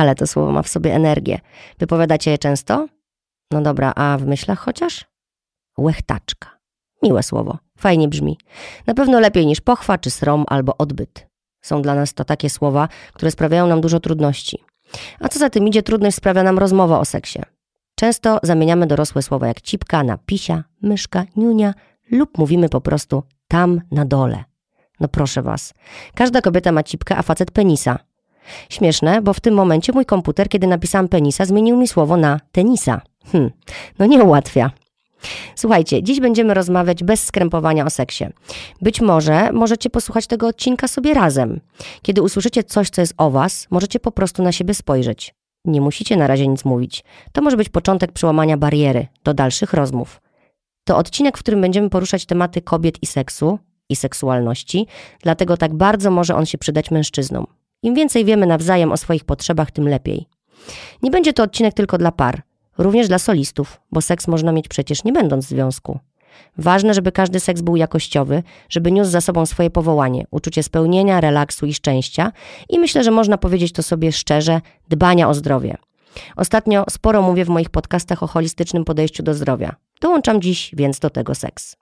ale 0.00 0.14
to 0.14 0.26
słowo 0.26 0.52
ma 0.52 0.62
w 0.62 0.68
sobie 0.68 0.94
energię. 0.94 1.40
Wypowiadacie 1.78 2.30
je 2.30 2.38
często? 2.38 2.88
No 3.50 3.62
dobra, 3.62 3.92
a 3.96 4.18
w 4.18 4.26
myślach 4.26 4.58
chociaż? 4.58 5.04
Łechtaczka. 5.78 6.58
Miłe 7.02 7.22
słowo, 7.22 7.58
fajnie 7.78 8.08
brzmi. 8.08 8.38
Na 8.86 8.94
pewno 8.94 9.20
lepiej 9.20 9.46
niż 9.46 9.60
pochwa, 9.60 9.98
czy 9.98 10.10
srom, 10.10 10.44
albo 10.48 10.76
odbyt. 10.78 11.26
Są 11.62 11.82
dla 11.82 11.94
nas 11.94 12.14
to 12.14 12.24
takie 12.24 12.50
słowa, 12.50 12.88
które 13.12 13.30
sprawiają 13.30 13.66
nam 13.66 13.80
dużo 13.80 14.00
trudności. 14.00 14.64
A 15.20 15.28
co 15.28 15.38
za 15.38 15.50
tym 15.50 15.68
idzie, 15.68 15.82
trudność 15.82 16.16
sprawia 16.16 16.42
nam 16.42 16.58
rozmowa 16.58 16.98
o 16.98 17.04
seksie. 17.04 17.40
Często 17.94 18.38
zamieniamy 18.42 18.86
dorosłe 18.86 19.22
słowa 19.22 19.46
jak 19.48 19.60
cipka 19.60 20.04
na 20.04 20.18
pisia, 20.18 20.64
myszka, 20.82 21.24
niunia 21.36 21.74
lub 22.10 22.38
mówimy 22.38 22.68
po 22.68 22.80
prostu 22.80 23.22
tam 23.48 23.80
na 23.90 24.04
dole. 24.04 24.44
No 25.00 25.08
proszę 25.08 25.42
was. 25.42 25.74
Każda 26.14 26.40
kobieta 26.40 26.72
ma 26.72 26.82
cipkę, 26.82 27.16
a 27.16 27.22
facet 27.22 27.50
penisa. 27.50 27.98
Śmieszne, 28.68 29.22
bo 29.22 29.32
w 29.32 29.40
tym 29.40 29.54
momencie 29.54 29.92
mój 29.92 30.06
komputer, 30.06 30.48
kiedy 30.48 30.66
napisałam 30.66 31.08
penisa, 31.08 31.44
zmienił 31.44 31.76
mi 31.76 31.88
słowo 31.88 32.16
na 32.16 32.40
tenisa. 32.52 33.00
Hm, 33.32 33.50
no 33.98 34.06
nie 34.06 34.24
ułatwia. 34.24 34.70
Słuchajcie, 35.54 36.02
dziś 36.02 36.20
będziemy 36.20 36.54
rozmawiać 36.54 37.04
bez 37.04 37.24
skrępowania 37.24 37.86
o 37.86 37.90
seksie. 37.90 38.24
Być 38.80 39.00
może 39.00 39.52
możecie 39.52 39.90
posłuchać 39.90 40.26
tego 40.26 40.46
odcinka 40.46 40.88
sobie 40.88 41.14
razem. 41.14 41.60
Kiedy 42.02 42.22
usłyszycie 42.22 42.64
coś, 42.64 42.90
co 42.90 43.00
jest 43.00 43.14
o 43.16 43.30
was, 43.30 43.66
możecie 43.70 44.00
po 44.00 44.12
prostu 44.12 44.42
na 44.42 44.52
siebie 44.52 44.74
spojrzeć. 44.74 45.34
Nie 45.64 45.80
musicie 45.80 46.16
na 46.16 46.26
razie 46.26 46.48
nic 46.48 46.64
mówić. 46.64 47.04
To 47.32 47.42
może 47.42 47.56
być 47.56 47.68
początek 47.68 48.12
przełamania 48.12 48.56
bariery 48.56 49.06
do 49.24 49.34
dalszych 49.34 49.72
rozmów. 49.72 50.20
To 50.84 50.96
odcinek, 50.96 51.38
w 51.38 51.40
którym 51.40 51.60
będziemy 51.60 51.90
poruszać 51.90 52.26
tematy 52.26 52.62
kobiet 52.62 53.02
i 53.02 53.06
seksu 53.06 53.58
i 53.88 53.96
seksualności, 53.96 54.86
dlatego 55.22 55.56
tak 55.56 55.74
bardzo 55.74 56.10
może 56.10 56.34
on 56.34 56.46
się 56.46 56.58
przydać 56.58 56.90
mężczyznom. 56.90 57.46
Im 57.82 57.94
więcej 57.94 58.24
wiemy 58.24 58.46
nawzajem 58.46 58.92
o 58.92 58.96
swoich 58.96 59.24
potrzebach, 59.24 59.70
tym 59.70 59.88
lepiej. 59.88 60.26
Nie 61.02 61.10
będzie 61.10 61.32
to 61.32 61.42
odcinek 61.42 61.74
tylko 61.74 61.98
dla 61.98 62.12
par, 62.12 62.42
również 62.78 63.08
dla 63.08 63.18
solistów, 63.18 63.80
bo 63.92 64.00
seks 64.00 64.28
można 64.28 64.52
mieć 64.52 64.68
przecież 64.68 65.04
nie 65.04 65.12
będąc 65.12 65.46
w 65.46 65.48
związku. 65.48 65.98
Ważne, 66.58 66.94
żeby 66.94 67.12
każdy 67.12 67.40
seks 67.40 67.60
był 67.60 67.76
jakościowy, 67.76 68.42
żeby 68.68 68.92
niósł 68.92 69.10
za 69.10 69.20
sobą 69.20 69.46
swoje 69.46 69.70
powołanie, 69.70 70.24
uczucie 70.30 70.62
spełnienia, 70.62 71.20
relaksu 71.20 71.66
i 71.66 71.74
szczęścia 71.74 72.32
i 72.68 72.78
myślę, 72.78 73.04
że 73.04 73.10
można 73.10 73.38
powiedzieć 73.38 73.72
to 73.72 73.82
sobie 73.82 74.12
szczerze, 74.12 74.60
dbania 74.88 75.28
o 75.28 75.34
zdrowie. 75.34 75.76
Ostatnio 76.36 76.84
sporo 76.90 77.22
mówię 77.22 77.44
w 77.44 77.48
moich 77.48 77.70
podcastach 77.70 78.22
o 78.22 78.26
holistycznym 78.26 78.84
podejściu 78.84 79.22
do 79.22 79.34
zdrowia. 79.34 79.76
Dołączam 80.00 80.42
dziś 80.42 80.70
więc 80.76 80.98
do 80.98 81.10
tego 81.10 81.34
seks. 81.34 81.76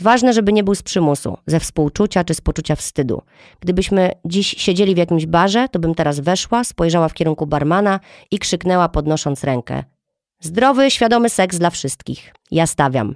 Ważne, 0.00 0.32
żeby 0.32 0.52
nie 0.52 0.64
był 0.64 0.74
z 0.74 0.82
przymusu, 0.82 1.38
ze 1.46 1.60
współczucia 1.60 2.24
czy 2.24 2.34
z 2.34 2.40
poczucia 2.40 2.76
wstydu. 2.76 3.22
Gdybyśmy 3.60 4.12
dziś 4.24 4.46
siedzieli 4.58 4.94
w 4.94 4.98
jakimś 4.98 5.26
barze, 5.26 5.68
to 5.68 5.78
bym 5.78 5.94
teraz 5.94 6.20
weszła, 6.20 6.64
spojrzała 6.64 7.08
w 7.08 7.14
kierunku 7.14 7.46
barmana 7.46 8.00
i 8.30 8.38
krzyknęła 8.38 8.88
podnosząc 8.88 9.44
rękę. 9.44 9.84
Zdrowy, 10.40 10.90
świadomy 10.90 11.28
seks 11.28 11.58
dla 11.58 11.70
wszystkich. 11.70 12.34
Ja 12.50 12.66
stawiam. 12.66 13.14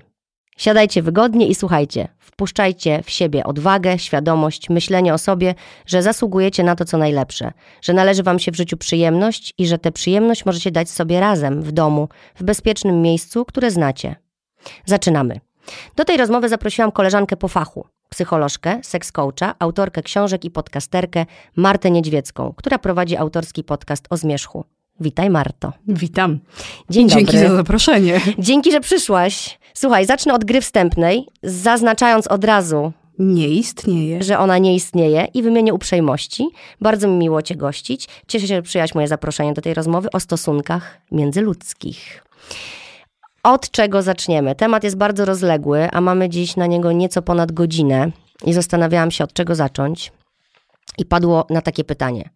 Siadajcie 0.57 1.03
wygodnie 1.03 1.47
i 1.47 1.55
słuchajcie. 1.55 2.09
Wpuszczajcie 2.19 3.03
w 3.03 3.11
siebie 3.11 3.45
odwagę, 3.45 3.99
świadomość, 3.99 4.71
myślenie 4.71 5.15
o 5.15 5.19
sobie, 5.19 5.55
że 5.87 6.03
zasługujecie 6.03 6.65
na 6.65 6.77
to, 6.77 6.85
co 6.85 6.99
najlepsze, 6.99 7.53
że 7.83 7.93
należy 7.93 8.23
Wam 8.23 8.39
się 8.39 8.53
w 8.53 8.57
życiu 8.57 8.77
przyjemność 8.77 9.55
i 9.59 9.67
że 9.67 9.79
tę 9.79 9.93
przyjemność 9.93 10.45
możecie 10.45 10.71
dać 10.71 10.91
sobie 10.91 11.21
razem, 11.21 11.63
w 11.63 11.73
domu, 11.73 12.09
w 12.35 12.43
bezpiecznym 12.43 13.03
miejscu, 13.03 13.45
które 13.45 13.71
znacie. 13.71 14.17
Zaczynamy. 14.87 15.41
Do 15.97 16.05
tej 16.05 16.17
rozmowy 16.17 16.49
zaprosiłam 16.49 16.93
koleżankę 16.93 17.37
po 17.37 17.49
fachu, 17.49 17.87
psycholożkę, 18.09 18.79
seks 18.83 19.13
coacha, 19.13 19.55
autorkę 19.59 20.03
książek 20.03 20.45
i 20.45 20.51
podcasterkę 20.51 21.27
Martę 21.57 21.91
Niedźwiecką, 21.91 22.53
która 22.57 22.79
prowadzi 22.79 23.17
autorski 23.17 23.65
podcast 23.65 24.07
o 24.11 24.17
zmierzchu. 24.17 24.65
Witaj 25.01 25.31
Marto. 25.31 25.73
Witam. 25.89 26.39
Dzień 26.91 27.09
Dzięki 27.09 27.25
dobry. 27.37 27.49
za 27.49 27.57
zaproszenie. 27.57 28.21
Dzięki, 28.39 28.73
że 28.73 28.81
przyszłaś. 28.81 29.59
Słuchaj, 29.75 30.07
zacznę 30.07 30.35
od 30.35 30.45
gry 30.45 30.61
wstępnej, 30.61 31.27
zaznaczając 31.43 32.27
od 32.27 32.45
razu, 32.45 32.93
Nie 33.19 33.49
istnieje. 33.49 34.23
że 34.23 34.39
ona 34.39 34.59
nie 34.59 34.75
istnieje 34.75 35.29
i 35.35 35.43
wymienię 35.43 35.75
uprzejmości. 35.75 36.49
Bardzo 36.81 37.09
mi 37.09 37.15
miło 37.19 37.43
Cię 37.43 37.57
gościć. 37.57 38.09
Cieszę 38.29 38.47
się, 38.47 38.55
że 38.55 38.63
przyjęłaś 38.63 38.95
moje 38.95 39.09
zaproszenie 39.09 39.53
do 39.53 39.63
tej 39.63 39.75
rozmowy 39.75 40.09
o 40.13 40.21
stosunkach 40.21 41.01
międzyludzkich. 41.11 42.25
Od 43.43 43.71
czego 43.71 44.03
zaczniemy? 44.03 44.55
Temat 44.55 44.85
jest 44.85 44.97
bardzo 44.97 45.25
rozległy, 45.25 45.91
a 45.93 46.01
mamy 46.01 46.29
dziś 46.29 46.57
na 46.57 46.67
niego 46.67 46.93
nieco 46.93 47.23
ponad 47.23 47.53
godzinę 47.53 48.11
i 48.45 48.53
zastanawiałam 48.53 49.11
się, 49.11 49.25
od 49.25 49.33
czego 49.33 49.55
zacząć. 49.55 50.13
I 50.99 51.05
padło 51.05 51.47
na 51.51 51.63
takie 51.63 51.85
pytanie: 51.85 52.31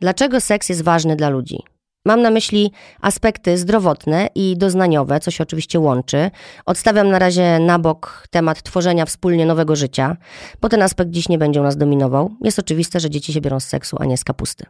dlaczego 0.00 0.40
seks 0.40 0.68
jest 0.68 0.82
ważny 0.82 1.16
dla 1.16 1.28
ludzi? 1.28 1.58
Mam 2.06 2.22
na 2.22 2.30
myśli 2.30 2.72
aspekty 3.00 3.58
zdrowotne 3.58 4.28
i 4.34 4.56
doznaniowe, 4.56 5.20
co 5.20 5.30
się 5.30 5.42
oczywiście 5.42 5.80
łączy. 5.80 6.30
Odstawiam 6.66 7.08
na 7.10 7.18
razie 7.18 7.58
na 7.58 7.78
bok 7.78 8.26
temat 8.30 8.62
tworzenia 8.62 9.06
wspólnie 9.06 9.46
nowego 9.46 9.76
życia, 9.76 10.16
bo 10.60 10.68
ten 10.68 10.82
aspekt 10.82 11.10
dziś 11.10 11.28
nie 11.28 11.38
będzie 11.38 11.60
u 11.60 11.64
nas 11.64 11.76
dominował. 11.76 12.30
Jest 12.40 12.58
oczywiste, 12.58 13.00
że 13.00 13.10
dzieci 13.10 13.32
się 13.32 13.40
biorą 13.40 13.60
z 13.60 13.64
seksu, 13.64 13.96
a 14.00 14.04
nie 14.04 14.16
z 14.16 14.24
kapusty. 14.24 14.66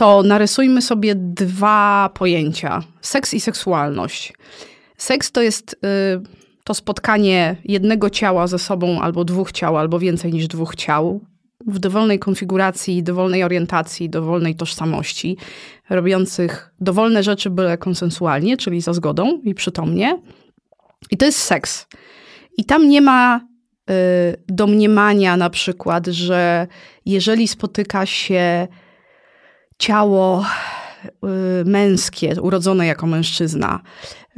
To 0.00 0.22
narysujmy 0.22 0.82
sobie 0.82 1.14
dwa 1.14 2.10
pojęcia: 2.14 2.82
seks 3.00 3.34
i 3.34 3.40
seksualność. 3.40 4.32
Seks 4.96 5.32
to 5.32 5.42
jest 5.42 5.72
y, 5.72 5.78
to 6.64 6.74
spotkanie 6.74 7.56
jednego 7.64 8.10
ciała 8.10 8.46
ze 8.46 8.58
sobą, 8.58 9.00
albo 9.00 9.24
dwóch 9.24 9.52
ciał, 9.52 9.78
albo 9.78 9.98
więcej 9.98 10.32
niż 10.32 10.46
dwóch 10.46 10.74
ciał, 10.74 11.20
w 11.66 11.78
dowolnej 11.78 12.18
konfiguracji, 12.18 13.02
dowolnej 13.02 13.44
orientacji, 13.44 14.10
dowolnej 14.10 14.54
tożsamości, 14.54 15.36
robiących 15.90 16.74
dowolne 16.80 17.22
rzeczy 17.22 17.50
byle 17.50 17.78
konsensualnie, 17.78 18.56
czyli 18.56 18.80
za 18.80 18.92
zgodą 18.92 19.40
i 19.44 19.54
przytomnie. 19.54 20.22
I 21.10 21.16
to 21.16 21.26
jest 21.26 21.38
seks. 21.38 21.86
I 22.56 22.64
tam 22.64 22.88
nie 22.88 23.00
ma 23.00 23.40
y, 23.90 23.92
domniemania 24.48 25.36
na 25.36 25.50
przykład, 25.50 26.06
że 26.06 26.66
jeżeli 27.06 27.48
spotyka 27.48 28.06
się 28.06 28.68
ciało 29.80 30.44
y, 31.04 31.64
męskie, 31.64 32.42
urodzone 32.42 32.86
jako 32.86 33.06
mężczyzna, 33.06 33.80
y, 34.30 34.32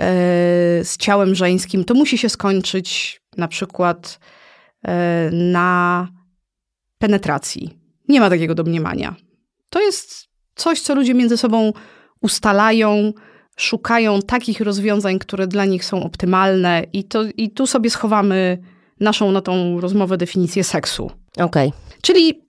z 0.84 0.97
ciałem 0.97 1.34
żeńskim, 1.34 1.84
to 1.84 1.94
musi 1.94 2.19
się 2.19 2.28
skończyć 2.28 3.20
na 3.36 3.48
przykład 3.48 4.19
y, 4.19 4.91
na 5.32 6.08
penetracji. 6.98 7.78
Nie 8.08 8.20
ma 8.20 8.31
takiego 8.31 8.54
domniemania. 8.54 9.14
To 9.70 9.81
jest 9.81 10.28
coś, 10.54 10.81
co 10.81 10.94
ludzie 10.94 11.14
między 11.14 11.36
sobą 11.36 11.72
ustalają, 12.20 13.12
szukają 13.56 14.22
takich 14.22 14.60
rozwiązań, 14.60 15.19
które 15.19 15.47
dla 15.47 15.64
nich 15.64 15.84
są 15.84 16.04
optymalne, 16.04 16.84
i, 16.92 17.04
to, 17.04 17.25
i 17.36 17.50
tu 17.50 17.66
sobie 17.66 17.91
schowamy 17.91 18.58
naszą 19.00 19.32
na 19.32 19.41
tą 19.41 19.81
rozmowę 19.81 20.16
definicję 20.16 20.64
seksu. 20.64 21.10
Okej. 21.38 21.72
Czyli 22.02 22.44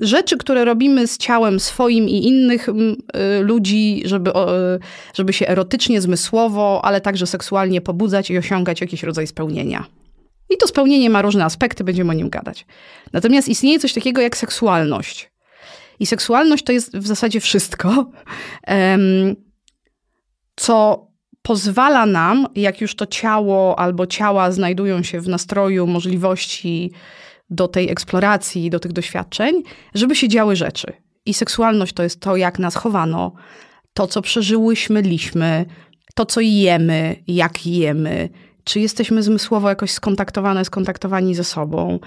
rzeczy, 0.00 0.36
które 0.36 0.64
robimy 0.64 1.06
z 1.06 1.18
ciałem 1.18 1.60
swoim 1.60 2.08
i 2.08 2.26
innych 2.26 2.68
mm, 2.68 2.96
y, 3.38 3.42
ludzi, 3.42 4.02
żeby, 4.04 4.30
y, 4.30 4.34
żeby 5.14 5.32
się 5.32 5.46
erotycznie, 5.46 6.00
zmysłowo, 6.00 6.80
ale 6.84 7.00
także 7.00 7.26
seksualnie 7.26 7.80
pobudzać 7.80 8.30
i 8.30 8.38
osiągać 8.38 8.80
jakiś 8.80 9.02
rodzaj 9.02 9.26
spełnienia. 9.26 9.84
I 10.50 10.56
to 10.56 10.66
spełnienie 10.66 11.10
ma 11.10 11.22
różne 11.22 11.44
aspekty, 11.44 11.84
będziemy 11.84 12.10
o 12.10 12.14
nim 12.14 12.30
gadać. 12.30 12.66
Natomiast 13.12 13.48
istnieje 13.48 13.78
coś 13.78 13.92
takiego 13.92 14.20
jak 14.20 14.36
seksualność. 14.36 15.30
I 16.00 16.06
seksualność 16.06 16.64
to 16.64 16.72
jest 16.72 16.96
w 16.96 17.06
zasadzie 17.06 17.40
wszystko, 17.40 18.10
co 20.56 21.06
pozwala 21.42 22.06
nam, 22.06 22.46
jak 22.54 22.80
już 22.80 22.96
to 22.96 23.06
ciało 23.06 23.78
albo 23.78 24.06
ciała 24.06 24.52
znajdują 24.52 25.02
się 25.02 25.20
w 25.20 25.28
nastroju 25.28 25.86
możliwości 25.86 26.92
do 27.54 27.68
tej 27.68 27.90
eksploracji, 27.90 28.70
do 28.70 28.80
tych 28.80 28.92
doświadczeń, 28.92 29.62
żeby 29.94 30.16
się 30.16 30.28
działy 30.28 30.56
rzeczy. 30.56 30.92
I 31.26 31.34
seksualność 31.34 31.92
to 31.92 32.02
jest 32.02 32.20
to, 32.20 32.36
jak 32.36 32.58
nas 32.58 32.74
chowano, 32.74 33.32
to, 33.94 34.06
co 34.06 34.22
przeżyłyśmy, 34.22 35.02
liśmy, 35.02 35.66
to, 36.14 36.26
co 36.26 36.40
jemy, 36.40 37.16
jak 37.26 37.66
jemy, 37.66 38.28
czy 38.64 38.80
jesteśmy 38.80 39.22
zmysłowo 39.22 39.68
jakoś 39.68 39.90
skontaktowane, 39.90 40.64
skontaktowani 40.64 41.34
ze 41.34 41.44
sobą. 41.44 41.98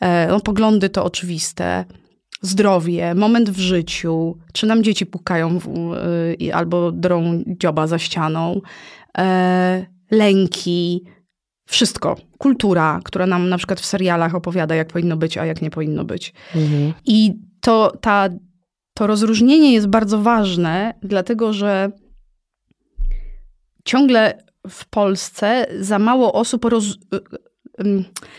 E, 0.00 0.28
no, 0.28 0.40
poglądy 0.40 0.88
to 0.88 1.04
oczywiste. 1.04 1.84
Zdrowie, 2.42 3.14
moment 3.14 3.50
w 3.50 3.58
życiu, 3.58 4.38
czy 4.52 4.66
nam 4.66 4.82
dzieci 4.82 5.06
pukają 5.06 5.58
w, 5.58 5.94
y, 6.40 6.54
albo 6.54 6.92
drą 6.92 7.42
dzioba 7.46 7.86
za 7.86 7.98
ścianą, 7.98 8.60
e, 9.18 9.86
lęki, 10.10 11.04
wszystko. 11.68 12.16
Kultura, 12.38 13.00
która 13.04 13.26
nam 13.26 13.48
na 13.48 13.58
przykład 13.58 13.80
w 13.80 13.86
serialach 13.86 14.34
opowiada, 14.34 14.74
jak 14.74 14.88
powinno 14.88 15.16
być, 15.16 15.38
a 15.38 15.46
jak 15.46 15.62
nie 15.62 15.70
powinno 15.70 16.04
być. 16.04 16.32
Mhm. 16.54 16.92
I 17.06 17.34
to, 17.60 17.92
ta, 18.00 18.28
to 18.94 19.06
rozróżnienie 19.06 19.72
jest 19.72 19.86
bardzo 19.86 20.18
ważne, 20.18 20.94
dlatego 21.02 21.52
że 21.52 21.90
ciągle 23.84 24.42
w 24.68 24.86
Polsce 24.86 25.66
za 25.80 25.98
mało 25.98 26.32
osób 26.32 26.64
roz, 26.64 26.84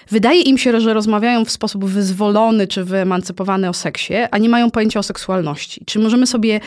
wydaje 0.10 0.42
im 0.42 0.58
się, 0.58 0.80
że 0.80 0.94
rozmawiają 0.94 1.46
w 1.46 1.52
sposób 1.52 1.86
wyzwolony 1.86 2.68
czy 2.68 2.84
wyemancypowany 2.84 3.70
o 3.70 3.74
seksie, 3.74 4.14
a 4.32 4.38
nie 4.38 4.50
mają 4.50 4.72
pojęcia 4.72 5.00
o 5.00 5.04
seksualności. 5.04 5.86
Czy 5.86 6.00
możemy 6.00 6.28
sobie 6.28 6.60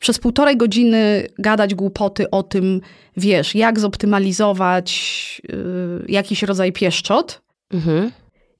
przez 0.00 0.18
półtorej 0.18 0.56
godziny 0.56 1.26
gadać 1.38 1.74
głupoty 1.74 2.30
o 2.30 2.42
tym, 2.42 2.80
wiesz, 3.16 3.54
jak 3.54 3.80
zoptymalizować 3.80 5.42
yy, 5.48 6.04
jakiś 6.08 6.42
rodzaj 6.42 6.72
pieszczot. 6.72 7.42
Mhm. 7.70 8.10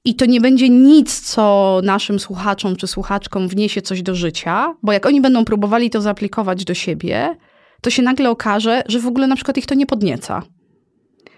I 0.05 0.15
to 0.15 0.25
nie 0.25 0.41
będzie 0.41 0.69
nic, 0.69 1.21
co 1.21 1.81
naszym 1.83 2.19
słuchaczom 2.19 2.75
czy 2.75 2.87
słuchaczkom 2.87 3.47
wniesie 3.47 3.81
coś 3.81 4.01
do 4.01 4.15
życia, 4.15 4.75
bo 4.83 4.91
jak 4.91 5.05
oni 5.05 5.21
będą 5.21 5.45
próbowali 5.45 5.89
to 5.89 6.01
zaaplikować 6.01 6.65
do 6.65 6.73
siebie, 6.73 7.37
to 7.81 7.89
się 7.89 8.01
nagle 8.01 8.29
okaże, 8.29 8.83
że 8.87 8.99
w 8.99 9.07
ogóle 9.07 9.27
na 9.27 9.35
przykład 9.35 9.57
ich 9.57 9.65
to 9.65 9.75
nie 9.75 9.85
podnieca. 9.85 10.43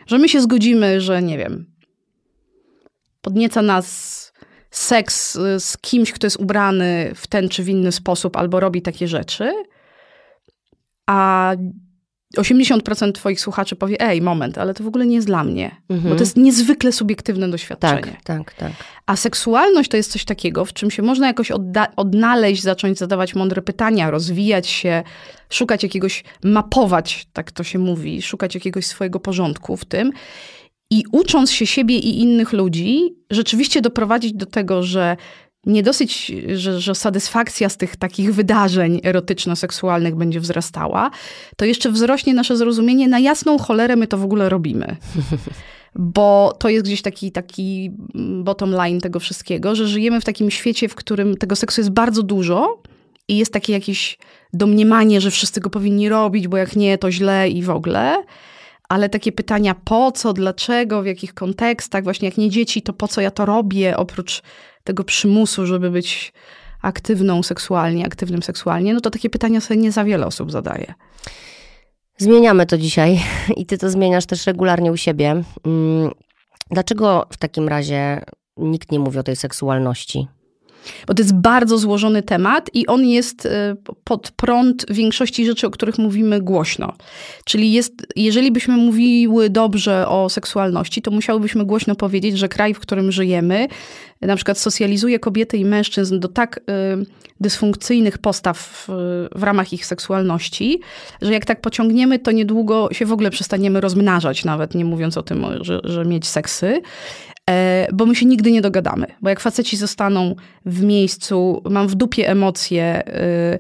Że 0.08 0.18
my 0.18 0.30
się 0.30 0.42
zgodzimy, 0.42 1.02
że 1.02 1.22
nie 1.22 1.38
wiem, 1.38 1.66
podnieca 3.22 3.62
nas 3.62 4.22
seks 4.72 5.38
z 5.60 5.78
kimś, 5.78 6.12
kto 6.12 6.28
jest 6.28 6.40
ubrany 6.40 7.12
w 7.16 7.28
ten 7.28 7.50
czy 7.50 7.64
w 7.64 7.70
inny 7.70 7.92
sposób 7.92 8.38
albo 8.38 8.60
robi 8.60 8.82
takie 8.82 9.08
rzeczy, 9.08 9.54
a 11.10 11.56
80% 12.38 13.12
twoich 13.12 13.42
słuchaczy 13.42 13.76
powie, 13.76 14.02
ej, 14.02 14.22
moment, 14.22 14.58
ale 14.58 14.74
to 14.74 14.84
w 14.84 14.88
ogóle 14.88 15.06
nie 15.06 15.16
jest 15.16 15.28
dla 15.28 15.44
mnie. 15.44 15.76
Mhm. 15.90 16.10
Bo 16.10 16.16
to 16.16 16.24
jest 16.24 16.38
niezwykle 16.38 16.92
subiektywne 16.92 17.50
doświadczenie. 17.50 18.02
Tak, 18.02 18.24
tak, 18.24 18.54
tak. 18.54 18.72
A 19.06 19.16
seksualność 19.16 19.90
to 19.90 19.98
jest 19.98 20.12
coś 20.12 20.26
takiego, 20.26 20.66
w 20.66 20.74
czym 20.74 20.92
się 20.92 21.02
można 21.02 21.28
jakoś 21.28 21.52
odnaleźć, 21.96 22.62
zacząć 22.62 22.98
zadawać 22.98 23.36
mądre 23.36 23.62
pytania, 23.62 24.12
rozwijać 24.12 24.68
się, 24.68 25.04
szukać 25.50 25.84
jakiegoś, 25.84 26.24
mapować, 26.44 27.28
tak 27.34 27.52
to 27.52 27.64
się 27.64 27.80
mówi, 27.80 28.22
szukać 28.22 28.56
jakiegoś 28.56 28.86
swojego 28.86 29.20
porządku 29.20 29.78
w 29.78 29.86
tym. 29.86 30.12
I 30.92 31.04
ucząc 31.12 31.52
się 31.52 31.66
siebie 31.66 31.98
i 31.98 32.20
innych 32.20 32.54
ludzi, 32.54 33.16
rzeczywiście 33.30 33.82
doprowadzić 33.82 34.34
do 34.34 34.46
tego, 34.46 34.84
że 34.84 35.18
nie 35.66 35.84
dosyć, 35.84 36.32
że, 36.56 36.82
że 36.82 36.96
satysfakcja 36.96 37.70
z 37.70 37.78
tych 37.78 37.96
takich 37.96 38.34
wydarzeń 38.34 39.02
erotyczno-seksualnych 39.04 40.16
będzie 40.16 40.40
wzrastała, 40.40 41.12
to 41.58 41.66
jeszcze 41.66 41.92
wzrośnie 41.92 42.34
nasze 42.34 42.58
zrozumienie, 42.58 43.08
na 43.08 43.20
jasną 43.20 43.58
cholerę 43.58 43.96
my 43.96 44.08
to 44.08 44.18
w 44.18 44.24
ogóle 44.24 44.50
robimy. 44.50 44.96
Bo 45.96 46.56
to 46.60 46.70
jest 46.70 46.86
gdzieś 46.86 47.02
taki, 47.02 47.32
taki 47.32 47.92
bottom 48.44 48.72
line 48.72 49.02
tego 49.02 49.20
wszystkiego, 49.20 49.76
że 49.76 49.88
żyjemy 49.88 50.22
w 50.22 50.26
takim 50.26 50.52
świecie, 50.52 50.90
w 50.90 50.96
którym 50.96 51.38
tego 51.38 51.56
seksu 51.56 51.82
jest 51.82 51.92
bardzo 51.92 52.24
dużo 52.24 52.82
i 53.28 53.38
jest 53.38 53.54
takie 53.54 53.74
jakieś 53.74 54.18
domniemanie, 54.54 55.22
że 55.22 55.32
wszyscy 55.32 55.62
go 55.62 55.70
powinni 55.70 56.10
robić, 56.10 56.48
bo 56.48 56.58
jak 56.58 56.76
nie, 56.76 56.98
to 56.98 57.12
źle 57.12 57.50
i 57.50 57.64
w 57.64 57.70
ogóle 57.70 58.24
ale 58.92 59.10
takie 59.10 59.32
pytania 59.32 59.76
po 59.76 60.12
co, 60.12 60.34
dlaczego, 60.34 61.02
w 61.02 61.06
jakich 61.06 61.34
kontekstach, 61.34 62.04
właśnie 62.04 62.28
jak 62.28 62.38
nie 62.38 62.50
dzieci, 62.50 62.82
to 62.82 62.94
po 62.94 63.08
co 63.08 63.22
ja 63.22 63.32
to 63.32 63.46
robię, 63.46 63.98
oprócz 63.98 64.42
tego 64.84 65.04
przymusu, 65.04 65.66
żeby 65.66 65.92
być 65.92 66.34
aktywną 66.82 67.44
seksualnie, 67.44 68.06
aktywnym 68.06 68.44
seksualnie, 68.44 68.94
no 68.94 69.02
to 69.02 69.10
takie 69.10 69.30
pytania 69.30 69.62
sobie 69.62 69.80
nie 69.80 69.92
za 69.92 70.04
wiele 70.04 70.26
osób 70.26 70.52
zadaje. 70.52 70.94
Zmieniamy 72.18 72.66
to 72.66 72.78
dzisiaj 72.78 73.20
i 73.60 73.66
ty 73.66 73.78
to 73.78 73.90
zmieniasz 73.90 74.26
też 74.26 74.48
regularnie 74.48 74.92
u 74.92 74.98
siebie. 74.98 75.44
Mm, 75.66 76.12
dlaczego 76.72 77.28
w 77.32 77.38
takim 77.38 77.68
razie 77.68 78.22
nikt 78.58 78.92
nie 78.92 79.00
mówi 79.00 79.20
o 79.20 79.24
tej 79.24 79.36
seksualności? 79.36 80.28
Bo 81.08 81.14
to 81.14 81.22
jest 81.22 81.36
bardzo 81.36 81.78
złożony 81.78 82.24
temat 82.24 82.70
i 82.74 82.88
on 82.88 83.06
jest 83.06 83.46
e, 83.46 83.76
pod 84.04 84.32
prąd 84.32 84.86
większości 84.90 85.46
rzeczy, 85.46 85.68
o 85.68 85.70
których 85.70 85.98
mówimy 85.98 86.42
głośno. 86.42 86.94
Czyli 87.46 87.72
jest, 87.72 88.08
jeżeli 88.16 88.52
byśmy 88.52 88.78
mówiły 88.78 89.50
dobrze 89.50 90.08
o 90.08 90.30
seksualności, 90.30 91.02
to 91.02 91.12
musiałybyśmy 91.12 91.66
głośno 91.66 91.96
powiedzieć, 91.96 92.38
że 92.38 92.50
kraj, 92.50 92.74
w 92.74 92.80
którym 92.80 93.12
żyjemy, 93.12 93.68
na 94.28 94.36
przykład 94.36 94.58
socjalizuje 94.58 95.20
kobiety 95.20 95.58
i 95.58 95.66
mężczyzn 95.66 96.20
do 96.20 96.28
tak 96.28 96.58
y, 96.58 96.62
dysfunkcyjnych 97.40 98.18
postaw 98.18 98.88
w, 98.88 99.44
ramach 99.44 99.74
ich 99.74 99.86
seksualności, 99.86 100.80
że 101.22 101.34
jak 101.34 101.46
tak 101.46 101.62
pociągniemy, 101.62 102.20
to 102.20 102.32
niedługo 102.32 102.90
się 102.92 103.06
w 103.06 103.12
ogóle 103.12 103.30
przestaniemy 103.30 103.82
rozmnażać, 103.82 104.46
nawet 104.46 104.76
nie 104.76 104.86
mówiąc 104.86 105.18
o 105.18 105.24
tym, 105.24 105.46
że, 105.62 105.80
że 105.84 106.06
mieć 106.06 106.28
seksy. 106.28 106.82
E, 107.50 107.88
bo 107.94 108.06
my 108.06 108.16
się 108.16 108.26
nigdy 108.26 108.52
nie 108.52 108.62
dogadamy. 108.62 109.08
Bo 109.22 109.30
jak 109.30 109.40
faceci 109.40 109.78
zostaną 109.78 110.36
w 110.66 110.84
miejscu, 110.84 111.62
mam 111.70 111.88
w 111.88 111.96
dupie 111.96 112.30
emocje, 112.30 112.84
e, 112.84 113.58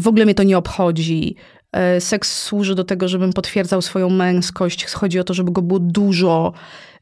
w 0.00 0.08
ogóle 0.08 0.24
mnie 0.24 0.34
to 0.34 0.42
nie 0.42 0.58
obchodzi. 0.58 1.36
E, 1.72 2.00
seks 2.00 2.42
służy 2.42 2.74
do 2.74 2.84
tego, 2.84 3.08
żebym 3.08 3.32
potwierdzał 3.32 3.82
swoją 3.82 4.10
męskość. 4.10 4.84
Chodzi 4.84 5.20
o 5.20 5.24
to, 5.24 5.34
żeby 5.34 5.52
go 5.52 5.62
było 5.62 5.80
dużo, 5.80 6.52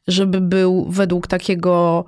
żeby 0.06 0.40
był 0.40 0.86
według 0.90 1.26
takiego 1.26 2.04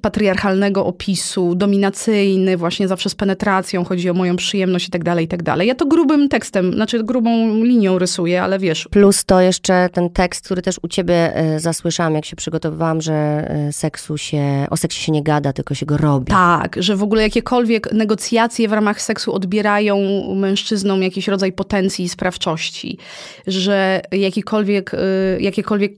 patriarchalnego 0.00 0.86
opisu, 0.86 1.54
dominacyjny, 1.54 2.56
właśnie 2.56 2.88
zawsze 2.88 3.10
z 3.10 3.14
penetracją, 3.14 3.84
chodzi 3.84 4.10
o 4.10 4.14
moją 4.14 4.36
przyjemność 4.36 4.88
i 4.88 4.90
tak 4.90 5.04
dalej, 5.04 5.24
i 5.24 5.28
tak 5.28 5.42
dalej. 5.42 5.68
Ja 5.68 5.74
to 5.74 5.86
grubym 5.86 6.28
tekstem, 6.28 6.72
znaczy 6.74 7.04
grubą 7.04 7.64
linią 7.64 7.98
rysuję, 7.98 8.42
ale 8.42 8.58
wiesz. 8.58 8.88
Plus 8.90 9.24
to 9.24 9.40
jeszcze 9.40 9.88
ten 9.92 10.10
tekst, 10.10 10.44
który 10.44 10.62
też 10.62 10.76
u 10.82 10.88
ciebie 10.88 11.36
e, 11.36 11.60
zasłyszałam, 11.60 12.14
jak 12.14 12.24
się 12.24 12.36
przygotowywałam, 12.36 13.00
że 13.00 13.12
e, 13.14 13.72
seksu 13.72 14.18
się, 14.18 14.66
o 14.70 14.76
seksie 14.76 15.04
się 15.04 15.12
nie 15.12 15.22
gada, 15.22 15.52
tylko 15.52 15.74
się 15.74 15.86
go 15.86 15.96
robi. 15.96 16.26
Tak, 16.32 16.76
że 16.80 16.96
w 16.96 17.02
ogóle 17.02 17.22
jakiekolwiek 17.22 17.92
negocjacje 17.92 18.68
w 18.68 18.72
ramach 18.72 19.02
seksu 19.02 19.32
odbierają 19.34 19.98
mężczyznom 20.34 21.02
jakiś 21.02 21.28
rodzaj 21.28 21.52
potencji 21.52 22.04
i 22.04 22.08
sprawczości, 22.08 22.98
że 23.46 24.00
jakikolwiek, 24.12 24.92
jakiekolwiek 25.40 25.92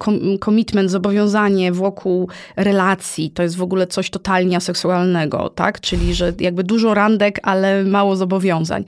commitment, 0.44 0.90
zobowiązanie 0.90 1.72
wokół 1.72 2.28
relacji, 2.56 3.09
relacji 3.10 3.30
to 3.30 3.42
jest 3.42 3.56
w 3.56 3.62
ogóle 3.62 3.86
coś 3.86 4.10
totalnie 4.10 4.56
aseksualnego, 4.56 5.48
tak? 5.48 5.80
Czyli, 5.80 6.14
że 6.14 6.32
jakby 6.40 6.64
dużo 6.64 6.94
randek, 6.94 7.40
ale 7.42 7.84
mało 7.84 8.16
zobowiązań. 8.16 8.84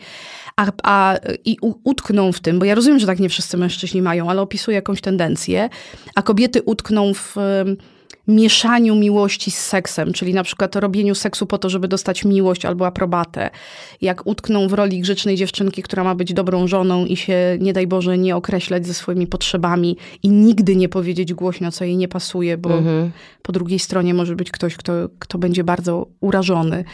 A, 0.56 0.66
a, 0.82 1.16
I 1.44 1.56
utkną 1.84 2.32
w 2.32 2.40
tym, 2.40 2.58
bo 2.58 2.64
ja 2.64 2.74
rozumiem, 2.74 2.98
że 2.98 3.06
tak 3.06 3.20
nie 3.20 3.28
wszyscy 3.28 3.56
mężczyźni 3.56 4.02
mają, 4.02 4.30
ale 4.30 4.42
opisuję 4.42 4.74
jakąś 4.74 5.00
tendencję, 5.00 5.68
a 6.14 6.22
kobiety 6.22 6.62
utkną 6.62 7.14
w 7.14 7.36
mieszaniu 8.28 8.94
miłości 8.94 9.50
z 9.50 9.58
seksem, 9.58 10.12
czyli 10.12 10.34
na 10.34 10.42
przykład 10.42 10.76
robieniu 10.76 11.14
seksu 11.14 11.46
po 11.46 11.58
to, 11.58 11.70
żeby 11.70 11.88
dostać 11.88 12.24
miłość 12.24 12.64
albo 12.64 12.86
aprobatę. 12.86 13.50
Jak 14.00 14.26
utkną 14.26 14.68
w 14.68 14.72
roli 14.72 15.00
grzecznej 15.00 15.36
dziewczynki, 15.36 15.82
która 15.82 16.04
ma 16.04 16.14
być 16.14 16.32
dobrą 16.32 16.66
żoną 16.66 17.06
i 17.06 17.16
się, 17.16 17.56
nie 17.60 17.72
daj 17.72 17.86
Boże, 17.86 18.18
nie 18.18 18.36
określać 18.36 18.86
ze 18.86 18.94
swoimi 18.94 19.26
potrzebami 19.26 19.96
i 20.22 20.28
nigdy 20.28 20.76
nie 20.76 20.88
powiedzieć 20.88 21.34
głośno, 21.34 21.72
co 21.72 21.84
jej 21.84 21.96
nie 21.96 22.08
pasuje, 22.08 22.58
bo 22.58 22.78
mhm. 22.78 23.10
po 23.42 23.52
drugiej 23.52 23.78
stronie 23.78 24.14
może 24.14 24.36
być 24.36 24.50
ktoś, 24.50 24.76
kto, 24.76 24.92
kto 25.18 25.38
będzie 25.38 25.64
bardzo 25.64 26.06
urażony. 26.20 26.84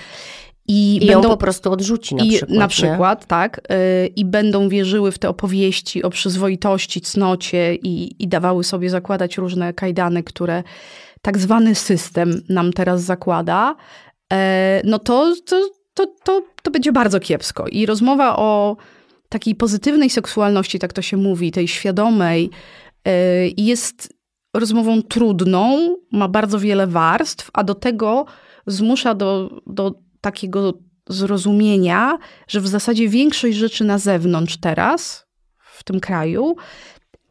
I, 0.71 1.05
I 1.05 1.07
będą, 1.07 1.29
po 1.29 1.37
prostu 1.37 1.73
odrzuci 1.73 2.15
na 2.15 2.25
i, 2.25 2.29
przykład. 2.31 2.59
Na 2.59 2.69
przykład, 2.69 3.21
nie? 3.21 3.27
tak. 3.27 3.61
Yy, 3.69 4.07
I 4.07 4.25
będą 4.25 4.69
wierzyły 4.69 5.13
w 5.13 5.19
te 5.19 5.29
opowieści 5.29 6.03
o 6.03 6.11
przyzwoitości, 6.11 7.01
cnocie 7.01 7.75
i, 7.75 8.23
i 8.23 8.29
dawały 8.29 8.65
sobie 8.65 8.91
zakładać 8.91 9.37
różne 9.37 9.73
kajdany, 9.73 10.23
które 10.23 10.63
tak 11.23 11.39
zwany 11.39 11.75
system 11.75 12.43
nam 12.49 12.73
teraz 12.73 13.03
zakłada, 13.03 13.77
e, 14.33 14.83
no 14.85 14.99
to, 14.99 15.35
to, 15.47 15.71
to, 15.95 16.07
to, 16.25 16.43
to 16.63 16.71
będzie 16.71 16.93
bardzo 16.93 17.21
kiepsko. 17.21 17.69
I 17.69 17.87
rozmowa 17.87 18.37
o 18.37 18.77
takiej 19.29 19.55
pozytywnej 19.55 20.11
seksualności, 20.11 20.79
tak 20.79 20.93
to 20.93 21.03
się 21.03 21.17
mówi, 21.17 21.53
tej 21.53 21.69
świadomej, 21.69 22.51
e, 23.05 23.13
jest 23.57 24.15
rozmową 24.55 25.03
trudną, 25.03 25.97
ma 26.13 26.29
bardzo 26.29 26.59
wiele 26.59 26.87
warstw, 26.87 27.51
a 27.53 27.65
do 27.65 27.75
tego 27.75 28.27
zmusza 28.67 29.15
do, 29.15 29.61
do 29.67 29.95
takiego 30.21 30.73
zrozumienia, 31.09 32.19
że 32.49 32.61
w 32.61 32.69
zasadzie 32.69 33.09
większość 33.09 33.57
rzeczy 33.57 33.85
na 33.85 33.99
zewnątrz 33.99 34.57
teraz, 34.57 35.27
w 35.59 35.85
tym 35.85 36.01
kraju, 36.01 36.57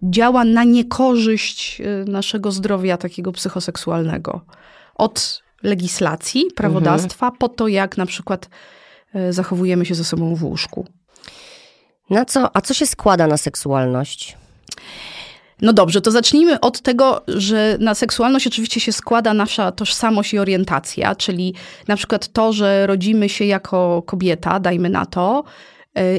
działa 0.04 0.44
na 0.44 0.64
niekorzyść 0.64 1.82
y, 1.82 2.12
naszego 2.12 2.52
zdrowia 2.52 2.98
takiego 2.98 3.32
psychoseksualnego. 3.32 4.42
Od 4.96 5.44
legislacji, 5.64 6.46
prawodawstwa, 6.56 7.26
mhm. 7.26 7.38
po 7.38 7.50
to, 7.50 7.68
jak 7.68 7.98
na 7.98 8.06
przykład 8.06 8.50
y, 9.16 9.34
zachowujemy 9.34 9.86
się 9.86 9.96
ze 9.96 10.04
sobą 10.04 10.36
w 10.36 10.44
łóżku. 10.44 10.88
Na 12.10 12.26
co, 12.26 12.56
a 12.56 12.62
co 12.62 12.74
się 12.74 12.86
składa 12.86 13.28
na 13.28 13.38
seksualność? 13.38 14.38
No 15.62 15.74
dobrze, 15.74 16.02
to 16.02 16.12
zacznijmy 16.12 16.60
od 16.60 16.82
tego, 16.82 17.22
że 17.28 17.78
na 17.80 17.96
seksualność 17.96 18.48
oczywiście 18.48 18.80
się 18.80 18.92
składa 18.92 19.34
nasza 19.34 19.72
tożsamość 19.72 20.34
i 20.34 20.40
orientacja, 20.40 21.16
czyli 21.16 21.54
na 21.88 21.96
przykład 21.96 22.28
to, 22.28 22.54
że 22.54 22.88
rodzimy 22.88 23.30
się 23.30 23.46
jako 23.46 24.04
kobieta, 24.06 24.60
dajmy 24.60 24.90
na 24.90 25.06
to, 25.06 25.44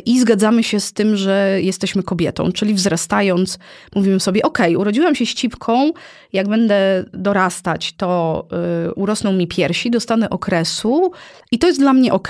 i 0.07 0.21
zgadzamy 0.21 0.65
się 0.65 0.81
z 0.81 0.93
tym, 0.93 1.17
że 1.17 1.59
jesteśmy 1.63 2.03
kobietą, 2.03 2.53
czyli 2.53 2.75
wzrastając, 2.75 3.59
mówimy 3.95 4.21
sobie: 4.21 4.43
OK, 4.43 4.59
urodziłam 4.77 5.15
się 5.15 5.27
ścipką, 5.27 5.91
jak 6.33 6.49
będę 6.49 7.05
dorastać, 7.13 7.93
to 7.93 8.45
y, 8.89 8.95
urosną 8.95 9.33
mi 9.33 9.47
piersi, 9.47 9.91
dostanę 9.91 10.31
okresu 10.31 11.13
i 11.53 11.59
to 11.59 11.67
jest 11.67 11.81
dla 11.81 11.93
mnie 11.93 12.13
OK. 12.13 12.29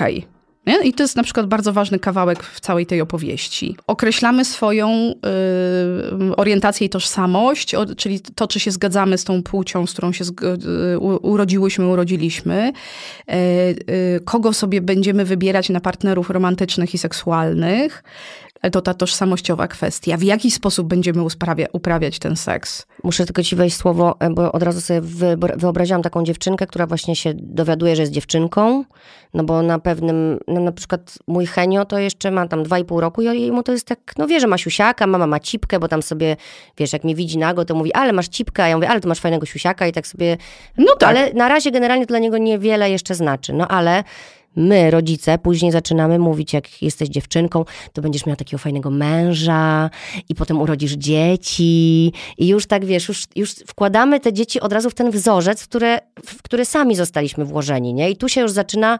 Nie? 0.69 0.81
I 0.83 0.93
to 0.93 1.03
jest 1.03 1.15
na 1.15 1.23
przykład 1.23 1.45
bardzo 1.45 1.73
ważny 1.73 1.99
kawałek 1.99 2.43
w 2.43 2.59
całej 2.59 2.85
tej 2.85 3.01
opowieści. 3.01 3.75
Określamy 3.87 4.45
swoją 4.45 5.13
y, 6.29 6.35
orientację 6.35 6.87
i 6.87 6.89
tożsamość, 6.89 7.75
o, 7.75 7.95
czyli 7.95 8.19
to, 8.19 8.47
czy 8.47 8.59
się 8.59 8.71
zgadzamy 8.71 9.17
z 9.17 9.23
tą 9.23 9.43
płcią, 9.43 9.87
z 9.87 9.93
którą 9.93 10.11
się 10.11 10.25
y, 10.25 10.99
urodziłyśmy, 10.99 11.87
urodziliśmy, 11.87 12.71
y, 13.29 13.33
y, 13.35 14.19
kogo 14.25 14.53
sobie 14.53 14.81
będziemy 14.81 15.25
wybierać 15.25 15.69
na 15.69 15.79
partnerów 15.79 16.29
romantycznych 16.29 16.93
i 16.93 16.97
seksualnych, 16.97 18.03
to 18.71 18.81
ta 18.81 18.93
tożsamościowa 18.93 19.67
kwestia. 19.67 20.17
W 20.17 20.23
jaki 20.23 20.51
sposób 20.51 20.87
będziemy 20.87 21.23
usprawia, 21.23 21.67
uprawiać 21.73 22.19
ten 22.19 22.35
seks? 22.35 22.85
Muszę 23.03 23.25
tylko 23.25 23.43
ci 23.43 23.55
wejść 23.55 23.77
słowo, 23.77 24.15
e, 24.19 24.29
bo 24.29 24.51
od 24.51 24.63
razu 24.63 24.81
sobie 24.81 25.01
wyobraziłam 25.57 26.01
taką 26.01 26.23
dziewczynkę, 26.23 26.67
która 26.67 26.87
właśnie 26.87 27.15
się 27.15 27.33
dowiaduje, 27.33 27.95
że 27.95 28.01
jest 28.01 28.11
dziewczynką, 28.13 28.83
no 29.33 29.43
bo 29.43 29.61
na 29.61 29.79
pewnym, 29.79 30.39
no 30.47 30.59
na 30.61 30.71
przykład 30.71 31.19
mój 31.27 31.45
Henio 31.45 31.85
to 31.85 31.99
jeszcze 31.99 32.31
ma 32.31 32.47
tam 32.47 32.63
dwa 32.63 32.79
i 32.79 32.85
pół 32.85 32.99
roku 32.99 33.21
i 33.21 33.51
mu 33.51 33.63
to 33.63 33.71
jest 33.71 33.87
tak, 33.87 34.13
no 34.17 34.27
wie, 34.27 34.39
że 34.39 34.47
ma 34.47 34.57
siusiaka, 34.57 35.07
mama 35.07 35.27
ma 35.27 35.39
cipkę, 35.39 35.79
bo 35.79 35.87
tam 35.87 36.01
sobie, 36.03 36.35
wiesz, 36.77 36.93
jak 36.93 37.03
mnie 37.03 37.15
widzi 37.15 37.37
nago, 37.37 37.65
to 37.65 37.75
mówi, 37.75 37.93
ale 37.93 38.13
masz 38.13 38.27
cipkę, 38.27 38.63
a 38.63 38.67
ja 38.67 38.75
mówię, 38.75 38.89
ale 38.89 39.01
ty 39.01 39.07
masz 39.07 39.19
fajnego 39.19 39.45
siusiaka 39.45 39.87
i 39.87 39.91
tak 39.91 40.07
sobie... 40.07 40.37
No 40.77 40.95
tak. 40.95 41.09
Ale 41.09 41.33
na 41.33 41.47
razie 41.47 41.71
generalnie 41.71 42.05
to 42.05 42.09
dla 42.09 42.19
niego 42.19 42.37
niewiele 42.37 42.91
jeszcze 42.91 43.15
znaczy, 43.15 43.53
no 43.53 43.67
ale 43.67 44.03
my, 44.55 44.91
rodzice, 44.91 45.37
później 45.37 45.71
zaczynamy 45.71 46.19
mówić, 46.19 46.53
jak 46.53 46.81
jesteś 46.81 47.09
dziewczynką, 47.09 47.65
to 47.93 48.01
będziesz 48.01 48.25
miała 48.25 48.35
takiego 48.35 48.57
fajnego 48.57 48.89
męża 48.89 49.89
i 50.29 50.35
potem 50.35 50.61
urodzisz 50.61 50.93
dzieci 50.93 52.13
i 52.37 52.47
już 52.47 52.65
tak, 52.65 52.85
wiesz, 52.85 53.07
już, 53.07 53.23
już 53.35 53.51
wkładamy 53.51 54.19
te 54.19 54.33
dzieci 54.33 54.59
od 54.59 54.73
razu 54.73 54.89
w 54.89 54.93
ten 54.93 55.11
wzorzec, 55.11 55.61
w, 55.61 55.67
które, 55.67 55.99
w 56.25 56.41
który 56.41 56.65
sami 56.65 56.95
zostaliśmy 56.95 57.45
włożeni, 57.45 57.93
nie? 57.93 58.09
I 58.09 58.17
tu 58.17 58.29
się 58.29 58.41
już 58.41 58.51
zaczyna 58.51 58.99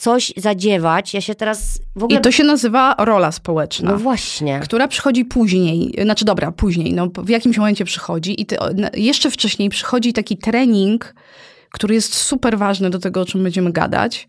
coś 0.00 0.32
zadziewać. 0.36 1.14
Ja 1.14 1.20
się 1.20 1.34
teraz 1.34 1.78
w 1.96 2.04
ogóle... 2.04 2.18
I 2.18 2.22
to 2.22 2.32
się 2.32 2.44
nazywa 2.44 2.94
rola 2.98 3.32
społeczna. 3.32 3.90
No 3.90 3.98
właśnie. 3.98 4.60
Która 4.62 4.88
przychodzi 4.88 5.24
później. 5.24 5.94
Znaczy 6.02 6.24
dobra, 6.24 6.52
później. 6.52 6.92
No, 6.92 7.08
w 7.18 7.28
jakimś 7.28 7.58
momencie 7.58 7.84
przychodzi 7.84 8.42
i 8.42 8.46
ty, 8.46 8.56
jeszcze 8.94 9.30
wcześniej 9.30 9.68
przychodzi 9.68 10.12
taki 10.12 10.36
trening, 10.36 11.14
który 11.70 11.94
jest 11.94 12.14
super 12.14 12.58
ważny 12.58 12.90
do 12.90 12.98
tego, 12.98 13.20
o 13.20 13.24
czym 13.24 13.42
będziemy 13.42 13.72
gadać. 13.72 14.28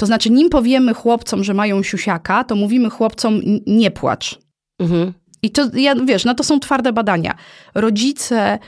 To 0.00 0.06
znaczy, 0.06 0.30
nim 0.30 0.50
powiemy 0.50 0.94
chłopcom, 0.94 1.44
że 1.44 1.54
mają 1.54 1.82
siusiaka, 1.82 2.44
to 2.44 2.56
mówimy 2.56 2.90
chłopcom 2.90 3.40
nie 3.66 3.90
płacz. 3.90 4.38
Mhm. 4.78 5.12
I 5.42 5.50
to, 5.50 5.68
ja, 5.74 5.94
wiesz, 5.94 6.24
no 6.24 6.34
to 6.34 6.44
są 6.44 6.60
twarde 6.60 6.92
badania. 6.92 7.34
Rodzice 7.74 8.58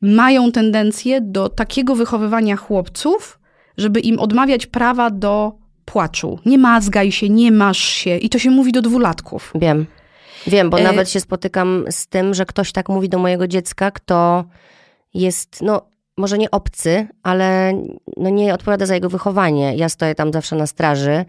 mają 0.00 0.52
tendencję 0.52 1.20
do 1.20 1.48
takiego 1.48 1.94
wychowywania 1.94 2.56
chłopców, 2.56 3.38
żeby 3.78 4.00
im 4.00 4.18
odmawiać 4.18 4.66
prawa 4.66 5.10
do 5.10 5.52
płaczu. 5.84 6.38
Nie 6.46 6.58
mazgaj 6.58 7.12
się, 7.12 7.28
nie 7.28 7.52
masz 7.52 7.78
się. 7.78 8.16
I 8.16 8.28
to 8.28 8.38
się 8.38 8.50
mówi 8.50 8.72
do 8.72 8.82
dwulatków. 8.82 9.52
Wiem. 9.54 9.86
Wiem, 10.46 10.70
bo 10.70 10.78
e... 10.78 10.82
nawet 10.82 11.10
się 11.10 11.20
spotykam 11.20 11.84
z 11.90 12.06
tym, 12.06 12.34
że 12.34 12.46
ktoś 12.46 12.72
tak 12.72 12.88
mówi 12.88 13.08
do 13.08 13.18
mojego 13.18 13.48
dziecka, 13.48 13.90
kto 13.90 14.44
jest, 15.14 15.62
no, 15.62 15.82
może 16.16 16.38
nie 16.38 16.50
obcy, 16.50 17.06
ale 17.22 17.72
no 18.16 18.30
nie 18.30 18.54
odpowiada 18.54 18.86
za 18.86 18.94
jego 18.94 19.08
wychowanie. 19.08 19.76
Ja 19.76 19.88
stoję 19.88 20.14
tam 20.14 20.32
zawsze 20.32 20.56
na 20.56 20.66
straży. 20.66 21.24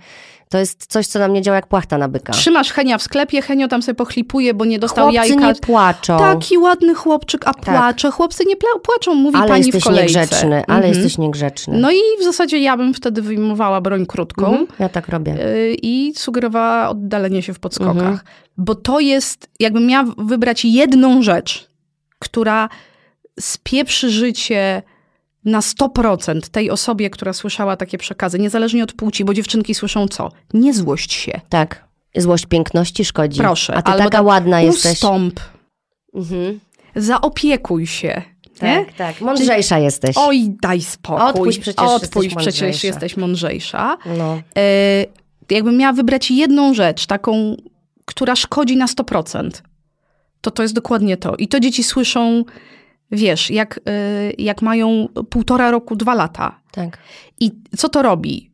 To 0.50 0.58
jest 0.58 0.86
coś, 0.86 1.08
co 1.08 1.20
na 1.20 1.28
mnie 1.28 1.42
działa 1.42 1.56
jak 1.56 1.68
płachta 1.68 1.98
na 1.98 2.08
byka. 2.08 2.34
Trzymasz 2.34 2.72
Henia 2.72 2.98
w 2.98 3.02
sklepie, 3.02 3.42
Henio 3.42 3.68
tam 3.68 3.82
sobie 3.82 3.96
pochlipuje, 3.96 4.54
bo 4.54 4.66
nie 4.66 4.80
dostał 4.80 5.12
Chłopcy 5.12 5.30
jajka. 5.30 5.48
nie 5.48 5.56
płaczą. 5.56 6.18
Taki 6.18 6.58
ładny 6.58 6.96
chłopczyk, 6.96 7.48
a 7.48 7.54
tak. 7.54 7.64
płacze. 7.64 8.12
Chłopcy 8.12 8.44
nie 8.48 8.56
płaczą, 8.84 9.14
mówi 9.16 9.38
ale 9.38 9.48
pani 9.48 9.66
jesteś 9.66 9.84
w 9.84 9.86
kolejce. 9.86 10.20
Niegrzeczny, 10.20 10.64
ale 10.68 10.86
mhm. 10.86 10.94
jesteś 10.94 11.18
niegrzeczny. 11.18 11.78
No 11.78 11.92
i 11.92 12.00
w 12.20 12.24
zasadzie 12.24 12.60
ja 12.60 12.78
bym 12.78 12.94
wtedy 12.94 13.22
wyjmowała 13.22 13.82
broń 13.82 14.06
krótką. 14.06 14.46
Mhm. 14.48 14.68
Ja 14.80 14.90
tak 14.90 15.08
robię. 15.08 15.46
Y, 15.46 15.76
I 15.82 16.14
sugerowała 16.16 16.90
oddalenie 16.90 17.42
się 17.42 17.54
w 17.54 17.60
podskokach. 17.60 17.98
Mhm. 17.98 18.20
Bo 18.58 18.76
to 18.76 19.00
jest, 19.00 19.50
jakbym 19.60 19.86
miała 19.86 20.14
wybrać 20.18 20.66
jedną 20.66 21.22
rzecz, 21.22 21.70
która 22.20 22.70
spieprzy 23.40 24.10
życie 24.10 24.82
na 25.46 25.60
100% 25.60 26.42
tej 26.50 26.72
osobie, 26.72 27.10
która 27.10 27.34
słyszała 27.34 27.76
takie 27.76 27.98
przekazy, 27.98 28.40
niezależnie 28.40 28.84
od 28.84 28.94
płci, 28.94 29.26
bo 29.26 29.34
dziewczynki 29.34 29.76
słyszą 29.76 30.08
co? 30.08 30.32
Nie 30.54 30.74
złość 30.74 31.14
się. 31.14 31.42
Tak. 31.50 31.88
Złość 32.16 32.46
piękności 32.46 33.06
szkodzi. 33.06 33.40
Proszę. 33.40 33.74
A 33.76 33.82
ty 33.82 33.92
taka 33.92 34.10
tak 34.10 34.26
ładna 34.26 34.62
jesteś. 34.62 34.94
Ustąp. 34.94 35.40
Mhm. 36.14 36.60
Zaopiekuj 36.96 37.88
się. 37.88 38.22
Nie? 38.62 38.86
Tak, 38.86 38.94
tak. 38.94 39.22
Mądrzejsza 39.22 39.76
Czyli, 39.76 39.86
jesteś. 39.86 40.16
Oj, 40.20 40.50
daj 40.62 40.82
spokój. 40.82 41.26
Odpuść 41.30 41.60
przecież 41.60 41.86
Odpuść 41.86 42.26
jesteś 42.26 42.36
przecież 42.36 42.62
mądrzejsza. 42.62 42.88
jesteś 42.88 43.18
mądrzejsza. 43.18 43.98
No. 44.18 44.42
E, 44.58 45.06
jakbym 45.50 45.78
miała 45.78 45.94
wybrać 45.94 46.32
jedną 46.32 46.74
rzecz, 46.74 47.06
taką, 47.06 47.56
która 48.06 48.36
szkodzi 48.36 48.78
na 48.78 48.86
100%, 48.86 49.50
to 50.42 50.52
to 50.52 50.62
jest 50.64 50.76
dokładnie 50.76 51.18
to. 51.18 51.36
I 51.36 51.48
to 51.48 51.60
dzieci 51.60 51.84
słyszą 51.84 52.44
wiesz, 53.12 53.52
jak, 53.52 53.78
y, 53.78 53.82
jak 54.38 54.62
mają 54.62 55.08
półtora 55.30 55.72
roku, 55.72 55.96
dwa 55.96 56.16
lata. 56.16 56.60
Tak. 56.72 56.98
I 57.40 57.52
co 57.78 57.90
to 57.90 58.02
robi? 58.02 58.52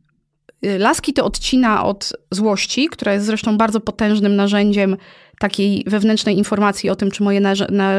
Y, 0.66 0.80
laski 0.80 1.14
to 1.14 1.26
odcina 1.26 1.86
od 1.86 2.14
złości, 2.32 2.88
która 2.90 3.14
jest 3.14 3.26
zresztą 3.26 3.58
bardzo 3.58 3.80
potężnym 3.80 4.36
narzędziem 4.36 4.98
takiej 5.40 5.84
wewnętrznej 5.88 6.38
informacji 6.38 6.90
o 6.90 6.96
tym, 6.96 7.12
czy 7.12 7.24
moje 7.24 7.40
na, 7.40 7.54
na, 7.70 7.94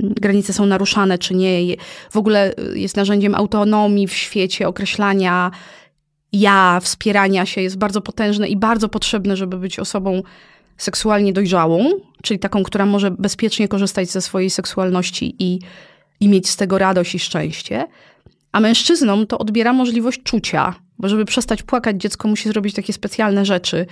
granice 0.00 0.52
są 0.52 0.66
naruszane, 0.66 1.18
czy 1.18 1.34
nie. 1.34 1.76
W 2.10 2.16
ogóle 2.16 2.54
jest 2.74 2.96
narzędziem 2.96 3.34
autonomii 3.34 4.06
w 4.06 4.12
świecie, 4.12 4.68
określania 4.68 5.50
ja, 6.32 6.80
wspierania 6.82 7.46
się. 7.46 7.60
Jest 7.60 7.78
bardzo 7.78 8.00
potężne 8.00 8.48
i 8.48 8.56
bardzo 8.56 8.88
potrzebne, 8.88 9.36
żeby 9.36 9.56
być 9.58 9.78
osobą 9.78 10.22
seksualnie 10.78 11.32
dojrzałą, 11.32 11.90
czyli 12.22 12.40
taką, 12.40 12.62
która 12.62 12.86
może 12.86 13.10
bezpiecznie 13.10 13.68
korzystać 13.68 14.10
ze 14.10 14.20
swojej 14.20 14.50
seksualności 14.50 15.34
i, 15.38 15.58
i 16.20 16.28
mieć 16.28 16.48
z 16.48 16.56
tego 16.56 16.78
radość 16.78 17.14
i 17.14 17.18
szczęście. 17.18 17.86
A 18.52 18.60
mężczyznom 18.60 19.26
to 19.26 19.38
odbiera 19.38 19.72
możliwość 19.72 20.22
czucia, 20.22 20.74
bo 20.98 21.08
żeby 21.08 21.24
przestać 21.24 21.62
płakać, 21.62 22.00
dziecko 22.00 22.28
musi 22.28 22.48
zrobić 22.48 22.74
takie 22.74 22.92
specjalne 22.92 23.44
rzeczy. 23.44 23.86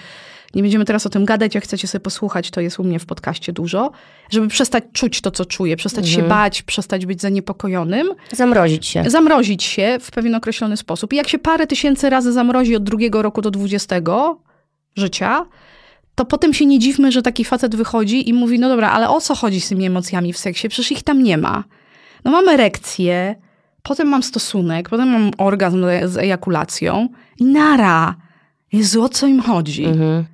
Nie 0.55 0.63
będziemy 0.63 0.85
teraz 0.85 1.07
o 1.07 1.11
tym 1.11 1.25
gadać, 1.25 1.55
jak 1.55 1.65
chcecie 1.65 1.89
sobie 1.89 2.03
posłuchać, 2.03 2.51
to 2.51 2.61
jest 2.61 2.81
u 2.81 2.85
mnie 2.85 2.99
w 2.99 3.07
podcaście 3.07 3.53
dużo. 3.53 3.91
Żeby 4.31 4.49
przestać 4.49 4.85
czuć 4.93 5.21
to, 5.21 5.31
co 5.31 5.45
czuje, 5.45 5.77
przestać 5.77 6.07
mhm. 6.07 6.23
się 6.23 6.29
bać, 6.29 6.63
przestać 6.63 7.07
być 7.07 7.21
zaniepokojonym. 7.21 8.15
Zamrozić 8.33 8.87
się. 8.87 9.11
Zamrozić 9.11 9.65
się 9.65 9.99
w 10.01 10.11
pewien 10.11 10.35
określony 10.35 10.77
sposób. 10.77 11.13
I 11.13 11.17
jak 11.17 11.29
się 11.29 11.39
parę 11.39 11.67
tysięcy 11.67 12.11
razy 12.11 12.33
zamrozi 12.33 12.77
od 12.77 12.85
drugiego 12.85 13.23
roku 13.23 13.43
do 13.43 13.51
dwudziestego 13.51 14.41
życia, 14.97 15.47
to 16.17 16.25
potem 16.25 16.55
się 16.55 16.67
nie 16.67 16.79
dziwmy, 16.79 17.13
że 17.13 17.23
taki 17.23 17.45
facet 17.45 17.77
wychodzi 17.77 18.29
i 18.29 18.33
mówi, 18.33 18.59
no 18.59 18.69
dobra, 18.69 18.91
ale 18.91 19.09
o 19.09 19.21
co 19.21 19.35
chodzi 19.35 19.61
z 19.61 19.69
tymi 19.69 19.87
emocjami 19.87 20.33
w 20.33 20.39
seksie? 20.39 20.69
Przecież 20.69 20.93
ich 20.93 21.03
tam 21.03 21.23
nie 21.23 21.39
ma. 21.39 21.65
No 22.25 22.31
mam 22.31 22.49
erekcję, 22.49 23.35
potem 23.83 24.09
mam 24.09 24.23
stosunek, 24.23 24.89
potem 24.89 25.09
mam 25.09 25.31
orgazm 25.39 25.85
z 26.05 26.17
ejakulacją 26.17 27.09
i 27.39 27.45
nara. 27.45 28.15
Jezu, 28.73 29.03
o 29.03 29.09
co 29.09 29.27
im 29.27 29.41
chodzi? 29.41 29.85
Mhm. 29.85 30.25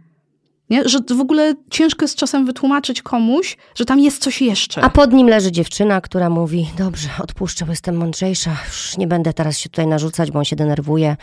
Nie? 0.71 0.89
Że 0.89 0.99
w 1.17 1.21
ogóle 1.21 1.55
ciężko 1.71 2.05
jest 2.05 2.17
czasem 2.17 2.47
wytłumaczyć 2.47 3.03
komuś, 3.03 3.57
że 3.75 3.85
tam 3.85 4.01
jest 4.01 4.23
coś 4.23 4.43
jeszcze. 4.43 4.81
A 4.83 4.91
pod 4.91 5.13
nim 5.13 5.29
leży 5.29 5.53
dziewczyna, 5.53 6.01
która 6.01 6.31
mówi: 6.31 6.69
Dobrze, 6.79 7.09
odpuszczę, 7.23 7.65
bo 7.65 7.73
jestem 7.73 7.97
mądrzejsza. 7.97 8.57
Już 8.67 8.97
nie 8.99 9.07
będę 9.07 9.33
teraz 9.33 9.59
się 9.59 9.69
tutaj 9.69 9.87
narzucać, 9.87 10.31
bo 10.31 10.39
on 10.39 10.45
się 10.45 10.57
denerwuje, 10.57 11.17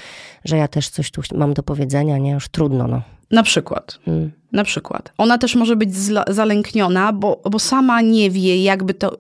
że 0.45 0.57
ja 0.57 0.67
też 0.67 0.89
coś 0.89 1.11
tu 1.11 1.21
mam 1.35 1.53
do 1.53 1.63
powiedzenia. 1.63 2.17
Nie, 2.17 2.31
już 2.31 2.49
trudno, 2.49 2.87
no. 2.87 3.01
Na 3.31 3.43
przykład. 3.43 4.00
Hmm. 4.05 4.31
Na 4.51 4.63
przykład. 4.63 5.13
Ona 5.17 5.38
też 5.38 5.55
może 5.55 5.75
być 5.75 5.95
zalękniona, 6.27 7.13
bo, 7.13 7.41
bo 7.51 7.59
sama 7.59 8.01
nie 8.01 8.31
wie, 8.31 8.63
jakby 8.63 8.93
to. 8.93 9.17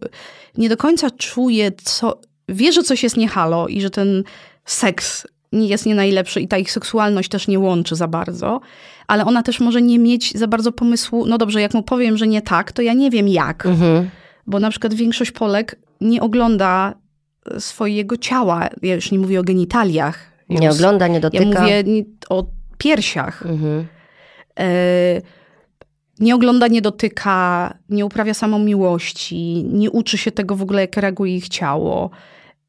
Nie 0.57 0.69
do 0.69 0.77
końca 0.77 1.09
czuje, 1.09 1.71
co. 1.83 2.19
Wie, 2.49 2.71
że 2.71 2.83
coś 2.83 3.03
jest 3.03 3.17
niehalo 3.17 3.67
i 3.67 3.81
że 3.81 3.89
ten 3.89 4.23
seks 4.65 5.27
nie 5.51 5.67
jest 5.67 5.85
nie 5.85 5.95
najlepszy 5.95 6.41
i 6.41 6.47
ta 6.47 6.57
ich 6.57 6.71
seksualność 6.71 7.29
też 7.29 7.47
nie 7.47 7.59
łączy 7.59 7.95
za 7.95 8.07
bardzo, 8.07 8.61
ale 9.07 9.25
ona 9.25 9.43
też 9.43 9.59
może 9.59 9.81
nie 9.81 9.99
mieć 9.99 10.37
za 10.37 10.47
bardzo 10.47 10.71
pomysłu. 10.71 11.25
No 11.25 11.37
dobrze, 11.37 11.61
jak 11.61 11.73
mu 11.73 11.83
powiem, 11.83 12.17
że 12.17 12.27
nie 12.27 12.41
tak, 12.41 12.71
to 12.71 12.81
ja 12.81 12.93
nie 12.93 13.09
wiem 13.09 13.27
jak. 13.27 13.65
Mhm. 13.65 14.09
Bo 14.47 14.59
na 14.59 14.69
przykład 14.69 14.93
większość 14.93 15.31
Polek 15.31 15.79
nie 16.01 16.21
ogląda 16.21 16.93
swojego 17.59 18.17
ciała. 18.17 18.69
Ja 18.81 18.95
już 18.95 19.11
nie 19.11 19.19
mówię 19.19 19.39
o 19.39 19.43
genitaliach. 19.43 20.31
Nie 20.49 20.71
ogląda, 20.71 21.07
nie 21.07 21.19
dotyka. 21.19 21.43
Ja 21.43 21.83
mówię 21.83 21.83
o 22.29 22.45
piersiach. 22.77 23.45
Mhm. 23.45 23.87
E, 24.59 25.21
nie 26.19 26.35
ogląda, 26.35 26.67
nie 26.67 26.81
dotyka, 26.81 27.73
nie 27.89 28.05
uprawia 28.05 28.33
samą 28.33 28.59
miłości, 28.59 29.63
nie 29.63 29.91
uczy 29.91 30.17
się 30.17 30.31
tego 30.31 30.55
w 30.55 30.61
ogóle, 30.61 30.81
jak 30.81 30.97
reaguje 30.97 31.35
ich 31.35 31.49
ciało. 31.49 32.09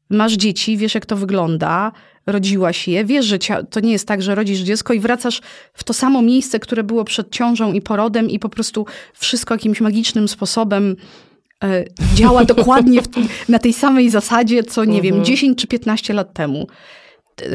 Masz 0.09 0.33
dzieci, 0.33 0.77
wiesz 0.77 0.95
jak 0.95 1.05
to 1.05 1.15
wygląda, 1.15 1.91
rodziłaś 2.25 2.87
je, 2.87 3.05
wiesz, 3.05 3.25
że 3.25 3.37
to 3.69 3.79
nie 3.79 3.91
jest 3.91 4.07
tak, 4.07 4.21
że 4.21 4.35
rodzisz 4.35 4.59
dziecko 4.59 4.93
i 4.93 4.99
wracasz 4.99 5.41
w 5.73 5.83
to 5.83 5.93
samo 5.93 6.21
miejsce, 6.21 6.59
które 6.59 6.83
było 6.83 7.03
przed 7.03 7.31
ciążą 7.31 7.73
i 7.73 7.81
porodem 7.81 8.29
i 8.29 8.39
po 8.39 8.49
prostu 8.49 8.85
wszystko 9.13 9.53
jakimś 9.53 9.81
magicznym 9.81 10.27
sposobem 10.27 10.95
e, 11.63 11.85
działa 12.15 12.45
dokładnie 12.45 13.01
w, 13.01 13.07
na 13.49 13.59
tej 13.59 13.73
samej 13.73 14.09
zasadzie, 14.09 14.63
co 14.63 14.85
nie 14.85 15.01
wiem, 15.01 15.25
10 15.25 15.43
mhm. 15.43 15.55
czy 15.55 15.67
15 15.67 16.13
lat 16.13 16.33
temu. 16.33 16.67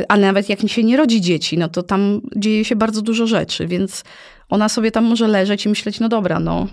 Ale 0.09 0.27
nawet 0.27 0.49
jak 0.49 0.69
się 0.69 0.85
nie 0.85 0.97
rodzi 0.97 1.21
dzieci, 1.21 1.59
no 1.59 1.69
to 1.69 1.83
tam 1.83 2.21
dzieje 2.37 2.65
się 2.65 2.77
bardzo 2.77 3.03
dużo 3.03 3.27
rzeczy, 3.27 3.67
więc 3.67 4.05
ona 4.49 4.69
sobie 4.69 4.91
tam 4.91 5.05
może 5.05 5.29
leżeć 5.29 5.67
i 5.67 5.69
myśleć, 5.69 6.01
no 6.01 6.09
dobra, 6.09 6.41
no 6.41 6.67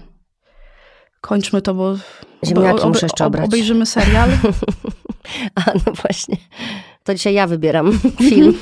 kończmy 1.22 1.62
to, 1.62 1.74
bo 1.74 1.96
Ziemniaki 2.46 2.88
muszę 2.88 3.06
jeszcze 3.06 3.26
obrać. 3.26 3.46
obejrzymy 3.46 3.86
serial. 3.86 4.30
A, 5.56 5.62
no 5.86 5.94
właśnie. 6.02 6.38
To 7.04 7.14
dzisiaj 7.14 7.34
ja 7.34 7.48
wybieram 7.48 8.00
film. 8.30 8.58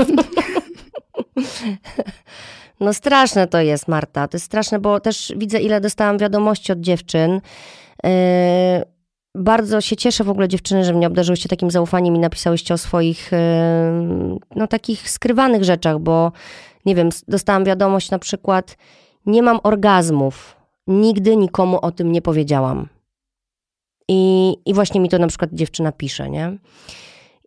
No 2.80 2.94
straszne 2.94 3.48
to 3.48 3.62
jest, 3.62 3.88
Marta. 3.88 4.28
To 4.28 4.36
jest 4.38 4.46
straszne, 4.46 4.80
bo 4.80 5.00
też 5.00 5.34
widzę, 5.38 5.60
ile 5.60 5.82
dostałam 5.82 6.18
wiadomości 6.18 6.72
od 6.72 6.80
dziewczyn. 6.80 7.42
Yy, 8.04 8.10
bardzo 9.36 9.82
się 9.82 9.96
cieszę 9.96 10.24
w 10.24 10.30
ogóle 10.30 10.48
dziewczyny, 10.48 10.84
że 10.84 10.94
mnie 10.94 11.08
obdarzyłyście 11.08 11.50
takim 11.50 11.72
zaufaniem 11.72 12.16
i 12.16 12.20
napisałyście 12.20 12.74
o 12.74 12.78
swoich 12.78 13.32
no 14.56 14.68
takich 14.68 15.10
skrywanych 15.10 15.64
rzeczach, 15.64 16.00
bo 16.00 16.32
nie 16.86 16.96
wiem, 16.96 17.10
dostałam 17.28 17.66
wiadomość 17.66 18.12
na 18.12 18.20
przykład 18.20 18.78
nie 19.26 19.44
mam 19.44 19.60
orgazmów. 19.64 20.56
Nigdy 20.88 21.36
nikomu 21.36 21.80
o 21.82 21.92
tym 21.92 22.12
nie 22.12 22.22
powiedziałam. 22.22 22.88
I, 24.08 24.56
I 24.66 24.74
właśnie 24.74 25.02
mi 25.02 25.10
to 25.10 25.18
na 25.18 25.28
przykład 25.28 25.54
dziewczyna 25.54 25.92
pisze, 25.92 26.30
nie? 26.30 26.58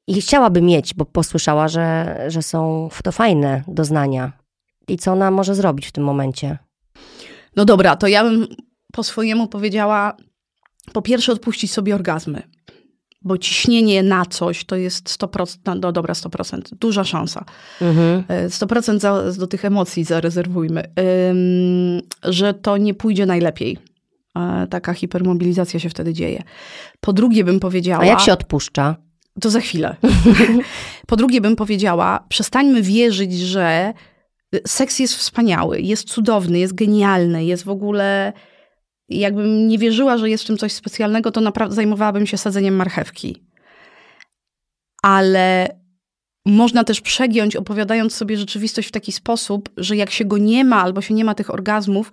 I 0.06 0.20
chciałaby 0.20 0.62
mieć, 0.62 0.94
bo 0.94 1.04
posłyszała, 1.04 1.68
że, 1.68 2.16
że 2.28 2.42
są 2.42 2.88
to 3.04 3.12
fajne 3.12 3.62
doznania. 3.68 4.32
I 4.88 4.96
co 4.96 5.12
ona 5.12 5.30
może 5.30 5.54
zrobić 5.54 5.86
w 5.86 5.92
tym 5.92 6.04
momencie? 6.04 6.58
No 7.56 7.64
dobra, 7.64 7.96
to 7.96 8.06
ja 8.06 8.24
bym 8.24 8.46
po 8.92 9.02
swojemu 9.02 9.48
powiedziała, 9.48 10.16
po 10.92 11.02
pierwsze 11.02 11.32
odpuścić 11.32 11.72
sobie 11.72 11.94
orgazmy. 11.94 12.42
Bo 13.22 13.38
ciśnienie 13.38 14.02
na 14.02 14.26
coś 14.26 14.64
to 14.64 14.76
jest 14.76 15.20
100%, 15.20 15.56
no, 15.66 15.74
no 15.74 15.92
dobra, 15.92 16.14
100%, 16.14 16.60
duża 16.80 17.04
szansa. 17.04 17.44
Mhm. 17.80 18.24
100% 18.48 18.98
za, 18.98 19.32
do 19.32 19.46
tych 19.46 19.64
emocji 19.64 20.04
zarezerwujmy, 20.04 20.82
że 22.22 22.54
to 22.54 22.76
nie 22.76 22.94
pójdzie 22.94 23.26
najlepiej. 23.26 23.78
E, 24.38 24.66
taka 24.70 24.94
hipermobilizacja 24.94 25.80
się 25.80 25.88
wtedy 25.88 26.12
dzieje. 26.12 26.42
Po 27.00 27.12
drugie 27.12 27.44
bym 27.44 27.60
powiedziała... 27.60 28.02
A 28.02 28.06
jak 28.06 28.20
się 28.20 28.32
odpuszcza? 28.32 28.96
To 29.40 29.50
za 29.50 29.60
chwilę. 29.60 29.96
po 31.06 31.16
drugie 31.16 31.40
bym 31.40 31.56
powiedziała, 31.56 32.24
przestańmy 32.28 32.82
wierzyć, 32.82 33.38
że 33.38 33.92
seks 34.66 34.98
jest 34.98 35.14
wspaniały, 35.14 35.80
jest 35.80 36.08
cudowny, 36.08 36.58
jest 36.58 36.74
genialny, 36.74 37.44
jest 37.44 37.64
w 37.64 37.68
ogóle. 37.68 38.32
Jakbym 39.08 39.68
nie 39.68 39.78
wierzyła, 39.78 40.18
że 40.18 40.30
jest 40.30 40.44
w 40.44 40.46
tym 40.46 40.58
coś 40.58 40.72
specjalnego, 40.72 41.30
to 41.30 41.40
naprawdę 41.40 41.74
zajmowałabym 41.74 42.26
się 42.26 42.36
sadzeniem 42.36 42.76
marchewki. 42.76 43.42
Ale 45.02 45.68
można 46.46 46.84
też 46.84 47.00
przegiąć, 47.00 47.56
opowiadając 47.56 48.14
sobie 48.14 48.36
rzeczywistość 48.36 48.88
w 48.88 48.92
taki 48.92 49.12
sposób, 49.12 49.70
że 49.76 49.96
jak 49.96 50.10
się 50.10 50.24
go 50.24 50.38
nie 50.38 50.64
ma 50.64 50.82
albo 50.82 51.00
się 51.00 51.14
nie 51.14 51.24
ma 51.24 51.34
tych 51.34 51.54
orgazmów, 51.54 52.12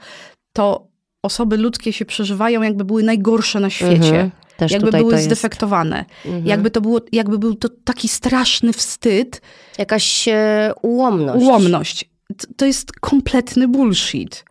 to 0.53 0.87
osoby 1.23 1.57
ludzkie 1.57 1.93
się 1.93 2.05
przeżywają, 2.05 2.61
jakby 2.61 2.85
były 2.85 3.03
najgorsze 3.03 3.59
na 3.59 3.69
świecie. 3.69 3.95
Mhm. 3.95 4.31
Też 4.57 4.71
jakby 4.71 4.91
były 4.91 5.17
zdefektowane. 5.17 6.05
Mhm. 6.25 6.45
Jakby 6.45 6.71
to 6.71 6.81
było, 6.81 7.01
jakby 7.11 7.39
był 7.39 7.55
to 7.55 7.69
taki 7.83 8.07
straszny 8.07 8.73
wstyd. 8.73 9.41
Jakaś 9.77 10.27
e, 10.27 10.73
ułomność. 10.81 11.45
Ułomność 11.45 12.11
to 12.57 12.65
jest 12.65 12.91
kompletny 12.91 13.67
bullshit. 13.67 14.45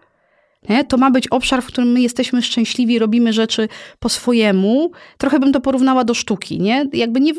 Nie? 0.69 0.85
To 0.85 0.97
ma 0.97 1.11
być 1.11 1.29
obszar, 1.29 1.63
w 1.63 1.67
którym 1.67 1.93
my 1.93 2.01
jesteśmy 2.01 2.43
szczęśliwi, 2.43 2.99
robimy 2.99 3.33
rzeczy 3.33 3.69
po 3.99 4.09
swojemu. 4.09 4.91
Trochę 5.19 5.39
bym 5.39 5.53
to 5.53 5.61
porównała 5.61 6.05
do 6.05 6.15
sztuki. 6.15 6.61
Nie? 6.61 6.87
Jakby 6.93 7.21
nie, 7.21 7.33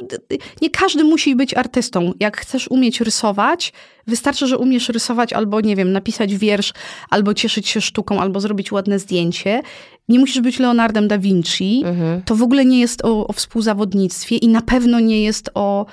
nie 0.62 0.70
każdy 0.70 1.04
musi 1.04 1.36
być 1.36 1.54
artystą. 1.54 2.14
Jak 2.20 2.38
chcesz 2.38 2.68
umieć 2.68 3.02
rysować, 3.02 3.74
wystarczy, 4.08 4.48
że 4.48 4.58
umiesz 4.58 4.90
rysować 4.90 5.34
albo, 5.34 5.62
nie 5.62 5.76
wiem, 5.76 5.92
napisać 5.92 6.36
wiersz, 6.36 6.74
albo 7.10 7.34
cieszyć 7.34 7.68
się 7.68 7.82
sztuką, 7.82 8.20
albo 8.20 8.40
zrobić 8.40 8.72
ładne 8.72 9.00
zdjęcie. 9.00 9.62
Nie 10.10 10.20
musisz 10.20 10.42
być 10.42 10.60
Leonardem 10.60 11.08
da 11.08 11.18
Vinci. 11.18 11.82
Mhm. 11.86 12.22
To 12.22 12.36
w 12.36 12.42
ogóle 12.42 12.66
nie 12.66 12.80
jest 12.80 13.06
o, 13.06 13.28
o 13.28 13.34
współzawodnictwie 13.34 14.36
i 14.38 14.48
na 14.48 14.62
pewno 14.62 15.00
nie 15.00 15.24
jest 15.24 15.50
o... 15.54 15.86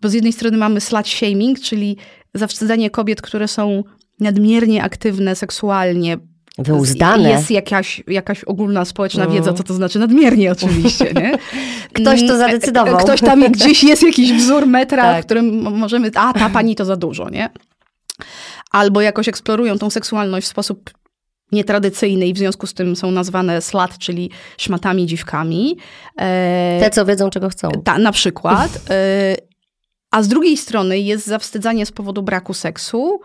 Bo 0.00 0.08
z 0.08 0.12
jednej 0.12 0.32
strony 0.32 0.56
mamy 0.56 0.80
slut 0.80 1.08
shaming, 1.08 1.60
czyli 1.60 1.96
zawstydzanie 2.34 2.90
kobiet, 2.90 3.22
które 3.22 3.48
są 3.48 3.84
nadmiernie 4.20 4.82
aktywne 4.82 5.36
seksualnie. 5.36 6.18
Wyuzdane. 6.58 7.30
Jest 7.30 7.50
jakaś, 7.50 8.02
jakaś 8.06 8.44
ogólna 8.44 8.84
społeczna 8.84 9.24
mm. 9.24 9.34
wiedza, 9.36 9.52
co 9.52 9.62
to 9.62 9.74
znaczy 9.74 9.98
nadmiernie 9.98 10.52
oczywiście, 10.58 11.12
nie? 11.14 11.38
Ktoś 11.92 12.26
to 12.26 12.38
zadecydował. 12.38 12.96
Ktoś 12.96 13.20
tam 13.20 13.52
gdzieś 13.52 13.84
jest 13.84 14.02
jakiś 14.02 14.32
wzór 14.32 14.66
metra, 14.66 15.02
tak. 15.02 15.22
w 15.22 15.26
którym 15.26 15.62
możemy, 15.62 16.10
a 16.14 16.32
ta 16.32 16.50
pani 16.50 16.76
to 16.76 16.84
za 16.84 16.96
dużo, 16.96 17.30
nie? 17.30 17.50
Albo 18.70 19.00
jakoś 19.00 19.28
eksplorują 19.28 19.78
tą 19.78 19.90
seksualność 19.90 20.46
w 20.46 20.50
sposób 20.50 20.90
nietradycyjny 21.52 22.26
i 22.26 22.34
w 22.34 22.38
związku 22.38 22.66
z 22.66 22.74
tym 22.74 22.96
są 22.96 23.10
nazwane 23.10 23.62
slut, 23.62 23.98
czyli 23.98 24.30
szmatami, 24.56 25.06
dziwkami. 25.06 25.76
E, 26.16 26.78
Te, 26.80 26.90
co 26.90 27.06
wiedzą, 27.06 27.30
czego 27.30 27.48
chcą. 27.48 27.70
Ta, 27.84 27.98
na 27.98 28.12
przykład. 28.12 28.80
E, 28.90 29.36
a 30.10 30.22
z 30.22 30.28
drugiej 30.28 30.56
strony 30.56 30.98
jest 30.98 31.26
zawstydzanie 31.26 31.86
z 31.86 31.92
powodu 31.92 32.22
braku 32.22 32.54
seksu, 32.54 33.20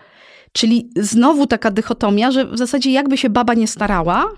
czyli 0.54 0.90
znowu 0.96 1.48
taka 1.48 1.72
dychotomia, 1.72 2.32
że 2.32 2.46
w 2.46 2.58
zasadzie 2.58 2.92
jakby 2.92 3.18
się 3.18 3.30
baba 3.30 3.54
nie 3.54 3.68
starała, 3.68 4.30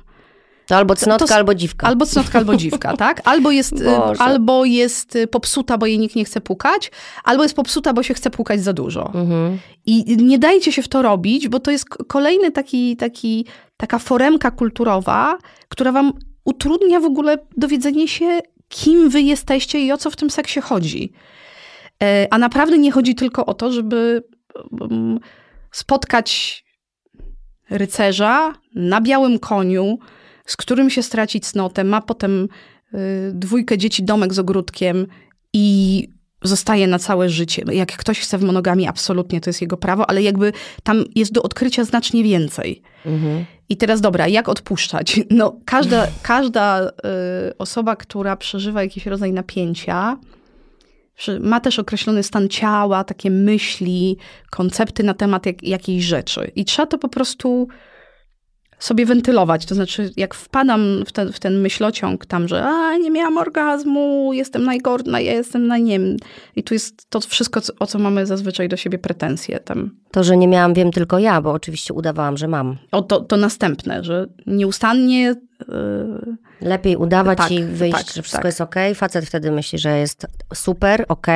to 0.67 0.75
albo 0.75 0.95
cnotka, 0.95 1.28
to, 1.28 1.36
albo 1.36 1.56
dziwka. 1.56 1.88
Albo 1.88 2.06
cnotka, 2.06 2.39
albo 2.39 2.56
dziwka, 2.56 2.97
tak? 3.06 3.21
Albo 3.25 3.51
jest, 3.51 3.82
y, 3.82 3.97
albo 4.19 4.65
jest 4.65 5.17
popsuta, 5.32 5.78
bo 5.78 5.86
jej 5.86 5.99
nikt 5.99 6.15
nie 6.15 6.25
chce 6.25 6.41
pukać, 6.41 6.91
albo 7.23 7.43
jest 7.43 7.56
popsuta, 7.56 7.93
bo 7.93 8.04
się 8.04 8.13
chce 8.13 8.30
pukać 8.30 8.62
za 8.62 8.73
dużo. 8.73 9.12
Mhm. 9.13 9.60
I 9.86 10.17
nie 10.17 10.39
dajcie 10.39 10.71
się 10.71 10.82
w 10.82 10.88
to 10.88 11.01
robić, 11.01 11.47
bo 11.47 11.60
to 11.60 11.71
jest 11.71 11.89
kolejny 11.89 12.51
taki, 12.51 12.97
taki, 12.97 13.45
taka 13.78 13.99
foremka 13.99 14.51
kulturowa, 14.51 15.38
która 15.69 15.91
wam 15.91 16.13
utrudnia 16.45 16.99
w 16.99 17.06
ogóle 17.06 17.38
dowiedzenie 17.58 18.08
się, 18.08 18.39
kim 18.69 19.10
wy 19.10 19.21
jesteście 19.21 19.80
i 19.80 19.91
o 19.91 19.97
co 19.97 20.12
w 20.12 20.15
tym 20.15 20.30
seksie 20.30 20.62
chodzi. 20.62 21.12
E, 22.04 22.28
a 22.32 22.38
naprawdę 22.38 22.78
nie 22.78 22.91
chodzi 22.91 23.15
tylko 23.15 23.45
o 23.45 23.54
to, 23.54 23.71
żeby 23.71 24.23
mm, 24.82 25.19
spotkać 25.75 26.63
rycerza 27.69 28.53
na 28.75 29.01
białym 29.01 29.39
koniu, 29.39 29.99
z 30.45 30.57
którym 30.57 30.89
się 30.89 31.03
straci 31.03 31.39
cnotę, 31.39 31.83
ma 31.83 32.01
potem 32.01 32.47
y, 32.93 32.97
dwójkę 33.33 33.77
dzieci, 33.77 34.03
domek 34.03 34.33
z 34.33 34.39
ogródkiem 34.39 35.07
i 35.53 36.07
zostaje 36.43 36.88
na 36.88 36.99
całe 36.99 37.29
życie. 37.29 37.63
Jak 37.71 37.97
ktoś 37.97 38.19
chce 38.19 38.38
w 38.38 38.43
monogami, 38.43 38.88
absolutnie 38.88 39.41
to 39.41 39.49
jest 39.49 39.61
jego 39.61 39.77
prawo, 39.77 40.09
ale 40.09 40.21
jakby 40.21 40.53
tam 40.83 41.03
jest 41.15 41.31
do 41.31 41.43
odkrycia 41.43 41.83
znacznie 41.83 42.23
więcej. 42.23 42.81
Mhm. 43.05 43.45
I 43.69 43.77
teraz 43.77 44.01
dobra, 44.01 44.27
jak 44.27 44.49
odpuszczać? 44.49 45.19
No, 45.29 45.59
każda, 45.65 46.07
każda 46.21 46.88
y, 46.88 46.91
osoba, 47.57 47.95
która 47.95 48.35
przeżywa 48.35 48.83
jakiś 48.83 49.05
rodzaj 49.05 49.33
napięcia, 49.33 50.17
ma 51.39 51.60
też 51.60 51.80
określony 51.80 52.23
stan 52.23 52.49
ciała, 52.49 53.04
takie 53.04 53.32
myśli, 53.32 54.17
koncepty 54.49 55.04
na 55.04 55.13
temat 55.13 55.45
jak, 55.45 55.63
jakiejś 55.63 56.04
rzeczy. 56.04 56.51
I 56.56 56.65
trzeba 56.65 56.86
to 56.86 56.97
po 56.97 57.10
prostu 57.10 57.67
sobie 58.80 59.06
wentylować. 59.06 59.65
To 59.65 59.75
znaczy, 59.75 60.12
jak 60.17 60.34
wpadam 60.34 61.04
w 61.06 61.12
ten, 61.12 61.32
w 61.32 61.39
ten 61.39 61.62
myślociąg 61.62 62.25
tam, 62.25 62.47
że 62.47 62.63
a, 62.63 62.97
nie 62.97 63.12
miałam 63.12 63.38
orgazmu, 63.38 64.34
jestem 64.34 64.63
najgorsza, 64.63 65.19
ja 65.19 65.34
jestem 65.34 65.67
na 65.67 65.78
nim. 65.78 66.17
I 66.56 66.63
tu 66.63 66.73
jest 66.73 67.10
to 67.10 67.19
wszystko, 67.19 67.62
o 67.80 67.88
co 67.88 67.99
mamy 67.99 68.25
zazwyczaj 68.25 68.69
do 68.69 68.78
siebie 68.78 68.97
pretensje 68.97 69.60
tam. 69.60 69.91
To, 70.12 70.23
że 70.23 70.38
nie 70.38 70.47
miałam, 70.47 70.73
wiem 70.73 70.91
tylko 70.91 71.19
ja, 71.19 71.41
bo 71.41 71.51
oczywiście 71.51 71.93
udawałam, 71.93 72.38
że 72.38 72.47
mam. 72.47 72.78
O, 72.91 73.01
to, 73.01 73.21
to 73.21 73.38
następne, 73.38 74.04
że 74.04 74.28
nieustannie 74.47 75.36
Lepiej 76.61 76.95
udawać 76.95 77.37
tak, 77.37 77.51
i 77.51 77.63
wyjść, 77.63 77.97
tak, 77.97 78.15
że 78.15 78.21
wszystko 78.21 78.41
tak. 78.41 78.45
jest 78.45 78.61
ok. 78.61 78.75
Facet 78.95 79.25
wtedy 79.25 79.51
myśli, 79.51 79.79
że 79.79 79.97
jest 79.99 80.27
super, 80.53 81.05
ok, 81.07 81.27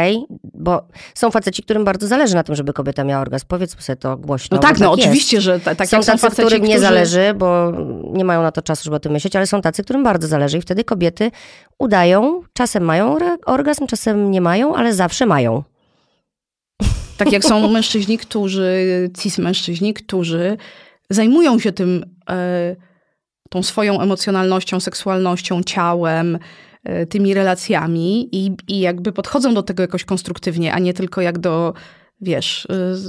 bo 0.53 0.87
są 1.13 1.31
faceci, 1.31 1.63
którym 1.63 1.85
bardzo 1.85 2.07
zależy 2.07 2.35
na 2.35 2.43
tym, 2.43 2.55
żeby 2.55 2.73
kobieta 2.73 3.03
miała 3.03 3.21
orgazm. 3.21 3.45
Powiedz 3.47 3.83
sobie 3.83 3.97
to 3.97 4.17
głośno. 4.17 4.55
No 4.55 4.61
tak, 4.61 4.79
no 4.79 4.89
tak 4.89 4.99
oczywiście, 4.99 5.37
jest. 5.37 5.45
że 5.45 5.59
tak 5.59 5.77
są 5.87 5.97
jak 5.97 6.05
tacy, 6.05 6.11
są 6.11 6.17
faceci, 6.17 6.47
którym 6.47 6.63
nie 6.63 6.79
zależy, 6.79 7.33
bo 7.37 7.71
nie 8.13 8.25
mają 8.25 8.41
na 8.41 8.51
to 8.51 8.61
czasu, 8.61 8.83
żeby 8.83 8.95
o 8.95 8.99
tym 8.99 9.11
myśleć, 9.11 9.35
ale 9.35 9.47
są 9.47 9.61
tacy, 9.61 9.83
którym 9.83 10.03
bardzo 10.03 10.27
zależy 10.27 10.57
i 10.57 10.61
wtedy 10.61 10.83
kobiety 10.83 11.31
udają, 11.79 12.41
czasem 12.53 12.83
mają 12.83 13.17
orgazm, 13.45 13.87
czasem 13.87 14.31
nie 14.31 14.41
mają, 14.41 14.75
ale 14.75 14.93
zawsze 14.93 15.25
mają. 15.25 15.63
Tak 17.17 17.31
jak 17.31 17.43
są 17.43 17.67
mężczyźni, 17.71 18.17
którzy, 18.17 19.09
cis 19.19 19.37
mężczyźni, 19.37 19.93
którzy 19.93 20.57
zajmują 21.09 21.59
się 21.59 21.71
tym... 21.71 22.05
Yy, 22.29 22.88
tą 23.49 23.63
swoją 23.63 24.01
emocjonalnością, 24.01 24.79
seksualnością, 24.79 25.63
ciałem, 25.63 26.39
e, 26.83 27.05
tymi 27.05 27.33
relacjami 27.33 28.29
i, 28.31 28.51
i 28.67 28.79
jakby 28.79 29.11
podchodzą 29.11 29.53
do 29.53 29.63
tego 29.63 29.83
jakoś 29.83 30.03
konstruktywnie, 30.03 30.73
a 30.73 30.79
nie 30.79 30.93
tylko 30.93 31.21
jak 31.21 31.39
do, 31.39 31.73
wiesz, 32.21 32.67
e, 32.69 32.95
z, 32.95 33.03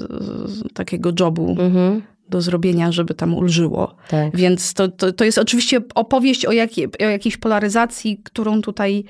z 0.51 0.73
takiego 0.73 1.13
jobu. 1.21 1.57
Mhm 1.59 2.03
do 2.31 2.41
zrobienia, 2.41 2.93
żeby 2.93 3.15
tam 3.15 3.35
ulżyło. 3.35 3.97
Tak. 4.09 4.37
Więc 4.37 4.75
to, 4.75 4.89
to, 4.89 5.13
to 5.13 5.25
jest 5.25 5.39
oczywiście 5.39 5.81
opowieść 5.95 6.47
o, 6.47 6.53
jakiej, 6.53 6.87
o 6.87 7.05
jakiejś 7.05 7.37
polaryzacji, 7.37 8.21
którą 8.25 8.63
tutaj 8.63 9.05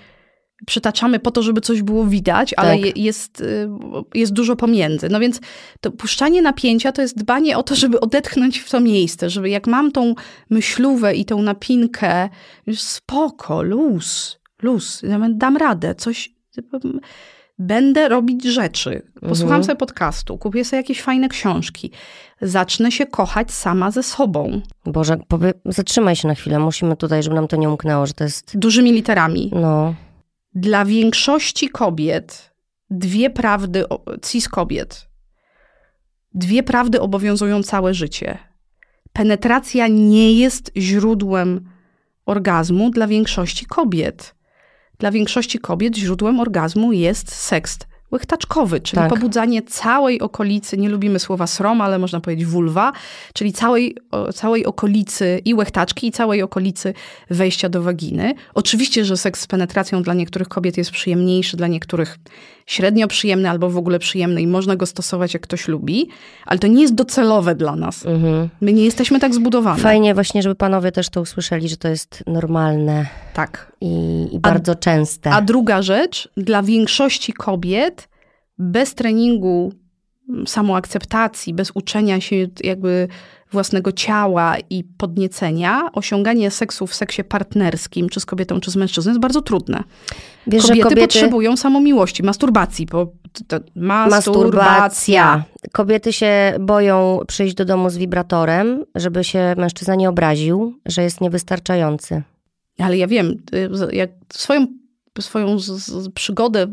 przytaczamy 0.67 1.19
po 1.19 1.31
to, 1.31 1.43
żeby 1.43 1.61
coś 1.61 1.83
było 1.83 2.07
widać, 2.07 2.55
ale 2.57 2.71
Tak. 2.77 2.81
je- 2.97 3.05
jest, 3.05 3.41
y, 3.41 3.69
jest 4.15 4.33
dużo 4.33 4.57
pomiędzy. 4.57 5.09
No 5.09 5.21
więc 5.21 5.41
to 5.81 5.91
puszczanie 5.91 6.43
napięcia 6.43 6.93
to 6.93 7.03
jest 7.03 7.19
dbanie 7.19 7.59
o 7.59 7.63
to, 7.63 7.75
żeby 7.75 8.01
odetchnąć 8.01 8.59
w 8.59 8.71
to 8.71 8.81
miejsce, 8.81 9.31
żeby 9.31 9.51
jak 9.51 9.67
mam 9.67 9.93
tą 9.93 10.15
myślówę 10.51 11.15
i 11.15 11.25
tą 11.25 11.43
napinkę, 11.43 12.29
spoko, 12.75 13.63
luz, 13.63 14.39
luz, 14.63 15.03
ja 15.03 15.19
dam 15.31 15.57
radę, 15.57 15.95
coś... 15.95 16.31
Będę 17.59 18.09
robić 18.09 18.45
rzeczy. 18.45 19.03
Posłucham 19.21 19.43
Mhm. 19.57 19.65
sobie 19.65 19.77
podcastu, 19.77 20.39
kupię 20.39 20.65
sobie 20.65 20.77
jakieś 20.81 21.03
fajne 21.03 21.29
książki. 21.29 21.91
Zacznę 22.43 22.93
się 22.93 23.07
kochać 23.07 23.51
sama 23.53 23.91
ze 23.91 24.03
sobą. 24.03 24.61
Boże, 24.87 25.17
powie, 25.29 25.53
zatrzymaj 25.65 26.17
się 26.17 26.29
na 26.29 26.35
chwilę. 26.35 26.59
Musimy 26.59 26.97
tutaj, 26.97 27.23
żeby 27.23 27.37
nam 27.37 27.49
to 27.49 27.57
nie 27.57 27.69
umknęło, 27.71 28.07
że 28.07 28.13
to 28.13 28.25
jest. 28.25 28.59
Dużymi 28.59 28.93
literami. 28.93 29.51
No, 29.55 29.95
Dla 30.55 30.85
większości 30.85 31.69
kobiet 31.69 32.55
dwie 32.91 33.31
prawdy, 33.31 33.85
cis 34.23 34.49
kobiet, 34.49 35.09
dwie 36.35 36.63
prawdy 36.63 37.01
obowiązują 37.01 37.63
całe 37.63 37.95
życie. 37.95 38.39
Penetracja 39.13 39.87
nie 39.89 40.33
jest 40.33 40.71
źródłem 40.77 41.71
orgazmu 42.27 42.91
dla 42.91 43.07
większości 43.07 43.67
kobiet. 43.67 44.35
Dla 44.99 45.11
większości 45.11 45.59
kobiet 45.59 45.97
źródłem 45.97 46.41
orgazmu 46.41 46.93
jest 46.93 47.35
seks 47.35 47.79
łechtaczkowy, 48.13 48.81
czyli 48.81 49.01
Tak. 49.03 49.11
pobudzanie 49.11 49.63
całej 49.63 50.21
okolicy, 50.21 50.79
nie 50.79 50.89
lubimy 50.89 51.19
słowa 51.19 51.47
srom, 51.47 51.81
ale 51.81 51.99
można 51.99 52.21
powiedzieć 52.21 52.47
vulwa, 52.47 52.93
czyli 53.35 53.53
całej, 53.53 53.97
o, 54.11 54.33
całej 54.33 54.67
okolicy 54.67 55.41
i 55.45 55.55
łechtaczki, 55.55 56.07
i 56.07 56.13
całej 56.13 56.43
okolicy 56.43 56.95
wejścia 57.31 57.69
do 57.69 57.83
waginy. 57.83 58.35
Oczywiście, 58.55 59.05
że 59.05 59.17
seks 59.17 59.41
z 59.41 59.47
penetracją 59.47 60.03
dla 60.03 60.15
niektórych 60.15 60.49
kobiet 60.49 60.77
jest 60.77 60.91
przyjemniejszy, 60.91 61.57
dla 61.57 61.67
niektórych 61.67 62.19
średnio 62.71 63.09
przyjemny 63.09 63.51
albo 63.51 63.71
w 63.71 63.77
ogóle 63.77 63.99
przyjemny 63.99 64.43
i 64.43 64.47
można 64.47 64.77
go 64.77 64.87
stosować 64.87 65.35
jak 65.35 65.43
ktoś 65.43 65.69
lubi, 65.69 66.09
ale 66.47 66.59
to 66.59 66.67
nie 66.67 66.83
jest 66.83 66.95
docelowe 66.95 67.55
dla 67.55 67.77
nas. 67.77 68.07
mhm. 68.07 68.49
My 68.61 68.73
nie 68.73 68.85
jesteśmy 68.85 69.21
tak 69.21 69.35
zbudowane. 69.35 69.81
Fajnie 69.81 70.15
właśnie, 70.15 70.43
żeby 70.43 70.55
panowie 70.55 70.93
też 70.93 71.09
to 71.09 71.21
usłyszeli, 71.21 71.69
że 71.69 71.77
to 71.77 71.89
jest 71.89 72.25
normalne 72.27 73.07
Tak. 73.35 73.73
i, 73.81 74.29
i 74.33 74.39
bardzo 74.39 74.75
częste. 74.75 75.31
A 75.31 75.43
druga 75.43 75.83
rzecz, 75.83 76.29
dla 76.37 76.63
większości 76.63 77.33
kobiet 77.33 78.09
bez 78.59 78.95
treningu 78.95 79.73
mm, 80.29 80.47
samoakceptacji, 80.47 81.55
bez 81.55 81.71
uczenia 81.75 82.21
się 82.21 82.37
jakby 82.65 83.09
własnego 83.53 83.93
ciała 83.93 84.57
i 84.71 84.85
podniecenia, 84.85 85.91
osiąganie 85.93 86.51
seksu 86.51 86.87
w 86.87 86.95
seksie 86.95 87.25
partnerskim, 87.25 88.09
czy 88.09 88.21
z 88.21 88.27
kobietą, 88.27 88.61
czy 88.61 88.71
z 88.71 88.77
mężczyzną, 88.77 89.11
jest 89.11 89.21
bardzo 89.21 89.43
trudne. 89.43 89.85
Wiesz, 90.47 90.63
Kobiety, 90.63 90.83
kobiety 90.83 91.03
potrzebują 91.03 91.57
samomiłości, 91.57 92.23
masturbacji. 92.23 92.87
Bo 92.87 93.13
to, 93.49 93.57
masturbacja. 93.75 94.11
Masturbacja. 94.11 95.45
Kobiety 95.73 96.13
się 96.13 96.55
boją 96.61 97.21
przyjść 97.29 97.55
do 97.55 97.65
domu 97.65 97.91
z 97.91 97.97
wibratorem, 97.97 98.85
żeby 98.95 99.25
się 99.25 99.55
mężczyzna 99.57 99.95
nie 99.95 100.09
obraził, 100.09 100.75
że 100.87 101.03
jest 101.03 101.21
niewystarczający. 101.21 102.23
Ale 102.79 102.97
ja 102.97 103.07
wiem, 103.07 103.43
y, 103.55 103.95
jak 103.97 104.11
swoją, 104.33 104.67
swoją 105.21 105.59
z, 105.59 105.67
z, 105.67 106.09
przygodę 106.13 106.67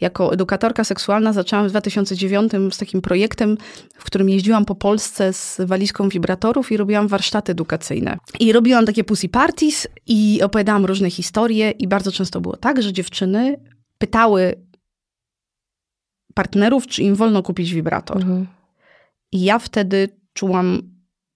jako 0.00 0.32
edukatorka 0.32 0.84
seksualna 0.84 1.32
zaczęłam 1.32 1.66
w 1.66 1.70
2009 1.70 2.52
z 2.70 2.78
takim 2.78 3.00
projektem, 3.02 3.56
w 3.98 4.04
którym 4.04 4.28
jeździłam 4.28 4.64
po 4.64 4.74
Polsce 4.74 5.32
z 5.32 5.60
walizką 5.60 6.08
wibratorów 6.08 6.72
i 6.72 6.76
robiłam 6.76 7.08
warsztaty 7.08 7.52
edukacyjne. 7.52 8.18
I 8.40 8.52
robiłam 8.52 8.86
takie 8.86 9.04
pussy 9.04 9.28
parties 9.28 9.88
i 10.06 10.42
opowiadałam 10.42 10.84
różne 10.84 11.10
historie 11.10 11.70
i 11.70 11.88
bardzo 11.88 12.12
często 12.12 12.40
było 12.40 12.56
tak, 12.56 12.82
że 12.82 12.92
dziewczyny 12.92 13.60
pytały 13.98 14.66
partnerów, 16.34 16.86
czy 16.86 17.02
im 17.02 17.14
wolno 17.14 17.42
kupić 17.42 17.74
wibrator. 17.74 18.16
Mhm. 18.16 18.46
I 19.32 19.44
ja 19.44 19.58
wtedy 19.58 20.08
czułam 20.32 20.82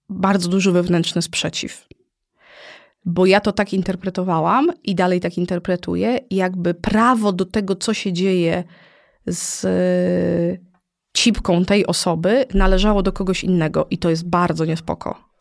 bardzo 0.09 0.49
duży 0.49 0.71
wewnętrzny 0.71 1.21
sprzeciw. 1.21 1.87
Bo 3.05 3.25
ja 3.25 3.39
to 3.39 3.51
tak 3.51 3.73
interpretowałam 3.73 4.71
i 4.83 4.95
dalej 4.95 5.19
tak 5.19 5.37
interpretuję, 5.37 6.19
jakby 6.31 6.73
prawo 6.73 7.31
do 7.31 7.45
tego, 7.45 7.75
co 7.75 7.93
się 7.93 8.13
dzieje 8.13 8.63
z 9.27 9.65
e, 9.65 10.71
cipką 11.17 11.65
tej 11.65 11.87
osoby, 11.87 12.45
należało 12.53 13.03
do 13.03 13.11
kogoś 13.11 13.43
innego. 13.43 13.87
I 13.89 13.97
to 13.97 14.09
jest 14.09 14.29
bardzo 14.29 14.65
niespoko. 14.65 15.31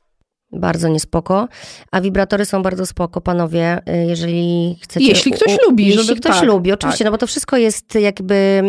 Bardzo 0.52 0.88
niespoko. 0.88 1.48
A 1.90 2.00
wibratory 2.00 2.44
są 2.44 2.62
bardzo 2.62 2.86
spoko, 2.86 3.20
panowie, 3.20 3.78
y, 3.88 4.06
jeżeli 4.06 4.78
chcecie... 4.82 5.06
Jeśli 5.06 5.32
ktoś 5.32 5.56
lubi, 5.66 5.86
Jeśli 5.86 6.02
żeby- 6.04 6.20
ktoś 6.20 6.36
tak, 6.36 6.44
lubi, 6.44 6.72
oczywiście, 6.72 7.04
tak. 7.04 7.04
no 7.04 7.10
bo 7.10 7.18
to 7.18 7.26
wszystko 7.26 7.56
jest 7.56 7.94
jakby 7.94 8.62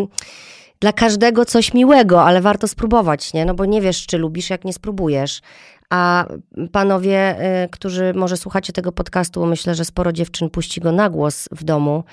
dla 0.79 0.93
każdego 0.93 1.45
coś 1.45 1.73
miłego, 1.73 2.23
ale 2.23 2.41
warto 2.41 2.67
spróbować, 2.67 3.33
nie? 3.33 3.45
No 3.45 3.53
bo 3.53 3.65
nie 3.65 3.81
wiesz, 3.81 4.05
czy 4.05 4.17
lubisz, 4.17 4.49
jak 4.49 4.65
nie 4.65 4.73
spróbujesz. 4.73 5.41
A 5.91 6.25
panowie, 6.71 7.35
y, 7.63 7.69
którzy 7.69 8.13
może 8.15 8.37
słuchacie 8.37 8.73
tego 8.73 8.91
podcastu, 8.91 9.39
bo 9.39 9.45
myślę, 9.45 9.75
że 9.75 9.85
sporo 9.85 10.11
dziewczyn 10.11 10.49
puści 10.49 10.81
go 10.81 10.91
na 10.91 11.09
głos 11.09 11.49
w 11.51 11.63
domu 11.63 12.03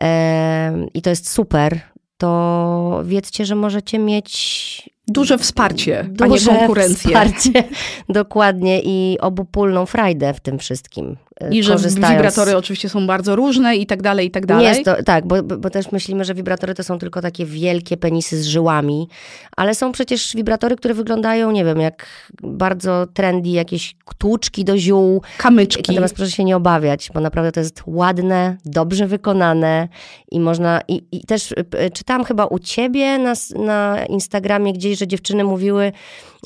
em, 0.00 0.86
i 0.94 1.02
to 1.02 1.10
jest 1.10 1.30
super, 1.30 1.80
to 2.18 3.02
wiedzcie, 3.04 3.44
że 3.44 3.54
możecie 3.54 3.98
mieć 3.98 4.96
Duże 5.08 5.38
wsparcie, 5.38 6.00
a 6.20 6.26
nie 6.26 6.30
duże 6.30 6.50
konkurencję. 6.50 7.10
wsparcie, 7.10 7.64
dokładnie 8.08 8.80
i 8.84 9.18
obopólną 9.20 9.86
frajdę 9.86 10.34
w 10.34 10.40
tym 10.40 10.58
wszystkim. 10.58 11.16
E, 11.40 11.54
I 11.54 11.62
że 11.62 11.72
korzystając. 11.72 12.16
wibratory 12.16 12.56
oczywiście 12.56 12.88
są 12.88 13.06
bardzo 13.06 13.36
różne 13.36 13.76
i 13.76 13.86
tak 13.86 14.02
dalej, 14.02 14.26
i 14.26 14.30
tak 14.30 14.46
dalej. 14.46 14.66
Jest 14.66 14.84
to, 14.84 15.02
tak, 15.02 15.26
bo, 15.26 15.42
bo 15.42 15.70
też 15.70 15.92
myślimy, 15.92 16.24
że 16.24 16.34
wibratory 16.34 16.74
to 16.74 16.84
są 16.84 16.98
tylko 16.98 17.22
takie 17.22 17.46
wielkie 17.46 17.96
penisy 17.96 18.42
z 18.42 18.46
żyłami, 18.46 19.08
ale 19.56 19.74
są 19.74 19.92
przecież 19.92 20.34
wibratory, 20.34 20.76
które 20.76 20.94
wyglądają, 20.94 21.50
nie 21.50 21.64
wiem, 21.64 21.80
jak 21.80 22.06
bardzo 22.42 23.06
trendy, 23.14 23.48
jakieś 23.48 23.96
tłuczki 24.18 24.64
do 24.64 24.78
ziół. 24.78 25.22
Kamyczki. 25.38 25.92
Natomiast 25.92 26.14
proszę 26.14 26.30
się 26.30 26.44
nie 26.44 26.56
obawiać, 26.56 27.10
bo 27.14 27.20
naprawdę 27.20 27.52
to 27.52 27.60
jest 27.60 27.82
ładne, 27.86 28.56
dobrze 28.64 29.06
wykonane 29.06 29.88
i 30.30 30.40
można, 30.40 30.80
i, 30.88 31.02
i 31.12 31.20
też 31.20 31.52
y, 31.52 31.64
y, 31.86 31.90
czytałam 31.90 32.24
chyba 32.24 32.46
u 32.46 32.58
ciebie 32.58 33.18
na, 33.18 33.32
na 33.56 34.06
Instagramie 34.06 34.72
gdzieś, 34.72 34.98
że 34.98 35.06
dziewczyny 35.06 35.44
mówiły, 35.44 35.92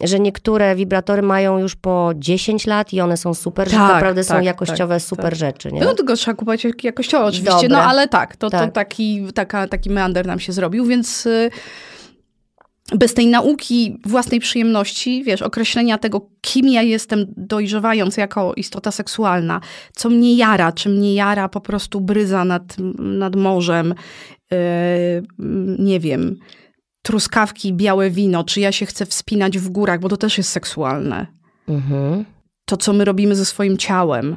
że 0.00 0.20
niektóre 0.20 0.76
wibratory 0.76 1.22
mają 1.22 1.58
już 1.58 1.76
po 1.76 2.12
10 2.16 2.66
lat 2.66 2.92
i 2.92 3.00
one 3.00 3.16
są 3.16 3.34
super, 3.34 3.70
że 3.70 3.76
Tak, 3.76 3.92
naprawdę 3.94 4.24
są 4.24 4.34
tak, 4.34 4.44
tak, 4.88 5.02
super 5.02 5.24
tak. 5.24 5.34
rzeczy, 5.34 5.72
nie? 5.72 5.80
No 5.80 5.94
tylko 5.94 6.16
trzeba 6.16 6.34
kupować 6.34 6.64
jak- 6.64 6.84
jakościowo 6.84 7.24
oczywiście, 7.26 7.52
Dobre. 7.68 7.68
no 7.68 7.82
ale 7.82 8.08
tak, 8.08 8.36
to, 8.36 8.50
to 8.50 8.58
Tak. 8.58 8.72
taki, 8.72 9.26
taka, 9.34 9.68
taki 9.68 9.90
meander 9.90 10.26
nam 10.26 10.40
się 10.40 10.52
zrobił, 10.52 10.84
więc 10.84 11.26
y, 11.26 11.50
bez 12.94 13.14
tej 13.14 13.26
nauki 13.26 14.00
własnej 14.06 14.40
przyjemności, 14.40 15.24
wiesz, 15.24 15.42
określenia 15.42 15.98
tego, 15.98 16.28
kim 16.40 16.68
ja 16.68 16.82
jestem 16.82 17.26
dojrzewając 17.36 18.16
jako 18.16 18.54
istota 18.54 18.90
seksualna, 18.90 19.60
co 19.96 20.08
mnie 20.10 20.36
jara, 20.36 20.72
czy 20.72 20.88
mnie 20.88 21.14
jara 21.14 21.48
po 21.48 21.60
prostu 21.60 22.00
bryza 22.00 22.44
nad, 22.44 22.62
nad 22.98 23.36
morzem, 23.36 23.94
y, 24.52 24.56
nie 25.78 26.00
wiem, 26.00 26.36
truskawki, 27.02 27.72
białe 27.72 28.10
wino, 28.10 28.44
czy 28.44 28.60
ja 28.60 28.72
się 28.72 28.86
chcę 28.86 29.06
wspinać 29.06 29.58
w 29.58 29.68
górach, 29.68 30.00
bo 30.00 30.08
to 30.08 30.16
też 30.16 30.38
jest 30.38 30.50
seksualne 30.50 31.26
Mhm, 31.68 32.24
to, 32.64 32.76
co 32.76 32.92
my 32.92 33.04
robimy 33.04 33.36
ze 33.36 33.44
swoim 33.44 33.76
ciałem. 33.76 34.36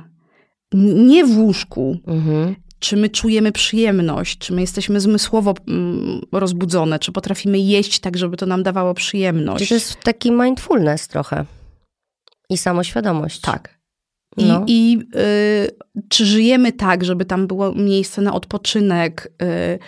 Nie 0.74 1.26
w 1.26 1.38
łóżku. 1.38 1.98
mhm. 2.08 2.56
Czy 2.80 2.98
my 2.98 3.10
czujemy 3.10 3.52
przyjemność, 3.52 4.38
czy 4.38 4.54
my 4.54 4.62
jesteśmy 4.62 5.00
zmysłowo 5.00 5.54
mm, 5.68 6.22
rozbudzone, 6.32 7.00
czy 7.00 7.12
potrafimy 7.12 7.60
jeść 7.60 8.00
tak, 8.00 8.18
żeby 8.18 8.38
to 8.38 8.46
nam 8.46 8.64
dawało 8.64 8.94
przyjemność. 8.94 9.58
Czyli 9.58 9.68
to 9.70 9.74
jest 9.76 10.00
taki 10.00 10.32
mindfulness 10.32 11.08
trochę 11.08 11.46
i 12.50 12.58
samoświadomość. 12.58 13.40
Tak. 13.42 13.80
I, 14.38 14.44
No. 14.46 14.64
i 14.68 15.00
y, 15.16 15.76
czy 16.10 16.26
żyjemy 16.26 16.72
tak, 16.72 17.04
żeby 17.06 17.26
tam 17.26 17.48
było 17.48 17.74
miejsce 17.74 18.22
na 18.22 18.34
odpoczynek, 18.34 19.32
y, 19.42 19.80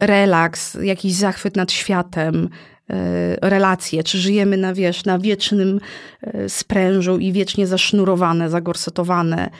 relaks, 0.00 0.74
jakiś 0.82 1.12
zachwyt 1.12 1.56
nad 1.56 1.72
światem, 1.72 2.48
y, 2.90 2.96
relacje? 3.42 4.02
Czy 4.02 4.18
żyjemy 4.18 4.56
na, 4.56 4.74
wiesz, 4.74 5.04
na 5.04 5.18
wiecznym 5.18 5.80
y, 6.34 6.48
sprężu 6.48 7.18
i 7.18 7.32
wiecznie 7.32 7.66
zasznurowane, 7.66 8.50
zagorsetowane 8.50 9.50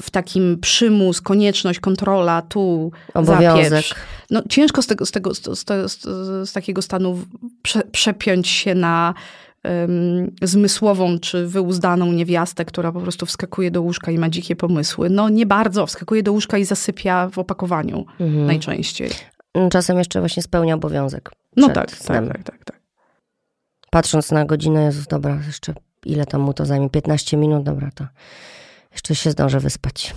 w 0.00 0.10
takim 0.10 0.58
przymus, 0.60 1.20
konieczność, 1.20 1.80
kontrola, 1.80 2.42
tu 2.42 2.90
Obowiązek. 3.14 3.70
zapieprz. 3.70 3.94
No, 4.30 4.42
ciężko 4.48 4.82
z, 4.82 4.86
tego, 4.86 5.06
z, 5.06 5.10
tego, 5.10 5.34
z, 5.34 5.42
z, 5.42 6.00
z, 6.48 6.52
takiego 6.52 6.82
stanu 6.82 7.18
prze, 7.62 7.82
przepiąć 7.82 8.48
się 8.48 8.74
na 8.74 9.14
em, 9.62 10.30
zmysłową 10.42 11.18
czy 11.18 11.46
wyuzdaną 11.46 12.12
niewiastę, 12.12 12.64
która 12.64 12.92
po 12.92 13.00
prostu 13.00 13.26
wskakuje 13.26 13.70
do 13.70 13.82
łóżka 13.82 14.10
i 14.10 14.18
ma 14.18 14.28
dzikie 14.28 14.56
pomysły. 14.56 15.10
No 15.10 15.28
nie 15.28 15.46
bardzo, 15.46 15.86
wskakuje 15.86 16.22
do 16.22 16.32
łóżka 16.32 16.58
i 16.58 16.64
zasypia 16.64 17.28
w 17.28 17.38
opakowaniu 17.38 18.06
Mhm. 18.20 18.46
najczęściej. 18.46 19.10
Czasem 19.70 19.98
jeszcze 19.98 20.20
właśnie 20.20 20.42
spełnia 20.42 20.74
obowiązek. 20.74 21.30
No 21.56 21.68
tak, 21.68 21.90
tak, 21.96 22.28
tak, 22.28 22.42
tak, 22.42 22.64
tak. 22.64 22.80
Patrząc 23.90 24.30
na 24.30 24.44
godzinę, 24.44 24.82
Jezus, 24.84 25.06
dobra, 25.06 25.38
jeszcze 25.46 25.74
ile 26.04 26.26
tam 26.26 26.40
mu 26.40 26.52
to 26.54 26.66
zajmie? 26.66 26.90
15 26.90 27.36
minut, 27.36 27.62
dobra, 27.62 27.90
to 27.94 28.04
jeszcze 28.92 29.14
się 29.14 29.30
zdążę 29.30 29.60
wyspać. 29.60 30.14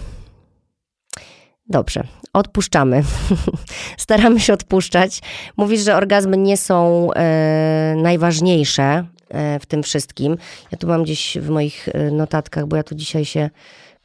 Dobrze, 1.69 2.03
odpuszczamy. 2.33 3.03
Staramy 3.97 4.39
się 4.39 4.53
odpuszczać. 4.53 5.21
Mówisz, 5.57 5.81
że 5.81 5.95
orgazmy 5.95 6.37
nie 6.37 6.57
są 6.57 7.09
e, 7.13 7.95
najważniejsze 7.97 9.05
e, 9.29 9.59
w 9.59 9.65
tym 9.65 9.83
wszystkim. 9.83 10.37
Ja 10.71 10.77
tu 10.77 10.87
mam 10.87 11.03
gdzieś 11.03 11.37
w 11.37 11.49
moich 11.49 11.89
e, 11.89 12.11
notatkach, 12.11 12.65
bo 12.65 12.75
ja 12.75 12.83
tu 12.83 12.95
dzisiaj 12.95 13.25
się 13.25 13.49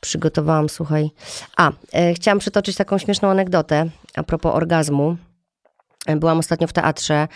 przygotowałam, 0.00 0.68
słuchaj. 0.68 1.10
A, 1.56 1.72
e, 1.92 2.14
chciałam 2.14 2.38
przytoczyć 2.38 2.76
taką 2.76 2.98
śmieszną 2.98 3.28
anegdotę 3.28 3.86
a 4.14 4.22
propos 4.22 4.54
orgazmu. 4.54 5.16
Byłam 6.16 6.38
ostatnio 6.38 6.66
w 6.66 6.72
teatrze 6.72 7.28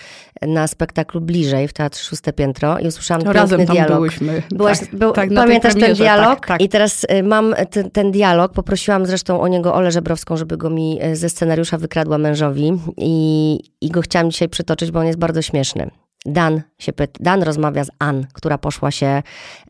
na 0.42 0.66
spektaklu 0.66 1.20
Bliżej 1.20 1.68
w 1.68 1.72
Teatrze 1.72 2.04
Szóste 2.04 2.32
Piętro 2.32 2.78
i 2.78 2.86
usłyszałam 2.86 3.22
No, 3.24 3.32
piękny 3.34 3.66
dialog. 3.66 3.92
byłyśmy. 3.92 4.42
Byłaś, 4.50 4.78
tak, 4.80 4.94
był, 4.94 5.12
tak, 5.12 5.34
pamiętasz 5.34 5.74
ten 5.74 5.94
dialog? 5.94 6.34
Tak, 6.34 6.46
tak. 6.46 6.60
I 6.60 6.68
teraz 6.68 7.04
y, 7.04 7.22
mam 7.22 7.54
ten, 7.70 7.90
ten 7.90 8.10
dialog. 8.10 8.52
Poprosiłam 8.52 9.06
zresztą 9.06 9.40
o 9.40 9.48
niego 9.48 9.74
Olę 9.74 9.90
Żebrowską, 9.90 10.36
żeby 10.36 10.56
go 10.56 10.70
mi 10.70 11.04
y, 11.04 11.16
ze 11.16 11.28
scenariusza 11.28 11.78
wykradła 11.78 12.18
mężowi 12.18 12.72
i, 12.96 13.58
i 13.80 13.90
go 13.90 14.00
chciałam 14.00 14.30
dzisiaj 14.30 14.48
przytoczyć, 14.48 14.90
bo 14.90 14.98
on 15.00 15.06
jest 15.06 15.18
bardzo 15.18 15.42
śmieszny. 15.42 15.90
Dan 16.26 16.62
się 16.78 16.92
pyta, 16.92 17.18
Dan 17.20 17.42
rozmawia 17.42 17.84
z 17.84 17.90
Ann, 17.98 18.26
która 18.32 18.58
poszła 18.58 18.90
się 18.90 19.22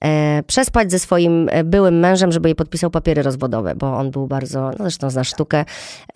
e, 0.05 0.43
przespać 0.47 0.91
ze 0.91 0.99
swoim 0.99 1.49
e, 1.51 1.65
byłym 1.65 1.99
mężem, 1.99 2.33
żeby 2.33 2.49
jej 2.49 2.55
podpisał 2.55 2.91
papiery 2.91 3.23
rozwodowe, 3.23 3.75
bo 3.75 3.97
on 3.97 4.11
był 4.11 4.27
bardzo, 4.27 4.61
no 4.71 4.77
zresztą 4.79 5.11
znasz 5.11 5.29
sztukę, 5.29 5.65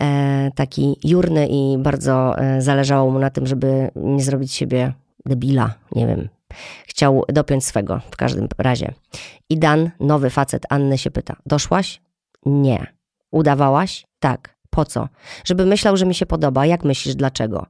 e, 0.01 0.51
taki 0.55 0.99
jurny 1.03 1.47
i 1.47 1.77
bardzo 1.77 2.37
e, 2.37 2.61
zależało 2.61 3.11
mu 3.11 3.19
na 3.19 3.29
tym, 3.29 3.47
żeby 3.47 3.89
nie 3.95 4.23
zrobić 4.23 4.53
siebie 4.53 4.93
debila, 5.25 5.73
nie 5.91 6.07
wiem. 6.07 6.29
Chciał 6.87 7.23
dopiąć 7.27 7.65
swego 7.65 8.01
w 8.11 8.15
każdym 8.15 8.47
razie. 8.57 8.93
I 9.49 9.57
Dan, 9.57 9.91
nowy 9.99 10.29
facet 10.29 10.65
Anny 10.69 10.97
się 10.97 11.11
pyta, 11.11 11.35
doszłaś? 11.45 12.01
Nie. 12.45 12.87
Udawałaś? 13.31 14.05
Tak. 14.19 14.55
Po 14.69 14.85
co? 14.85 15.09
Żeby 15.45 15.65
myślał, 15.65 15.97
że 15.97 16.05
mi 16.05 16.15
się 16.15 16.25
podoba. 16.25 16.65
Jak 16.65 16.83
myślisz, 16.83 17.15
dlaczego? 17.15 17.65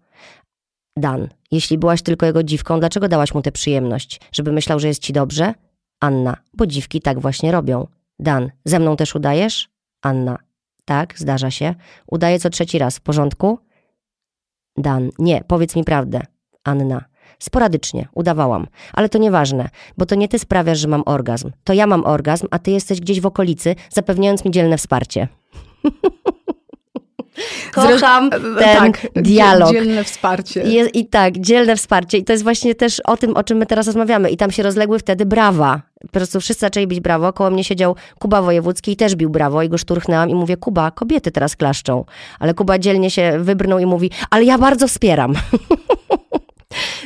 Dan, 0.97 1.27
jeśli 1.51 1.77
byłaś 1.77 2.01
tylko 2.01 2.25
jego 2.25 2.43
dziwką, 2.43 2.79
dlaczego 2.79 3.07
dałaś 3.07 3.33
mu 3.33 3.41
tę 3.41 3.51
przyjemność? 3.51 4.21
Żeby 4.31 4.51
myślał, 4.51 4.79
że 4.79 4.87
jest 4.87 5.01
ci 5.01 5.13
dobrze? 5.13 5.53
Anna, 5.99 6.37
bo 6.53 6.67
dziwki 6.67 7.01
tak 7.01 7.19
właśnie 7.19 7.51
robią. 7.51 7.87
Dan, 8.19 8.51
ze 8.65 8.79
mną 8.79 8.95
też 8.95 9.15
udajesz? 9.15 9.69
Anna, 10.01 10.37
tak, 10.85 11.19
zdarza 11.19 11.51
się. 11.51 11.75
Udaję 12.07 12.39
co 12.39 12.49
trzeci 12.49 12.79
raz, 12.79 12.97
w 12.97 13.01
porządku? 13.01 13.59
Dan, 14.77 15.09
nie, 15.19 15.43
powiedz 15.47 15.75
mi 15.75 15.83
prawdę. 15.83 16.21
Anna, 16.63 17.05
sporadycznie, 17.39 18.07
udawałam. 18.13 18.67
Ale 18.93 19.09
to 19.09 19.17
nieważne, 19.17 19.69
bo 19.97 20.05
to 20.05 20.15
nie 20.15 20.27
ty 20.27 20.39
sprawiasz, 20.39 20.79
że 20.79 20.87
mam 20.87 21.03
orgazm. 21.05 21.51
To 21.63 21.73
ja 21.73 21.87
mam 21.87 22.05
orgazm, 22.05 22.47
a 22.51 22.59
ty 22.59 22.71
jesteś 22.71 23.01
gdzieś 23.01 23.21
w 23.21 23.25
okolicy, 23.25 23.75
zapewniając 23.89 24.45
mi 24.45 24.51
dzielne 24.51 24.77
wsparcie. 24.77 25.27
Kocham 27.73 28.29
ten 28.29 28.55
tak, 28.59 29.07
dialog. 29.15 29.71
Dzielne 29.71 30.03
wsparcie. 30.03 30.61
Je, 30.61 30.85
I 30.85 31.05
tak, 31.05 31.37
dzielne 31.37 31.75
wsparcie. 31.75 32.17
I 32.17 32.23
to 32.23 32.33
jest 32.33 32.43
właśnie 32.43 32.75
też 32.75 32.99
o 32.99 33.17
tym, 33.17 33.37
o 33.37 33.43
czym 33.43 33.57
my 33.57 33.65
teraz 33.65 33.87
rozmawiamy. 33.87 34.29
I 34.29 34.37
tam 34.37 34.51
się 34.51 34.63
rozległy 34.63 34.99
wtedy 34.99 35.25
brawa. 35.25 35.81
Po 36.01 36.07
prostu 36.07 36.39
wszyscy 36.39 36.61
zaczęli 36.61 36.87
bić 36.87 36.99
brawo. 36.99 37.33
Koło 37.33 37.49
mnie 37.49 37.63
siedział 37.63 37.95
Kuba 38.19 38.41
Wojewódzki 38.41 38.91
i 38.91 38.95
też 38.95 39.15
bił 39.15 39.29
brawo. 39.29 39.63
I 39.63 39.69
go 39.69 39.77
szturchnęłam 39.77 40.29
i 40.29 40.35
mówię, 40.35 40.57
Kuba, 40.57 40.91
kobiety 40.91 41.31
teraz 41.31 41.55
klaszczą. 41.55 42.05
Ale 42.39 42.53
Kuba 42.53 42.79
dzielnie 42.79 43.11
się 43.11 43.39
wybrnął 43.39 43.79
i 43.79 43.85
mówi, 43.85 44.11
ale 44.29 44.43
ja 44.43 44.57
bardzo 44.57 44.87
wspieram. 44.87 45.33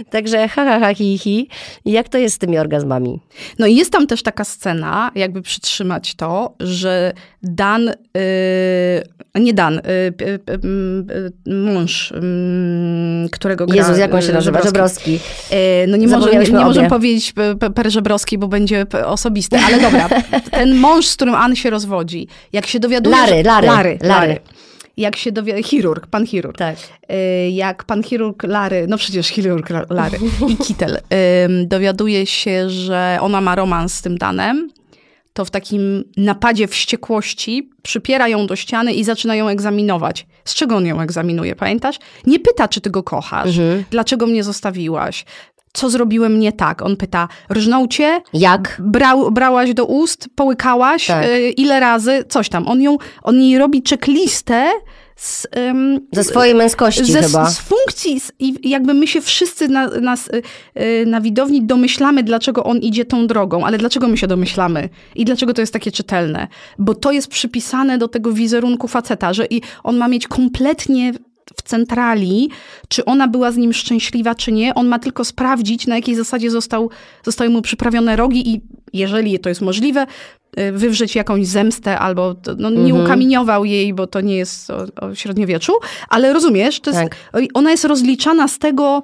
Także 0.09 0.47
ha, 0.47 0.65
ha, 0.65 0.79
ha, 0.79 0.93
hi, 0.93 1.17
hi. 1.17 1.47
I 1.85 1.91
jak 1.91 2.09
to 2.09 2.17
jest 2.17 2.35
z 2.35 2.37
tymi 2.37 2.57
orgazmami? 2.57 3.19
No 3.59 3.67
i 3.67 3.75
jest 3.75 3.91
tam 3.91 4.07
też 4.07 4.23
taka 4.23 4.43
scena, 4.43 5.11
jakby 5.15 5.41
przytrzymać 5.41 6.15
to, 6.15 6.55
że 6.59 7.13
Dan, 7.43 7.85
yy, 7.85 7.93
nie 9.35 9.53
Dan, 9.53 9.73
yy, 9.73 10.27
yy, 10.27 10.39
yy, 11.45 11.55
mąż, 11.55 12.11
yy, 12.11 13.29
którego 13.29 13.65
gra 13.65 13.75
Jezus, 13.75 13.97
jak 13.97 14.13
on 14.13 14.21
się 14.21 14.33
nazywa? 14.33 14.61
Żebrowski. 14.61 15.19
No 15.87 15.97
nie, 15.97 16.07
może, 16.07 16.31
nie, 16.31 16.39
nie 16.39 16.65
możemy 16.65 16.89
powiedzieć 16.89 17.33
per 17.75 17.91
Żebrowski, 17.91 18.37
bo 18.37 18.47
będzie 18.47 18.85
osobisty, 19.05 19.57
ale 19.57 19.79
dobra. 19.79 20.09
Ten 20.51 20.75
mąż, 20.75 21.07
z 21.07 21.15
którym 21.15 21.35
Ann 21.35 21.55
się 21.55 21.69
rozwodzi, 21.69 22.27
jak 22.53 22.67
się 22.67 22.79
dowiaduje... 22.79 23.15
Lary, 23.15 23.43
Lary, 23.43 23.67
Lary, 23.67 23.99
Lary. 24.01 24.39
Jak 24.97 25.15
się 25.15 25.31
dowiaduje, 25.31 25.63
chirurg, 25.63 26.07
pan 26.07 26.27
chirurg. 26.27 26.57
Tak. 26.57 26.75
Y, 27.11 27.49
jak 27.49 27.83
pan 27.83 28.03
chirurg 28.03 28.43
Lary, 28.43 28.85
no 28.89 28.97
przecież 28.97 29.27
chirurg 29.27 29.69
La- 29.69 29.85
Lary 29.89 30.17
i 30.47 30.57
Kittel, 30.57 30.97
dowiaduje 31.65 32.25
się, 32.25 32.69
że 32.69 33.17
ona 33.21 33.41
ma 33.41 33.55
romans 33.55 33.93
z 33.93 34.01
tym 34.01 34.17
Danem, 34.17 34.69
to 35.33 35.45
w 35.45 35.51
takim 35.51 36.03
napadzie 36.17 36.67
wściekłości 36.67 37.69
przypiera 37.83 38.27
ją 38.27 38.47
do 38.47 38.55
ściany 38.55 38.93
i 38.93 39.03
zaczyna 39.03 39.35
ją 39.35 39.47
egzaminować. 39.47 40.27
Z 40.45 40.53
czego 40.53 40.75
on 40.77 40.85
ją 40.85 41.01
egzaminuje, 41.01 41.55
pamiętasz? 41.55 41.95
Nie 42.25 42.39
pyta, 42.39 42.67
czy 42.67 42.81
ty 42.81 42.89
go 42.89 43.03
kochasz, 43.03 43.57
Mhm. 43.57 43.83
dlaczego 43.91 44.27
mnie 44.27 44.43
zostawiłaś, 44.43 45.25
co 45.73 45.89
zrobiłem 45.89 46.39
nie 46.39 46.51
tak. 46.51 46.81
On 46.81 46.97
pyta, 46.97 47.27
rżnął 47.53 47.87
cię, 47.87 48.21
Jak? 48.33 48.77
Brał, 48.83 49.31
brałaś 49.31 49.73
do 49.73 49.85
ust, 49.85 50.29
połykałaś, 50.35 51.07
Tak. 51.07 51.25
y, 51.25 51.49
ile 51.49 51.79
razy, 51.79 52.25
coś 52.29 52.49
tam. 52.49 52.67
On, 52.67 52.81
ją, 52.81 52.97
on 53.23 53.41
jej 53.41 53.57
robi 53.57 53.83
checklistę 53.89 54.71
z, 55.19 55.47
ym, 55.57 56.07
Ze 56.11 56.23
swojej 56.23 56.55
męskości 56.55 57.11
ze, 57.11 57.21
chyba. 57.21 57.49
z 57.49 57.59
funkcji 57.59 58.19
z, 58.19 58.31
i 58.39 58.69
jakby 58.69 58.93
my 58.93 59.07
się 59.07 59.21
wszyscy 59.21 59.67
na, 59.67 59.87
nas, 59.87 60.27
y, 60.27 60.81
y, 60.81 61.05
na 61.05 61.21
widowni 61.21 61.63
domyślamy, 61.63 62.23
dlaczego 62.23 62.63
on 62.63 62.77
idzie 62.77 63.05
tą 63.05 63.27
drogą, 63.27 63.65
ale 63.65 63.77
dlaczego 63.77 64.07
my 64.07 64.17
się 64.17 64.27
domyślamy 64.27 64.89
i 65.15 65.25
dlaczego 65.25 65.53
to 65.53 65.61
jest 65.61 65.73
takie 65.73 65.91
czytelne? 65.91 66.47
Bo 66.79 66.95
to 66.95 67.11
jest 67.11 67.27
przypisane 67.27 67.97
do 67.97 68.07
tego 68.07 68.31
wizerunku 68.33 68.87
faceta, 68.87 69.33
że 69.33 69.45
i 69.45 69.61
on 69.83 69.97
ma 69.97 70.07
mieć 70.07 70.27
kompletnie 70.27 71.13
w 71.57 71.61
centrali, 71.61 72.49
czy 72.87 73.05
ona 73.05 73.27
była 73.27 73.51
z 73.51 73.57
nim 73.57 73.73
szczęśliwa, 73.73 74.35
czy 74.35 74.51
nie. 74.51 74.75
On 74.75 74.87
ma 74.87 74.99
tylko 74.99 75.23
sprawdzić, 75.25 75.87
na 75.87 75.95
jakiej 75.95 76.15
zasadzie 76.15 76.51
został, 76.51 76.89
zostały 77.25 77.49
mu 77.49 77.61
przyprawione 77.61 78.15
rogi 78.15 78.49
i 78.53 78.61
jeżeli 78.93 79.39
to 79.39 79.49
jest 79.49 79.61
możliwe, 79.61 80.05
y, 80.59 80.71
wywrzeć 80.71 81.15
jakąś 81.15 81.47
zemstę 81.47 81.99
albo 81.99 82.35
no, 82.57 82.69
nie 82.69 82.77
Mhm. 82.77 83.03
ukamieniował 83.05 83.65
jej, 83.65 83.93
bo 83.93 84.07
to 84.07 84.21
nie 84.21 84.37
jest 84.37 84.69
o, 84.69 84.85
o 85.01 85.15
średniowieczu, 85.15 85.73
ale 86.09 86.33
rozumiesz, 86.33 86.79
jest, 86.85 86.99
Tak. 86.99 87.15
ona 87.53 87.71
jest 87.71 87.85
rozliczana 87.85 88.47
z 88.47 88.59
tego, 88.59 89.03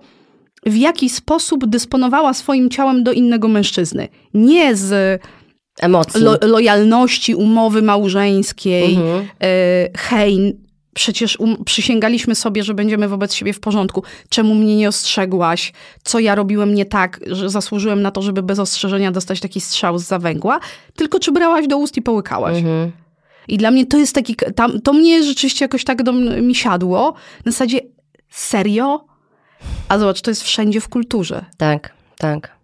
w 0.66 0.76
jaki 0.78 1.10
sposób 1.10 1.66
dysponowała 1.66 2.34
swoim 2.34 2.70
ciałem 2.70 3.04
do 3.04 3.12
innego 3.12 3.48
mężczyzny. 3.48 4.08
Nie 4.34 4.76
z 4.76 5.22
Emocji. 5.80 6.22
lo, 6.22 6.38
lojalności, 6.42 7.36
umowy 7.36 7.82
małżeńskiej, 7.82 8.96
Mhm. 8.96 9.26
e, 9.44 9.90
hej, 9.98 10.58
przecież 10.96 11.40
um, 11.40 11.64
przysięgaliśmy 11.66 12.36
sobie, 12.36 12.64
że 12.64 12.74
będziemy 12.74 13.08
wobec 13.08 13.34
siebie 13.34 13.54
w 13.54 13.60
porządku. 13.60 14.04
Czemu 14.30 14.56
mnie 14.56 14.76
nie 14.76 14.90
ostrzegłaś? 14.90 15.74
Co 16.04 16.20
ja 16.20 16.36
robiłem 16.36 16.76
nie 16.76 16.86
tak, 16.86 17.20
że 17.28 17.50
zasłużyłem 17.50 18.02
na 18.02 18.12
to, 18.12 18.22
żeby 18.22 18.44
bez 18.44 18.60
ostrzeżenia 18.60 19.12
dostać 19.12 19.40
taki 19.40 19.62
strzał 19.62 20.00
z 20.00 20.04
zawęgła? 20.04 20.60
Tylko 20.96 21.20
czy 21.20 21.32
brałaś 21.32 21.68
do 21.68 21.78
ust 21.78 21.98
i 21.98 22.02
połykałaś? 22.02 22.58
Mhm. 22.58 22.92
I 23.48 23.58
dla 23.58 23.72
mnie 23.72 23.86
to 23.86 23.98
jest 23.98 24.16
taki, 24.16 24.36
tam, 24.56 24.82
to 24.82 24.94
mnie 24.94 25.24
rzeczywiście 25.24 25.66
jakoś 25.66 25.84
tak 25.84 26.04
do, 26.04 26.14
mi 26.14 26.56
siadło. 26.56 27.14
Na 27.46 27.52
zasadzie, 27.52 27.80
serio? 28.30 29.06
A 29.90 30.00
zobacz, 30.00 30.22
to 30.22 30.32
jest 30.32 30.44
wszędzie 30.44 30.82
w 30.82 30.90
kulturze. 30.90 31.46
Tak, 31.58 31.94
tak. 32.18 32.56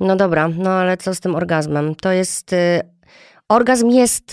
No 0.00 0.16
dobra, 0.16 0.48
no 0.48 0.70
ale 0.70 0.96
co 0.96 1.14
z 1.14 1.20
tym 1.20 1.34
orgazmem? 1.34 1.94
To 1.94 2.12
jest. 2.12 2.52
Y, 2.52 2.80
orgazm 3.48 3.90
jest 3.90 4.32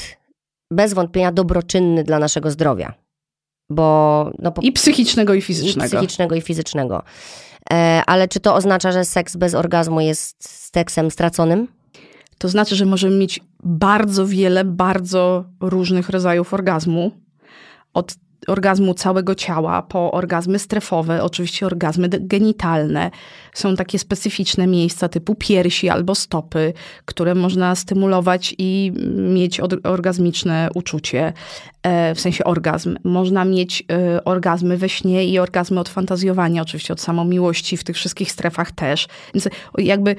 bez 0.73 0.93
wątpienia 0.93 1.31
dobroczynny 1.31 2.03
dla 2.03 2.19
naszego 2.19 2.51
zdrowia. 2.51 2.93
Bo. 3.69 4.31
No, 4.39 4.51
po, 4.51 4.61
I 4.61 4.71
psychicznego, 4.71 5.33
i 5.33 5.37
i 5.37 5.41
fizycznego. 5.41 5.89
psychicznego, 5.89 6.35
i 6.35 6.41
fizycznego. 6.41 7.03
E, 7.71 8.03
ale 8.05 8.27
czy 8.27 8.39
to 8.39 8.55
oznacza, 8.55 8.91
że 8.91 9.05
seks 9.05 9.35
bez 9.35 9.55
orgazmu 9.55 10.01
jest 10.01 10.35
seksem 10.73 11.11
straconym? 11.11 11.67
To 12.37 12.49
znaczy, 12.49 12.75
że 12.75 12.85
możemy 12.85 13.17
mieć 13.17 13.39
bardzo 13.63 14.27
wiele, 14.27 14.63
bardzo 14.63 15.45
różnych 15.59 16.09
rodzajów 16.09 16.53
orgazmu. 16.53 17.11
Od 17.93 18.15
orgazmu 18.47 18.93
całego 18.93 19.35
ciała 19.35 19.81
po 19.81 20.11
orgazmy 20.11 20.59
strefowe, 20.59 21.23
oczywiście 21.23 21.65
orgazmy 21.65 22.09
genitalne. 22.09 23.11
Są 23.53 23.75
takie 23.75 23.99
specyficzne 23.99 24.67
miejsca 24.67 25.09
typu 25.09 25.35
piersi 25.35 25.89
albo 25.89 26.15
stopy, 26.15 26.73
które 27.05 27.35
można 27.35 27.75
stymulować 27.75 28.55
i 28.57 28.91
mieć 29.17 29.59
orgazmiczne 29.83 30.69
uczucie, 30.75 31.33
e, 31.83 32.15
w 32.15 32.19
sensie 32.19 32.43
orgazm. 32.43 32.97
Można 33.03 33.45
mieć 33.45 33.83
e, 33.91 34.23
orgazmy 34.23 34.77
we 34.77 34.89
śnie 34.89 35.25
i 35.25 35.39
orgazmy 35.39 35.79
od 35.79 35.89
fantazjowania, 35.89 36.61
oczywiście 36.61 36.93
od 36.93 37.01
samomiłości 37.01 37.77
w 37.77 37.83
tych 37.83 37.95
wszystkich 37.95 38.31
strefach 38.31 38.71
też. 38.71 39.07
Więc 39.33 39.49
jakby 39.77 40.15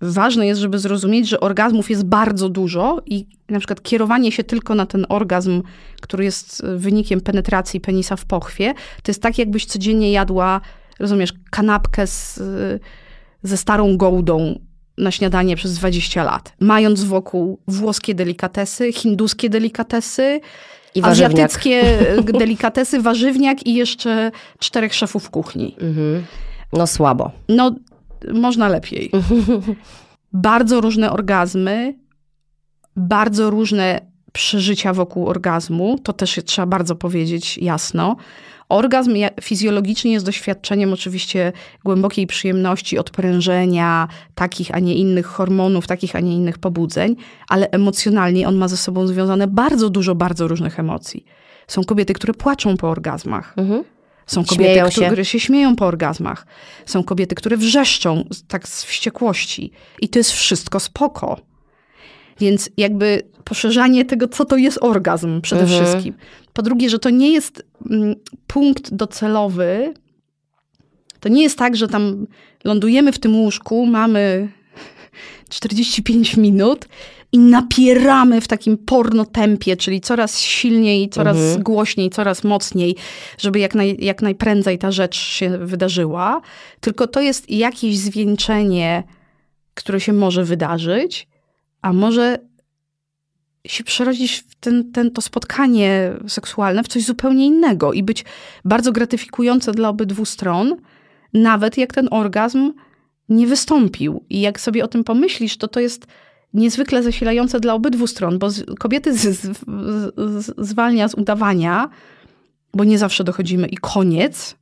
ważne 0.00 0.46
jest, 0.46 0.60
żeby 0.60 0.78
zrozumieć, 0.78 1.28
że 1.28 1.40
orgazmów 1.40 1.90
jest 1.90 2.04
bardzo 2.04 2.48
dużo 2.48 3.02
i 3.06 3.26
na 3.48 3.58
przykład 3.58 3.82
kierowanie 3.82 4.32
się 4.32 4.44
tylko 4.44 4.74
na 4.74 4.86
ten 4.86 5.06
orgazm, 5.08 5.62
który 6.00 6.24
jest 6.24 6.66
wynikiem 6.76 7.20
penetracji 7.20 7.80
penisa 7.80 8.16
w 8.16 8.24
pochwie, 8.24 8.74
to 9.02 9.10
jest 9.10 9.22
tak, 9.22 9.38
jakbyś 9.38 9.66
codziennie 9.66 10.12
jadła, 10.12 10.60
rozumiesz, 10.98 11.32
kanapkę 11.50 12.06
z, 12.06 12.40
ze 13.42 13.56
starą 13.56 13.96
gołdą 13.96 14.58
na 14.98 15.10
śniadanie 15.10 15.56
przez 15.56 15.74
20 15.74 16.24
lat, 16.24 16.52
mając 16.60 17.04
wokół 17.04 17.58
włoskie 17.68 18.14
delikatesy, 18.14 18.92
hinduskie 18.92 19.50
delikatesy, 19.50 20.40
I 20.94 21.02
warzywniak. 21.02 21.32
azjatyckie 21.32 21.98
delikatesy, 22.38 23.02
warzywniak 23.02 23.66
i 23.66 23.74
jeszcze 23.74 24.30
czterech 24.58 24.94
szefów 24.94 25.30
kuchni. 25.30 25.76
Mhm. 25.80 26.24
No 26.72 26.86
słabo. 26.86 27.30
No, 27.48 27.74
można 28.32 28.68
lepiej. 28.68 29.10
Bardzo 30.32 30.80
różne 30.80 31.12
orgazmy, 31.12 31.94
bardzo 32.96 33.50
różne 33.50 34.00
przeżycia 34.32 34.92
wokół 34.92 35.28
orgazmu, 35.28 35.98
to 35.98 36.12
też 36.12 36.40
trzeba 36.44 36.66
bardzo 36.66 36.96
powiedzieć 36.96 37.58
jasno. 37.58 38.16
Orgazm 38.68 39.14
fizjologicznie 39.40 40.12
jest 40.12 40.26
doświadczeniem 40.26 40.92
oczywiście 40.92 41.52
głębokiej 41.84 42.26
przyjemności, 42.26 42.98
odprężenia, 42.98 44.08
takich, 44.34 44.74
a 44.74 44.78
nie 44.78 44.94
innych 44.94 45.26
hormonów, 45.26 45.86
takich, 45.86 46.16
a 46.16 46.20
nie 46.20 46.34
innych 46.34 46.58
pobudzeń, 46.58 47.16
ale 47.48 47.70
emocjonalnie 47.70 48.48
on 48.48 48.56
ma 48.56 48.68
ze 48.68 48.76
sobą 48.76 49.06
związane 49.06 49.46
bardzo 49.46 49.90
dużo, 49.90 50.14
bardzo 50.14 50.48
różnych 50.48 50.80
emocji. 50.80 51.24
Są 51.66 51.84
kobiety, 51.84 52.12
które 52.12 52.34
płaczą 52.34 52.76
po 52.76 52.90
orgazmach. 52.90 53.54
Mhm. 53.56 53.84
Są 54.26 54.44
kobiety, 54.44 54.64
Śmieją 54.72 54.90
się. 54.90 55.06
które 55.06 55.24
się 55.24 55.40
śmieją 55.40 55.76
po 55.76 55.86
orgazmach. 55.86 56.46
Są 56.86 57.04
kobiety, 57.04 57.34
które 57.34 57.56
wrzeszczą 57.56 58.24
tak 58.48 58.68
z 58.68 58.84
wściekłości. 58.84 59.70
I 60.00 60.08
to 60.08 60.18
jest 60.18 60.32
wszystko 60.32 60.80
spoko. 60.80 61.40
Więc 62.40 62.70
jakby 62.76 63.22
poszerzanie 63.44 64.04
tego, 64.04 64.28
co 64.28 64.44
to 64.44 64.56
jest 64.56 64.78
orgazm 64.80 65.40
przede 65.40 65.62
Mhm. 65.62 65.84
wszystkim. 65.84 66.14
Po 66.52 66.62
drugie, 66.62 66.90
że 66.90 66.98
to 66.98 67.10
nie 67.10 67.32
jest 67.32 67.62
mm, 67.90 68.14
punkt 68.46 68.94
docelowy. 68.94 69.94
To 71.20 71.28
nie 71.28 71.42
jest 71.42 71.58
tak, 71.58 71.76
że 71.76 71.88
tam 71.88 72.26
lądujemy 72.64 73.12
w 73.12 73.18
tym 73.18 73.36
łóżku, 73.36 73.86
mamy 73.86 74.48
45 75.50 76.36
minut 76.36 76.88
i 77.34 77.38
napieramy 77.38 78.40
w 78.40 78.48
takim 78.48 78.78
porno 78.78 79.24
tempie, 79.24 79.76
czyli 79.76 80.00
coraz 80.00 80.40
silniej, 80.40 81.08
coraz 81.08 81.36
Mhm. 81.36 81.62
głośniej, 81.62 82.10
coraz 82.10 82.44
mocniej, 82.44 82.96
żeby 83.38 83.58
jak, 83.58 83.74
naj, 83.74 83.96
jak 83.98 84.22
najprędzej 84.22 84.78
ta 84.78 84.92
rzecz 84.92 85.16
się 85.16 85.58
wydarzyła. 85.58 86.40
Tylko 86.80 87.06
to 87.06 87.20
jest 87.20 87.50
jakieś 87.50 87.98
zwieńczenie, 87.98 89.02
które 89.74 90.00
się 90.00 90.12
może 90.12 90.44
wydarzyć, 90.44 91.28
a 91.82 91.92
może 91.92 92.38
się 93.66 93.84
przerodzić 93.84 94.32
w 94.36 94.54
ten, 94.54 94.92
ten, 94.92 95.10
to 95.10 95.20
spotkanie 95.20 96.12
seksualne 96.28 96.82
w 96.84 96.88
coś 96.88 97.04
zupełnie 97.04 97.46
innego 97.46 97.92
i 97.92 98.02
być 98.02 98.24
bardzo 98.64 98.92
gratyfikujące 98.92 99.72
dla 99.72 99.88
obydwu 99.88 100.24
stron, 100.24 100.76
nawet 101.32 101.78
jak 101.78 101.94
ten 101.94 102.08
orgazm 102.10 102.72
nie 103.28 103.46
wystąpił. 103.46 104.24
I 104.30 104.40
jak 104.40 104.60
sobie 104.60 104.84
o 104.84 104.88
tym 104.88 105.04
pomyślisz, 105.04 105.56
to 105.56 105.68
to 105.68 105.80
jest 105.80 106.06
niezwykle 106.54 107.02
zasilające 107.02 107.60
dla 107.60 107.74
obydwu 107.74 108.06
stron, 108.06 108.38
bo 108.38 108.50
z, 108.50 108.64
kobiety 108.78 109.18
z, 109.18 109.40
z, 109.40 110.54
zwalnia 110.58 111.08
z 111.08 111.14
udawania, 111.14 111.88
bo 112.74 112.84
nie 112.84 112.98
zawsze 112.98 113.24
dochodzimy 113.24 113.66
i 113.66 113.76
koniec. 113.76 114.56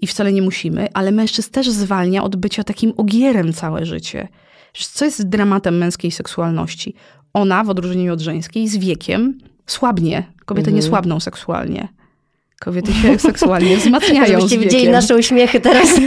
I 0.00 0.06
wcale 0.06 0.32
nie 0.32 0.42
musimy, 0.42 0.88
ale 0.94 1.12
mężczyzn 1.12 1.50
też 1.50 1.70
zwalnia 1.70 2.22
od 2.22 2.36
bycia 2.36 2.64
takim 2.64 2.92
ogierem 2.96 3.52
całe 3.52 3.86
życie. 3.86 4.28
Co 4.72 5.04
jest 5.04 5.28
dramatem 5.28 5.78
męskiej 5.78 6.10
seksualności? 6.10 6.94
Ona, 7.32 7.64
w 7.64 7.70
odróżnieniu 7.70 8.12
od 8.12 8.20
żeńskiej, 8.20 8.68
z 8.68 8.76
wiekiem 8.76 9.38
słabnie. 9.66 10.32
Kobiety 10.44 10.72
nie 10.72 10.82
słabną 10.82 11.20
seksualnie. 11.20 11.88
Kobiety 12.60 12.92
się 12.92 13.18
seksualnie 13.18 13.76
wzmacniają 13.82 14.40
Żebyście 14.40 14.58
widzieli 14.58 14.88
nasze 14.88 15.16
uśmiechy 15.16 15.60
teraz. 15.60 15.88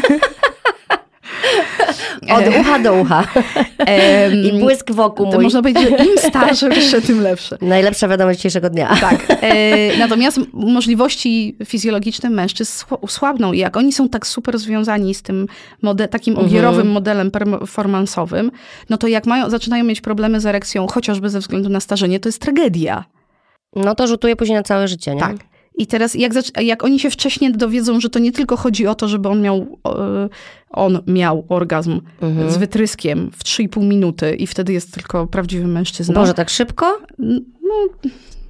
Od 2.29 2.47
ucha 2.59 2.79
do 2.79 2.93
ucha. 2.93 3.23
I 4.55 4.59
błysk 4.59 4.91
wokół 4.91 5.25
to 5.25 5.35
mój. 5.35 5.43
można 5.43 5.61
powiedzieć, 5.61 5.89
że 5.89 6.05
im 6.05 6.17
starsze, 6.17 6.69
wyższe, 6.69 7.01
tym 7.01 7.21
lepsze. 7.21 7.57
Najlepsza 7.61 8.07
wiadomość 8.07 8.39
dzisiejszego 8.39 8.69
dnia. 8.69 8.95
Tak. 9.01 9.25
E, 9.41 9.97
natomiast 9.97 10.39
możliwości 10.53 11.57
fizjologiczne 11.65 12.29
mężczyzn 12.29 12.71
sła- 12.85 13.07
słabną 13.09 13.53
i 13.53 13.57
jak 13.59 13.77
oni 13.77 13.93
są 13.93 14.09
tak 14.09 14.27
super 14.27 14.59
związani 14.59 15.15
z 15.15 15.21
tym 15.21 15.47
mode- 15.83 16.07
takim 16.07 16.31
Mhm. 16.33 16.47
ogierowym 16.47 16.87
modelem 16.91 17.31
performansowym, 17.31 18.51
no 18.89 18.97
to 18.97 19.07
jak 19.07 19.25
mają, 19.25 19.49
zaczynają 19.49 19.83
mieć 19.83 20.01
problemy 20.01 20.39
z 20.39 20.45
erekcją, 20.45 20.87
chociażby 20.87 21.29
ze 21.29 21.39
względu 21.39 21.69
na 21.69 21.79
starzenie, 21.79 22.19
to 22.19 22.29
jest 22.29 22.41
tragedia. 22.41 23.03
No 23.75 23.95
to 23.95 24.07
rzutuje 24.07 24.35
później 24.35 24.57
na 24.57 24.63
całe 24.63 24.87
życie, 24.87 25.15
nie? 25.15 25.21
Tak. 25.21 25.35
I 25.77 25.87
teraz 25.87 26.15
jak, 26.15 26.33
jak 26.61 26.83
oni 26.83 26.99
się 26.99 27.09
wcześniej 27.09 27.51
dowiedzą, 27.51 27.99
że 27.99 28.09
to 28.09 28.19
nie 28.19 28.31
tylko 28.31 28.57
chodzi 28.57 28.87
o 28.87 28.95
to, 28.95 29.07
żeby 29.07 29.29
on 29.29 29.41
miał, 29.41 29.79
on 30.69 30.99
miał 31.07 31.45
orgazm 31.49 32.01
Mhm. 32.21 32.51
z 32.51 32.57
wytryskiem 32.57 33.31
w 33.31 33.43
3,5 33.43 33.83
minuty 33.83 34.35
i 34.35 34.47
wtedy 34.47 34.73
jest 34.73 34.93
tylko 34.93 35.27
prawdziwy 35.27 35.67
mężczyzna. 35.67 36.15
Boże, 36.15 36.33
tak 36.33 36.49
szybko? 36.49 36.97
No, 37.19 37.39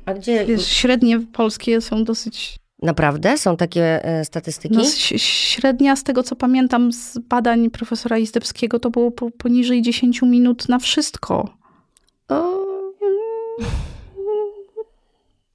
A 0.06 0.14
gdzie? 0.14 0.46
wiesz, 0.46 0.68
średnie 0.68 1.20
polskie 1.34 1.82
są 1.82 2.04
dosyć 2.04 2.60
Naprawdę? 2.82 3.38
Są 3.38 3.58
takie 3.58 4.06
e, 4.06 4.26
statystyki? 4.26 4.76
No, 4.76 4.84
średnia, 5.18 5.96
z 5.96 6.04
tego 6.04 6.24
co 6.24 6.36
pamiętam 6.36 6.94
z 6.94 7.18
badań 7.18 7.70
profesora 7.70 8.18
Izdebskiego, 8.18 8.80
to 8.80 8.90
było 8.90 9.12
po, 9.12 9.32
poniżej 9.32 9.82
10 9.82 10.22
minut 10.22 10.70
na 10.70 10.80
wszystko. 10.80 11.50
O. 12.30 12.66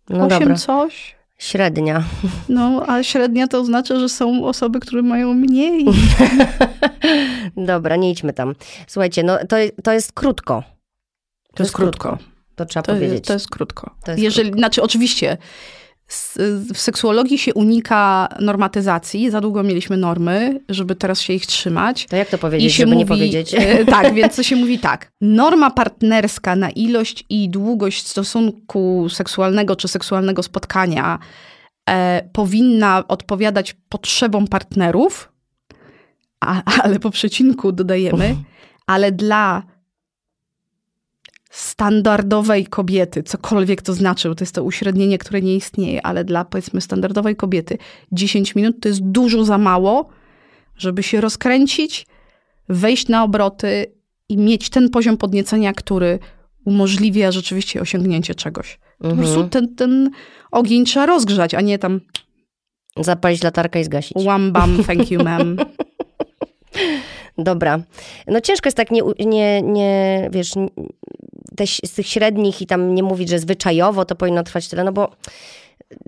No 0.09 0.27
8 0.27 0.29
dobra, 0.29 0.55
coś. 0.55 1.17
Średnia. 1.41 2.05
No, 2.49 2.85
a 2.87 3.03
średnia 3.03 3.49
to 3.49 3.61
oznacza, 3.61 4.01
że 4.01 4.09
są 4.09 4.45
osoby, 4.45 4.81
które 4.81 5.03
mają 5.03 5.35
mniej. 5.35 5.85
Dobra, 7.57 7.97
nie 7.97 8.11
idźmy 8.11 8.33
tam. 8.33 8.55
Słuchajcie, 8.87 9.23
no 9.23 9.39
to, 9.49 9.57
to 9.85 9.93
jest 9.93 10.13
krótko. 10.13 10.63
To 11.55 11.63
jest 11.63 11.75
krótko. 11.75 12.19
To 12.57 12.65
trzeba 12.67 12.83
To, 12.83 12.93
powiedzieć. 12.93 13.13
jest, 13.13 13.25
to 13.27 13.33
jest 13.33 13.49
krótko. 13.51 13.95
To 14.05 14.11
jest 14.11 14.23
Jeżeli, 14.23 14.53
Znaczy, 14.53 14.83
oczywiście, 14.83 15.37
w 16.75 16.79
seksuologii 16.79 17.39
się 17.39 17.55
unika 17.55 18.29
normatyzacji. 18.41 19.31
Za 19.31 19.41
długo 19.41 19.63
mieliśmy 19.63 19.97
normy, 19.97 20.61
żeby 20.69 20.95
teraz 20.95 21.21
się 21.21 21.33
ich 21.33 21.47
trzymać. 21.47 22.07
To 22.07 22.17
jak 22.17 22.29
to 22.29 22.39
powiedzieć, 22.39 22.73
I 22.73 22.77
się 22.77 22.83
żeby 22.83 22.93
mówi, 22.93 22.99
nie 23.01 23.07
powiedzieć? 23.07 23.55
e, 23.55 23.85
tak, 23.85 24.15
więc 24.15 24.37
to 24.37 24.43
się 24.43 24.57
mówi 24.57 24.79
tak. 24.79 25.13
Norma 25.21 25.71
partnerska 25.71 26.57
na 26.57 26.71
ilość 26.71 27.25
i 27.29 27.49
długość 27.49 28.07
stosunku 28.07 29.09
seksualnego 29.09 29.77
czy 29.77 29.89
seksualnego 29.89 30.43
spotkania 30.43 31.19
e, 31.91 32.29
powinna 32.33 33.05
odpowiadać 33.09 33.77
potrzebom 33.89 34.49
partnerów, 34.49 35.33
a, 36.41 36.63
ale 36.83 37.01
po 37.01 37.11
przecinku 37.11 37.73
dodajemy, 37.73 38.37
ale 38.87 39.13
dla 39.13 39.63
standardowej 41.51 42.67
kobiety, 42.67 43.23
cokolwiek 43.23 43.83
to 43.83 43.95
znaczy, 43.95 44.29
bo 44.29 44.35
to 44.35 44.43
jest 44.45 44.55
to 44.55 44.65
uśrednienie, 44.65 45.19
które 45.19 45.43
nie 45.43 45.55
istnieje, 45.57 46.07
ale 46.07 46.25
dla 46.25 46.45
powiedzmy 46.45 46.81
standardowej 46.81 47.37
kobiety 47.37 47.79
10 48.13 48.55
minut 48.55 48.77
to 48.81 48.89
jest 48.89 49.03
dużo 49.03 49.45
za 49.45 49.59
mało, 49.59 50.09
żeby 50.77 51.03
się 51.03 51.21
rozkręcić, 51.21 52.07
wejść 52.69 53.09
na 53.09 53.25
obroty 53.25 53.87
i 54.29 54.37
mieć 54.37 54.71
ten 54.71 54.91
poziom 54.91 55.17
podniecenia, 55.17 55.73
który 55.73 56.19
umożliwia 56.65 57.33
rzeczywiście 57.33 57.81
osiągnięcie 57.81 58.35
czegoś. 58.35 58.79
Po 58.99 59.09
Mhm. 59.09 59.19
prostu 59.19 59.49
ten, 59.49 59.75
ten 59.75 60.11
ogień 60.51 60.85
trzeba 60.85 61.07
rozgrzać, 61.07 61.55
a 61.55 61.61
nie 61.61 61.79
tam 61.79 62.01
Zapalić 62.97 63.43
latarkę 63.43 63.81
i 63.81 63.85
zgasić. 63.85 64.13
wham 64.25 64.53
bam, 64.53 64.85
thank 64.85 65.11
you 65.11 65.21
ma'am. 65.21 65.57
Dobra. 67.41 67.81
No 68.27 68.41
ciężko 68.41 68.67
jest 68.67 68.77
tak 68.77 68.91
nie, 68.91 69.03
nie, 69.19 69.63
nie 69.63 70.29
wiesz, 70.33 70.55
te, 71.57 71.67
z 71.67 71.93
tych 71.93 72.07
średnich 72.07 72.63
i 72.63 72.67
tam 72.67 72.95
nie 72.95 73.03
mówić, 73.03 73.29
że 73.29 73.39
zwyczajowo 73.39 74.05
to 74.05 74.15
powinno 74.15 74.43
trwać 74.43 74.69
tyle, 74.69 74.85
no 74.85 74.93
bo 74.93 75.11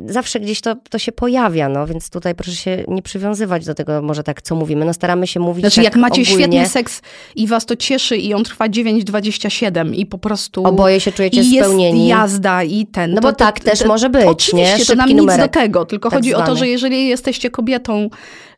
zawsze 0.06 0.40
gdzieś 0.40 0.60
to, 0.60 0.74
to 0.90 0.98
się 0.98 1.12
pojawia, 1.12 1.68
no 1.68 1.86
więc 1.86 2.10
tutaj 2.10 2.34
proszę 2.34 2.52
się 2.52 2.84
nie 2.88 3.02
przywiązywać 3.02 3.64
do 3.64 3.74
tego, 3.74 4.02
może 4.02 4.22
tak, 4.22 4.42
co 4.42 4.54
mówimy. 4.54 4.84
No 4.84 4.92
staramy 4.94 5.26
się 5.26 5.40
mówić 5.40 5.62
Znaczy, 5.62 5.76
tak 5.76 5.84
jak 5.84 5.96
macie 5.96 6.22
ogólnie. 6.22 6.44
świetny 6.44 6.68
seks 6.68 7.02
i 7.36 7.46
was 7.46 7.66
to 7.66 7.76
cieszy 7.76 8.16
i 8.16 8.34
on 8.34 8.44
trwa 8.44 8.68
9,27 8.68 9.94
i 9.94 10.06
po 10.06 10.18
prostu... 10.18 10.64
Oboje 10.66 11.00
się 11.00 11.12
czujecie 11.12 11.40
i 11.40 11.50
jest 11.50 11.66
spełnieni. 11.68 12.08
jazda 12.08 12.62
i 12.62 12.86
ten. 12.86 13.14
No 13.14 13.20
bo 13.20 13.32
tak 13.32 13.60
też 13.60 13.84
może 13.84 14.10
być, 14.10 14.26
Oczywiście, 14.26 14.78
nie? 14.78 14.84
to 14.86 14.94
nam 14.94 15.04
Szybki 15.08 15.14
nic 15.14 15.20
numerek, 15.20 15.46
do 15.46 15.60
tego, 15.60 15.84
tylko 15.84 16.10
tak 16.10 16.18
chodzi 16.18 16.34
o 16.34 16.38
to, 16.38 16.44
zwany. 16.44 16.58
że 16.58 16.68
jeżeli 16.68 17.08
jesteście 17.08 17.50
kobietą, 17.50 18.08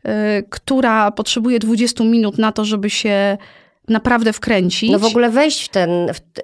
y, 0.07 0.11
która 0.51 1.11
potrzebuje 1.11 1.59
20 1.59 2.05
minut 2.05 2.39
na 2.39 2.53
to, 2.53 2.65
żeby 2.65 2.91
się 2.91 3.39
naprawdę 3.89 4.33
wkręcić. 4.33 4.91
No 4.91 4.99
w 4.99 5.05
ogóle 5.05 5.31
wejść 5.31 5.65
w, 5.65 5.69
ten, 5.69 5.91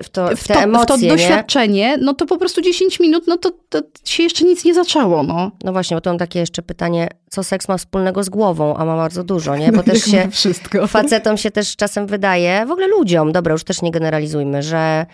w, 0.03 0.09
to, 0.09 0.29
w 0.29 0.41
w 0.41 0.49
te 0.49 0.55
to, 0.55 0.61
emocje, 0.61 0.85
w 0.85 0.89
to 0.89 0.97
nie? 0.97 1.09
doświadczenie, 1.09 1.97
no 2.01 2.15
to 2.15 2.27
po 2.27 2.39
prostu 2.39 2.63
10 2.63 3.01
minut, 3.01 3.25
no 3.27 3.37
to, 3.37 3.51
to 3.69 3.81
się 4.05 4.23
jeszcze 4.23 4.45
nic 4.45 4.65
nie 4.65 4.75
zaczęło, 4.75 5.23
no. 5.23 5.51
No 5.65 5.73
właśnie, 5.73 5.97
bo 5.97 6.01
to 6.01 6.11
mam 6.11 6.19
takie 6.19 6.39
jeszcze 6.39 6.63
pytanie, 6.63 7.09
co 7.31 7.45
seks 7.45 7.69
ma 7.69 7.77
wspólnego 7.77 8.25
z 8.25 8.29
głową, 8.29 8.77
a 8.77 8.85
ma 8.85 8.97
bardzo 8.97 9.25
dużo, 9.25 9.57
nie? 9.57 9.73
Bo 9.73 9.83
też 9.93 10.05
się 10.05 10.29
Wszystko. 10.31 10.87
facetom 10.87 11.37
się 11.37 11.51
też 11.51 11.77
czasem 11.77 12.07
wydaje, 12.07 12.67
w 12.67 12.71
ogóle 12.71 12.87
ludziom, 12.89 13.33
dobra, 13.33 13.53
już 13.53 13.65
też 13.65 13.83
nie 13.83 13.91
generalizujmy, 13.91 14.63
że 14.63 15.07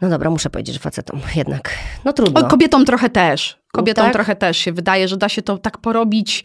no 0.00 0.08
dobra, 0.08 0.30
muszę 0.30 0.50
powiedzieć, 0.50 0.74
że 0.74 0.80
facetom 0.80 1.20
jednak, 1.36 1.70
no 2.04 2.12
trudno. 2.12 2.40
O, 2.40 2.44
kobietom 2.44 2.84
trochę 2.84 3.10
też. 3.10 3.58
Kobietom 3.72 4.04
Tak? 4.04 4.12
trochę 4.12 4.36
też 4.36 4.58
się 4.58 4.72
wydaje, 4.72 5.08
że 5.08 5.16
da 5.16 5.28
się 5.28 5.42
to 5.42 5.58
tak 5.58 5.78
porobić 5.78 6.44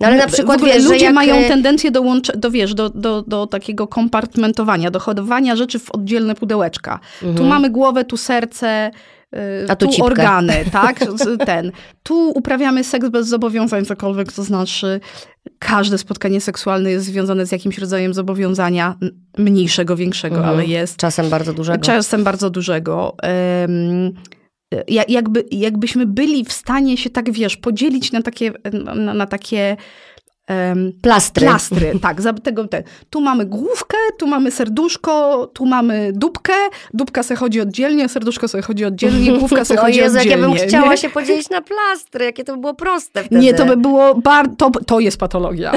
No 0.00 0.06
ale 0.06 0.16
na 0.16 0.26
przykład 0.26 0.60
wiesz, 0.64 0.84
ludzie 0.84 1.04
jak... 1.04 1.14
mają 1.14 1.34
tendencję 1.48 1.90
do, 1.90 2.02
łącz- 2.02 2.36
do, 2.36 2.50
wiesz, 2.50 2.74
do, 2.74 2.88
do, 2.90 3.22
do 3.22 3.46
takiego 3.46 3.86
kompartmentowania, 3.86 4.90
do 4.90 5.00
hodowania 5.00 5.56
rzeczy 5.56 5.78
w 5.78 5.90
oddzielne 5.90 6.34
pudełeczka. 6.34 7.00
Tu 7.36 7.44
mamy 7.44 7.70
głowę, 7.70 8.04
tu 8.04 8.16
serce, 8.16 8.90
y, 9.34 9.38
A 9.68 9.76
tu 9.76 9.88
tu 9.88 10.04
organy, 10.04 10.54
tak? 10.72 11.00
Ten. 11.46 11.72
Tu 12.02 12.30
uprawiamy 12.30 12.84
seks 12.84 13.08
bez 13.08 13.26
zobowiązań, 13.28 13.84
cokolwiek 13.84 14.32
to 14.32 14.42
znaczy. 14.42 15.00
Każde 15.58 15.98
spotkanie 15.98 16.40
seksualne 16.40 16.90
jest 16.90 17.06
związane 17.06 17.46
z 17.46 17.52
jakimś 17.52 17.78
rodzajem 17.78 18.14
zobowiązania, 18.14 18.94
mniejszego, 19.38 19.96
większego, 19.96 20.36
Mhm. 20.36 20.54
ale 20.54 20.66
jest. 20.66 20.96
Czasem 20.96 21.28
bardzo 21.30 21.52
dużego. 21.52 21.84
Czasem 21.84 22.24
bardzo 22.24 22.50
dużego. 22.50 23.16
Ja- 23.22 23.28
jakby, 25.08 25.44
jakbyśmy 25.50 26.06
byli 26.06 26.44
w 26.44 26.52
stanie 26.52 26.96
się 26.96 27.10
tak, 27.10 27.30
wiesz, 27.30 27.56
podzielić 27.56 28.12
na 28.12 28.22
takie, 28.22 28.52
na, 28.72 29.14
na 29.14 29.26
takie 29.26 29.76
Plastry. 31.02 31.46
plastry. 31.46 31.92
Tak, 32.02 32.20
za 32.20 32.32
tego, 32.32 32.68
te. 32.68 32.82
tu 33.10 33.20
mamy 33.20 33.46
główkę, 33.46 33.96
tu 34.18 34.26
mamy 34.26 34.50
serduszko, 34.50 35.46
tu 35.54 35.66
mamy 35.66 36.12
dupkę, 36.14 36.52
dupka 36.94 37.22
se 37.22 37.36
chodzi 37.36 37.60
oddzielnie, 37.60 38.08
serduszko 38.08 38.48
sobie 38.48 38.62
chodzi 38.62 38.84
oddzielnie, 38.84 39.32
główka 39.38 39.64
se 39.64 39.76
chodzi 39.76 39.98
Jezu, 39.98 40.16
jak 40.16 40.26
ja 40.26 40.32
oddzielnie. 40.34 40.56
bym 40.58 40.68
chciała 40.68 40.90
nie? 40.90 40.96
się 40.96 41.10
podzielić 41.10 41.50
na 41.50 41.60
plastry, 41.62 42.24
jakie 42.24 42.44
to 42.44 42.54
by 42.54 42.60
było 42.60 42.74
proste 42.74 43.24
wtedy. 43.24 43.40
Nie, 43.40 43.54
to 43.54 43.66
by 43.66 43.76
było 43.76 44.14
bar... 44.14 44.46
to, 44.58 44.70
to 44.86 45.00
jest 45.00 45.16
patologia. 45.18 45.72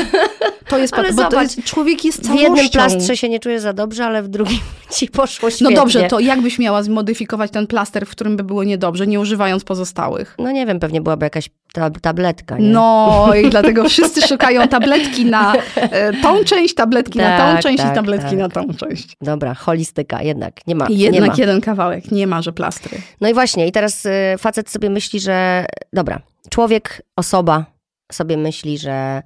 To 0.68 0.78
jest 0.78 0.94
patologia, 0.96 1.16
bo 1.16 1.32
zobacz, 1.32 1.56
jest, 1.58 1.64
człowiek 1.64 2.06
jest 2.06 2.20
W 2.20 2.26
całością. 2.26 2.44
jednym 2.48 2.70
plastrze 2.70 3.18
się 3.18 3.30
nie 3.30 3.40
czujesz 3.40 3.62
za 3.62 3.74
dobrze, 3.74 4.06
ale 4.06 4.24
w 4.24 4.28
drugim 4.28 4.60
ci 4.96 5.08
poszło 5.08 5.50
No 5.50 5.56
świetnie. 5.56 5.76
dobrze, 5.76 6.04
to 6.04 6.20
jak 6.20 6.42
byś 6.42 6.60
miała 6.60 6.84
zmodyfikować 6.84 7.52
ten 7.52 7.68
plaster, 7.68 8.06
w 8.06 8.10
którym 8.10 8.38
by 8.38 8.44
było 8.44 8.64
niedobrze, 8.64 9.08
nie 9.08 9.20
używając 9.20 9.64
pozostałych? 9.64 10.36
No 10.40 10.52
nie 10.52 10.66
wiem, 10.66 10.80
pewnie 10.80 11.02
byłaby 11.02 11.26
jakaś 11.26 11.50
tab- 11.76 12.00
tabletka, 12.02 12.58
nie? 12.58 12.70
No 12.70 13.28
i 13.44 13.50
dlatego 13.50 13.90
wszyscy 13.90 14.22
szukają 14.28 14.63
tabletki 14.68 15.26
na 15.26 15.54
e, 15.76 16.14
tą 16.14 16.44
część, 16.44 16.74
tabletki 16.74 17.20
na 17.20 17.38
tą 17.38 17.44
Tak, 17.54 17.64
część 17.64 17.84
tak, 17.84 17.92
i 17.92 17.96
tabletki 17.96 18.30
tak. 18.30 18.40
na 18.40 18.50
tą 18.50 18.74
część. 18.74 19.18
Dobra, 19.22 19.54
holistyka, 19.54 20.22
jednak, 20.22 20.68
nie 20.68 20.76
ma. 20.76 20.86
I 20.86 20.96
nie 20.98 21.04
jednak 21.04 21.30
ma. 21.30 21.36
jeden 21.38 21.62
kawałek, 21.62 22.12
nie 22.12 22.28
ma, 22.28 22.42
że 22.42 22.54
plastry. 22.54 22.98
No 23.22 23.30
i 23.30 23.34
właśnie, 23.34 23.68
i 23.68 23.72
teraz 23.72 24.06
y, 24.06 24.12
facet 24.40 24.70
sobie 24.70 24.90
myśli, 24.90 25.20
że 25.20 25.66
dobra, 25.94 26.20
człowiek, 26.50 27.02
osoba 27.16 27.66
sobie 28.12 28.38
myśli, 28.38 28.78
że 28.78 29.22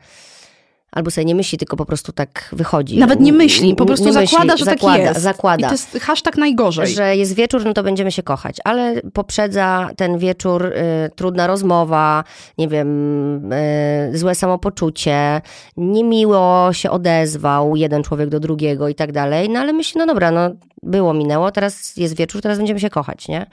albo 0.91 1.11
sobie 1.11 1.25
nie 1.25 1.35
myśli, 1.35 1.57
tylko 1.57 1.77
po 1.77 1.85
prostu 1.85 2.11
tak 2.11 2.49
wychodzi. 2.51 2.97
Nawet 2.97 3.19
nie 3.19 3.33
myśli, 3.33 3.75
po 3.75 3.85
prostu 3.85 4.05
Nie 4.05 4.13
zakłada, 4.13 4.57
że 4.57 4.65
zakłada, 4.65 4.97
tak 4.97 5.05
jest. 5.05 5.19
I 5.19 5.23
Zakłada, 5.23 5.67
to 5.67 5.73
jest 5.73 5.99
hashtag 6.01 6.38
najgorzej. 6.38 6.88
że 6.88 7.15
jest 7.15 7.33
wieczór, 7.33 7.65
no 7.65 7.73
to 7.73 7.83
będziemy 7.83 8.11
się 8.11 8.23
kochać, 8.23 8.57
ale 8.63 9.01
poprzedza 9.13 9.89
ten 9.97 10.17
wieczór 10.17 10.65
y, 10.65 10.73
trudna 11.15 11.47
rozmowa, 11.47 12.23
nie 12.57 12.67
wiem, 12.67 13.53
y, 13.53 14.17
złe 14.17 14.35
samopoczucie, 14.35 15.41
niemiło 15.77 16.73
się 16.73 16.91
odezwał 16.91 17.75
jeden 17.75 18.03
człowiek 18.03 18.29
do 18.29 18.39
drugiego 18.39 18.88
i 18.88 18.95
tak 18.95 19.11
dalej, 19.11 19.49
no 19.49 19.59
ale 19.59 19.73
myśli, 19.73 19.99
no 19.99 20.05
dobra, 20.05 20.31
no 20.31 20.49
było, 20.83 21.13
minęło, 21.13 21.51
teraz 21.51 21.97
jest 21.97 22.17
wieczór, 22.17 22.41
teraz 22.41 22.57
będziemy 22.57 22.79
się 22.79 22.89
kochać, 22.89 23.27
nie? 23.27 23.45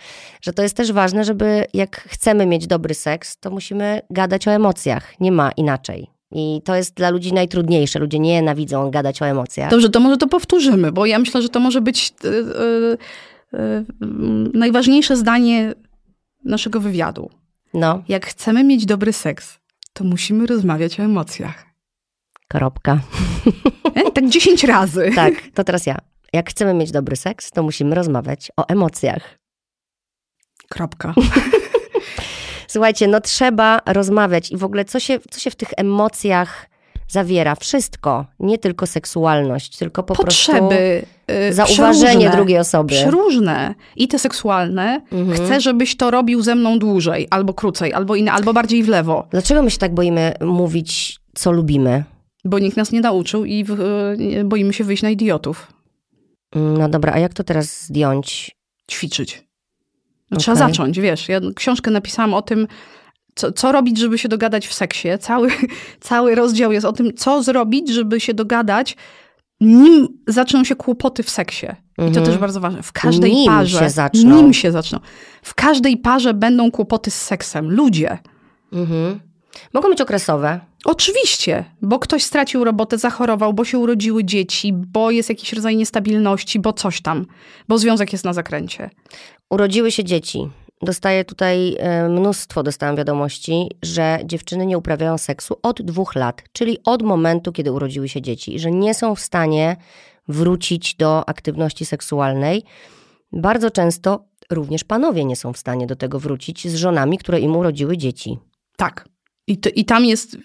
Że 0.42 0.52
to 0.52 0.62
jest 0.62 0.76
też 0.76 0.92
ważne, 0.92 1.24
żeby 1.24 1.64
jak 1.74 1.96
chcemy 1.96 2.46
mieć 2.46 2.66
dobry 2.66 2.94
seks, 2.94 3.36
to 3.36 3.50
musimy 3.50 4.00
gadać 4.10 4.48
o 4.48 4.50
emocjach, 4.50 5.20
nie 5.20 5.32
ma 5.32 5.50
inaczej. 5.50 6.13
I 6.34 6.60
to 6.64 6.74
jest 6.74 6.94
dla 6.94 7.10
ludzi 7.10 7.32
najtrudniejsze. 7.32 7.98
Ludzie 7.98 8.18
nienawidzą 8.18 8.90
gadać 8.90 9.22
o 9.22 9.26
emocjach. 9.26 9.70
Dobrze, 9.70 9.88
to 9.90 10.00
może 10.00 10.16
to 10.16 10.26
powtórzymy, 10.26 10.92
bo 10.92 11.06
ja 11.06 11.18
myślę, 11.18 11.42
że 11.42 11.48
to 11.48 11.60
może 11.60 11.80
być 11.80 12.14
e, 12.24 13.58
e, 13.58 13.84
najważniejsze 14.54 15.16
zdanie 15.16 15.74
naszego 16.44 16.80
wywiadu. 16.80 17.30
No, 17.74 18.02
Jak 18.08 18.26
chcemy 18.26 18.64
mieć 18.64 18.86
dobry 18.86 19.12
seks, 19.12 19.58
to 19.92 20.04
musimy 20.04 20.46
rozmawiać 20.46 21.00
o 21.00 21.02
emocjach. 21.02 21.64
kropka. 22.48 23.00
Tak 24.14 24.28
dziesięć 24.28 24.64
razy. 24.64 25.10
Tak, 25.14 25.34
to 25.54 25.64
teraz 25.64 25.86
ja. 25.86 25.98
Jak 26.32 26.50
chcemy 26.50 26.74
mieć 26.74 26.90
dobry 26.90 27.16
seks, 27.16 27.50
to 27.50 27.62
musimy 27.62 27.94
rozmawiać 27.94 28.50
o 28.56 28.68
emocjach. 28.68 29.38
Kropka. 30.68 31.14
Słuchajcie, 32.74 33.08
no 33.08 33.20
trzeba 33.20 33.80
rozmawiać 33.86 34.52
i 34.52 34.56
w 34.56 34.64
ogóle 34.64 34.84
co 34.84 35.00
się, 35.00 35.18
co 35.30 35.40
się 35.40 35.50
w 35.50 35.56
tych 35.56 35.68
emocjach 35.76 36.70
zawiera? 37.08 37.54
Wszystko, 37.54 38.26
nie 38.40 38.58
tylko 38.58 38.86
seksualność, 38.86 39.76
tylko 39.76 40.02
po 40.02 40.14
Potrzeby. 40.14 40.58
prostu 41.26 41.54
zauważenie 41.54 42.06
przeróżne. 42.06 42.30
drugiej 42.30 42.58
osoby. 42.58 42.94
Przeróżne. 42.94 43.74
I 43.96 44.08
te 44.08 44.18
seksualne. 44.18 45.00
Mhm. 45.12 45.36
Chcę, 45.46 45.60
żebyś 45.60 45.96
to 45.96 46.10
robił 46.10 46.42
ze 46.42 46.54
mną 46.54 46.78
dłużej, 46.78 47.26
albo 47.30 47.54
krócej, 47.54 47.92
albo 47.92 48.16
inne, 48.16 48.32
albo 48.32 48.52
bardziej 48.52 48.82
w 48.82 48.88
lewo. 48.88 49.26
Dlaczego 49.30 49.62
my 49.62 49.70
się 49.70 49.78
tak 49.78 49.94
boimy 49.94 50.34
mówić, 50.40 51.20
co 51.34 51.52
lubimy? 51.52 52.04
Bo 52.44 52.58
nikt 52.58 52.76
nas 52.76 52.92
nie 52.92 53.00
nauczył 53.00 53.44
i 53.44 53.66
e, 54.40 54.44
boimy 54.44 54.72
się 54.72 54.84
wyjść 54.84 55.02
na 55.02 55.10
idiotów. 55.10 55.72
No 56.54 56.88
dobra, 56.88 57.12
a 57.12 57.18
jak 57.18 57.34
to 57.34 57.44
teraz 57.44 57.82
zdjąć? 57.84 58.56
ćwiczyć. 58.90 59.44
No, 60.34 60.40
Trzeba 60.40 60.56
zacząć, 60.56 61.00
wiesz. 61.00 61.28
Ja 61.28 61.40
książkę 61.56 61.90
napisałam 61.90 62.34
o 62.34 62.42
tym, 62.42 62.66
co, 63.34 63.52
co 63.52 63.72
robić, 63.72 63.98
żeby 63.98 64.18
się 64.18 64.28
dogadać 64.28 64.66
w 64.66 64.72
seksie. 64.74 65.08
Cały, 65.20 65.48
cały 66.00 66.34
rozdział 66.34 66.72
jest 66.72 66.86
o 66.86 66.92
tym, 66.92 67.14
co 67.16 67.42
zrobić, 67.42 67.88
żeby 67.92 68.20
się 68.20 68.34
dogadać, 68.34 68.96
nim 69.60 70.08
zaczną 70.26 70.64
się 70.64 70.76
kłopoty 70.76 71.22
w 71.22 71.30
seksie. 71.30 71.66
I 71.66 71.96
to 71.96 72.02
Mhm. 72.06 72.26
też 72.26 72.38
bardzo 72.38 72.60
ważne. 72.60 72.82
W 72.82 72.92
każdej 72.92 73.32
Nim 73.32 73.46
parze. 73.52 73.78
się 73.78 73.90
zaczną. 73.90 74.36
Nim 74.36 74.52
się 74.52 74.72
zaczną. 74.72 74.98
W 75.42 75.54
każdej 75.54 75.96
parze 75.96 76.34
będą 76.34 76.70
kłopoty 76.70 77.10
z 77.10 77.22
seksem. 77.22 77.70
Ludzie. 77.70 78.18
Mhm. 78.72 79.20
Mogą 79.72 79.88
być 79.88 80.00
okresowe. 80.00 80.60
Oczywiście, 80.84 81.64
bo 81.82 81.98
ktoś 81.98 82.22
stracił 82.22 82.64
robotę, 82.64 82.98
zachorował, 82.98 83.52
bo 83.52 83.64
się 83.64 83.78
urodziły 83.78 84.24
dzieci, 84.24 84.72
bo 84.72 85.10
jest 85.10 85.28
jakiś 85.28 85.52
rodzaj 85.52 85.76
niestabilności, 85.76 86.60
bo 86.60 86.72
coś 86.72 87.02
tam, 87.02 87.26
bo 87.68 87.78
związek 87.78 88.12
jest 88.12 88.24
na 88.24 88.32
zakręcie. 88.32 88.90
Urodziły 89.50 89.90
się 89.90 90.04
dzieci. 90.04 90.50
Dostaję 90.82 91.24
tutaj 91.24 91.76
e, 91.78 92.08
mnóstwo, 92.08 92.62
dostałam 92.62 92.96
wiadomości, 92.96 93.68
że 93.82 94.18
dziewczyny 94.24 94.66
nie 94.66 94.78
uprawiają 94.78 95.18
seksu 95.18 95.56
od 95.62 95.82
dwóch 95.82 96.14
lat, 96.14 96.42
czyli 96.52 96.78
od 96.84 97.02
momentu, 97.02 97.52
kiedy 97.52 97.72
urodziły 97.72 98.08
się 98.08 98.22
dzieci, 98.22 98.58
że 98.58 98.70
nie 98.70 98.94
są 98.94 99.14
w 99.14 99.20
stanie 99.20 99.76
wrócić 100.28 100.94
do 100.94 101.28
aktywności 101.28 101.86
seksualnej. 101.86 102.62
Bardzo 103.32 103.70
często 103.70 104.24
również 104.50 104.84
panowie 104.84 105.24
nie 105.24 105.36
są 105.36 105.52
w 105.52 105.58
stanie 105.58 105.86
do 105.86 105.96
tego 105.96 106.20
wrócić 106.20 106.68
z 106.68 106.74
żonami, 106.74 107.18
które 107.18 107.40
im 107.40 107.56
urodziły 107.56 107.96
dzieci. 107.96 108.38
Tak. 108.76 109.13
I, 109.46 109.56
to, 109.58 109.70
i 109.74 109.84
tam 109.84 110.04
jest, 110.04 110.36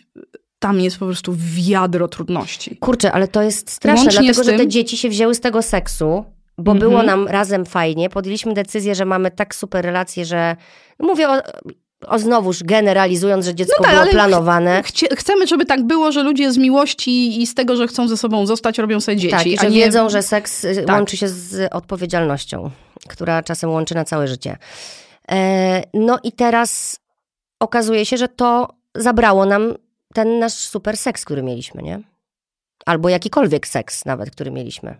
tam 0.60 0.80
jest 0.80 0.98
po 0.98 1.06
prostu 1.06 1.34
wiadro 1.56 2.08
trudności. 2.08 2.78
Kurczę, 2.78 3.12
ale 3.12 3.28
to 3.28 3.42
jest 3.42 3.70
straszne, 3.72 4.04
Łącznie 4.04 4.22
dlatego 4.24 4.44
z 4.44 4.46
że 4.46 4.52
te 4.52 4.58
tym- 4.58 4.70
dzieci 4.70 4.98
się 4.98 5.10
wzięły 5.10 5.36
z 5.36 5.40
tego 5.40 5.62
seksu, 5.62 6.26
bo 6.58 6.72
Mhm. 6.72 6.80
było 6.92 7.04
nam 7.04 7.28
razem 7.28 7.66
fajnie. 7.66 8.10
Podjęliśmy 8.10 8.54
decyzję, 8.54 8.96
że 8.96 9.06
mamy 9.06 9.32
tak 9.32 9.56
super 9.56 9.86
relacje, 9.86 10.26
że 10.26 10.56
no 11.00 11.08
mówię 11.08 11.30
o, 11.30 11.42
o 12.08 12.20
znowuż 12.20 12.64
generalizując, 12.64 13.46
że 13.46 13.56
dziecko 13.56 13.76
No 13.80 13.84
tak, 13.86 13.94
było 13.96 14.06
planowane. 14.12 14.84
Chcie, 14.84 15.08
chcemy, 15.16 15.48
żeby 15.48 15.66
tak 15.66 15.84
było, 15.88 16.12
że 16.12 16.24
ludzie 16.24 16.52
z 16.52 16.58
miłości 16.58 17.42
i 17.42 17.48
z 17.48 17.56
tego, 17.56 17.76
że 17.76 17.88
chcą 17.88 18.08
ze 18.08 18.18
sobą 18.18 18.46
zostać, 18.46 18.78
robią 18.78 19.00
sobie 19.00 19.18
dzieci. 19.18 19.36
Tak, 19.36 19.48
i 19.48 19.58
że 19.58 19.70
nie... 19.70 19.86
wiedzą, 19.86 20.10
że 20.10 20.24
seks 20.24 20.64
y, 20.66 20.84
Tak. 20.88 20.96
łączy 20.98 21.18
się 21.18 21.28
z 21.30 21.70
odpowiedzialnością, 21.74 22.72
która 23.08 23.44
czasem 23.44 23.70
łączy 23.70 23.96
na 23.96 24.06
całe 24.06 24.28
życie. 24.28 24.58
E, 25.32 25.84
no 25.94 26.20
i 26.24 26.32
teraz 26.32 27.00
okazuje 27.60 28.06
się, 28.06 28.18
że 28.18 28.28
to 28.28 28.79
zabrało 28.96 29.46
nam 29.46 29.74
ten 30.14 30.40
nasz 30.40 30.54
super 30.54 30.98
seks, 30.98 31.26
który 31.26 31.44
mieliśmy, 31.44 31.84
nie? 31.84 32.00
Albo 32.86 33.10
jakikolwiek 33.10 33.68
seks 33.68 34.06
nawet, 34.06 34.32
który 34.32 34.52
mieliśmy. 34.52 34.96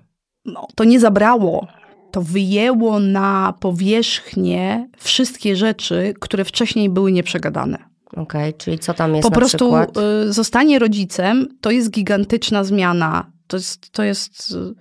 No, 0.46 0.68
to 0.76 0.84
nie 0.84 1.00
zabrało. 1.00 1.68
To 2.12 2.22
wyjęło 2.22 3.00
na 3.00 3.54
powierzchnię 3.60 4.90
wszystkie 4.98 5.56
rzeczy, 5.56 6.14
które 6.20 6.46
wcześniej 6.46 6.90
były 6.90 7.12
nieprzegadane. 7.12 7.78
Okej, 8.16 8.54
czyli 8.54 8.80
co 8.80 8.94
tam 8.94 9.16
jest 9.16 9.30
po 9.30 9.36
prostu 9.36 9.58
przykład? 9.58 9.98
y, 10.28 10.34
zostanie 10.34 10.80
rodzicem 10.80 11.48
to 11.62 11.72
jest 11.72 11.92
gigantyczna 11.92 12.64
zmiana. 12.64 13.32
To 13.48 13.58
jest, 13.58 13.92
to 13.92 14.04
jest 14.04 14.52
y, 14.52 14.76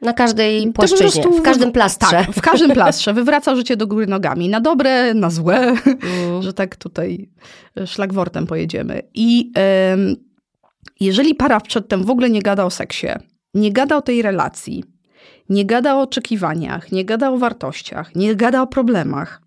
Na 0.00 0.12
każdej 0.12 0.72
płaszczyźnie, 0.72 1.22
w 1.22 1.42
każdym 1.42 1.72
plastrze. 1.72 2.10
Tak, 2.10 2.32
w 2.32 2.40
każdym 2.40 2.70
plastrze. 2.80 3.14
Wywraca 3.14 3.56
życie 3.56 3.76
do 3.76 3.86
góry 3.86 4.06
nogami. 4.06 4.48
Na 4.48 4.60
dobre, 4.60 5.14
na 5.14 5.30
złe. 5.30 5.56
Mm. 5.56 6.42
Że 6.42 6.52
tak 6.52 6.76
tutaj 6.76 7.30
szlagwortem 7.86 8.46
pojedziemy. 8.46 9.02
I 9.14 9.52
jeżeli 11.00 11.34
para 11.34 11.60
przedtem 11.60 12.04
w 12.04 12.10
ogóle 12.10 12.30
nie 12.30 12.42
gada 12.42 12.64
o 12.64 12.70
seksie, 12.70 13.06
nie 13.54 13.72
gada 13.72 13.96
o 13.96 14.02
tej 14.02 14.22
relacji, 14.22 14.84
nie 15.48 15.64
gada 15.64 15.96
o 15.96 16.00
oczekiwaniach, 16.00 16.92
nie 16.92 17.04
gada 17.04 17.30
o 17.30 17.38
wartościach, 17.38 18.14
nie 18.14 18.34
gada 18.34 18.62
o 18.62 18.66
problemach, 18.66 19.42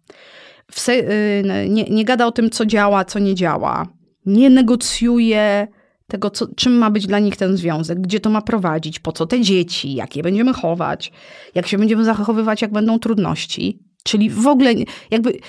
se, 0.71 0.93
y, 0.93 1.69
nie, 1.69 1.83
nie 1.83 2.05
gada 2.05 2.25
o 2.25 2.31
tym, 2.31 2.49
co 2.49 2.65
działa, 2.65 3.05
co 3.05 3.19
nie 3.19 3.35
działa, 3.35 3.87
nie 4.25 4.49
negocjuje 4.49 5.67
tego, 6.07 6.29
co, 6.29 6.47
czym 6.55 6.73
ma 6.73 6.89
być 6.89 7.07
dla 7.07 7.19
nich 7.19 7.37
ten 7.37 7.57
związek, 7.57 8.01
gdzie 8.01 8.19
to 8.19 8.29
ma 8.29 8.41
prowadzić, 8.41 8.99
po 8.99 9.11
co 9.11 9.25
te 9.25 9.41
dzieci, 9.41 9.93
jak 9.93 10.15
je 10.15 10.23
będziemy 10.23 10.53
chować, 10.53 11.11
jak 11.55 11.67
się 11.67 11.77
będziemy 11.77 12.03
zachowywać, 12.03 12.61
jak 12.61 12.71
będą 12.71 12.99
trudności. 12.99 13.79
Czyli 14.03 14.29
w 14.29 14.47
ogóle 14.47 14.73
jakby 15.11 15.39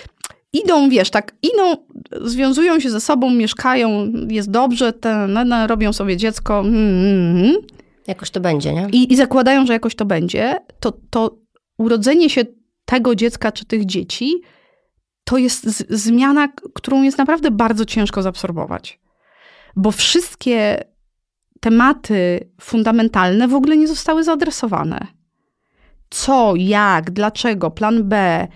idą, 0.52 0.88
wiesz, 0.88 1.10
tak, 1.10 1.34
idą, 1.42 1.76
związują 2.22 2.80
się 2.80 2.90
ze 2.90 3.00
sobą, 3.00 3.30
mieszkają, 3.30 4.12
jest 4.28 4.50
dobrze, 4.50 4.92
te, 4.92 5.26
no, 5.28 5.66
robią 5.66 5.92
sobie 5.92 6.16
dziecko, 6.16 6.60
mm, 6.60 6.74
mm, 6.74 7.36
mm. 7.36 7.54
Jakoś 8.06 8.30
to 8.30 8.40
będzie, 8.40 8.72
nie? 8.72 8.88
I, 8.92 9.12
I 9.12 9.16
zakładają, 9.16 9.66
że 9.66 9.72
jakoś 9.72 9.94
to 9.94 10.04
będzie, 10.04 10.58
to, 10.80 10.92
to 11.10 11.36
urodzenie 11.78 12.30
się 12.30 12.44
tego 12.84 13.14
dziecka 13.14 13.52
czy 13.52 13.64
tych 13.64 13.86
dzieci 13.86 14.40
to 15.24 15.38
jest 15.38 15.86
zmiana, 15.90 16.48
którą 16.74 17.02
jest 17.02 17.18
naprawdę 17.18 17.50
bardzo 17.50 17.84
ciężko 17.84 18.22
zaabsorbować. 18.22 19.00
Bo 19.76 19.90
wszystkie 19.90 20.84
tematy 21.60 22.50
fundamentalne 22.60 23.48
w 23.48 23.54
ogóle 23.54 23.76
nie 23.76 23.88
zostały 23.88 24.24
zaadresowane. 24.24 25.06
Co, 26.10 26.54
jak, 26.56 27.10
dlaczego, 27.10 27.70
plan 27.70 28.08
B, 28.08 28.46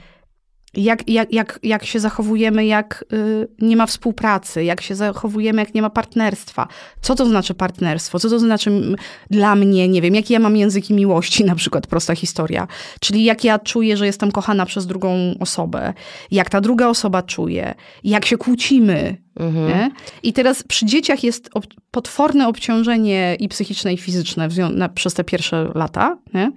jak, 0.74 1.08
jak, 1.08 1.32
jak, 1.32 1.58
jak 1.62 1.84
się 1.84 2.00
zachowujemy, 2.00 2.66
jak 2.66 3.04
y, 3.12 3.48
nie 3.58 3.76
ma 3.76 3.86
współpracy, 3.86 4.64
jak 4.64 4.80
się 4.80 4.94
zachowujemy, 4.94 5.62
jak 5.62 5.74
nie 5.74 5.82
ma 5.82 5.90
partnerstwa. 5.90 6.68
Co 7.00 7.14
to 7.14 7.26
znaczy 7.26 7.54
partnerstwo? 7.54 8.18
Co 8.18 8.30
to 8.30 8.38
znaczy 8.38 8.96
dla 9.30 9.54
mnie, 9.54 9.88
nie 9.88 10.02
wiem, 10.02 10.14
jakie 10.14 10.34
ja 10.34 10.40
mam 10.40 10.56
języki 10.56 10.94
miłości, 10.94 11.44
na 11.52 11.54
przykład 11.54 11.86
prosta 11.86 12.14
historia. 12.14 12.68
Czyli 13.00 13.24
jak 13.24 13.44
ja 13.44 13.58
czuję, 13.58 13.96
że 13.96 14.06
jestem 14.06 14.32
kochana 14.32 14.66
przez 14.66 14.86
drugą 14.86 15.34
osobę, 15.40 15.94
jak 16.30 16.50
ta 16.50 16.60
druga 16.60 16.88
osoba 16.88 17.22
czuje, 17.22 17.74
jak 18.04 18.26
się 18.26 18.36
kłócimy. 18.36 19.16
Mhm. 19.36 19.90
I 20.22 20.32
teraz 20.32 20.62
przy 20.62 20.86
dzieciach 20.86 21.24
jest 21.24 21.50
ob 21.54 21.66
potworne 21.90 22.48
obciążenie 22.48 23.36
i 23.40 23.48
psychiczne, 23.48 23.92
i 23.92 23.96
fizyczne 23.96 24.48
na, 24.70 24.88
przez 24.88 25.14
te 25.14 25.24
pierwsze 25.24 25.70
lata. 25.74 26.18
Nie? 26.34 26.52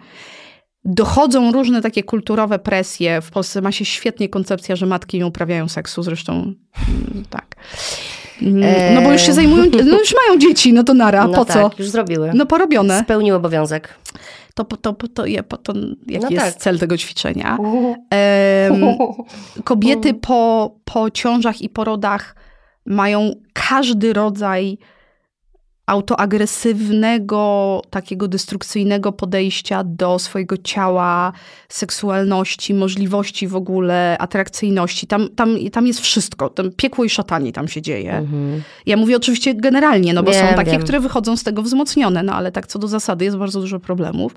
Dochodzą 0.86 1.52
różne 1.52 1.82
takie 1.82 2.04
kulturowe 2.04 2.60
presje. 2.60 3.22
W 3.22 3.32
Polsce 3.32 3.62
ma 3.62 3.72
się 3.72 3.86
świetnie 3.86 4.30
koncepcja, 4.30 4.76
że 4.76 4.86
matki 4.86 5.18
nie 5.18 5.26
uprawiają 5.26 5.70
seksu, 5.70 6.04
zresztą 6.04 6.34
mm, 6.34 7.26
tak. 7.30 7.56
Mm, 8.42 8.96
no 8.96 9.02
bo 9.02 9.12
już 9.12 9.22
się 9.22 9.34
zajmują, 9.34 9.66
no 9.86 10.00
już 10.00 10.16
mają 10.28 10.40
dzieci, 10.40 10.74
no 10.74 10.84
to 10.84 10.94
nara, 10.94 11.28
no 11.28 11.34
po 11.34 11.46
tak, 11.46 11.56
co? 11.56 11.72
już 11.80 11.90
zrobiły. 11.90 12.32
No 12.34 12.46
porobione. 12.46 13.02
Spełniły 13.04 13.38
obowiązek. 13.38 13.96
To, 14.54 14.64
to, 14.64 14.78
to, 14.78 14.94
to, 14.94 15.58
to 15.58 15.74
jaki 16.08 16.26
No 16.26 16.30
jest 16.30 16.46
tak. 16.46 16.56
cel 16.56 16.80
tego 16.80 16.98
ćwiczenia? 16.98 17.58
Em, 18.10 18.86
kobiety 19.64 20.14
po, 20.14 20.72
po 20.86 21.12
ciążach 21.12 21.62
i 21.62 21.70
porodach 21.70 22.36
mają 22.86 23.32
każdy 23.54 24.14
rodzaj 24.14 24.78
autoagresywnego, 25.86 27.82
takiego 27.90 28.28
destrukcyjnego 28.28 29.12
podejścia 29.12 29.84
do 29.84 30.20
swojego 30.20 30.58
ciała, 30.58 31.34
seksualności, 31.70 32.74
możliwości 32.74 33.48
w 33.48 33.56
ogóle, 33.56 34.18
atrakcyjności. 34.20 35.08
Tam, 35.08 35.30
tam, 35.36 35.58
tam 35.72 35.88
jest 35.88 36.00
wszystko. 36.00 36.50
Tam 36.50 36.72
piekło 36.72 37.06
i 37.06 37.10
szatanie 37.10 37.54
tam 37.54 37.68
się 37.68 37.82
dzieje. 37.82 38.28
Ja 38.86 38.98
mówię 38.98 39.18
oczywiście 39.18 39.56
generalnie, 39.56 40.14
no 40.14 40.24
bo 40.24 40.32
Wiem, 40.32 40.48
są 40.48 40.56
takie, 40.56 40.72
wiem. 40.72 40.82
które 40.82 41.00
wychodzą 41.00 41.38
z 41.38 41.44
tego 41.44 41.62
wzmocnione, 41.62 42.24
no 42.24 42.34
ale 42.34 42.52
tak 42.52 42.68
co 42.68 42.80
do 42.80 42.88
zasady 42.88 43.26
jest 43.26 43.38
bardzo 43.38 43.62
dużo 43.62 43.80
problemów. 43.80 44.36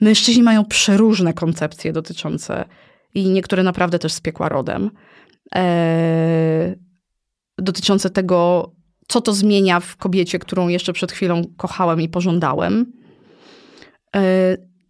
Mężczyźni 0.00 0.42
mają 0.42 0.64
przeróżne 0.64 1.32
koncepcje 1.32 1.92
dotyczące 1.92 2.64
i 3.14 3.30
niektóre 3.30 3.62
naprawdę 3.62 3.98
też 3.98 4.12
z 4.12 4.20
piekła 4.20 4.48
rodem. 4.48 4.90
Eee, 5.52 6.74
dotyczące 7.58 8.10
tego, 8.10 8.70
co 9.08 9.20
to 9.20 9.32
zmienia 9.32 9.80
w 9.80 9.96
kobiecie, 9.96 10.38
którą 10.38 10.68
jeszcze 10.68 10.92
przed 10.92 11.12
chwilą 11.12 11.42
kochałem 11.56 12.00
i 12.00 12.08
pożądałem. 12.08 12.92
Yy, 14.14 14.20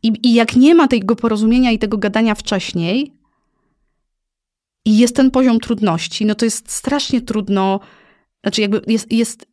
I, 0.02 0.12
I 0.22 0.34
jak 0.34 0.56
nie 0.56 0.74
ma 0.74 0.88
tego 0.88 1.16
porozumienia 1.16 1.70
i 1.70 1.78
tego 1.78 1.98
gadania 1.98 2.34
wcześniej, 2.34 3.12
i 4.84 4.98
jest 4.98 5.16
ten 5.16 5.30
poziom 5.30 5.60
trudności, 5.60 6.26
no 6.26 6.34
to 6.34 6.44
jest 6.44 6.70
strasznie 6.72 7.20
trudno, 7.20 7.80
znaczy 8.42 8.60
jakby 8.60 8.82
jest, 8.86 9.12
jest 9.12 9.46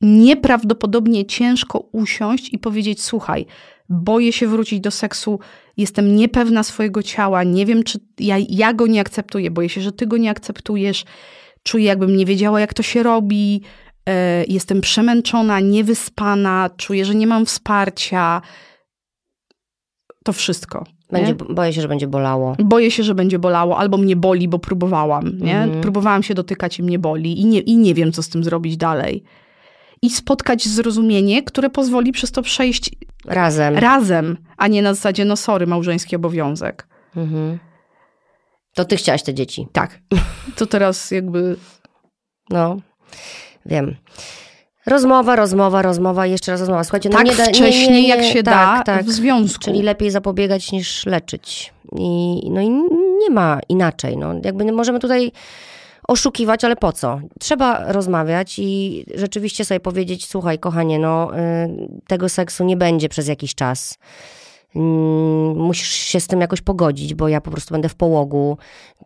nieprawdopodobnie 0.00 1.26
ciężko 1.26 1.78
usiąść 1.92 2.52
i 2.52 2.58
powiedzieć, 2.58 3.02
słuchaj, 3.02 3.46
boję 3.88 4.32
się 4.32 4.46
wrócić 4.46 4.80
do 4.80 4.90
seksu, 4.90 5.40
jestem 5.76 6.16
niepewna 6.16 6.62
swojego 6.62 7.02
ciała, 7.02 7.44
nie 7.44 7.66
wiem, 7.66 7.82
czy 7.82 7.98
ja, 8.18 8.36
ja 8.48 8.72
go 8.72 8.86
nie 8.86 9.00
akceptuję, 9.00 9.50
boję 9.50 9.68
się, 9.68 9.80
że 9.80 9.92
ty 9.92 10.06
go 10.06 10.16
nie 10.16 10.30
akceptujesz, 10.30 11.04
czuję, 11.62 11.84
jakbym 11.84 12.16
nie 12.16 12.26
wiedziała, 12.26 12.60
jak 12.60 12.74
to 12.74 12.82
się 12.82 13.02
robi, 13.02 13.62
e, 13.62 13.87
jestem 14.48 14.80
przemęczona, 14.80 15.60
niewyspana, 15.60 16.70
czuję, 16.76 17.04
że 17.04 17.14
nie 17.14 17.26
mam 17.26 17.46
wsparcia. 17.46 18.42
To 20.24 20.32
wszystko. 20.32 20.84
Będzie, 21.12 21.34
boję 21.34 21.72
się, 21.72 21.80
że 21.80 21.88
będzie 21.88 22.06
bolało. 22.06 22.56
Boję 22.58 22.90
się, 22.90 23.02
że 23.02 23.14
będzie 23.14 23.38
bolało, 23.38 23.78
albo 23.78 23.96
mnie 23.96 24.16
boli, 24.16 24.48
bo 24.48 24.58
próbowałam. 24.58 25.38
Nie? 25.38 25.58
Mhm. 25.58 25.80
Próbowałam 25.80 26.22
się 26.22 26.34
dotykać 26.34 26.78
i 26.78 26.82
mnie 26.82 26.98
boli 26.98 27.40
i 27.40 27.44
nie, 27.44 27.60
i 27.60 27.76
nie 27.76 27.94
wiem, 27.94 28.12
co 28.12 28.22
z 28.22 28.28
tym 28.28 28.44
zrobić 28.44 28.76
dalej. 28.76 29.22
I 30.02 30.10
spotkać 30.10 30.68
zrozumienie, 30.68 31.42
które 31.42 31.70
pozwoli 31.70 32.12
przez 32.12 32.32
to 32.32 32.42
przejść 32.42 32.90
Razem. 33.26 33.76
razem, 33.78 34.36
a 34.56 34.68
nie 34.68 34.82
na 34.82 34.94
zasadzie, 34.94 35.24
no 35.24 35.36
sorry, 35.36 35.66
małżeński 35.66 36.16
obowiązek. 36.16 36.88
Mhm. 37.16 37.58
To 38.74 38.84
ty 38.84 38.96
chciałaś 38.96 39.22
te 39.22 39.34
dzieci. 39.34 39.66
Tak. 39.72 40.00
To 40.56 40.66
teraz 40.66 41.10
jakby 41.10 41.56
No, 42.50 42.76
wiem. 43.68 43.96
Rozmowa, 44.86 45.36
rozmowa, 45.36 45.82
rozmowa, 45.82 46.26
jeszcze 46.26 46.52
raz 46.52 46.60
rozmowa. 46.60 46.84
Słuchajcie, 46.84 47.08
no 47.08 47.16
tak 47.16 47.26
nie 47.26 47.36
da, 47.36 47.46
nie, 47.46 47.52
wcześnie, 47.52 47.90
nie, 47.90 48.02
nie, 48.02 48.08
jak 48.08 48.24
się 48.24 48.42
tak, 48.42 48.78
da 48.78 48.82
tak. 48.84 49.04
w 49.04 49.10
związku. 49.10 49.64
Czyli 49.64 49.82
lepiej 49.82 50.10
zapobiegać 50.10 50.72
niż 50.72 51.06
leczyć. 51.06 51.72
I, 51.96 52.40
no 52.50 52.60
i 52.60 52.68
nie 53.18 53.30
ma 53.30 53.60
inaczej. 53.68 54.16
No. 54.16 54.34
Jakby 54.44 54.64
nie 54.64 54.72
możemy 54.72 54.98
tutaj 54.98 55.32
oszukiwać, 56.08 56.64
ale 56.64 56.76
po 56.76 56.92
co? 56.92 57.20
Trzeba 57.40 57.92
rozmawiać 57.92 58.58
i 58.58 59.04
rzeczywiście 59.14 59.64
sobie 59.64 59.80
powiedzieć, 59.80 60.26
słuchaj, 60.26 60.58
kochanie, 60.58 60.98
no 60.98 61.38
y, 61.38 61.38
tego 62.06 62.28
seksu 62.28 62.64
nie 62.64 62.76
będzie 62.76 63.08
przez 63.08 63.28
jakiś 63.28 63.54
czas. 63.54 63.98
Mm, 64.76 65.56
Musisz 65.56 65.88
się 65.88 66.20
z 66.20 66.26
tym 66.26 66.40
jakoś 66.40 66.60
pogodzić, 66.60 67.14
bo 67.14 67.28
ja 67.28 67.40
po 67.40 67.50
prostu 67.50 67.74
będę 67.74 67.88
w 67.88 67.94
połogu. 67.94 68.58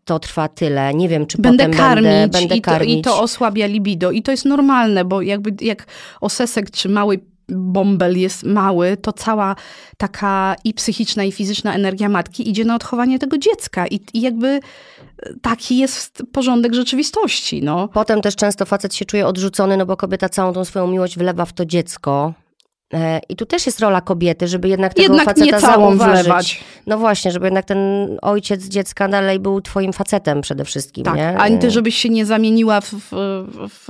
To 0.04 0.18
trwa 0.18 0.48
tyle. 0.48 0.94
Nie 0.94 1.08
wiem, 1.08 1.26
czy 1.26 1.38
Będę 1.38 1.64
potem 1.64 1.78
karmić, 1.78 2.04
będę, 2.04 2.38
będę 2.38 2.56
i, 2.56 2.60
to, 2.60 2.70
karmić. 2.70 2.98
i 2.98 3.02
to 3.02 3.20
osłabia 3.20 3.66
libido. 3.66 4.10
I 4.10 4.22
to 4.22 4.30
jest 4.30 4.44
normalne, 4.44 5.04
bo 5.04 5.22
jakby 5.22 5.64
jak 5.64 5.86
osesek 6.20 6.70
czy 6.70 6.88
mały 6.88 7.20
bąbel 7.48 8.18
jest 8.18 8.42
mały, 8.42 8.96
to 8.96 9.12
cała 9.12 9.56
taka 9.96 10.56
i 10.64 10.74
psychiczna, 10.74 11.24
i 11.24 11.32
fizyczna 11.32 11.74
energia 11.74 12.08
matki 12.08 12.50
idzie 12.50 12.64
na 12.64 12.74
odchowanie 12.74 13.18
tego 13.18 13.38
dziecka. 13.38 13.86
I, 13.86 14.00
i 14.14 14.20
jakby 14.20 14.60
taki 15.42 15.78
jest 15.78 16.22
porządek 16.32 16.74
rzeczywistości. 16.74 17.62
No. 17.62 17.88
Potem 17.88 18.20
też 18.20 18.36
często 18.36 18.64
facet 18.66 18.94
się 18.94 19.04
czuje 19.04 19.26
odrzucony, 19.26 19.76
no 19.76 19.86
bo 19.86 19.96
kobieta 19.96 20.28
całą 20.28 20.52
tą 20.52 20.64
swoją 20.64 20.86
miłość 20.86 21.18
wlewa 21.18 21.44
w 21.44 21.52
to 21.52 21.64
dziecko. 21.66 22.32
E, 22.95 23.20
I 23.28 23.36
tu 23.36 23.47
też 23.47 23.66
jest 23.66 23.80
rola 23.80 24.01
kobiety, 24.01 24.49
żeby 24.49 24.68
jednak 24.68 24.95
tego 24.95 25.03
Jednak 25.14 25.24
faceta 25.24 25.45
nie 25.57 25.61
zauważyć. 25.61 26.22
wlewać. 26.24 26.64
No 26.86 26.99
właśnie, 26.99 27.30
żeby 27.32 27.47
jednak 27.47 27.64
ten 27.64 27.78
ojciec 28.22 28.64
dziecka 28.64 29.09
dalej 29.09 29.38
był 29.40 29.61
twoim 29.61 29.93
facetem 29.93 30.40
przede 30.40 30.64
wszystkim, 30.64 31.05
Tak, 31.05 31.16
nie? 31.16 31.38
ani 31.38 31.59
ty, 31.59 31.66
E, 31.66 31.70
żebyś 31.70 31.97
się 31.97 32.09
nie 32.09 32.26
zamieniła 32.26 32.80
w, 32.80 32.90
w, 32.93 33.09
w 33.68 33.88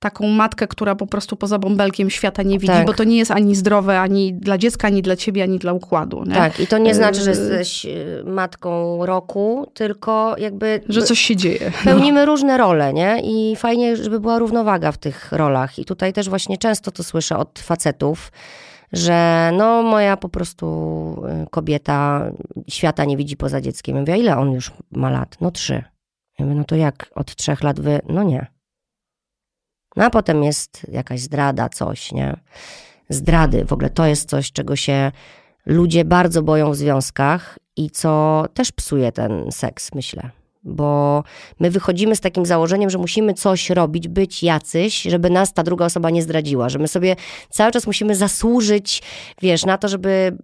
taką 0.00 0.28
matkę, 0.28 0.66
która 0.68 0.94
po 0.94 1.06
prostu 1.06 1.36
poza 1.36 1.58
bąbelkiem 1.58 2.10
świata 2.10 2.42
nie 2.42 2.58
widzi, 2.58 2.72
Tak. 2.72 2.86
bo 2.86 2.94
to 2.94 3.04
nie 3.04 3.16
jest 3.16 3.30
ani 3.30 3.54
zdrowe, 3.54 4.00
ani 4.00 4.34
dla 4.34 4.58
dziecka, 4.58 4.88
ani 4.88 5.02
dla 5.02 5.16
ciebie, 5.16 5.42
ani 5.42 5.58
dla 5.58 5.72
układu. 5.72 6.24
Nie? 6.24 6.34
Tak, 6.34 6.60
i 6.60 6.66
to 6.66 6.78
nie 6.78 6.94
znaczy, 6.94 7.20
że 7.20 7.30
E, 7.30 7.34
jesteś 7.34 7.86
e, 7.86 7.90
matką 8.24 9.06
roku, 9.06 9.70
tylko 9.74 10.34
jakby 10.38 10.80
Że 10.88 11.02
coś 11.02 11.18
się 11.20 11.36
dzieje. 11.36 11.72
pełnimy 11.84 12.26
różne 12.26 12.56
role, 12.56 12.92
nie? 12.92 13.20
I 13.24 13.56
fajnie, 13.56 13.96
żeby 13.96 14.20
była 14.20 14.38
równowaga 14.38 14.92
w 14.92 14.98
tych 14.98 15.32
rolach. 15.32 15.78
I 15.78 15.84
tutaj 15.84 16.12
też 16.12 16.28
właśnie 16.28 16.58
często 16.58 16.90
to 16.90 17.02
słyszę 17.02 17.36
od 17.36 17.58
facetów, 17.58 18.32
że 18.92 19.50
no 19.56 19.82
moja 19.82 20.16
po 20.16 20.28
prostu 20.28 20.66
y, 21.44 21.50
kobieta 21.50 22.30
świata 22.68 23.04
nie 23.04 23.16
widzi 23.16 23.36
poza 23.36 23.60
dzieckiem. 23.60 23.94
Ja 23.94 24.00
mówię, 24.00 24.16
ile 24.16 24.36
on 24.36 24.52
już 24.52 24.72
ma 24.90 25.10
lat? 25.10 25.36
No 25.40 25.50
trzy. 25.50 25.84
Ja 26.38 26.44
mówię, 26.46 26.58
no 26.58 26.64
to 26.64 26.76
jak 26.76 27.10
od 27.14 27.34
trzech 27.36 27.62
lat 27.62 27.80
wy? 27.80 28.00
No 28.08 28.22
nie. 28.22 28.46
No 29.96 30.04
a 30.04 30.10
potem 30.10 30.44
jest 30.44 30.86
jakaś 30.92 31.20
zdrada, 31.20 31.68
coś, 31.68 32.12
nie? 32.12 32.36
Zdrady, 33.08 33.64
w 33.64 33.72
ogóle 33.72 33.90
to 33.90 34.06
jest 34.06 34.28
coś, 34.30 34.52
czego 34.52 34.76
się 34.76 35.12
ludzie 35.66 36.04
bardzo 36.04 36.42
boją 36.42 36.70
w 36.70 36.76
związkach 36.76 37.58
i 37.76 37.90
co 37.90 38.44
też 38.54 38.72
psuje 38.72 39.12
ten 39.12 39.52
seks, 39.52 39.94
myślę. 39.94 40.30
Bo 40.64 41.24
my 41.60 41.70
wychodzimy 41.70 42.16
z 42.16 42.20
takim 42.20 42.46
założeniem, 42.46 42.90
że 42.90 42.98
musimy 42.98 43.34
coś 43.34 43.70
robić, 43.70 44.08
być 44.08 44.42
jacyś, 44.42 45.02
żeby 45.02 45.30
nas 45.30 45.52
ta 45.52 45.62
druga 45.62 45.84
osoba 45.84 46.10
nie 46.10 46.22
zdradziła, 46.22 46.68
że 46.68 46.78
my 46.78 46.88
sobie 46.88 47.16
cały 47.50 47.72
czas 47.72 47.86
musimy 47.86 48.14
zasłużyć, 48.14 49.02
wiesz, 49.42 49.64
na 49.64 49.78
to, 49.78 49.88
żeby 49.88 50.38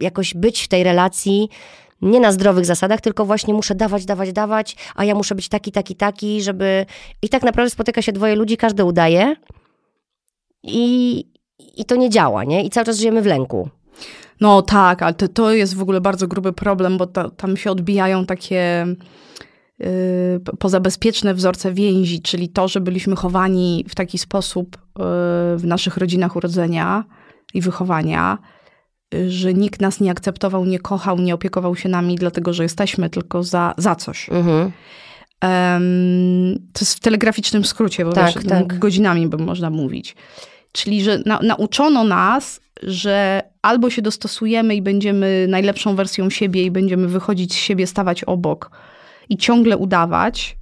jakoś 0.00 0.34
być 0.34 0.62
w 0.62 0.68
tej 0.68 0.84
relacji 0.84 1.48
nie 2.02 2.20
na 2.20 2.32
zdrowych 2.32 2.66
zasadach, 2.66 3.00
tylko 3.00 3.24
właśnie 3.24 3.54
muszę 3.54 3.74
dawać, 3.74 4.04
dawać, 4.04 4.32
dawać, 4.32 4.76
a 4.94 5.04
ja 5.04 5.14
muszę 5.14 5.34
być 5.34 5.48
taki, 5.48 5.72
taki, 5.72 5.96
taki, 5.96 6.42
żeby... 6.42 6.86
I 7.22 7.28
tak 7.28 7.42
naprawdę 7.42 7.70
spotyka 7.70 8.02
się 8.02 8.12
dwoje 8.12 8.36
ludzi, 8.36 8.56
każdy 8.56 8.84
udaje 8.84 9.36
i, 10.62 11.24
i 11.76 11.84
to 11.84 11.96
nie 11.96 12.10
działa, 12.10 12.44
nie? 12.44 12.64
I 12.64 12.70
cały 12.70 12.84
czas 12.86 12.98
żyjemy 12.98 13.22
w 13.22 13.26
lęku. 13.26 13.68
No 14.40 14.62
tak, 14.62 15.02
ale 15.02 15.14
to, 15.14 15.52
jest 15.52 15.74
w 15.74 15.82
ogóle 15.82 16.00
bardzo 16.00 16.28
gruby 16.28 16.52
problem, 16.52 16.98
bo 16.98 17.06
ta, 17.06 17.30
tam 17.30 17.56
się 17.56 17.70
odbijają 17.70 18.26
takie 18.26 18.86
y, 19.80 20.40
poza 20.58 20.80
bezpieczne 20.80 21.34
wzorce 21.34 21.72
więzi, 21.72 22.22
czyli 22.22 22.48
to, 22.48 22.68
że 22.68 22.80
byliśmy 22.80 23.16
chowani 23.16 23.84
w 23.88 23.94
taki 23.94 24.18
sposób 24.18 24.76
y, 24.76 24.80
w 25.56 25.62
naszych 25.64 25.96
rodzinach 25.96 26.36
urodzenia 26.36 27.04
i 27.54 27.60
wychowania, 27.60 28.38
że 29.28 29.54
nikt 29.54 29.80
nas 29.80 30.00
nie 30.00 30.10
akceptował, 30.10 30.64
nie 30.64 30.78
kochał, 30.78 31.18
nie 31.18 31.34
opiekował 31.34 31.76
się 31.76 31.88
nami, 31.88 32.16
dlatego 32.16 32.52
że 32.52 32.62
jesteśmy 32.62 33.10
tylko 33.10 33.42
za, 33.42 33.74
za 33.76 33.94
coś. 33.94 34.28
Mhm. 34.28 34.72
Um, 35.42 36.58
to 36.72 36.80
jest 36.80 36.94
w 36.94 37.00
telegraficznym 37.00 37.64
skrócie, 37.64 38.04
bo 38.04 38.12
Tak, 38.12 38.34
wiesz, 38.34 38.44
tak. 38.44 38.78
godzinami 38.78 39.28
by 39.28 39.36
można 39.36 39.70
mówić. 39.70 40.16
Czyli, 40.72 41.02
że 41.02 41.22
na, 41.26 41.40
nauczono 41.42 42.04
nas, 42.04 42.60
że 42.82 43.42
albo 43.62 43.90
się 43.90 44.02
dostosujemy 44.02 44.74
i 44.74 44.82
będziemy 44.82 45.46
najlepszą 45.48 45.96
wersją 45.96 46.30
siebie 46.30 46.64
i 46.64 46.70
będziemy 46.70 47.08
wychodzić 47.08 47.52
z 47.52 47.56
siebie, 47.56 47.86
stawać 47.86 48.24
obok 48.24 48.70
i 49.28 49.36
ciągle 49.36 49.76
udawać, 49.76 50.56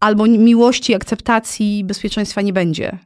albo 0.00 0.26
miłości, 0.26 0.94
akceptacji, 0.94 1.84
bezpieczeństwa 1.84 2.42
nie 2.42 2.52
będzie. 2.52 2.98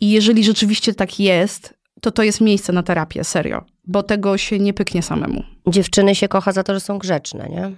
I 0.00 0.10
jeżeli 0.10 0.44
rzeczywiście 0.44 0.94
tak 0.94 1.20
jest, 1.20 1.79
to 2.00 2.10
to 2.10 2.22
jest 2.22 2.40
miejsce 2.40 2.72
na 2.72 2.82
terapię, 2.82 3.24
serio. 3.24 3.64
Bo 3.86 4.02
tego 4.02 4.38
się 4.38 4.58
nie 4.58 4.72
pyknie 4.74 5.02
samemu. 5.02 5.42
Dziewczyny 5.66 6.14
się 6.14 6.28
kocha 6.28 6.52
za 6.52 6.62
to, 6.62 6.74
że 6.74 6.80
są 6.80 6.98
grzeczne, 6.98 7.48
nie? 7.48 7.72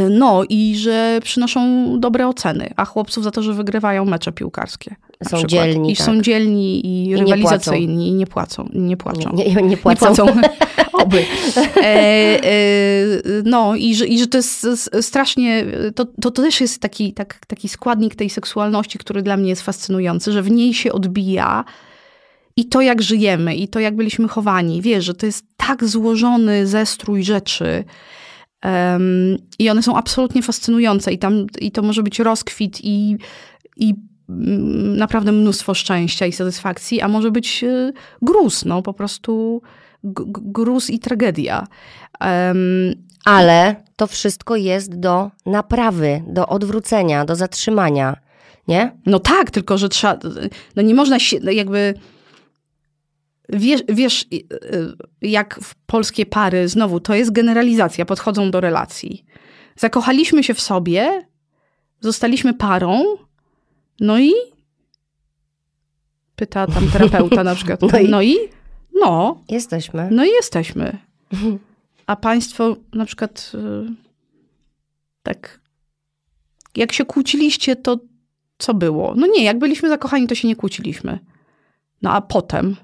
Y, 0.00 0.10
No 0.10 0.42
i 0.48 0.76
że 0.76 1.20
przynoszą 1.22 1.60
dobre 2.00 2.28
oceny, 2.28 2.70
a 2.76 2.84
chłopców 2.84 3.24
za 3.24 3.30
to, 3.30 3.42
że 3.42 3.54
wygrywają 3.54 4.04
mecze 4.04 4.32
piłkarskie. 4.32 4.96
Są 5.22 5.36
przykład. 5.36 5.50
dzielni, 5.50 5.92
I 5.92 5.96
tak. 5.96 6.06
są 6.06 6.20
dzielni 6.20 6.86
i, 6.86 7.08
nie 7.08 7.16
rywalizacyjni 7.16 8.08
i 8.08 8.12
nie 8.12 8.26
płacą. 8.26 8.68
Nie 8.72 8.96
płaczą. 8.96 9.32
Nie, 9.34 9.54
nie, 9.54 9.62
nie 9.62 9.76
płacą. 9.76 10.10
Nie 10.10 10.32
płacą. 10.32 10.40
Oby. 10.92 11.24
E, 11.76 12.44
e, 12.44 12.52
no 13.44 13.76
i 13.76 13.94
że, 13.94 14.06
i 14.06 14.18
że 14.18 14.26
to 14.26 14.38
jest 14.38 14.66
strasznie, 15.00 15.64
to, 15.94 16.04
to, 16.04 16.30
to 16.30 16.42
też 16.42 16.60
jest 16.60 16.80
taki, 16.80 17.12
tak, 17.12 17.46
taki 17.46 17.68
składnik 17.68 18.14
tej 18.14 18.30
seksualności, 18.30 18.98
który 18.98 19.22
dla 19.22 19.36
mnie 19.36 19.48
jest 19.48 19.62
fascynujący, 19.62 20.32
że 20.32 20.42
w 20.42 20.50
niej 20.50 20.74
się 20.74 20.92
odbija 20.92 21.64
i 22.60 22.64
to, 22.64 22.80
jak 22.80 23.02
żyjemy, 23.02 23.54
i 23.54 23.68
to, 23.68 23.80
jak 23.80 23.96
byliśmy 23.96 24.28
chowani. 24.28 24.82
Wiesz, 24.82 25.04
że 25.04 25.14
to 25.14 25.26
jest 25.26 25.44
tak 25.56 25.84
złożony 25.84 26.66
zestrój 26.66 27.24
rzeczy, 27.24 27.84
Em, 28.62 29.38
I 29.58 29.70
one 29.70 29.82
są 29.82 29.96
absolutnie 29.96 30.42
fascynujące 30.42 31.12
i, 31.12 31.18
tam, 31.18 31.46
i 31.60 31.72
to 31.72 31.82
może 31.82 32.02
być 32.02 32.18
rozkwit 32.18 32.84
i, 32.84 33.16
i 33.76 33.94
mm, 34.28 34.96
naprawdę 34.96 35.32
mnóstwo 35.32 35.74
szczęścia 35.74 36.26
i 36.26 36.32
satysfakcji, 36.32 37.00
a 37.00 37.08
może 37.08 37.30
być 37.30 37.64
e, 37.64 37.92
gruz, 38.22 38.64
no 38.64 38.82
po 38.82 38.92
prostu 38.92 39.62
gruz 40.02 40.90
i 40.90 40.98
tragedia. 40.98 41.66
Em, 42.20 42.58
Ale 43.24 43.76
to 43.96 44.06
wszystko 44.06 44.56
jest 44.56 45.00
do 45.00 45.30
naprawy, 45.46 46.22
do 46.26 46.46
odwrócenia, 46.46 47.24
do 47.24 47.36
zatrzymania, 47.36 48.16
nie? 48.68 48.96
No 49.06 49.20
tak, 49.20 49.50
tylko 49.50 49.78
że 49.78 49.88
trzeba, 49.88 50.18
no 50.76 50.82
nie 50.82 50.94
można 50.94 51.18
się 51.18 51.36
no 51.42 51.50
jakby, 51.50 51.94
wiesz, 53.52 53.82
wiesz 53.88 54.26
y, 54.32 54.36
y, 54.36 55.28
jak 55.28 55.60
w 55.62 55.74
polskie 55.74 56.26
pary, 56.26 56.68
znowu 56.68 57.00
to 57.00 57.14
jest 57.14 57.30
generalizacja, 57.32 58.04
podchodzą 58.04 58.50
do 58.50 58.60
relacji. 58.60 59.24
Zakochaliśmy 59.76 60.44
się 60.44 60.54
w 60.54 60.60
sobie, 60.60 61.26
zostaliśmy 62.00 62.54
parą, 62.54 63.04
no 64.00 64.18
i 64.18 64.32
pyta 66.36 66.66
tam 66.66 66.90
terapeuta 66.90 67.44
na 67.44 67.54
przykład, 67.54 67.80
No 67.92 67.98
i? 67.98 68.04
i, 68.04 68.08
no 68.08 68.22
i, 68.22 68.36
no, 69.00 69.44
Jesteśmy. 69.48 70.08
no 70.10 70.24
i 70.24 70.28
jesteśmy. 70.28 70.98
A 72.06 72.16
państwo 72.16 72.76
na 72.94 73.04
przykład 73.04 73.52
y, 73.54 73.94
tak, 75.22 75.60
jak 76.76 76.92
się 76.92 77.04
kłóciliście, 77.04 77.76
to 77.76 77.98
co 78.58 78.74
było? 78.74 79.14
No 79.16 79.26
nie, 79.26 79.44
jak 79.44 79.58
byliśmy 79.58 79.88
zakochani, 79.88 80.26
to 80.26 80.34
się 80.34 80.48
nie 80.48 80.56
kłóciliśmy. 80.56 81.18
No 82.02 82.12
a 82.12 82.20
potem? 82.20 82.76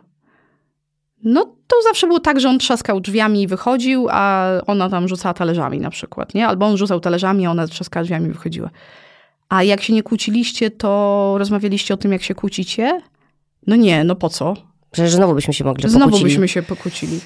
No 1.29 1.45
to 1.67 1.77
zawsze 1.83 2.07
było 2.07 2.21
tak, 2.21 2.41
że 2.41 2.49
on 2.49 2.59
trzaskał 2.59 3.01
drzwiami 3.01 3.43
i 3.43 3.47
wychodził, 3.47 4.07
a 4.11 4.47
ona 4.67 4.91
tam 4.91 5.09
rzucała 5.09 5.35
talerzami 5.35 5.81
na 5.81 5.91
przykład, 5.91 6.35
nie? 6.35 6.47
Albo 6.49 6.67
on 6.67 6.77
rzucał 6.77 7.01
talerzami, 7.01 7.47
a 7.47 7.51
ona 7.51 7.67
trzaskała 7.67 8.05
drzwiami 8.05 8.27
i 8.27 8.33
wychodziła. 8.33 8.71
A 9.49 9.63
jak 9.63 9.83
się 9.83 9.93
nie 9.93 10.03
kłóciliście, 10.03 10.71
to 10.71 11.35
rozmawialiście 11.39 11.95
o 11.95 11.97
tym, 11.97 12.13
jak 12.13 12.23
się 12.23 12.35
kłócicie? 12.35 13.01
No 13.67 13.77
nie, 13.77 14.05
no 14.05 14.17
po 14.17 14.29
co? 14.29 14.55
Przecież 14.91 15.13
znowu 15.13 15.35
byśmy 15.35 15.55
się 15.55 15.65
mogli 15.65 15.89
Znowu 15.89 16.05
pokłócili. 16.05 16.31
byśmy 16.31 16.49
się 16.49 16.63
pokłócili. 16.63 17.21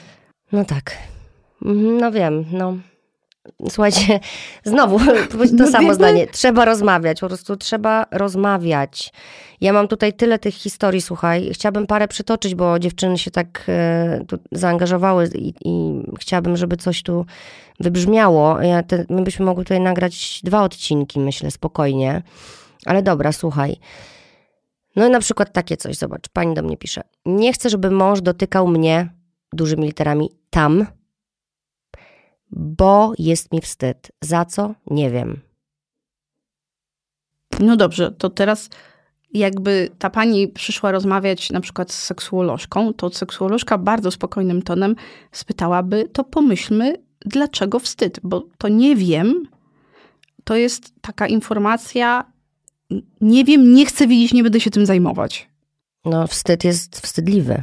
No 0.53 0.64
tak. 0.64 0.98
Mhm, 1.64 1.98
No 1.98 2.12
wiem, 2.12 2.44
no. 2.53 2.76
Słuchajcie, 3.68 4.20
znowu 4.64 4.99
to 4.99 5.38
No 5.53 5.66
samo 5.66 5.95
zdanie. 5.95 6.26
Trzeba 6.26 6.64
rozmawiać, 6.64 7.20
po 7.20 7.26
prostu 7.26 7.57
trzeba 7.57 8.07
rozmawiać. 8.11 9.12
Ja 9.61 9.72
mam 9.72 9.88
tutaj 9.88 10.12
tyle 10.12 10.38
tych 10.38 10.55
historii, 10.55 11.01
słuchaj. 11.01 11.51
Chciałabym 11.53 11.86
parę 11.86 12.09
przytoczyć, 12.09 12.55
bo 12.55 12.78
dziewczyny 12.78 13.18
się 13.18 13.30
tak 13.30 13.64
e, 13.68 14.24
zaangażowały 14.53 15.30
i, 15.34 15.55
i 15.64 16.03
chciałabym, 16.20 16.57
żeby 16.57 16.76
coś 16.76 17.03
tu 17.03 17.26
wybrzmiało. 17.80 18.62
Ja 18.62 18.82
te, 18.82 19.05
my 19.09 19.22
byśmy 19.22 19.45
mogli 19.45 19.64
tutaj 19.64 19.80
nagrać 19.80 20.41
dwa 20.45 20.62
odcinki, 20.62 21.20
myślę, 21.20 21.51
spokojnie. 21.51 22.22
Ale 22.86 23.03
dobra, 23.03 23.32
słuchaj. 23.32 23.76
No 24.97 25.07
i 25.07 25.11
na 25.11 25.20
przykład 25.20 25.53
takie 25.53 25.76
coś, 25.76 25.97
zobacz, 25.97 26.28
pani 26.32 26.55
do 26.55 26.62
mnie 26.62 26.76
pisze. 26.76 27.03
Nie 27.26 27.53
chcę, 27.53 27.70
żeby 27.70 27.91
mąż 27.91 28.20
dotykał 28.20 28.68
mnie 28.68 29.09
dużymi 29.53 29.86
literami 29.86 30.30
tam, 30.51 30.86
bo 32.51 33.12
jest 33.18 33.53
mi 33.53 33.61
wstyd. 33.61 34.12
Za 34.20 34.44
co? 34.44 34.74
Nie 34.86 35.11
wiem. 35.11 35.40
No 37.61 37.76
dobrze, 37.76 38.12
to 38.12 38.30
teraz 38.30 38.70
jakby 39.34 39.90
ta 39.98 40.11
pani 40.11 40.48
przyszła 40.48 40.92
rozmawiać 40.92 41.51
na 41.51 41.61
przykład 41.61 41.92
z 41.92 42.03
seksuolożką, 42.03 42.94
to 42.94 43.11
seksuolożka 43.11 43.78
bardzo 43.78 44.11
spokojnym 44.11 44.62
tonem 44.62 44.96
spytałaby, 45.32 46.09
to 46.12 46.24
pomyślmy, 46.24 46.94
dlaczego 47.26 47.78
wstyd, 47.78 48.20
bo 48.22 48.42
to 48.59 48.68
nie 48.68 48.96
wiem, 48.96 49.48
to 50.44 50.57
jest 50.57 50.94
taka 51.01 51.26
informacja, 51.26 52.32
nie 53.20 53.44
wiem, 53.44 53.74
nie 53.74 53.86
chcę 53.86 54.07
widzieć, 54.07 54.32
nie 54.32 54.42
będę 54.42 54.61
się 54.61 54.70
tym 54.70 54.86
zajmować. 54.86 55.51
No, 56.05 56.26
wstyd 56.26 56.64
jest 56.64 57.01
wstydliwy. 57.01 57.62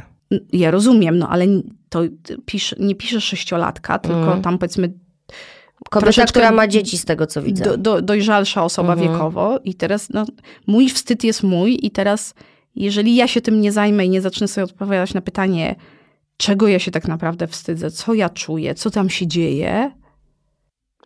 Ja 0.52 0.70
rozumiem, 0.70 1.18
no 1.18 1.28
ale 1.28 1.46
to 1.88 2.00
pisze, 2.46 2.76
nie 2.78 2.94
pisze 2.94 3.20
sześciolatka, 3.20 3.98
tylko 3.98 4.18
Mhm. 4.20 4.42
tam 4.42 4.58
powiedzmy 4.58 4.92
Kobieta, 5.90 6.24
która 6.26 6.50
ma 6.50 6.66
dzieci 6.68 6.98
z 6.98 7.04
tego, 7.04 7.26
co 7.26 7.42
widzę. 7.42 7.64
do, 7.64 7.76
do, 7.76 8.02
dojrzalsza 8.02 8.64
osoba 8.64 8.92
Mhm. 8.92 9.12
wiekowo 9.12 9.58
i 9.64 9.74
teraz 9.74 10.10
no, 10.10 10.26
mój 10.66 10.88
wstyd 10.88 11.24
jest 11.24 11.42
mój 11.42 11.78
i 11.82 11.90
teraz 11.90 12.34
jeżeli 12.74 13.16
ja 13.16 13.28
się 13.28 13.40
tym 13.40 13.60
nie 13.60 13.72
zajmę 13.72 14.06
i 14.06 14.08
nie 14.08 14.20
zacznę 14.20 14.48
sobie 14.48 14.64
odpowiadać 14.64 15.14
na 15.14 15.20
pytanie, 15.20 15.76
czego 16.36 16.68
ja 16.68 16.78
się 16.78 16.90
tak 16.90 17.08
naprawdę 17.08 17.46
wstydzę, 17.46 17.90
co 17.90 18.14
ja 18.14 18.28
czuję, 18.30 18.74
co 18.74 18.90
tam 18.90 19.10
się 19.10 19.26
dzieje, 19.26 19.92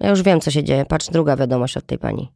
Ja 0.00 0.10
już 0.10 0.22
wiem, 0.22 0.40
co 0.40 0.50
się 0.50 0.64
dzieje. 0.64 0.84
Patrz, 0.84 1.06
druga 1.10 1.36
wiadomość 1.36 1.76
od 1.76 1.86
tej 1.86 1.98
pani. 1.98 2.32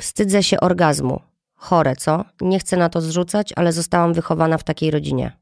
Wstydzę 0.00 0.42
się 0.42 0.60
orgazmu. 0.60 1.20
Chore, 1.54 1.96
co? 1.96 2.24
Nie 2.40 2.58
chcę 2.58 2.76
na 2.76 2.88
to 2.88 3.00
zrzucać, 3.00 3.52
ale 3.56 3.72
zostałam 3.72 4.12
wychowana 4.14 4.58
w 4.58 4.64
takiej 4.64 4.90
rodzinie. 4.90 5.32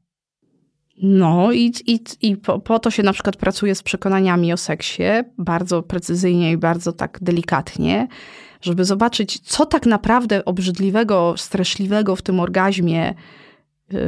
No 1.01 1.51
i, 1.51 1.73
i, 1.87 1.99
i 2.21 2.37
po, 2.37 2.59
po 2.59 2.79
to 2.79 2.91
się 2.91 3.03
na 3.03 3.13
przykład 3.13 3.35
pracuje 3.37 3.75
z 3.75 3.83
przekonaniami 3.83 4.53
o 4.53 4.57
seksie, 4.57 5.03
bardzo 5.37 5.83
precyzyjnie 5.83 6.51
i 6.51 6.57
bardzo 6.57 6.91
tak 6.93 7.19
delikatnie, 7.21 8.07
żeby 8.61 8.85
zobaczyć, 8.85 9.39
co 9.39 9.65
tak 9.65 9.85
naprawdę 9.85 10.45
obrzydliwego, 10.45 11.33
straszliwego 11.37 12.15
w 12.15 12.21
tym 12.21 12.39
orgazmie 12.39 13.13
yy, 13.91 13.99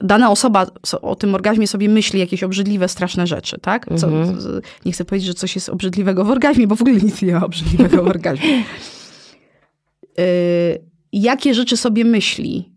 dana 0.00 0.30
osoba 0.30 0.66
so- 0.86 1.00
o 1.00 1.14
tym 1.14 1.34
orgazmie 1.34 1.66
sobie 1.66 1.88
myśli 1.88 2.20
jakieś 2.20 2.42
obrzydliwe, 2.42 2.88
straszne 2.88 3.26
rzeczy, 3.26 3.58
tak? 3.62 3.86
Co, 3.96 4.06
Mhm. 4.08 4.60
nie 4.84 4.92
chcę 4.92 5.04
powiedzieć, 5.04 5.26
że 5.26 5.34
coś 5.34 5.54
jest 5.54 5.68
obrzydliwego 5.68 6.24
w 6.24 6.30
orgazmie, 6.30 6.66
bo 6.66 6.76
w 6.76 6.80
ogóle 6.82 6.96
nic 6.96 7.22
nie 7.22 7.32
ma 7.32 7.44
obrzydliwego 7.46 8.02
w 8.02 8.08
orgazmie. 8.08 8.62
Yy, 10.18 10.24
jakie 11.12 11.54
rzeczy 11.54 11.76
sobie 11.76 12.04
myśli? 12.04 12.72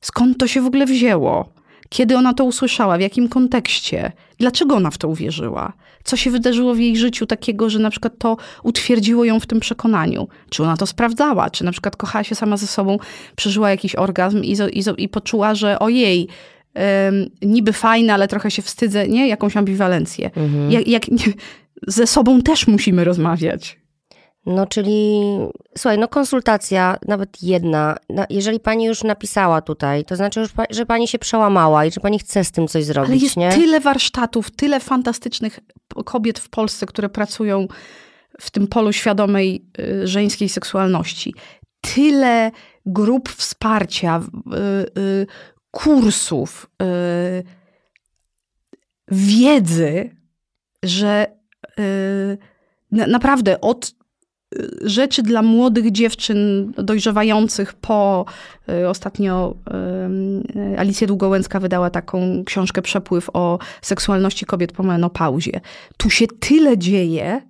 Skąd 0.00 0.38
to 0.38 0.46
się 0.46 0.62
w 0.62 0.66
ogóle 0.66 0.86
wzięło? 0.86 1.52
Kiedy 1.92 2.16
ona 2.16 2.34
to 2.34 2.44
usłyszała? 2.44 2.98
W 2.98 3.00
jakim 3.00 3.28
kontekście? 3.28 4.12
Dlaczego 4.38 4.76
ona 4.76 4.90
w 4.90 4.98
to 4.98 5.08
uwierzyła? 5.08 5.72
Co 6.04 6.16
się 6.16 6.30
wydarzyło 6.30 6.74
w 6.74 6.78
jej 6.78 6.96
życiu 6.96 7.26
takiego, 7.26 7.70
że 7.70 7.78
na 7.78 7.90
przykład 7.90 8.12
to 8.18 8.36
utwierdziło 8.62 9.24
ją 9.24 9.40
w 9.40 9.46
tym 9.46 9.60
przekonaniu? 9.60 10.28
Czy 10.50 10.62
ona 10.62 10.76
to 10.76 10.86
sprawdzała? 10.86 11.50
Czy 11.50 11.64
na 11.64 11.72
przykład 11.72 11.96
kochała 11.96 12.24
się 12.24 12.34
sama 12.34 12.56
ze 12.56 12.66
sobą, 12.66 12.98
przeżyła 13.36 13.70
jakiś 13.70 13.94
orgazm 13.94 14.42
i, 14.42 14.56
i, 14.72 14.82
i 14.98 15.08
poczuła, 15.08 15.54
że 15.54 15.78
ojej, 15.78 16.28
em, 16.74 17.30
niby 17.42 17.72
fajne, 17.72 18.14
ale 18.14 18.28
trochę 18.28 18.50
się 18.50 18.62
wstydzę, 18.62 19.08
nie? 19.08 19.28
Jakąś 19.28 19.56
ambiwalencję. 19.56 20.30
Mhm. 20.36 20.70
Jak, 20.70 20.88
jak, 20.88 21.08
nie, 21.08 21.32
ze 21.86 22.06
sobą 22.06 22.42
też 22.42 22.66
musimy 22.66 23.04
rozmawiać. 23.04 23.79
No, 24.46 24.66
czyli 24.66 25.20
słuchaj, 25.78 25.98
no 25.98 26.08
konsultacja, 26.08 26.96
nawet 27.08 27.42
jedna. 27.42 27.96
Jeżeli 28.30 28.60
pani 28.60 28.84
już 28.84 29.04
napisała 29.04 29.62
tutaj, 29.62 30.04
to 30.04 30.16
znaczy, 30.16 30.40
już, 30.40 30.50
że 30.70 30.86
pani 30.86 31.08
się 31.08 31.18
przełamała 31.18 31.84
i 31.84 31.92
że 31.92 32.00
pani 32.00 32.18
chce 32.18 32.44
z 32.44 32.50
tym 32.50 32.68
coś 32.68 32.84
zrobić, 32.84 33.10
Ale 33.10 33.20
jest 33.20 33.36
nie? 33.36 33.50
tyle 33.52 33.80
warsztatów, 33.80 34.50
tyle 34.50 34.80
fantastycznych 34.80 35.60
kobiet 36.04 36.38
w 36.38 36.48
Polsce, 36.48 36.86
które 36.86 37.08
pracują 37.08 37.66
w 38.40 38.50
tym 38.50 38.66
polu 38.66 38.92
świadomej 38.92 39.64
y, 39.80 40.06
żeńskiej 40.06 40.48
seksualności. 40.48 41.34
Tyle 41.80 42.50
grup 42.86 43.28
wsparcia, 43.28 44.20
y, 44.96 45.00
y, 45.00 45.26
kursów, 45.70 46.70
wiedzy, 49.08 50.16
że 50.82 51.26
naprawdę 52.90 53.60
od 53.60 53.99
rzeczy 54.84 55.22
dla 55.22 55.42
młodych 55.42 55.90
dziewczyn 55.92 56.72
dojrzewających 56.78 57.74
po 57.74 58.24
ostatnio 58.88 59.54
Alicja 60.78 61.06
Długołęcka 61.06 61.60
wydała 61.60 61.90
taką 61.90 62.44
książkę 62.44 62.82
Przepływ 62.82 63.30
o 63.32 63.58
seksualności 63.82 64.46
kobiet 64.46 64.72
po 64.72 64.82
menopauzie. 64.82 65.60
Tu 65.96 66.10
się 66.10 66.26
tyle 66.26 66.78
dzieje, 66.78 67.42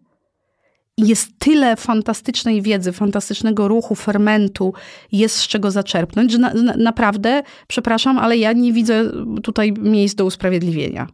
jest 0.98 1.30
tyle 1.38 1.76
fantastycznej 1.76 2.62
wiedzy, 2.62 2.92
fantastycznego 2.92 3.68
ruchu, 3.68 3.94
fermentu, 3.94 4.74
jest 5.12 5.36
z 5.36 5.48
czego 5.48 5.70
zaczerpnąć, 5.70 6.32
że 6.32 6.38
na, 6.38 6.54
na, 6.54 6.76
naprawdę, 6.76 7.42
przepraszam, 7.68 8.18
ale 8.18 8.36
ja 8.36 8.52
nie 8.52 8.72
widzę 8.72 9.04
tutaj 9.42 9.72
miejsc 9.72 10.14
do 10.14 10.24
usprawiedliwienia. 10.24 11.06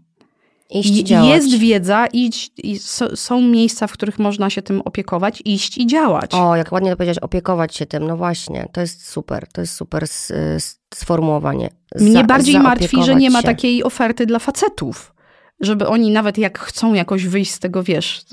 Iść 0.70 0.92
działać. 0.92 1.28
Jest 1.28 1.58
wiedza, 1.58 2.06
iść, 2.06 2.52
i 2.58 2.78
są 3.14 3.40
miejsca, 3.40 3.86
w 3.86 3.92
których 3.92 4.18
można 4.18 4.50
się 4.50 4.62
tym 4.62 4.80
opiekować, 4.80 5.42
iść 5.44 5.78
i 5.78 5.86
działać. 5.86 6.30
O, 6.34 6.56
jak 6.56 6.72
ładnie 6.72 6.90
to 6.90 6.96
powiedzieć, 6.96 7.18
opiekować 7.18 7.76
się 7.76 7.86
tym, 7.86 8.06
no 8.06 8.16
właśnie, 8.16 8.68
to 8.72 8.80
jest 8.80 9.08
super, 9.08 9.46
to 9.52 9.60
jest 9.60 9.74
super 9.74 10.06
sformułowanie. 10.94 11.70
Mnie 12.00 12.12
Za, 12.12 12.24
bardziej 12.24 12.60
martwi, 12.60 13.04
że 13.04 13.14
nie 13.14 13.30
ma 13.30 13.42
takiej 13.42 13.84
oferty 13.84 14.26
dla 14.26 14.38
facetów, 14.38 15.14
żeby 15.60 15.86
oni 15.86 16.10
nawet 16.10 16.38
jak 16.38 16.58
chcą 16.58 16.94
jakoś 16.94 17.26
wyjść 17.26 17.52
z 17.52 17.58
tego, 17.58 17.82
wiesz 17.82 18.24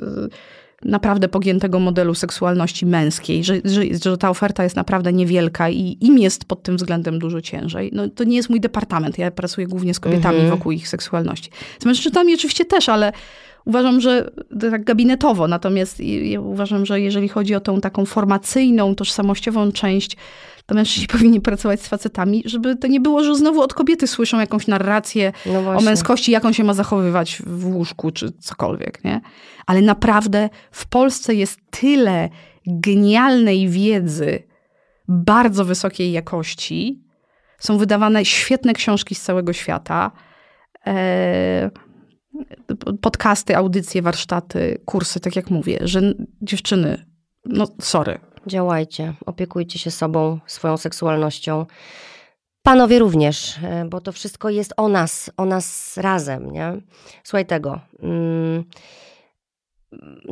naprawdę 0.85 1.27
pogiętego 1.27 1.79
modelu 1.79 2.15
seksualności 2.15 2.85
męskiej, 2.85 3.43
że, 3.43 3.55
że, 3.65 3.81
że, 4.03 4.17
ta 4.17 4.29
oferta 4.29 4.63
jest 4.63 4.75
naprawdę 4.75 5.13
niewielka 5.13 5.69
i 5.69 5.97
im 6.01 6.17
jest 6.17 6.45
pod 6.45 6.63
tym 6.63 6.77
względem 6.77 7.19
dużo 7.19 7.41
ciężej. 7.41 7.89
No, 7.93 8.09
to 8.09 8.23
nie 8.23 8.35
jest 8.35 8.49
mój 8.49 8.59
departament. 8.59 9.17
Ja 9.17 9.31
pracuję 9.31 9.67
głównie 9.67 9.93
z 9.93 9.99
kobietami 9.99 10.39
mhm. 10.39 10.57
wokół 10.57 10.71
ich 10.71 10.87
seksualności. 10.87 11.49
Z 11.79 11.85
mężczyznami 11.85 12.33
oczywiście 12.33 12.65
też, 12.65 12.89
ale 12.89 13.11
uważam, 13.65 14.01
że 14.01 14.31
tak 14.59 14.83
gabinetowo. 14.83 15.47
Natomiast 15.47 15.99
ja 15.99 16.41
uważam, 16.41 16.85
że 16.85 17.01
jeżeli 17.01 17.29
chodzi 17.29 17.55
o 17.55 17.59
tą 17.59 17.81
taką 17.81 18.05
formacyjną, 18.05 18.95
tożsamościową 18.95 19.71
część 19.71 20.17
to 20.73 20.77
mężczyźni 20.77 21.07
powinni 21.17 21.41
pracować 21.41 21.81
z 21.81 21.87
facetami, 21.87 22.43
żeby 22.45 22.75
to 22.75 22.87
nie 22.87 22.99
było, 22.99 23.23
że 23.23 23.35
znowu 23.35 23.61
od 23.61 23.73
kobiety 23.73 24.07
słyszą 24.07 24.39
jakąś 24.39 24.67
narrację 24.67 25.31
no 25.45 25.77
o 25.77 25.81
męskości, 25.81 26.31
jak 26.31 26.45
on 26.45 26.53
się 26.53 26.63
ma 26.63 26.73
zachowywać 26.73 27.41
w 27.45 27.65
łóżku, 27.65 28.11
czy 28.11 28.31
cokolwiek, 28.31 29.03
nie? 29.03 29.21
Ale 29.65 29.81
naprawdę 29.81 30.49
w 30.71 30.85
Polsce 30.85 31.35
jest 31.35 31.59
tyle 31.69 32.29
genialnej 32.67 33.69
wiedzy, 33.69 34.43
bardzo 35.07 35.65
wysokiej 35.65 36.11
jakości. 36.11 37.03
Są 37.59 37.77
wydawane 37.77 38.25
świetne 38.25 38.73
książki 38.73 39.15
z 39.15 39.21
całego 39.21 39.53
świata. 39.53 40.11
E, 40.87 41.69
podcasty, 43.01 43.55
audycje, 43.57 44.01
warsztaty, 44.01 44.81
kursy, 44.85 45.19
tak 45.19 45.35
jak 45.35 45.49
mówię, 45.49 45.79
że 45.81 46.01
dziewczyny, 46.41 47.05
no 47.45 47.67
sorry, 47.81 48.19
Działajcie, 48.47 49.13
opiekujcie 49.25 49.79
się 49.79 49.91
sobą, 49.91 50.39
swoją 50.47 50.77
seksualnością. 50.77 51.65
Panowie 52.63 52.99
również, 52.99 53.57
e, 53.63 53.85
bo 53.85 54.01
to 54.01 54.11
wszystko 54.11 54.49
jest 54.49 54.73
o 54.77 54.87
nas, 54.87 55.31
o 55.37 55.45
nas 55.45 55.97
razem, 55.97 56.51
nie? 56.51 56.73
Słuchaj 57.23 57.45
tego. 57.45 57.79
Mm, 57.99 58.63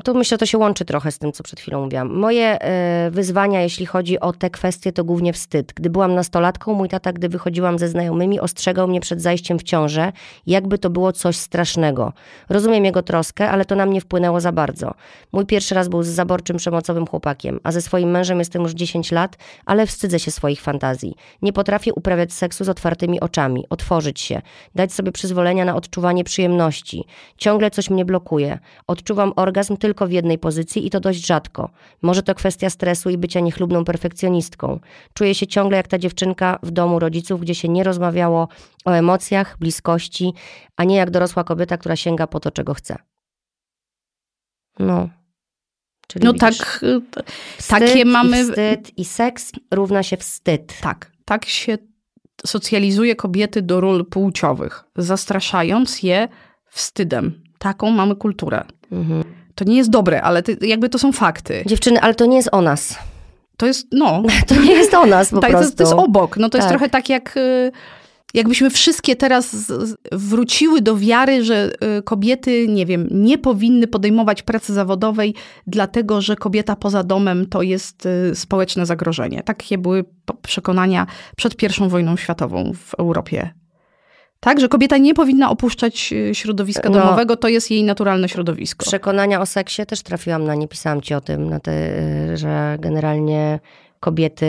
tu 0.03 0.13
myślę, 0.13 0.37
to 0.37 0.45
się 0.45 0.57
łączy 0.57 0.85
trochę 0.85 1.11
z 1.11 1.17
tym, 1.17 1.31
co 1.31 1.43
przed 1.43 1.59
chwilą 1.59 1.83
mówiłam. 1.83 2.09
Moje 2.09 2.61
e, 2.61 3.11
wyzwania, 3.11 3.61
jeśli 3.61 3.85
chodzi 3.85 4.19
o 4.19 4.33
te 4.33 4.49
kwestie, 4.49 4.91
to 4.91 5.03
głównie 5.03 5.33
wstyd. 5.33 5.73
Gdy 5.73 5.89
byłam 5.89 6.15
nastolatką, 6.15 6.73
mój 6.73 6.89
tata, 6.89 7.13
gdy 7.13 7.29
wychodziłam 7.29 7.79
ze 7.79 7.87
znajomymi, 7.87 8.39
ostrzegał 8.39 8.87
mnie 8.87 9.01
przed 9.01 9.21
zajściem 9.21 9.59
w 9.59 9.63
ciążę, 9.63 10.11
jakby 10.47 10.77
to 10.77 10.89
było 10.89 11.11
coś 11.11 11.35
strasznego. 11.37 12.13
Rozumiem 12.49 12.85
jego 12.85 13.03
troskę, 13.03 13.49
ale 13.49 13.65
to 13.65 13.75
na 13.75 13.85
mnie 13.85 14.01
wpłynęło 14.01 14.41
za 14.41 14.51
bardzo. 14.51 14.93
Mój 15.31 15.45
pierwszy 15.45 15.75
raz 15.75 15.87
był 15.87 16.03
z 16.03 16.07
zaborczym, 16.07 16.57
przemocowym 16.57 17.07
chłopakiem, 17.07 17.59
a 17.63 17.71
ze 17.71 17.81
swoim 17.81 18.11
mężem 18.11 18.39
jestem 18.39 18.61
już 18.61 18.71
10 18.71 19.11
lat, 19.11 19.37
ale 19.65 19.87
wstydzę 19.87 20.19
się 20.19 20.31
swoich 20.31 20.61
fantazji. 20.61 21.15
Nie 21.41 21.53
potrafię 21.53 21.93
uprawiać 21.93 22.33
seksu 22.33 22.63
z 22.63 22.69
otwartymi 22.69 23.19
oczami, 23.19 23.65
otworzyć 23.69 24.19
się, 24.19 24.41
dać 24.75 24.93
sobie 24.93 25.11
przyzwolenia 25.11 25.65
na 25.65 25.75
odczuwanie 25.75 26.23
przyjemności. 26.23 27.05
Ciągle 27.37 27.71
coś 27.71 27.89
mnie 27.89 28.05
blokuje. 28.05 28.59
Odczuwam 28.87 29.33
orgazm 29.35 29.50
orgazm 29.51 29.77
tylko 29.77 30.07
w 30.07 30.11
jednej 30.11 30.37
pozycji 30.37 30.87
i 30.87 30.89
to 30.89 30.99
dość 30.99 31.25
rzadko. 31.25 31.69
Może 32.01 32.23
to 32.23 32.35
kwestia 32.35 32.69
stresu 32.69 33.09
i 33.09 33.17
bycia 33.17 33.39
niechlubną 33.39 33.83
perfekcjonistką. 33.83 34.79
Czuję 35.13 35.35
się 35.35 35.47
ciągle 35.47 35.77
jak 35.77 35.87
ta 35.87 35.97
dziewczynka 35.97 36.59
w 36.63 36.71
domu 36.71 36.99
rodziców, 36.99 37.41
gdzie 37.41 37.55
się 37.55 37.69
nie 37.69 37.83
rozmawiało 37.83 38.47
o 38.85 38.91
emocjach, 38.91 39.57
bliskości, 39.59 40.33
a 40.77 40.83
nie 40.83 40.95
jak 40.95 41.09
dorosła 41.09 41.43
kobieta, 41.43 41.77
która 41.77 41.95
sięga 41.95 42.27
po 42.27 42.39
to, 42.39 42.51
czego 42.51 42.73
chce. 42.73 42.97
No. 44.79 45.09
Czyli 46.07 46.25
no 46.25 46.33
widzisz, 46.33 46.57
tak, 46.57 46.83
y, 46.83 47.01
wstyd 47.57 47.79
takie 47.79 48.05
mamy. 48.05 48.43
wstyd 48.43 48.97
i 48.97 49.05
seks 49.05 49.51
równa 49.71 50.03
się 50.03 50.17
wstyd. 50.17 50.79
Tak, 50.81 51.11
tak 51.25 51.45
się 51.45 51.77
socjalizuje 52.45 53.15
kobiety 53.15 53.61
do 53.61 53.81
ról 53.81 54.05
płciowych, 54.05 54.83
zastraszając 54.95 56.03
je 56.03 56.27
wstydem. 56.69 57.43
Taką 57.59 57.91
mamy 57.91 58.15
kulturę. 58.15 58.63
Mhm. 58.91 59.40
To 59.61 59.65
nie 59.65 59.77
jest 59.77 59.89
dobre, 59.89 60.21
ale 60.21 60.43
ty, 60.43 60.57
jakby 60.61 60.89
to 60.89 60.99
są 60.99 61.11
fakty. 61.11 61.63
Dziewczyny, 61.65 62.01
ale 62.01 62.15
to 62.15 62.25
nie 62.25 62.37
jest 62.37 62.49
o 62.51 62.61
nas. 62.61 62.99
To 63.57 63.65
jest, 63.65 63.87
no. 63.91 64.23
To 64.47 64.55
nie 64.55 64.71
jest 64.71 64.93
o 64.93 65.05
nas 65.05 65.29
po 65.29 65.39
tak, 65.39 65.51
prostu. 65.51 65.71
To, 65.71 65.77
to 65.77 65.83
jest 65.83 65.93
obok. 65.93 66.37
No 66.37 66.49
to 66.49 66.57
tak. 66.57 66.61
jest 66.61 66.69
trochę 66.69 66.89
tak 66.89 67.09
jak... 67.09 67.37
Y, 67.37 67.71
jakbyśmy 68.33 68.69
wszystkie 68.69 69.15
teraz 69.15 69.71
wróciły 70.11 70.81
do 70.81 70.97
wiary, 70.97 71.43
że 71.43 71.71
y, 71.99 72.01
kobiety, 72.01 72.67
nie 72.67 72.85
wiem, 72.85 73.07
nie 73.11 73.37
powinny 73.37 73.87
podejmować 73.87 74.43
pracy 74.43 74.73
zawodowej, 74.73 75.35
dlatego 75.67 76.21
że 76.21 76.35
kobieta 76.35 76.75
poza 76.75 77.03
domem 77.03 77.45
to 77.45 77.61
jest 77.61 78.05
y, 78.05 78.35
społeczne 78.35 78.85
zagrożenie. 78.85 79.43
Takie 79.43 79.77
były 79.77 80.05
przekonania 80.41 81.07
przed 81.37 81.63
I 81.63 81.89
wojną 81.89 82.17
światową 82.17 82.73
w 82.73 82.93
Europie. 82.93 83.60
Tak, 84.43 84.59
że 84.59 84.69
kobieta 84.69 84.97
nie 84.97 85.13
powinna 85.13 85.49
opuszczać 85.49 86.13
y, 86.13 86.35
środowiska 86.35 86.89
no, 86.89 86.99
domowego, 86.99 87.37
to 87.37 87.47
jest 87.47 87.71
jej 87.71 87.83
naturalne 87.83 88.29
środowisko. 88.29 88.85
Przekonania 88.85 89.41
o 89.41 89.45
seksie 89.45 89.85
też 89.85 90.01
trafiłam 90.01 90.43
na 90.43 90.55
nie, 90.55 90.67
pisałam 90.67 91.01
ci 91.01 91.13
o 91.13 91.21
tym, 91.21 91.49
na 91.49 91.59
te, 91.59 91.99
y, 92.31 92.37
że 92.37 92.77
generalnie 92.79 93.59
kobiety, 93.99 94.45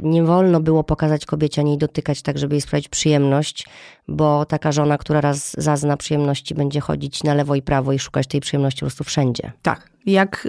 nie 0.00 0.22
wolno 0.22 0.60
było 0.60 0.84
pokazać 0.84 1.26
kobiecie, 1.26 1.60
ani 1.60 1.78
dotykać 1.78 2.22
tak, 2.22 2.38
żeby 2.38 2.54
jej 2.54 2.60
sprawić 2.60 2.88
przyjemność, 2.88 3.66
bo 4.08 4.44
taka 4.44 4.72
żona, 4.72 4.98
która 4.98 5.20
raz 5.20 5.54
zazna 5.58 5.96
przyjemności, 5.96 6.54
będzie 6.54 6.80
chodzić 6.80 7.24
na 7.24 7.34
lewo 7.34 7.54
i 7.54 7.62
prawo 7.62 7.92
i 7.92 7.98
szukać 7.98 8.26
tej 8.26 8.40
przyjemności 8.40 8.80
po 8.80 8.86
prostu 8.86 9.04
wszędzie. 9.04 9.52
Tak, 9.62 9.90
jak 10.06 10.48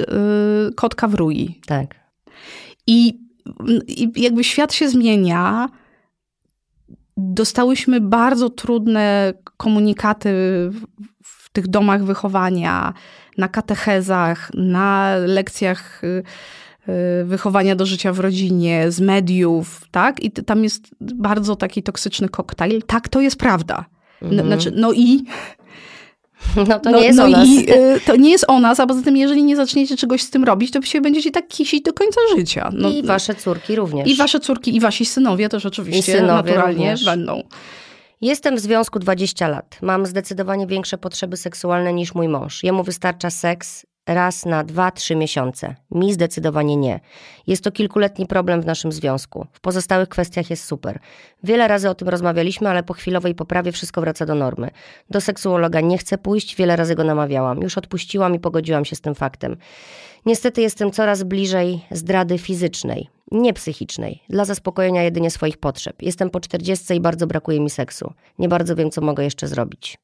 yy, 0.65 0.73
kotka 0.73 1.07
w 1.07 1.13
rui. 1.13 1.59
Tak. 1.65 1.95
I, 2.87 3.19
I 3.87 4.11
jakby 4.15 4.43
świat 4.43 4.73
się 4.73 4.89
zmienia, 4.89 5.69
dostałyśmy 7.19 8.01
bardzo 8.01 8.49
trudne 8.49 9.33
komunikaty 9.57 10.29
w, 11.23 11.49
tych 11.51 11.67
domach 11.67 12.03
wychowania, 12.03 12.93
na 13.37 13.47
katechezach, 13.47 14.51
na 14.53 15.15
lekcjach 15.15 16.03
y, 16.03 16.23
y, 17.21 17.25
wychowania 17.25 17.75
do 17.75 17.85
życia 17.85 18.13
w 18.13 18.19
rodzinie, 18.19 18.91
z 18.91 19.01
mediów, 19.01 19.81
tak? 19.91 20.23
I 20.23 20.31
tam 20.31 20.63
jest 20.63 20.83
bardzo 21.01 21.55
taki 21.55 21.83
toksyczny 21.83 22.29
koktajl. 22.29 22.81
Tak, 22.87 23.09
to 23.09 23.21
jest 23.21 23.35
prawda. 23.35 23.85
Mhm. 24.21 24.47
Znaczy, 24.47 24.71
no 24.75 24.93
i 24.93 25.23
no 26.67 26.79
to 26.79 26.91
no, 26.91 26.99
nie 26.99 27.05
jest 27.05 27.17
no 27.17 27.25
o 27.25 27.27
nas. 27.27 27.47
I, 27.47 27.71
y, 27.71 27.99
to 28.05 28.15
nie 28.15 28.31
jest 28.31 28.45
o 28.47 28.59
nas, 28.59 28.79
a 28.79 28.87
poza 28.87 29.01
tym, 29.01 29.17
jeżeli 29.17 29.43
nie 29.43 29.55
zaczniecie 29.55 29.97
czegoś 29.97 30.21
z 30.21 30.29
tym 30.29 30.43
robić, 30.43 30.71
to 30.71 30.81
się 30.81 31.01
będziecie 31.01 31.31
tak 31.31 31.47
kisić 31.47 31.83
do 31.83 31.93
końca 31.93 32.21
życia. 32.37 32.69
No, 32.73 32.89
I 32.89 33.03
wasze 33.03 33.35
córki 33.35 33.75
również. 33.75 34.07
I 34.07 34.15
wasze 34.15 34.39
córki, 34.39 34.75
i 34.75 34.79
wasi 34.79 35.05
synowie 35.05 35.49
też 35.49 35.65
oczywiście 35.65 36.17
synowie 36.17 36.51
naturalnie 36.51 36.91
również. 36.91 37.05
będą. 37.05 37.43
Jestem 38.21 38.55
w 38.55 38.59
związku 38.59 38.99
20 38.99 39.47
lat. 39.47 39.77
Mam 39.81 40.05
zdecydowanie 40.05 40.67
większe 40.67 40.97
potrzeby 40.97 41.37
seksualne 41.37 41.93
niż 41.93 42.15
mój 42.15 42.27
mąż. 42.27 42.63
Jemu 42.63 42.83
wystarcza 42.83 43.29
seks 43.29 43.85
raz 44.13 44.45
na 44.45 44.63
dwa, 44.63 44.91
trzy 44.91 45.15
miesiące. 45.15 45.75
Mi 45.91 46.13
zdecydowanie 46.13 46.75
nie. 46.75 46.99
Jest 47.47 47.63
to 47.63 47.71
kilkuletni 47.71 48.25
problem 48.25 48.61
w 48.61 48.65
naszym 48.65 48.91
związku. 48.91 49.47
W 49.53 49.59
pozostałych 49.59 50.09
kwestiach 50.09 50.49
jest 50.49 50.65
super. 50.65 50.99
Wiele 51.43 51.67
razy 51.67 51.89
o 51.89 51.95
tym 51.95 52.09
rozmawialiśmy, 52.09 52.69
ale 52.69 52.83
po 52.83 52.93
chwilowej 52.93 53.35
poprawie 53.35 53.71
wszystko 53.71 54.01
wraca 54.01 54.25
do 54.25 54.35
normy. 54.35 54.69
Do 55.09 55.21
seksuologa 55.21 55.81
nie 55.81 55.97
chcę 55.97 56.17
pójść, 56.17 56.55
wiele 56.55 56.75
razy 56.75 56.95
go 56.95 57.03
namawiałam. 57.03 57.61
Już 57.61 57.77
odpuściłam 57.77 58.35
i 58.35 58.39
pogodziłam 58.39 58.85
się 58.85 58.95
z 58.95 59.01
tym 59.01 59.15
faktem. 59.15 59.57
Niestety 60.25 60.61
jestem 60.61 60.91
coraz 60.91 61.23
bliżej 61.23 61.85
zdrady 61.91 62.37
fizycznej, 62.37 63.09
nie 63.31 63.53
psychicznej, 63.53 64.23
dla 64.29 64.45
zaspokojenia 64.45 65.03
jedynie 65.03 65.31
swoich 65.31 65.57
potrzeb. 65.57 66.01
Jestem 66.01 66.29
po 66.29 66.39
czterdziestce 66.39 66.95
i 66.95 66.99
bardzo 66.99 67.27
brakuje 67.27 67.59
mi 67.59 67.69
seksu. 67.69 68.13
Nie 68.39 68.49
bardzo 68.49 68.75
wiem, 68.75 68.91
co 68.91 69.01
mogę 69.01 69.23
jeszcze 69.23 69.47
zrobić. 69.47 69.97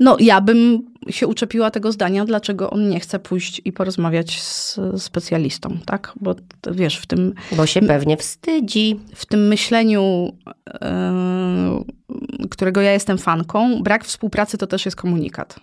No, 0.00 0.16
ja 0.20 0.40
bym 0.40 0.82
się 1.10 1.26
uczepiła 1.26 1.70
tego 1.70 1.92
zdania, 1.92 2.24
dlaczego 2.24 2.70
on 2.70 2.88
nie 2.88 3.00
chce 3.00 3.18
pójść 3.18 3.60
i 3.64 3.72
porozmawiać 3.72 4.42
z 4.42 4.80
specjalistą, 4.96 5.78
tak? 5.86 6.12
Bo 6.20 6.34
wiesz, 6.70 6.96
w 6.96 7.06
tym... 7.06 7.34
Bo 7.52 7.66
się 7.66 7.80
pewnie 7.80 8.16
wstydzi. 8.16 9.00
W 9.14 9.26
tym 9.26 9.48
myśleniu, 9.48 10.32
yy, 10.66 12.48
którego 12.50 12.80
ja 12.80 12.92
jestem 12.92 13.18
fanką, 13.18 13.82
brak 13.82 14.04
współpracy 14.04 14.58
to 14.58 14.66
też 14.66 14.84
jest 14.84 14.96
komunikat. 14.96 15.60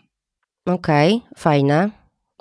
Okej, 0.66 1.14
okay, 1.14 1.30
fajne, 1.38 1.90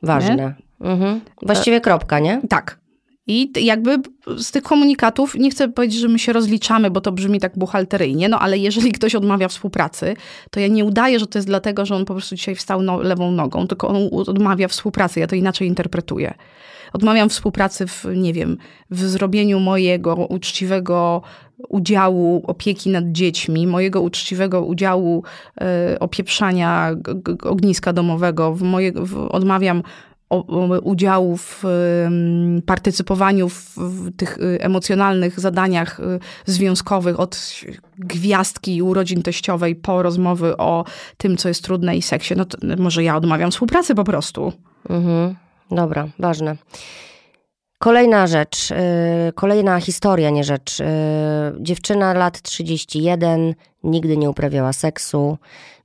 ważne. 0.02 0.54
Mhm. 0.80 1.20
Właściwie 1.42 1.80
kropka, 1.80 2.18
nie? 2.18 2.40
Tak. 2.48 2.85
I 3.26 3.52
jakby 3.64 3.98
z 4.38 4.50
tych 4.50 4.62
komunikatów, 4.62 5.34
nie 5.34 5.50
chcę 5.50 5.68
powiedzieć, 5.68 6.00
że 6.00 6.08
my 6.08 6.18
się 6.18 6.32
rozliczamy, 6.32 6.90
bo 6.90 7.00
to 7.00 7.12
brzmi 7.12 7.40
tak 7.40 7.58
buchalteryjnie, 7.58 8.28
no 8.28 8.38
ale 8.38 8.58
jeżeli 8.58 8.92
ktoś 8.98 9.14
odmawia 9.14 9.48
współpracy, 9.48 10.16
to 10.50 10.60
ja 10.60 10.68
nie 10.68 10.84
udaję, 10.84 11.18
że 11.18 11.26
to 11.26 11.38
jest 11.38 11.48
dlatego, 11.48 11.86
że 11.86 11.94
on 11.94 12.04
po 12.04 12.14
prostu 12.14 12.34
dzisiaj 12.34 12.54
wstał 12.54 12.82
no, 12.82 13.02
lewą 13.02 13.30
nogą, 13.30 13.66
tylko 13.66 13.88
on 13.88 13.96
odmawia 14.12 14.68
współpracy. 14.68 15.20
Ja 15.20 15.26
to 15.26 15.36
inaczej 15.36 15.68
interpretuję. 15.68 16.34
Odmawiam 16.92 17.28
współpracy 17.28 17.86
w, 17.86 18.04
nie 18.16 18.32
wiem, 18.32 18.56
w 18.90 19.00
zrobieniu 19.00 19.60
mojego 19.60 20.14
uczciwego 20.14 21.22
udziału 21.68 22.42
opieki 22.46 22.90
nad 22.90 23.04
dziećmi, 23.12 23.66
mojego 23.66 24.00
uczciwego 24.00 24.62
udziału 24.62 25.22
y, 25.92 25.98
opieprzania 25.98 26.96
ogniska 27.42 27.92
domowego, 27.92 28.54
w 28.54 28.62
moje, 28.62 28.92
w, 28.92 29.28
odmawiam 29.30 29.82
udziału 30.82 31.36
w 31.36 31.64
partycypowaniu 32.66 33.48
w, 33.48 33.76
tych 34.16 34.38
y, 34.38 34.58
emocjonalnych 34.60 35.40
zadaniach 35.40 36.00
y, 36.00 36.18
związkowych 36.46 37.20
od 37.20 37.60
gwiazdki 37.98 38.82
urodzin 38.82 39.22
teściowej 39.22 39.76
po 39.76 40.02
rozmowy 40.02 40.56
o 40.56 40.84
tym, 41.16 41.36
co 41.36 41.48
jest 41.48 41.64
trudne 41.64 41.96
i 41.96 42.02
seksie, 42.02 42.34
no 42.36 42.44
to 42.44 42.58
może 42.78 43.04
ja 43.04 43.16
odmawiam 43.16 43.50
współpracy 43.50 43.94
po 43.94 44.04
prostu. 44.04 44.52
Mhm. 44.88 45.36
Dobra, 45.70 46.08
ważne. 46.18 46.56
Kolejna 47.78 48.26
rzecz, 48.26 48.70
yy, 48.70 48.76
kolejna 49.34 49.80
historia, 49.80 50.30
nie 50.30 50.44
rzecz. 50.44 50.78
Dziewczyna 51.60 52.14
lat 52.14 52.42
31, 52.42 53.54
nigdy 53.84 54.16
nie 54.16 54.30
uprawiała 54.30 54.72
seksu, 54.72 55.38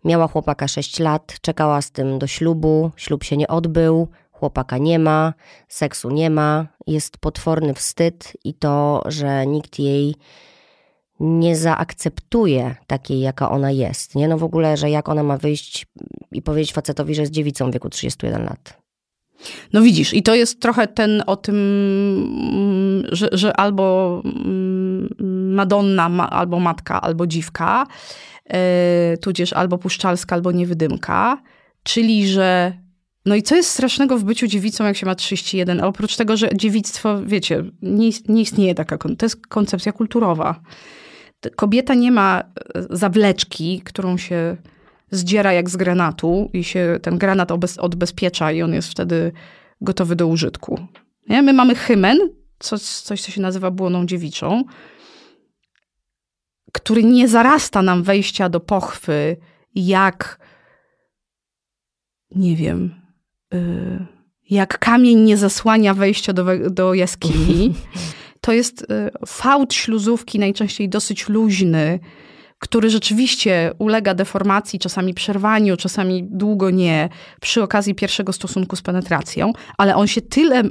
miała 0.06 0.28
chłopaka 0.28 0.68
6 0.68 1.00
lat, 1.00 1.36
czekała 1.42 1.82
z 1.82 1.92
tym 1.92 2.20
do 2.20 2.28
ślubu, 2.28 2.92
ślub 2.96 3.24
się 3.24 3.38
nie 3.38 3.48
odbył, 3.48 4.08
chłopaka 4.42 4.78
nie 4.78 5.00
ma, 5.00 5.34
seksu 5.68 6.10
nie 6.10 6.30
ma, 6.30 6.68
jest 6.88 7.18
potworny 7.18 7.74
wstyd 7.74 8.34
i 8.44 8.54
to, 8.54 9.04
że 9.06 9.48
nikt 9.48 9.80
jej 9.80 10.16
nie 11.20 11.56
zaakceptuje 11.56 12.76
takiej, 12.88 13.20
jaka 13.20 13.50
ona 13.50 13.72
jest. 13.72 14.16
Nie? 14.16 14.28
No 14.28 14.38
w 14.38 14.44
ogóle, 14.44 14.78
że 14.78 14.89
jak 14.89 15.10
ona 15.10 15.24
ma 15.24 15.38
wyjść 15.38 15.86
i 16.32 16.42
powiedzieć 16.42 16.74
facetowi, 16.74 17.16
że 17.16 17.22
jest 17.22 17.32
dziewicą 17.32 17.70
w 17.70 17.74
wieku 17.74 17.89
31 17.89 18.44
lat. 18.44 18.82
No 19.74 19.82
widzisz, 19.82 20.14
i 20.14 20.24
to 20.24 20.36
jest 20.36 20.62
trochę 20.62 20.88
ten 20.88 21.24
o 21.28 21.36
tym, 21.36 21.56
że, 23.12 23.30
że 23.32 23.58
albo 23.58 24.22
mm, 24.26 25.54
Madonna, 25.54 26.30
albo 26.30 26.60
matka, 26.60 27.02
albo 27.02 27.28
dziwka, 27.28 27.88
yy, 28.50 29.18
tudzież 29.18 29.54
albo 29.54 29.78
puszczalska, 29.78 30.36
albo 30.36 30.52
niewydymka, 30.52 31.38
czyli 31.84 32.28
że 32.28 32.74
no 33.26 33.36
i 33.36 33.43
co 33.43 33.55
jest 33.55 33.69
strasznego 33.69 34.17
w 34.17 34.24
byciu 34.24 34.47
dziewicą, 34.47 34.86
jak 34.86 34.97
się 34.97 35.05
ma 35.05 35.15
31? 35.15 35.82
A 35.82 35.88
oprócz 35.88 36.15
tego, 36.15 36.38
że 36.38 36.49
dziewictwo, 36.55 37.22
wiecie, 37.26 37.63
nie, 37.82 38.09
nie 38.28 38.41
istnieje 38.41 38.76
taka, 38.76 38.97
to 38.97 39.26
jest 39.26 39.47
koncepcja 39.47 39.91
kulturowa. 39.91 40.61
Kobieta 41.55 41.93
nie 41.93 42.11
ma 42.11 42.43
e, 42.76 42.86
zawleczki, 42.89 43.82
którą 43.86 44.17
się 44.17 44.57
zdziera 45.11 45.53
jak 45.53 45.69
z 45.69 45.76
granatu 45.76 46.49
i 46.53 46.63
się 46.63 46.99
ten 47.01 47.17
granat 47.17 47.51
odbezpiecza 47.80 48.51
i 48.51 48.61
on 48.61 48.74
jest 48.74 48.91
wtedy 48.91 49.32
gotowy 49.82 50.15
do 50.15 50.28
użytku. 50.28 50.88
Nie? 51.30 51.41
My 51.41 51.53
mamy 51.53 51.76
hymen, 51.76 52.17
coś, 52.59 52.82
co 52.82 53.15
się 53.32 53.41
nazywa 53.41 53.72
błoną 53.72 54.05
dziewiczą, 54.05 54.63
który 56.74 57.03
nie 57.03 57.28
zarasta 57.28 57.82
nam 57.82 58.03
wejścia 58.03 58.49
do 58.49 58.59
pochwy, 58.59 59.38
jak 59.76 60.39
nie 62.36 62.55
wiem, 62.55 63.01
jak 64.49 64.80
kamień 64.80 65.20
nie 65.20 65.38
zasłania 65.38 65.93
wejścia 65.93 66.34
do, 66.34 66.45
do 66.70 66.93
jaskini. 66.93 67.74
To 68.41 68.52
jest 68.52 68.82
y, 68.82 68.86
fałd 69.28 69.74
śluzówki, 69.74 70.39
najczęściej 70.39 70.89
dosyć 70.89 71.30
luźny, 71.30 71.99
który 72.60 72.89
rzeczywiście 72.89 73.72
ulega 73.80 74.14
deformacji, 74.14 74.80
czasami 74.80 75.14
przerwaniu, 75.14 75.78
czasami 75.78 76.24
długo 76.24 76.70
nie, 76.70 77.10
przy 77.41 77.64
okazji 77.64 77.95
pierwszego 77.95 78.34
stosunku 78.34 78.76
z 78.76 78.82
penetracją, 78.82 79.54
ale 79.78 79.95
on 79.95 80.08
się 80.08 80.22
tyle, 80.22 80.64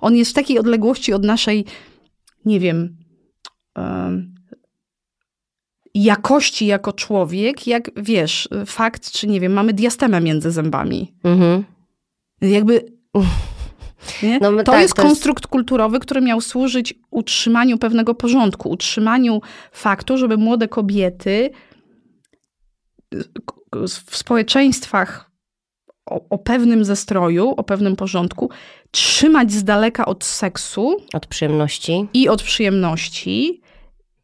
on 0.00 0.16
jest 0.16 0.30
w 0.30 0.34
takiej 0.34 0.58
odległości 0.58 1.12
od 1.12 1.24
naszej, 1.24 1.64
nie 2.44 2.60
wiem, 2.60 2.96
jakości 5.94 6.66
jako 6.66 6.92
człowiek, 6.92 7.66
jak 7.66 7.90
wiesz, 7.96 8.48
fakt, 8.66 9.10
czy 9.10 9.26
nie 9.26 9.40
wiem, 9.40 9.52
mamy 9.52 9.72
diastemę 9.72 10.20
między 10.20 10.50
zębami. 10.50 11.14
Mhm. 11.24 11.64
Jakby. 12.42 12.92
No, 14.40 14.52
to 14.52 14.62
tak, 14.62 14.80
jest 14.80 14.94
to 14.94 15.02
konstrukt 15.02 15.42
jest... 15.42 15.50
kulturowy, 15.50 15.98
który 15.98 16.20
miał 16.20 16.40
służyć 16.40 16.94
utrzymaniu 17.10 17.78
pewnego 17.78 18.14
porządku, 18.14 18.70
utrzymaniu 18.70 19.40
faktu, 19.72 20.18
żeby 20.18 20.36
młode 20.36 20.68
kobiety 20.68 21.50
w 23.86 24.16
społeczeństwach 24.16 25.30
o, 26.06 26.20
o, 26.30 26.38
pewnym 26.38 26.84
zestroju, 26.84 27.50
o 27.50 27.62
pewnym 27.62 27.96
porządku, 27.96 28.50
trzymać 28.90 29.52
z 29.52 29.64
daleka 29.64 30.06
od 30.06 30.24
seksu. 30.24 30.96
Od 31.14 31.26
przyjemności. 31.26 32.08
I 32.14 32.28
od 32.28 32.42
przyjemności. 32.42 33.62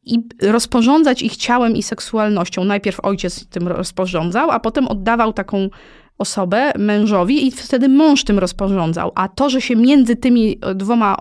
I 0.02 0.18
rozporządzać 0.42 1.22
ich 1.22 1.36
ciałem 1.36 1.76
i 1.76 1.82
seksualnością. 1.82 2.64
Najpierw 2.64 3.00
ojciec 3.00 3.48
tym 3.48 3.68
rozporządzał, 3.68 4.50
a 4.50 4.60
potem 4.60 4.88
oddawał 4.88 5.32
taką 5.32 5.68
osobę 6.18 6.72
mężowi 6.78 7.46
i 7.46 7.50
wtedy 7.50 7.88
mąż 7.88 8.24
tym 8.24 8.38
rozporządzał. 8.38 9.12
A 9.14 9.28
to, 9.28 9.50
że 9.50 9.60
się 9.60 9.76
między 9.76 10.16
tymi 10.16 10.58
dwoma, 10.74 11.16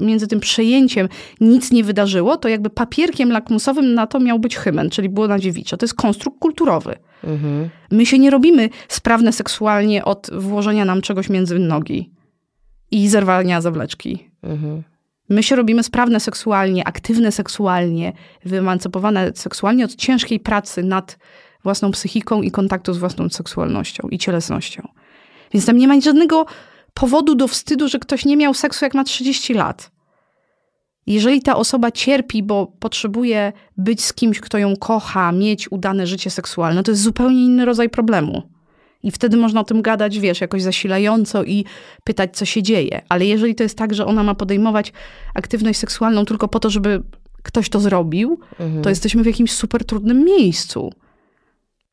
między 0.00 0.26
tym 0.26 0.40
przejęciem 0.40 1.08
nic 1.40 1.72
nie 1.72 1.84
wydarzyło, 1.84 2.36
to 2.36 2.48
jakby 2.48 2.70
papierkiem 2.70 3.30
lakmusowym 3.30 3.94
na 3.94 4.06
to 4.06 4.20
miał 4.20 4.38
być 4.38 4.56
hymen, 4.56 4.90
czyli 4.90 5.08
było 5.08 5.28
na 5.28 5.38
dziewiczo. 5.38 5.76
To 5.76 5.84
jest 5.84 5.94
konstrukt 5.94 6.38
kulturowy. 6.38 6.96
Mhm. 7.24 7.70
My 7.90 8.06
się 8.06 8.18
nie 8.18 8.30
robimy 8.30 8.70
sprawne 8.88 9.32
seksualnie 9.32 10.04
od 10.04 10.30
włożenia 10.32 10.84
nam 10.84 11.00
czegoś 11.00 11.28
między 11.28 11.58
nogi 11.58 12.10
i 12.90 13.08
zerwania 13.08 13.60
zawleczki. 13.60 14.30
Mhm. 14.42 14.82
My 15.28 15.42
się 15.42 15.56
robimy 15.56 15.82
sprawne 15.82 16.20
seksualnie, 16.20 16.88
aktywne 16.88 17.32
seksualnie, 17.32 18.12
wyemancypowane 18.44 19.32
seksualnie 19.34 19.84
od 19.84 19.94
ciężkiej 19.94 20.40
pracy 20.40 20.82
nad 20.82 21.18
własną 21.64 21.90
psychiką 21.90 22.42
i 22.42 22.50
kontaktu 22.50 22.94
z 22.94 22.98
własną 22.98 23.28
seksualnością 23.28 24.08
i 24.08 24.18
cielesnością. 24.18 24.88
Więc 25.52 25.66
tam 25.66 25.76
nie 25.76 25.88
ma 25.88 26.00
żadnego 26.00 26.46
powodu 26.94 27.34
do 27.34 27.48
wstydu, 27.48 27.88
że 27.88 27.98
ktoś 27.98 28.24
nie 28.24 28.36
miał 28.36 28.54
seksu, 28.54 28.84
jak 28.84 28.94
ma 28.94 29.04
30 29.04 29.54
lat. 29.54 29.90
Jeżeli 31.06 31.42
ta 31.42 31.56
osoba 31.56 31.90
cierpi, 31.90 32.42
bo 32.42 32.66
potrzebuje 32.66 33.52
być 33.76 34.04
z 34.04 34.12
kimś, 34.12 34.40
kto 34.40 34.58
ją 34.58 34.76
kocha, 34.76 35.32
mieć 35.32 35.72
udane 35.72 36.06
życie 36.06 36.30
seksualne, 36.30 36.82
to 36.82 36.90
jest 36.90 37.02
zupełnie 37.02 37.44
inny 37.44 37.64
rodzaj 37.64 37.90
problemu. 37.90 38.42
I 39.02 39.10
wtedy 39.10 39.36
można 39.36 39.60
o 39.60 39.64
tym 39.64 39.82
gadać, 39.82 40.18
wiesz, 40.18 40.40
jakoś 40.40 40.62
zasilająco 40.62 41.44
i 41.44 41.64
pytać, 42.04 42.36
co 42.36 42.44
się 42.44 42.62
dzieje. 42.62 43.02
Ale 43.08 43.26
jeżeli 43.26 43.54
to 43.54 43.62
jest 43.62 43.78
tak, 43.78 43.94
że 43.94 44.06
ona 44.06 44.22
ma 44.22 44.34
podejmować 44.34 44.92
aktywność 45.34 45.78
seksualną 45.78 46.24
tylko 46.24 46.48
po 46.48 46.60
to, 46.60 46.70
żeby 46.70 47.02
ktoś 47.42 47.68
to 47.68 47.80
zrobił, 47.80 48.40
mhm. 48.60 48.82
to 48.82 48.88
jesteśmy 48.88 49.22
w 49.22 49.26
jakimś 49.26 49.52
super 49.52 49.84
trudnym 49.84 50.24
miejscu. 50.24 50.92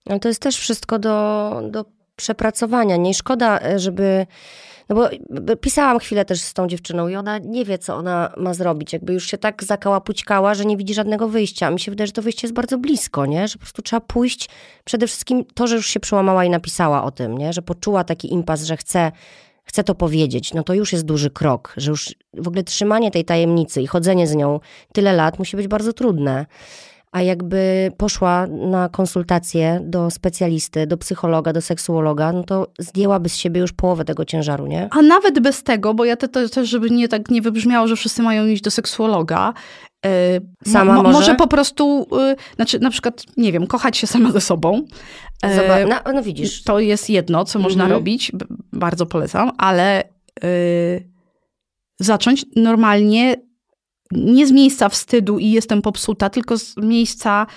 Ale 0.10 0.20
to 0.20 0.28
jest 0.28 0.42
też 0.42 0.58
wszystko 0.58 1.00
do, 1.00 1.62
do 1.72 1.86
przepracowania. 2.16 2.98
Nie 2.98 3.14
szkoda, 3.14 3.60
e, 3.60 3.80
żeby. 3.80 4.26
No 4.90 4.96
bo 4.96 5.10
pisałam 5.56 6.00
chwilę 6.00 6.26
też 6.26 6.42
z 6.42 6.54
tą 6.54 6.68
dziewczyną 6.68 7.08
i 7.08 7.16
ona 7.16 7.38
nie 7.38 7.66
wie, 7.66 7.78
co 7.78 7.96
ona 7.96 8.34
ma 8.38 8.54
zrobić. 8.54 8.94
Jakby 8.94 9.14
już 9.14 9.28
się 9.28 9.38
tak 9.38 9.64
zakałapućkała, 9.64 10.54
że 10.54 10.66
nie 10.66 10.78
widzi 10.78 10.94
żadnego 10.94 11.30
wyjścia. 11.30 11.72
Mi 11.72 11.80
się 11.80 11.92
wydaje, 11.92 12.08
że 12.08 12.14
to 12.14 12.22
wyjście 12.22 12.48
jest 12.48 12.56
bardzo 12.56 12.78
blisko, 12.78 13.26
nie? 13.26 13.48
Że 13.48 13.54
po 13.54 13.60
prostu 13.60 13.82
trzeba 13.82 14.00
pójść. 14.00 14.50
Przede 14.84 15.08
wszystkim 15.08 15.46
to, 15.54 15.68
że 15.68 15.76
już 15.76 15.88
się 15.88 16.00
przełamała 16.00 16.46
i 16.46 16.50
napisała 16.50 17.04
o 17.04 17.12
tym, 17.12 17.38
nie? 17.38 17.54
Że 17.54 17.62
poczuła 17.62 18.04
taki 18.04 18.34
impas, 18.34 18.64
że 18.64 18.78
chce, 18.78 19.12
chce 19.64 19.84
to 19.84 19.96
powiedzieć. 19.96 20.54
No 20.54 20.64
to 20.64 20.74
już 20.74 20.94
jest 20.94 21.06
duży 21.06 21.30
krok. 21.30 21.74
Że 21.78 21.92
już 21.92 22.16
w 22.34 22.48
ogóle 22.48 22.64
trzymanie 22.64 23.12
tej 23.12 23.26
tajemnicy 23.26 23.82
i 23.82 23.88
chodzenie 23.88 24.28
z 24.28 24.36
nią 24.36 24.60
tyle 24.94 25.14
lat 25.14 25.40
musi 25.40 25.58
być 25.58 25.68
bardzo 25.68 25.94
trudne 25.94 26.46
a 27.12 27.22
jakby 27.22 27.92
poszła 27.98 28.48
na 28.48 28.90
konsultację 28.90 29.82
do 29.84 30.12
specjalisty, 30.12 30.88
do 30.88 30.98
psychologa, 30.98 31.54
do 31.54 31.62
seksuologa, 31.62 32.34
no 32.34 32.44
to 32.44 32.68
zdjęłaby 32.80 33.30
z 33.30 33.36
siebie 33.36 33.62
już 33.62 33.74
połowę 33.74 34.06
tego 34.06 34.26
ciężaru, 34.26 34.68
nie? 34.68 34.88
A 34.92 35.02
nawet 35.02 35.40
bez 35.40 35.64
tego, 35.64 35.94
bo 35.94 36.06
ja 36.06 36.16
te, 36.16 36.28
to 36.28 36.50
też, 36.50 36.70
żeby 36.70 36.90
nie 36.90 37.08
tak 37.08 37.30
nie 37.32 37.42
wybrzmiało, 37.42 37.88
że 37.88 37.96
wszyscy 37.96 38.22
mają 38.24 38.46
iść 38.46 38.62
do 38.64 38.72
seksuologa, 38.72 39.54
Y, 40.06 40.70
Sama 40.72 40.94
mo, 40.94 41.04
może? 41.04 41.14
może 41.20 41.36
po 41.36 41.48
prostu, 41.48 42.08
y, 42.32 42.36
znaczy 42.56 42.80
na 42.80 42.90
przykład, 42.90 43.24
nie 43.38 43.52
wiem, 43.52 43.68
kochać 43.68 43.98
się 43.98 44.08
sama 44.08 44.32
ze 44.32 44.42
sobą. 44.42 44.78
Y, 45.46 45.56
Zobacz, 45.56 45.88
no, 46.06 46.14
no 46.14 46.24
widzisz, 46.24 46.64
To 46.64 46.80
jest 46.80 47.10
jedno, 47.10 47.46
co 47.46 47.60
można 47.60 47.84
Mhm. 47.84 48.00
robić, 48.00 48.32
b- 48.34 48.46
bardzo 48.74 49.06
polecam, 49.06 49.52
ale 49.58 50.04
y, 50.44 51.10
zacząć 52.00 52.46
normalnie 52.56 53.36
nie 54.12 54.48
z 54.48 54.52
miejsca 54.52 54.90
wstydu 54.90 55.40
i 55.40 55.52
jestem 55.52 55.82
popsuta, 55.82 56.30
tylko 56.30 56.58
z 56.58 56.78
miejsca 56.78 57.48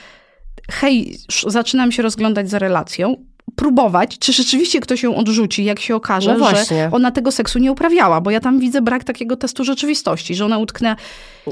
hej, 0.70 1.16
zaczynam 1.46 1.92
się 1.92 2.02
rozglądać 2.02 2.50
za 2.50 2.58
relacją, 2.58 3.16
próbować, 3.56 4.18
czy 4.18 4.32
rzeczywiście 4.32 4.80
ktoś 4.80 5.02
ją 5.02 5.16
odrzuci, 5.16 5.64
jak 5.64 5.80
się 5.80 5.96
okaże, 5.96 6.36
No 6.38 6.50
że 6.50 6.88
ona 6.92 7.10
tego 7.10 7.32
seksu 7.32 7.58
nie 7.58 7.72
uprawiała, 7.72 8.20
bo 8.20 8.30
ja 8.30 8.40
tam 8.40 8.58
widzę 8.58 8.82
brak 8.82 9.04
takiego 9.04 9.36
testu 9.36 9.64
rzeczywistości, 9.64 10.34
że 10.34 10.44
ona 10.44 10.58
utknę 10.58 10.96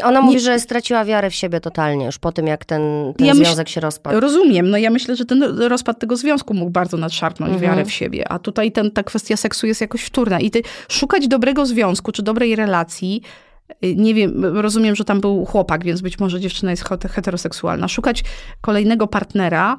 ona 0.03 0.21
nie- 0.21 0.27
mówi, 0.27 0.41
że 0.41 0.61
straciła 0.61 1.05
wiarę 1.05 1.31
w 1.31 1.35
siebie 1.35 1.61
totalnie 1.61 2.07
już 2.07 2.19
po 2.19 2.33
tym, 2.33 2.47
jak 2.47 2.65
ten, 2.65 2.83
ten 3.17 3.27
Ja 3.27 3.35
myśl- 3.35 3.45
związek 3.45 3.69
się 3.69 3.81
rozpadł. 3.81 4.21
Rozumiem, 4.21 4.71
no 4.71 4.79
ja 4.79 4.91
myślę, 4.91 5.17
że 5.17 5.25
ten 5.25 5.43
rozpad 5.43 5.99
tego 5.99 6.17
związku 6.17 6.55
mógł 6.55 6.71
bardzo 6.71 6.97
nadszarpnąć 6.97 7.53
Mhm. 7.53 7.71
wiarę 7.73 7.85
w 7.85 7.93
siebie, 7.93 8.29
a 8.33 8.39
tutaj 8.39 8.73
ten, 8.73 8.91
ta 8.91 9.03
kwestia 9.03 9.37
seksu 9.37 9.67
jest 9.67 9.81
jakoś 9.81 10.03
wtórna. 10.03 10.41
I 10.41 10.51
ty 10.51 10.63
szukać 10.89 11.29
dobrego 11.29 11.67
związku 11.67 12.13
czy 12.13 12.23
dobrej 12.23 12.57
relacji, 12.57 13.23
nie 13.97 14.15
wiem, 14.15 14.45
rozumiem, 14.57 14.97
że 14.97 15.05
tam 15.05 15.21
był 15.21 15.45
chłopak, 15.45 15.85
więc 15.85 16.01
być 16.01 16.19
może 16.19 16.41
dziewczyna 16.41 16.71
jest 16.71 16.85
hete- 16.85 17.09
heteroseksualna. 17.09 17.89
Szukać 17.89 18.25
kolejnego 18.61 19.07
partnera 19.07 19.77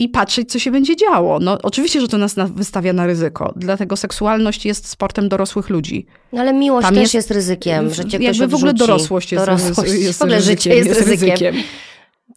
i 0.00 0.08
patrzeć, 0.08 0.52
co 0.52 0.58
się 0.58 0.70
będzie 0.70 0.96
działo. 0.96 1.38
No 1.38 1.58
oczywiście, 1.62 2.00
że 2.00 2.08
to 2.08 2.18
nas 2.18 2.36
na, 2.36 2.46
wystawia 2.46 2.92
na 2.92 3.06
ryzyko, 3.06 3.52
dlatego 3.56 3.96
seksualność 3.96 4.66
jest 4.66 4.88
sportem 4.88 5.28
dorosłych 5.28 5.68
ludzi. 5.68 6.06
No 6.32 6.40
ale 6.40 6.52
miłość 6.52 6.84
Tam 6.86 6.94
też 6.94 7.02
jest- 7.02 7.14
jest, 7.14 7.30
ryzykiem, 7.30 7.94
że 7.94 8.04
cię 8.04 8.18
ktoś 8.18 8.38
w 8.40 8.54
ogóle 8.54 8.74
dorosłość 8.74 9.32
jest, 9.32 9.44
Dorosłość. 9.46 9.92
jest 9.92 10.18
w 10.18 10.22
ogóle 10.22 10.40
życie 10.40 10.74
jest, 10.74 10.88
ryzykiem. 11.00 11.28
ryzykiem. 11.30 11.54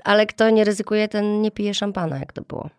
Ale 0.03 0.26
kto 0.26 0.49
nie 0.49 0.64
ryzykuje, 0.64 1.07
ten 1.07 1.41
nie 1.41 1.51
pije 1.51 1.74
szampana, 1.74 2.18
jak 2.20 2.34
to 2.34 2.41
było. 2.41 2.70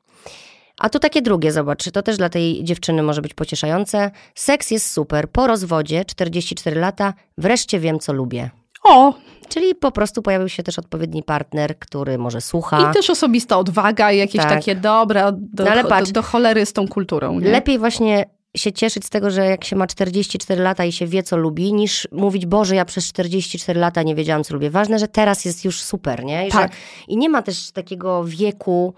A 0.82 0.88
tu 0.88 0.98
takie 0.98 1.22
drugie, 1.22 1.52
zobacz, 1.52 1.90
to 1.90 2.02
też 2.02 2.16
dla 2.16 2.28
tej 2.28 2.64
dziewczyny 2.64 3.02
może 3.02 3.22
być 3.22 3.34
pocieszające. 3.34 4.10
Seks 4.34 4.70
jest 4.70 4.90
super. 4.92 5.28
Po 5.30 5.46
rozwodzie, 5.46 6.04
44 6.04 6.80
lata, 6.80 7.14
wreszcie 7.38 7.80
wiem, 7.80 7.98
co 7.98 8.12
lubię. 8.12 8.50
O, 8.84 9.14
Czyli 9.48 9.74
po 9.74 9.92
prostu 9.92 10.22
pojawił 10.22 10.48
się 10.48 10.62
też 10.62 10.78
odpowiedni 10.78 11.22
partner, 11.22 11.78
który 11.78 12.18
może 12.18 12.40
słucha. 12.40 12.90
I 12.90 12.94
też 12.94 13.10
osobista 13.10 13.58
odwaga 13.58 14.12
i 14.12 14.18
jakieś 14.18 14.42
Tak. 14.42 14.50
takie 14.50 14.74
dobra 14.74 15.32
do, 15.32 15.64
No 15.64 15.70
ale 15.70 15.82
do, 15.82 15.88
patrz. 15.88 16.10
do 16.10 16.22
cholery 16.22 16.66
z 16.66 16.72
tą 16.72 16.88
kulturą. 16.88 17.40
Nie? 17.40 17.50
Lepiej 17.50 17.78
właśnie 17.78 18.24
się 18.56 18.72
cieszyć 18.72 19.04
z 19.04 19.10
tego, 19.10 19.30
że 19.30 19.46
jak 19.46 19.64
się 19.64 19.76
ma 19.76 19.86
44 19.86 20.62
lata 20.62 20.84
i 20.84 20.92
się 20.92 21.06
wie, 21.06 21.22
co 21.22 21.36
lubi, 21.36 21.72
niż 21.72 22.08
mówić, 22.12 22.46
Boże, 22.46 22.74
ja 22.76 22.84
przez 22.84 23.08
44 23.08 23.80
lata 23.80 24.02
nie 24.02 24.14
wiedziałam, 24.14 24.44
co 24.44 24.54
lubię. 24.54 24.70
Ważne, 24.70 24.98
że 24.98 25.08
teraz 25.08 25.44
jest 25.44 25.64
już 25.64 25.80
super, 25.82 26.24
nie? 26.24 26.48
I, 26.48 26.50
Tak. 26.50 26.72
że, 26.72 26.78
I 27.08 27.16
nie 27.16 27.28
ma 27.28 27.42
też 27.42 27.70
takiego 27.72 28.24
wieku, 28.24 28.94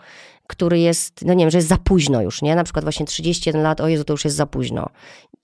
który 0.47 0.78
jest, 0.78 1.24
no 1.24 1.34
nie 1.34 1.45
wiem, 1.45 1.51
że 1.51 1.59
jest 1.59 1.68
za 1.68 1.76
późno 1.76 2.22
już, 2.22 2.42
nie? 2.42 2.55
Na 2.55 2.64
przykład 2.64 2.84
właśnie 2.84 3.07
31 3.07 3.62
lat, 3.62 3.80
o 3.80 3.88
Jezu, 3.88 4.05
to 4.05 4.12
już 4.12 4.24
jest 4.24 4.36
za 4.36 4.47
późno. 4.47 4.88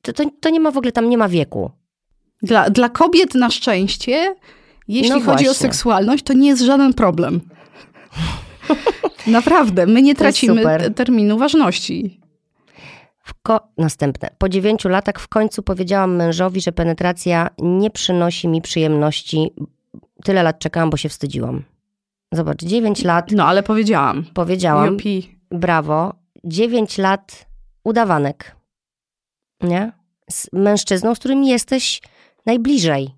To, 0.03 0.13
to, 0.13 0.25
to 0.41 0.51
nie 0.51 0.61
ma 0.61 0.71
w 0.71 0.77
ogóle, 0.77 0.93
tam 0.93 1.09
nie 1.11 1.19
ma 1.19 1.29
wieku. 1.29 1.71
Dla, 2.43 2.71
dla 2.71 2.89
kobiet 2.89 3.35
na 3.35 3.51
szczęście, 3.51 4.35
jeśli 4.89 5.11
No 5.11 5.15
chodzi 5.15 5.45
o 5.45 5.49
właśnie. 5.49 5.55
seksualność, 5.55 6.25
to 6.25 6.33
nie 6.33 6.49
jest 6.49 6.63
żaden 6.63 6.95
problem. 6.95 7.41
Naprawdę, 9.27 9.87
my 9.87 10.03
nie 10.03 10.15
tracimy 10.15 10.63
terminu 10.97 11.39
ważności. 11.39 12.21
W 13.25 13.35
ko- 13.43 13.61
Następne. 13.79 14.31
Po 14.39 14.49
dziewięciu 14.49 14.89
latach 14.89 15.21
w 15.21 15.29
końcu 15.29 15.63
powiedziałam 15.63 16.17
mężowi, 16.17 16.61
że 16.61 16.73
penetracja 16.73 17.51
nie 17.59 17.91
przynosi 17.91 18.49
mi 18.49 18.63
przyjemności. 18.63 19.51
Tyle 20.25 20.43
lat 20.43 20.59
czekałam, 20.59 20.91
bo 20.91 20.97
się 20.97 21.09
wstydziłam. 21.09 21.63
Zobacz, 22.33 22.63
9 22.63 23.05
lat 23.05 23.31
No, 23.33 23.45
ale 23.45 23.63
powiedziałam. 23.63 24.25
powiedziałam, 24.35 24.93
Jupi. 24.93 25.39
brawo, 25.51 26.15
9 26.45 26.99
lat 26.99 27.47
udawanek. 27.85 28.57
Nie? 29.63 29.93
Z 30.31 30.49
mężczyzną, 30.53 31.15
z 31.15 31.19
którym 31.19 31.45
jesteś 31.45 32.01
najbliżej. 32.47 33.11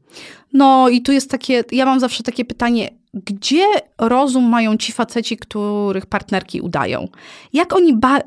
No 0.53 0.89
i 0.89 1.03
tu 1.03 1.13
jest 1.13 1.31
takie, 1.31 1.65
ja 1.73 1.87
mam 1.87 2.01
zawsze 2.01 2.23
takie 2.23 2.45
pytanie, 2.45 2.89
gdzie 3.15 3.65
rozum 3.99 4.45
mają 4.45 4.77
ci 4.77 4.93
faceci, 4.93 5.37
których 5.37 6.07
partnerki 6.07 6.61
udają? 6.61 7.09
Jak 7.53 7.73
oni 7.73 7.97
ba... 7.97 8.19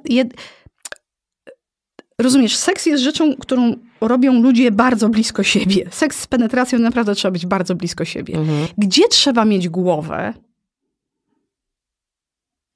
Rozumiesz, 2.21 2.55
seks 2.55 2.85
jest 2.85 3.03
rzeczą, 3.03 3.35
którą 3.35 3.73
robią 4.01 4.41
ludzie 4.41 4.71
bardzo 4.71 5.09
blisko 5.09 5.43
siebie. 5.43 5.85
Seks 5.91 6.19
z 6.19 6.27
penetracją 6.27 6.79
naprawdę 6.79 7.15
trzeba 7.15 7.31
być 7.31 7.45
bardzo 7.45 7.75
blisko 7.75 8.05
siebie. 8.05 8.35
Mhm. 8.37 8.67
Gdzie 8.77 9.07
trzeba 9.07 9.45
mieć 9.45 9.69
głowę, 9.69 10.33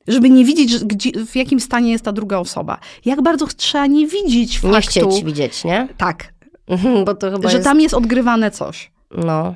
żeby 0.10 0.30
nie 0.30 0.45
widzieć, 0.45 0.84
gdzie, 0.86 1.12
w 1.26 1.36
jakim 1.36 1.60
stanie 1.60 1.91
jest 1.91 2.03
ta 2.05 2.12
druga 2.12 2.38
osoba? 2.38 2.78
Jak 3.05 3.22
bardzo 3.22 3.47
trzeba 3.47 3.86
nie 3.88 4.07
widzieć 4.07 4.60
faktu... 4.60 4.76
Nie 4.76 4.82
chcieć 4.82 5.24
widzieć, 5.24 5.64
nie? 5.64 5.88
Tak, 5.97 6.34
Mhm, 6.68 7.05
Bo 7.05 7.16
to 7.16 7.32
chyba 7.32 7.49
że 7.49 7.57
jest... 7.57 7.68
tam 7.70 7.82
jest 7.82 7.93
odgrywane 7.95 8.51
coś. 8.51 8.91
No, 9.18 9.55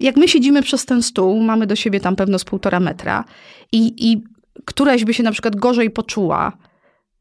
jak 0.00 0.16
my 0.16 0.28
siedzimy 0.28 0.62
przez 0.62 0.84
ten 0.86 1.02
stół, 1.02 1.40
mamy 1.42 1.66
do 1.66 1.76
siebie 1.76 2.00
tam 2.00 2.16
pewno 2.16 2.38
z 2.38 2.44
półtora 2.44 2.80
metra 2.80 3.24
i, 3.72 4.10
i 4.12 4.24
któraś 4.64 5.04
by 5.04 5.14
się 5.14 5.22
na 5.22 5.32
przykład 5.32 5.56
gorzej 5.56 5.90
poczuła, 5.90 6.52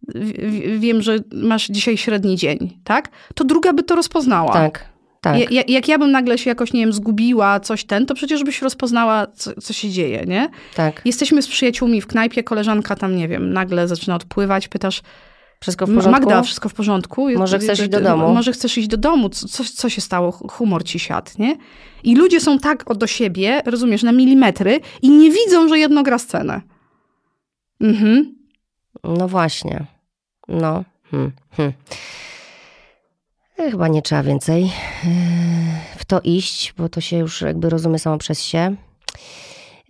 w- 0.07 0.31
w- 0.31 0.79
wiem, 0.79 1.01
że 1.01 1.17
masz 1.33 1.67
dzisiaj 1.67 1.97
średni 1.97 2.35
dzień, 2.35 2.79
tak? 2.83 3.09
To 3.35 3.43
druga 3.43 3.73
by 3.73 3.83
to 3.83 3.95
rozpoznała. 3.95 4.53
tak, 4.53 4.85
tak. 5.23 5.39
Ja- 5.39 5.47
ja- 5.51 5.63
Jak 5.67 5.87
ja 5.87 5.97
bym 5.99 6.11
nagle 6.11 6.37
się 6.37 6.49
jakoś, 6.49 6.73
nie 6.73 6.79
wiem, 6.79 6.93
zgubiła, 6.93 7.59
coś 7.59 7.83
ten, 7.83 8.05
to 8.05 8.13
przecież 8.15 8.43
byś 8.43 8.61
rozpoznała, 8.61 9.27
co, 9.27 9.61
co 9.61 9.73
się 9.73 9.89
dzieje, 9.89 10.23
nie? 10.27 10.49
tak. 10.75 11.01
Jesteśmy 11.05 11.41
z 11.41 11.47
przyjaciółmi 11.47 12.01
w 12.01 12.07
knajpie, 12.07 12.43
koleżanka 12.43 12.95
tam, 12.95 13.15
nie 13.15 13.27
wiem, 13.27 13.53
nagle 13.53 13.87
zaczyna 13.87 14.15
odpływać, 14.15 14.67
pytasz, 14.67 15.01
Wszystko 15.61 15.85
w 15.85 15.95
porządku? 15.95 16.11
Magda, 16.21 16.41
wszystko 16.43 16.69
w 16.69 16.73
porządku? 16.73 17.29
Może 17.37 17.59
chcesz 17.59 17.79
iść 17.79 17.89
do 17.89 18.01
domu? 18.01 18.33
Może 18.33 18.51
chcesz 18.51 18.77
iść 18.77 18.87
do 18.87 18.97
domu? 18.97 19.29
Co, 19.29 19.63
co, 19.63 19.89
się 19.89 20.01
stało? 20.01 20.31
Humor 20.31 20.83
ci 20.83 20.99
siadł, 20.99 21.31
nie? 21.39 21.57
I 22.03 22.15
ludzie 22.15 22.39
są 22.39 22.59
tak 22.59 22.85
do 22.95 23.07
siebie, 23.07 23.61
rozumiesz, 23.65 24.03
na 24.03 24.11
milimetry 24.11 24.79
i 25.01 25.09
nie 25.09 25.31
widzą, 25.31 25.67
że 25.67 25.79
jedno 25.79 26.03
gra 26.03 26.17
scenę. 26.17 26.61
Mhm. 27.81 28.35
No 29.03 29.27
właśnie. 29.27 29.85
No. 30.47 30.83
Hmm. 31.11 31.31
Hmm. 31.57 31.73
E, 33.59 33.71
Chyba 33.71 33.87
nie 33.87 34.01
trzeba 34.01 34.23
więcej 34.23 34.63
e, 34.63 34.69
w 35.97 36.05
to 36.05 36.21
iść, 36.23 36.73
bo 36.77 36.89
to 36.89 37.01
się 37.01 37.17
już 37.17 37.41
jakby 37.41 37.69
rozumie 37.69 37.99
samo 37.99 38.17
przez 38.17 38.43
się. 38.43 38.75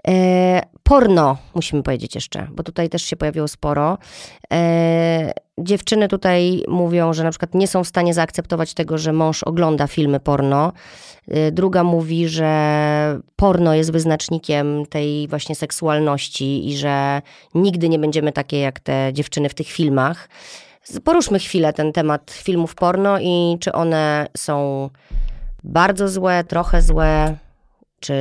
E, 0.07 0.61
porno, 0.83 1.37
musimy 1.55 1.83
powiedzieć 1.83 2.15
jeszcze, 2.15 2.47
bo 2.51 2.63
tutaj 2.63 2.89
też 2.89 3.03
się 3.03 3.15
pojawiło 3.15 3.47
sporo. 3.47 3.97
Dziewczyny 5.57 6.07
tutaj 6.07 6.63
mówią, 6.67 7.13
że 7.13 7.23
na 7.23 7.29
przykład 7.29 7.55
nie 7.55 7.67
są 7.67 7.83
w 7.83 7.87
stanie 7.87 8.13
zaakceptować 8.13 8.73
tego, 8.73 8.97
że 8.97 9.13
mąż 9.13 9.43
ogląda 9.43 9.87
filmy 9.87 10.19
porno. 10.19 10.71
Druga 11.51 11.83
mówi, 11.83 12.27
że 12.27 13.19
porno 13.35 13.73
jest 13.73 13.91
wyznacznikiem 13.91 14.85
tej 14.85 15.27
właśnie 15.27 15.55
seksualności 15.55 16.69
i 16.69 16.77
że 16.77 17.21
nigdy 17.55 17.89
nie 17.89 17.99
będziemy 17.99 18.31
takie 18.31 18.59
jak 18.59 18.79
te 18.79 19.09
dziewczyny 19.13 19.49
w 19.49 19.53
tych 19.53 19.67
filmach. 19.67 20.29
Poruszmy 21.03 21.39
chwilę 21.39 21.73
ten 21.73 21.93
temat 21.93 22.31
filmów 22.31 22.75
porno 22.75 23.19
i 23.19 23.57
czy 23.59 23.71
one 23.71 24.27
są 24.37 24.89
bardzo 25.63 26.09
złe, 26.09 26.43
trochę 26.43 26.81
złe, 26.81 27.37
czy 27.99 28.13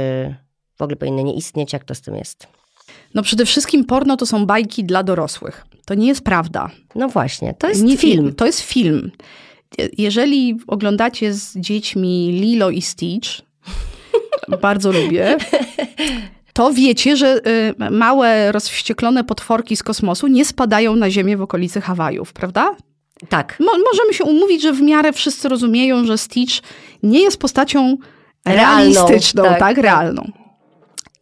w 0.79 0.83
ogóle 0.83 0.97
powinny 0.97 1.25
nie 1.25 1.35
istnieć, 1.35 1.73
jak 1.73 1.85
to 1.85 1.95
z 1.95 2.01
tym 2.01 2.17
jest. 2.17 2.47
No 3.15 3.23
przede 3.23 3.47
wszystkim 3.47 3.85
porno 3.85 4.17
to 4.17 4.27
są 4.27 4.47
bajki 4.47 4.85
dla 4.85 5.03
dorosłych. 5.03 5.67
To 5.85 5.95
nie 5.95 6.09
jest 6.09 6.25
prawda. 6.25 6.71
No 6.95 7.09
właśnie, 7.09 7.55
to 7.55 7.69
jest 7.69 7.83
nie, 7.83 7.97
film. 7.97 8.35
To 8.35 8.47
jest 8.47 8.61
film. 8.61 9.11
Jeżeli 9.99 10.59
oglądacie 10.67 11.33
z 11.33 11.57
dziećmi 11.57 12.33
Lilo 12.33 12.71
i 12.71 12.83
Stitch, 12.83 13.29
bardzo 14.63 14.93
lubię, 14.93 15.37
to 16.53 16.73
wiecie, 16.73 17.17
że 17.17 17.41
y, 17.81 17.91
małe, 17.91 18.53
rozwścieklone 18.53 19.25
potworki 19.25 19.77
z 19.77 19.83
kosmosu 19.83 20.27
nie 20.27 20.45
spadają 20.45 20.97
na 20.97 21.11
ziemię 21.11 21.37
w 21.37 21.43
okolicy 21.43 21.81
Hawajów, 21.81 22.33
prawda? 22.33 22.77
Tak, 23.29 23.57
Mo- 23.61 23.79
możemy 23.93 24.15
się 24.15 24.25
umówić, 24.25 24.63
że 24.63 24.73
w 24.73 24.83
miarę 24.83 25.13
wszyscy 25.13 25.49
rozumieją, 25.49 26.05
że 26.05 26.19
Stitch 26.19 26.55
nie 27.03 27.21
jest 27.21 27.37
postacią 27.39 27.97
Realną, 28.45 28.95
realistyczną, 28.95 29.43
tak, 29.43 29.51
tak, 29.53 29.61
tak. 29.61 29.79
realną. 29.85 30.33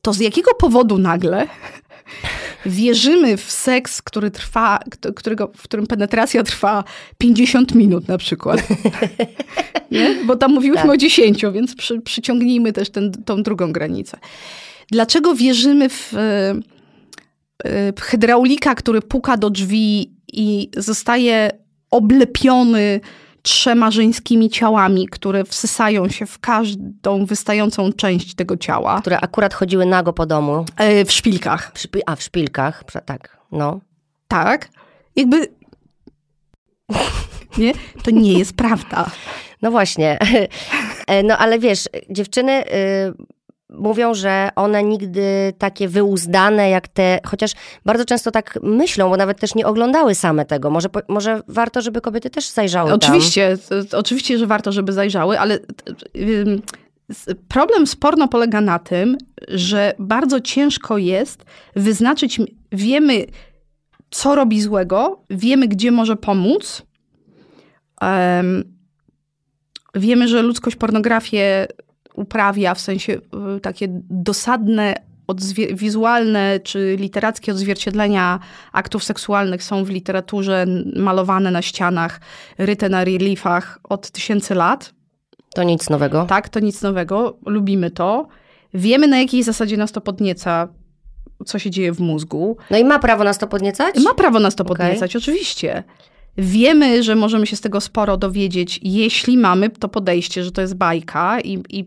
To 0.03 0.12
z 0.12 0.20
jakiego 0.20 0.55
powodu 0.55 0.99
nagle 0.99 1.47
wierzymy 2.66 3.37
w 3.37 3.51
seks, 3.51 4.03
który 4.03 4.31
trwa, 4.31 4.78
kt- 4.91 5.12
którego, 5.12 5.51
w 5.57 5.62
którym 5.62 5.87
penetracja 5.87 6.43
trwa 6.43 6.85
50 7.18 7.74
minut 7.74 8.09
na 8.09 8.18
przykład? 8.18 8.61
nie? 9.91 10.16
Bo 10.24 10.37
tam 10.37 10.53
mówiłyśmy 10.53 10.83
Tak. 10.83 10.91
o 10.91 10.97
10, 10.97 11.43
więc 11.53 11.74
przy, 11.76 12.01
przyciągnijmy 12.01 12.72
też 12.72 12.89
tą 13.24 13.43
drugą 13.43 13.72
granicę. 13.72 14.18
Dlaczego 14.91 15.34
wierzymy 15.34 15.88
w, 15.88 16.14
e, 16.14 16.55
e, 17.64 17.93
hydraulika, 18.01 18.74
który 18.74 19.03
puka 19.03 19.36
do 19.36 19.51
drzwi 19.51 20.14
i 20.32 20.70
zostaje 20.76 21.51
oblepiony 21.91 23.01
trzema 23.43 23.91
żeńskimi 23.91 24.51
ciałami, 24.51 25.09
które 25.09 25.45
wsysają 25.45 26.09
się 26.09 26.26
w 26.26 26.38
każdą 26.38 27.26
wystającą 27.26 27.93
część 27.93 28.34
tego 28.34 28.57
ciała. 28.57 29.01
Które 29.01 29.20
akurat 29.20 29.55
chodziły 29.55 29.86
nago 29.86 30.12
po 30.12 30.26
domu. 30.26 30.64
E, 30.76 31.05
w 31.05 31.12
szpilkach. 31.12 31.72
W 31.74 31.78
szpi- 31.78 32.01
a, 32.07 32.16
w 32.16 32.22
szpilkach, 32.22 32.84
tak, 33.07 33.38
no. 33.53 33.80
Tak. 34.28 34.68
Jakby... 35.16 35.49
Nie? 37.59 37.72
To 38.03 38.11
nie 38.11 38.38
jest 38.38 38.53
prawda. 38.57 39.11
No 39.62 39.70
właśnie. 39.70 40.18
E, 41.07 41.22
no 41.22 41.38
ale 41.38 41.59
wiesz, 41.59 41.88
dziewczyny... 42.11 42.64
Y 42.72 43.39
mówią, 43.73 44.14
że 44.14 44.49
one 44.57 44.83
nigdy 44.83 45.53
takie 45.59 45.89
wyuzdane 45.89 46.71
jak 46.71 46.89
te, 46.89 47.21
chociaż 47.27 47.53
bardzo 47.85 48.05
często 48.05 48.31
tak 48.31 48.59
myślą, 48.62 49.11
bo 49.11 49.16
nawet 49.16 49.41
też 49.41 49.55
nie 49.55 49.66
oglądały 49.66 50.14
same 50.14 50.45
tego. 50.45 50.71
Może, 50.71 50.89
może 51.09 51.43
warto, 51.49 51.83
żeby 51.83 52.01
kobiety 52.01 52.31
też 52.31 52.49
zajrzały 52.49 52.93
Oczywiście, 52.93 53.59
tam. 53.68 53.79
oczywiście, 53.93 54.39
że 54.39 54.47
warto, 54.47 54.73
żeby 54.73 54.93
zajrzały, 54.93 55.39
ale 55.41 55.59
problem 57.49 57.87
z 57.87 57.97
porno 57.97 58.29
polega 58.29 58.61
na 58.61 58.79
tym, 58.79 59.18
że 59.49 59.95
bardzo 59.99 60.41
ciężko 60.41 60.99
jest 60.99 61.45
wyznaczyć, 61.77 62.41
wiemy 62.73 63.27
co 64.11 64.35
robi 64.35 64.61
złego, 64.61 65.25
wiemy 65.31 65.68
gdzie 65.68 65.91
może 65.91 66.16
pomóc, 66.16 66.83
um, 68.03 68.64
wiemy, 69.95 70.29
że 70.29 70.43
ludzkość 70.43 70.77
pornografię 70.77 71.66
uprawia, 72.14 72.74
w 72.74 72.80
sensie 72.80 73.12
y, 73.56 73.61
takie 73.61 73.86
dosadne, 74.11 74.94
wizualne 75.72 76.61
czy 76.61 76.96
literackie 76.98 77.52
odzwierciedlenia 77.52 78.38
aktów 78.72 79.04
seksualnych 79.04 79.62
są 79.62 79.84
w 79.84 79.90
literaturze 79.90 80.66
malowane 80.96 81.50
na 81.50 81.62
ścianach, 81.62 82.20
ryte 82.58 82.88
na 82.88 83.04
reliefach 83.04 83.78
od 83.84 84.11
tysięcy 84.11 84.54
lat. 84.54 84.94
To 85.54 85.62
nic 85.62 85.90
nowego. 85.90 86.26
Tak, 86.28 86.48
to 86.48 86.61
nic 86.61 86.82
nowego. 86.82 87.38
Lubimy 87.46 87.90
to. 87.90 88.28
Wiemy, 88.74 89.06
na 89.06 89.18
jakiej 89.18 89.42
zasadzie 89.42 89.76
nas 89.76 89.92
to 89.92 90.00
podnieca, 90.00 90.68
co 91.46 91.58
się 91.58 91.70
dzieje 91.70 91.92
w 91.92 92.00
mózgu. 92.00 92.56
No 92.70 92.78
i 92.78 92.84
ma 92.84 92.98
prawo 92.98 93.24
nas 93.24 93.38
to 93.38 93.46
podniecać? 93.46 93.94
Ma 94.04 94.14
prawo 94.14 94.40
nas 94.40 94.54
to 94.54 94.64
okay. 94.64 94.76
podniecać, 94.76 95.16
oczywiście. 95.16 95.84
Wiemy, 96.36 97.02
że 97.02 97.14
możemy 97.14 97.46
się 97.46 97.56
z 97.56 97.61
tego 97.61 97.80
sporo 97.80 98.16
dowiedzieć, 98.16 98.80
jeśli 98.82 99.38
mamy 99.38 99.70
to 99.70 99.88
podejście, 99.88 100.44
że 100.44 100.52
to 100.52 100.61
jest 100.61 100.74
bajka 100.74 101.40
i, 101.40 101.62
i 101.68 101.86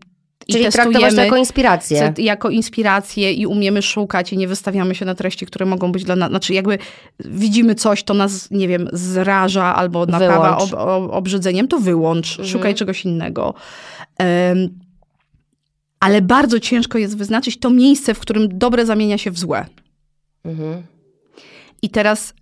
Czyli 0.51 0.65
to 0.71 1.21
jako 1.21 1.37
inspirację. 1.37 2.13
Jako 2.17 2.49
inspirację 2.49 3.33
i 3.33 3.45
umiemy 3.45 3.81
szukać 3.81 4.33
i 4.33 4.37
nie 4.37 4.47
wystawiamy 4.47 4.95
się 4.95 5.05
na 5.05 5.15
treści, 5.15 5.45
które 5.45 5.65
mogą 5.65 5.91
być 5.91 6.03
dla 6.03 6.15
nas, 6.15 6.29
znaczy 6.29 6.53
jakby 6.53 6.77
widzimy 7.19 7.75
coś, 7.75 8.03
to 8.03 8.13
nas, 8.13 8.51
nie 8.51 8.67
wiem, 8.67 8.89
zraża 8.93 9.75
albo 9.75 10.05
napawa 10.05 10.57
ob, 10.57 10.73
ob, 10.73 11.11
obrzydzeniem, 11.11 11.67
to 11.67 11.79
wyłącz, 11.79 12.31
mhm. 12.31 12.49
szukaj 12.49 12.75
czegoś 12.75 13.05
innego. 13.05 13.53
Um, 14.19 14.79
ale 15.99 16.21
bardzo 16.21 16.59
ciężko 16.59 16.97
jest 16.97 17.17
wyznaczyć 17.17 17.59
to 17.59 17.69
miejsce, 17.69 18.13
w 18.13 18.19
którym 18.19 18.57
dobre 18.57 18.85
zamienia 18.85 19.17
się 19.17 19.31
w 19.31 19.39
złe. 19.39 19.65
Mhm. 20.45 20.83
I 21.81 21.89
teraz 21.89 22.33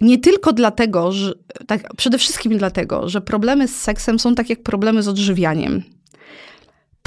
nie 0.00 0.18
tylko 0.18 0.52
dlatego, 0.52 1.12
że 1.12 1.32
tak, 1.66 1.94
przede 1.96 2.18
wszystkim 2.18 2.58
dlatego, 2.58 3.08
że 3.08 3.20
problemy 3.20 3.68
z 3.68 3.76
seksem 3.76 4.18
są 4.18 4.34
tak 4.34 4.50
jak 4.50 4.62
problemy 4.62 5.02
z 5.02 5.08
odżywianiem 5.08 5.82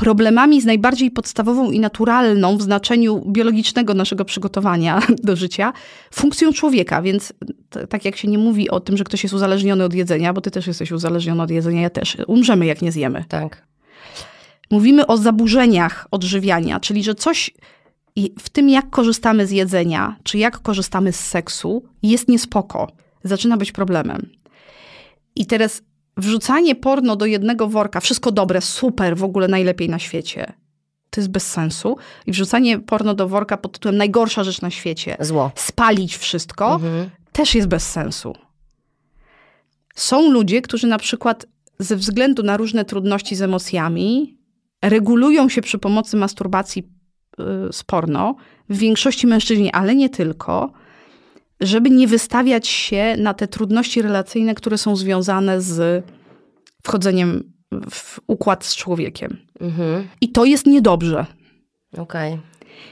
problemami 0.03 0.61
z 0.61 0.65
najbardziej 0.65 1.11
podstawową 1.11 1.71
i 1.71 1.79
naturalną 1.79 2.57
w 2.57 2.61
znaczeniu 2.61 3.23
biologicznego 3.27 3.93
naszego 3.93 4.25
przygotowania 4.25 5.01
do 5.23 5.35
życia 5.35 5.73
funkcją 6.13 6.53
człowieka. 6.53 7.01
Więc 7.01 7.33
tak 7.89 8.05
jak 8.05 8.15
się 8.15 8.27
nie 8.27 8.37
mówi 8.37 8.69
o 8.69 8.79
tym, 8.79 8.97
że 8.97 9.03
ktoś 9.03 9.23
jest 9.23 9.35
uzależniony 9.35 9.83
od 9.83 9.93
jedzenia, 9.93 10.33
bo 10.33 10.41
ty 10.41 10.51
też 10.51 10.67
jesteś 10.67 10.91
uzależniony 10.91 11.43
od 11.43 11.51
jedzenia, 11.51 11.81
ja 11.81 11.89
też. 11.89 12.17
Umrzemy, 12.27 12.65
jak 12.65 12.81
nie 12.81 12.91
zjemy. 12.91 13.25
Tak. 13.27 13.67
Mówimy 14.71 15.07
o 15.07 15.17
zaburzeniach 15.17 16.07
odżywiania, 16.11 16.79
czyli 16.79 17.03
że 17.03 17.15
coś 17.15 17.51
w 18.39 18.49
tym, 18.49 18.69
jak 18.69 18.89
korzystamy 18.89 19.47
z 19.47 19.51
jedzenia, 19.51 20.15
czy 20.23 20.37
jak 20.37 20.59
korzystamy 20.59 21.13
z 21.13 21.19
seksu, 21.19 21.83
jest 22.01 22.27
niespoko. 22.27 22.91
Zaczyna 23.23 23.57
być 23.57 23.71
problemem. 23.71 24.29
I 25.35 25.45
teraz 25.45 25.81
wrzucanie 26.17 26.75
porno 26.75 27.15
do 27.15 27.25
jednego 27.25 27.67
worka, 27.67 27.99
wszystko 27.99 28.31
dobre, 28.31 28.61
super, 28.61 29.17
w 29.17 29.23
ogóle 29.23 29.47
najlepiej 29.47 29.89
na 29.89 29.99
świecie. 29.99 30.53
To 31.09 31.21
jest 31.21 31.31
bez 31.31 31.51
sensu. 31.51 31.97
I 32.25 32.31
wrzucanie 32.31 32.79
porno 32.79 33.13
do 33.13 33.27
worka 33.27 33.57
pod 33.57 33.71
tytułem 33.71 33.97
najgorsza 33.97 34.43
rzecz 34.43 34.61
na 34.61 34.69
świecie. 34.69 35.17
Zło. 35.19 35.51
Spalić 35.55 36.17
wszystko, 36.17 36.75
mhm. 36.75 37.09
też 37.31 37.55
jest 37.55 37.67
bez 37.67 37.91
sensu. 37.91 38.35
Są 39.95 40.31
ludzie, 40.31 40.61
którzy 40.61 40.87
na 40.87 40.97
przykład 40.97 41.45
ze 41.79 41.95
względu 41.95 42.43
na 42.43 42.57
różne 42.57 42.85
trudności 42.85 43.35
z 43.35 43.41
emocjami 43.41 44.37
regulują 44.81 45.49
się 45.49 45.61
przy 45.61 45.77
pomocy 45.79 46.17
masturbacji 46.17 46.83
y, 47.39 47.73
z 47.73 47.83
porno. 47.83 48.35
W 48.69 48.77
większości 48.77 49.27
mężczyźni, 49.27 49.71
ale 49.71 49.95
nie 49.95 50.09
tylko 50.09 50.73
żeby 51.61 51.89
nie 51.89 52.07
wystawiać 52.07 52.67
się 52.67 53.15
na 53.17 53.33
te 53.33 53.47
trudności 53.47 54.01
relacyjne, 54.01 54.55
które 54.55 54.77
są 54.77 54.95
związane 54.95 55.61
z 55.61 56.05
wchodzeniem 56.83 57.53
w 57.89 58.19
układ 58.27 58.65
z 58.65 58.75
człowiekiem. 58.75 59.37
Mhm. 59.59 60.07
I 60.21 60.29
to 60.29 60.45
jest 60.45 60.65
niedobrze. 60.65 61.25
Okej. 61.97 62.33
Okay. 62.33 62.45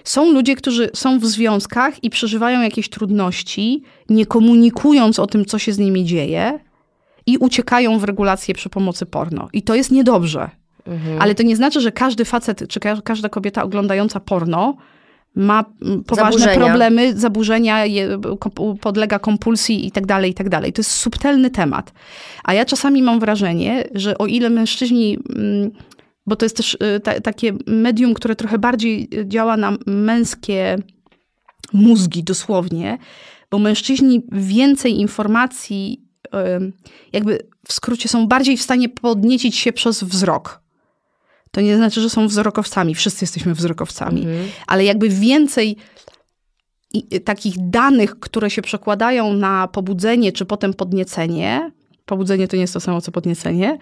Są 0.03 0.31
ludzie, 0.31 0.55
którzy 0.55 0.89
są 0.93 1.19
w 1.19 1.25
związkach 1.25 2.03
i 2.03 2.09
przeżywają 2.09 2.61
jakieś 2.61 2.89
trudności, 2.89 3.83
nie 4.09 4.25
komunikując 4.25 5.19
o 5.19 5.27
tym, 5.27 5.45
co 5.45 5.59
się 5.59 5.73
z 5.73 5.77
nimi 5.77 6.05
dzieje, 6.05 6.59
i 7.25 7.37
uciekają 7.37 7.99
w 7.99 8.03
regulację 8.03 8.53
przy 8.55 8.69
pomocy 8.69 9.05
porno. 9.05 9.49
I 9.53 9.61
to 9.61 9.75
jest 9.75 9.91
niedobrze. 9.91 10.49
Mhm. 10.87 11.21
Ale 11.21 11.35
to 11.35 11.43
nie 11.43 11.55
znaczy, 11.55 11.81
że 11.81 11.91
każdy 11.91 12.25
facet 12.25 12.67
czy 12.69 12.79
każda 13.03 13.29
kobieta 13.29 13.63
oglądająca 13.63 14.19
porno 14.19 14.77
ma 15.35 15.65
poważne 16.07 16.39
zaburzenia. 16.39 16.55
problemy, 16.55 17.19
zaburzenia, 17.19 17.83
podlega 18.81 19.19
kompulsji 19.19 19.87
i 19.87 19.91
tak 19.91 20.05
dalej, 20.05 20.31
i 20.31 20.33
tak 20.33 20.49
dalej. 20.49 20.73
To 20.73 20.79
jest 20.79 20.91
subtelny 20.91 21.49
temat. 21.49 21.93
A 22.43 22.53
ja 22.53 22.65
czasami 22.65 23.03
mam 23.03 23.19
wrażenie, 23.19 23.83
że 23.95 24.17
o 24.17 24.27
ile 24.27 24.49
mężczyźni, 24.49 25.17
mm, 25.35 25.71
bo 26.25 26.35
to 26.35 26.45
jest 26.45 26.57
też 26.57 26.73
y, 26.73 26.99
ta, 26.99 27.21
takie 27.21 27.53
medium, 27.67 28.13
które 28.13 28.35
trochę 28.35 28.59
bardziej 28.59 29.09
działa 29.25 29.57
na 29.57 29.77
męskie 29.85 30.77
mózgi 31.73 32.23
dosłownie, 32.23 32.97
bo 33.51 33.59
mężczyźni 33.59 34.21
więcej 34.31 34.99
informacji, 34.99 36.05
jakby 37.13 37.47
w 37.67 37.73
skrócie, 37.73 38.09
są 38.09 38.27
bardziej 38.27 38.57
w 38.57 38.61
stanie 38.61 38.89
podniecić 38.89 39.55
się 39.55 39.73
przez 39.73 40.03
wzrok 40.03 40.60
to 41.51 41.61
nie 41.61 41.77
znaczy, 41.77 42.01
że 42.01 42.09
są 42.09 42.27
wzrokowcami. 42.27 42.95
Wszyscy 42.95 43.23
jesteśmy 43.23 43.53
wzrokowcami. 43.53 44.21
Mhm. 44.21 44.49
Ale 44.67 44.85
jakby 44.85 45.09
więcej 45.09 45.77
takich 47.25 47.53
danych, 47.57 48.19
które 48.19 48.49
się 48.49 48.61
przekładają 48.61 49.33
na 49.33 49.67
pobudzenie, 49.67 50.31
czy 50.31 50.45
potem 50.45 50.73
podniecenie, 50.73 51.71
pobudzenie 52.05 52.47
to 52.47 52.55
nie 52.55 52.61
jest 52.61 52.73
to 52.73 52.79
samo 52.79 53.01
co 53.01 53.11
podniecenie, 53.11 53.77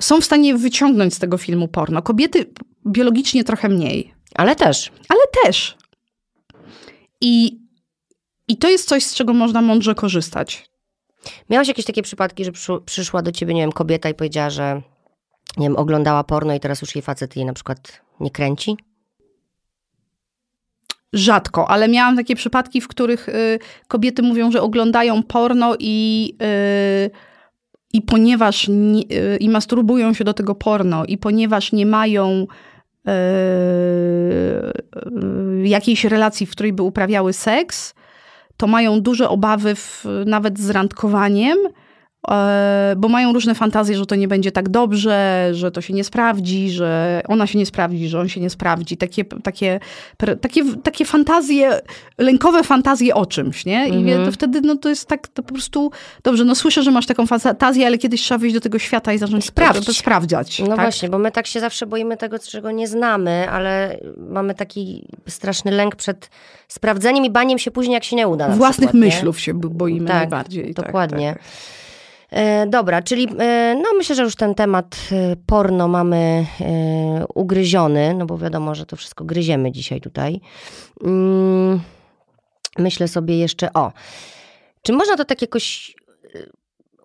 są 0.00 0.20
w 0.20 0.24
stanie 0.24 0.56
wyciągnąć 0.56 1.14
z 1.14 1.18
tego 1.18 1.38
filmu 1.38 1.68
porno. 1.68 2.02
Kobiety 2.02 2.50
biologicznie 2.86 3.44
trochę 3.44 3.68
mniej. 3.68 4.14
Ale 4.34 4.56
też. 4.56 4.92
Ale 5.08 5.20
też. 5.44 5.76
I, 7.20 7.60
I 8.48 8.56
to 8.56 8.70
jest 8.70 8.88
coś, 8.88 9.04
z 9.04 9.14
czego 9.14 9.32
można 9.32 9.62
mądrze 9.62 9.94
korzystać. 9.94 10.70
Miałaś 11.50 11.68
jakieś 11.68 11.84
takie 11.84 12.02
przypadki, 12.02 12.44
że 12.44 12.52
przyszła 12.84 13.22
do 13.22 13.32
ciebie, 13.32 13.54
nie 13.54 13.60
wiem, 13.60 13.72
kobieta 13.72 14.08
i 14.08 14.14
powiedziała, 14.14 14.50
że 14.50 14.82
nie 15.56 15.66
wiem, 15.66 15.76
oglądała 15.76 16.24
porno 16.24 16.54
i 16.54 16.60
teraz 16.60 16.80
już 16.80 16.94
jej 16.94 17.02
facet 17.02 17.36
jej 17.36 17.44
na 17.44 17.52
przykład 17.52 18.02
nie 18.20 18.30
kręci? 18.30 18.76
Rzadko, 21.12 21.70
ale 21.70 21.88
miałam 21.88 22.16
takie 22.16 22.36
przypadki, 22.36 22.80
w 22.80 22.88
których 22.88 23.28
y, 23.28 23.58
kobiety 23.88 24.22
mówią, 24.22 24.50
że 24.50 24.62
oglądają 24.62 25.22
porno 25.22 25.74
i, 25.78 26.34
y, 26.42 27.10
i 27.92 28.02
ponieważ 28.02 28.68
nie, 28.68 29.02
y, 29.02 29.36
i 29.40 29.48
masturbują 29.48 30.14
się 30.14 30.24
do 30.24 30.34
tego 30.34 30.54
porno 30.54 31.04
i 31.04 31.18
ponieważ 31.18 31.72
nie 31.72 31.86
mają 31.86 32.46
y, 33.08 33.10
y, 35.62 35.68
jakiejś 35.68 36.04
relacji, 36.04 36.46
w 36.46 36.50
której 36.50 36.72
by 36.72 36.82
uprawiały 36.82 37.32
seks, 37.32 37.94
to 38.56 38.66
mają 38.66 39.00
duże 39.00 39.28
obawy 39.28 39.74
w, 39.74 40.04
nawet 40.26 40.58
z 40.58 40.70
randkowaniem 40.70 41.58
bo 42.96 43.08
mają 43.08 43.32
różne 43.32 43.54
fantazje, 43.54 43.96
że 43.96 44.06
to 44.06 44.14
nie 44.14 44.28
będzie 44.28 44.52
tak 44.52 44.68
dobrze, 44.68 45.48
że 45.52 45.70
to 45.70 45.80
się 45.80 45.94
nie 45.94 46.04
sprawdzi, 46.04 46.70
że 46.70 47.20
ona 47.28 47.46
się 47.46 47.58
nie 47.58 47.66
sprawdzi, 47.66 48.08
że 48.08 48.20
on 48.20 48.28
się 48.28 48.40
nie 48.40 48.50
sprawdzi. 48.50 48.96
Takie, 48.96 49.24
takie, 49.24 49.80
takie, 50.40 50.62
takie 50.82 51.04
fantazje, 51.04 51.80
lękowe 52.18 52.62
fantazje 52.62 53.14
o 53.14 53.26
czymś, 53.26 53.64
nie? 53.64 53.88
I 53.88 53.96
mhm. 53.96 54.32
wtedy 54.32 54.60
no, 54.60 54.76
to 54.76 54.88
jest 54.88 55.08
tak 55.08 55.28
to 55.28 55.42
po 55.42 55.54
prostu, 55.54 55.90
dobrze, 56.22 56.44
no 56.44 56.54
słyszę, 56.54 56.82
że 56.82 56.90
masz 56.90 57.06
taką 57.06 57.26
fantazję, 57.26 57.86
ale 57.86 57.98
kiedyś 57.98 58.22
trzeba 58.22 58.38
wyjść 58.38 58.54
do 58.54 58.60
tego 58.60 58.78
świata 58.78 59.12
i 59.12 59.18
zacząć 59.18 59.46
to 59.86 59.94
sprawdzać. 59.94 60.58
No 60.58 60.66
tak? 60.66 60.76
właśnie, 60.76 61.08
bo 61.08 61.18
my 61.18 61.32
tak 61.32 61.46
się 61.46 61.60
zawsze 61.60 61.86
boimy 61.86 62.16
tego, 62.16 62.38
czego 62.38 62.70
nie 62.70 62.88
znamy, 62.88 63.50
ale 63.50 63.98
mamy 64.30 64.54
taki 64.54 65.08
straszny 65.28 65.70
lęk 65.70 65.96
przed 65.96 66.30
sprawdzeniem 66.68 67.24
i 67.24 67.30
baniem 67.30 67.58
się 67.58 67.70
później, 67.70 67.94
jak 67.94 68.04
się 68.04 68.16
nie 68.16 68.28
uda. 68.28 68.48
Własnych 68.48 68.90
przykład, 68.90 69.04
myślów 69.04 69.36
nie? 69.36 69.42
się 69.42 69.54
boimy 69.54 70.06
tak, 70.06 70.16
najbardziej. 70.16 70.74
Dokładnie. 70.74 71.28
Tak, 71.28 71.42
tak. 71.42 71.85
E, 72.36 72.66
dobra, 72.66 73.02
czyli 73.02 73.28
e, 73.38 73.74
no 73.82 73.88
myślę, 73.98 74.16
że 74.16 74.22
już 74.22 74.36
ten 74.36 74.54
temat 74.54 74.96
e, 75.12 75.36
porno 75.46 75.88
mamy 75.88 76.46
ugryziony, 77.34 78.14
no 78.14 78.26
bo 78.26 78.38
wiadomo, 78.38 78.74
że 78.74 78.86
to 78.86 78.96
wszystko 78.96 79.24
gryziemy 79.24 79.72
dzisiaj 79.72 80.00
tutaj. 80.00 80.40
Mm, 81.04 81.80
myślę 82.78 83.08
sobie 83.08 83.38
jeszcze, 83.38 83.72
o, 83.72 83.92
czy 84.82 84.92
można 84.92 85.16
to 85.16 85.24
tak 85.24 85.42
jakoś 85.42 85.94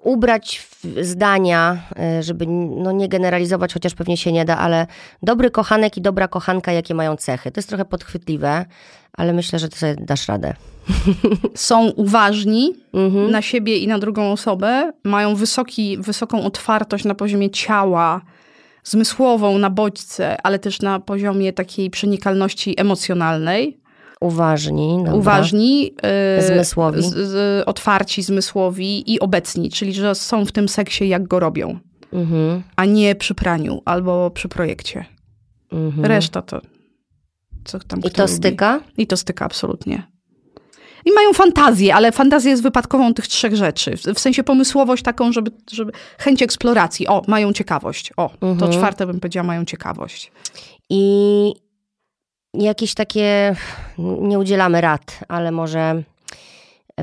ubrać 0.04 0.60
w 0.60 0.86
zdania, 1.02 1.78
e, 2.00 2.24
żeby 2.24 2.48
no 2.48 2.92
nie 2.92 3.10
generalizować, 3.10 3.74
chociaż 3.74 3.94
pewnie 3.96 4.18
się 4.18 4.32
nie 4.32 4.46
da, 4.46 4.58
ale 4.58 4.88
dobry 5.24 5.52
kochanek 5.52 5.98
i 5.98 6.02
dobra 6.02 6.28
kochanka, 6.28 6.72
jakie 6.72 6.94
mają 6.94 7.16
cechy. 7.18 7.52
To 7.52 7.60
jest 7.60 7.70
trochę 7.70 7.86
podchwytliwe, 7.86 8.66
ale 9.14 9.34
myślę, 9.34 9.60
że 9.60 9.70
ty 9.70 9.78
sobie 9.78 9.96
dasz 9.96 10.28
radę. 10.28 10.54
Są 11.56 11.90
uważni 11.90 12.74
Mhm. 12.94 13.32
na 13.32 13.42
siebie 13.42 13.78
i 13.78 13.88
na 13.88 14.00
drugą 14.00 14.32
osobę, 14.32 14.92
mają 15.04 15.36
wysoki, 15.36 15.98
wysoką 15.98 16.44
otwartość 16.44 17.06
na 17.06 17.16
poziomie 17.16 17.50
ciała, 17.50 18.22
zmysłową 18.84 19.58
na 19.58 19.70
bodźce, 19.70 20.38
ale 20.44 20.60
też 20.60 20.82
na 20.82 21.00
poziomie 21.00 21.54
takiej 21.54 21.90
przenikalności 21.90 22.80
emocjonalnej. 22.80 23.81
Uważni. 24.22 24.98
Dobra. 24.98 25.14
Uważni, 25.14 25.94
e, 26.04 26.42
Zmysłowi. 26.48 27.02
Z, 27.04 27.14
z, 27.14 27.64
otwarci, 27.68 28.24
zmysłowi 28.24 29.14
i 29.14 29.20
obecni, 29.20 29.70
czyli 29.70 29.94
że 29.94 30.16
są 30.16 30.46
w 30.46 30.52
tym 30.52 30.70
seksie, 30.70 31.08
jak 31.08 31.28
go 31.28 31.40
robią, 31.40 31.80
Mhm. 32.14 32.64
a 32.76 32.86
nie 32.86 33.16
przy 33.16 33.36
praniu 33.36 33.82
albo 33.86 34.30
przy 34.32 34.50
projekcie. 34.50 35.06
Mhm. 35.72 36.06
Reszta 36.06 36.42
to 36.42 36.62
co 37.66 37.80
tam 37.80 38.00
I 38.00 38.12
to 38.12 38.22
lubi. 38.24 38.34
styka? 38.36 38.80
I 38.98 39.08
to 39.08 39.18
styka, 39.18 39.46
absolutnie. 39.46 40.04
I 41.06 41.12
mają 41.12 41.34
fantazję, 41.34 41.96
ale 41.96 42.12
fantazja 42.12 42.52
jest 42.52 42.64
wypadkową 42.64 43.14
tych 43.14 43.28
trzech 43.28 43.56
rzeczy. 43.56 43.98
W 44.16 44.20
sensie 44.20 44.44
pomysłowość 44.44 45.04
taką, 45.04 45.32
żeby, 45.32 45.52
żeby 45.72 45.92
chęć 46.18 46.42
eksploracji. 46.42 47.08
O, 47.08 47.22
mają 47.28 47.54
ciekawość. 47.54 48.12
O, 48.18 48.30
to 48.40 48.48
Mhm. 48.48 48.72
czwarte 48.72 49.08
bym 49.08 49.20
powiedziała, 49.20 49.48
mają 49.48 49.66
ciekawość. 49.66 50.32
I 50.90 51.54
jakieś 52.54 52.94
takie, 52.94 53.56
nie 53.98 54.40
udzielamy 54.40 54.82
rad, 54.82 55.20
ale 55.28 55.52
może 55.52 56.04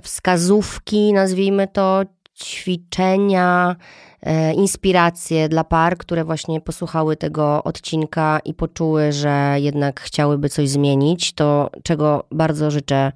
wskazówki, 0.02 1.12
nazwijmy 1.12 1.68
to, 1.68 2.02
ćwiczenia, 2.44 3.76
e, 4.22 4.52
inspiracje 4.52 5.48
dla 5.48 5.64
par, 5.64 5.98
które 5.98 6.24
właśnie 6.24 6.60
posłuchały 6.60 7.16
tego 7.16 7.64
odcinka 7.64 8.40
i 8.44 8.54
poczuły, 8.54 9.12
że 9.12 9.56
jednak 9.56 10.00
chciałyby 10.00 10.48
coś 10.48 10.68
zmienić, 10.68 11.32
to 11.32 11.70
czego 11.82 12.24
bardzo 12.30 12.70
życzę 12.70 13.12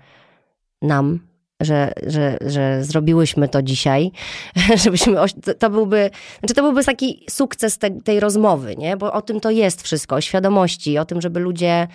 nam, 0.83 1.21
że, 1.61 1.93
że, 2.07 2.39
że 2.47 2.85
zrobiłyśmy 2.85 3.49
to 3.49 3.63
dzisiaj, 3.63 4.11
żebyśmy, 4.85 5.17
to 5.59 5.71
byłby, 5.71 6.11
znaczy 6.39 6.55
to 6.55 6.63
byłby 6.63 6.85
taki 6.85 7.27
sukces 7.31 7.79
te, 7.79 7.91
tej 7.91 8.21
rozmowy, 8.21 8.77
nie? 8.77 8.97
Bo 8.97 9.13
o 9.13 9.23
tym 9.23 9.41
to 9.41 9.51
jest 9.51 9.83
wszystko, 9.83 10.17
o 10.17 10.21
świadomości, 10.21 10.99
o 10.99 11.05
tym, 11.05 11.21
żeby 11.21 11.41
ludzie 11.41 11.89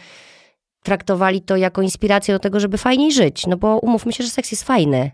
traktowali 0.87 1.41
to 1.41 1.55
jako 1.55 1.81
inspirację 1.81 2.33
do 2.33 2.39
tego, 2.39 2.59
żeby 2.59 2.77
fajniej 2.77 3.11
żyć, 3.11 3.47
no 3.47 3.57
bo 3.57 3.77
umówmy 3.77 4.13
się, 4.13 4.23
że 4.23 4.29
seks 4.29 4.51
jest 4.51 4.63
fajny. 4.63 5.11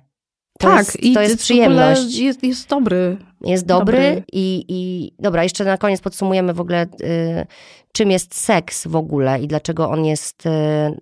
To 0.60 0.68
tak, 0.68 0.78
jest, 0.78 1.04
i 1.04 1.14
to 1.14 1.22
jest 1.22 1.38
przyjemność. 1.38 2.18
Jest, 2.18 2.44
jest 2.44 2.70
dobry. 2.70 3.18
Jest 3.42 3.66
dobry, 3.66 3.98
Dobry. 3.98 4.24
I, 4.34 4.66
i 4.68 5.12
dobra, 5.20 5.44
jeszcze 5.44 5.66
na 5.66 5.78
koniec 5.78 6.02
podsumujemy 6.02 6.54
w 6.54 6.62
ogóle, 6.62 6.84
y, 6.84 7.46
czym 7.94 8.12
jest 8.12 8.36
seks 8.36 8.88
w 8.88 8.96
ogóle 8.96 9.40
i 9.42 9.48
dlaczego 9.48 9.90
on 9.90 10.06
jest, 10.06 10.46
y, 10.46 10.50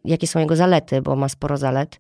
jakie 0.05 0.27
są 0.27 0.39
jego 0.39 0.55
zalety, 0.55 1.01
bo 1.01 1.15
ma 1.15 1.29
sporo 1.29 1.57
zalet. 1.57 1.99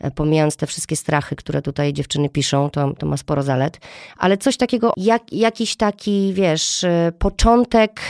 E, 0.00 0.10
Pomijając 0.10 0.56
te 0.56 0.66
wszystkie 0.66 0.96
strachy, 0.96 1.36
które 1.36 1.62
tutaj 1.62 1.92
dziewczyny 1.92 2.28
piszą, 2.28 2.70
to, 2.70 2.92
to 2.98 3.06
ma 3.06 3.16
sporo 3.16 3.42
zalet. 3.42 3.78
Ale 4.16 4.36
coś 4.36 4.56
takiego, 4.56 4.92
jak, 4.96 5.32
jakiś 5.32 5.76
taki, 5.76 6.32
wiesz, 6.34 6.84
y, 6.84 7.12
początek 7.18 8.00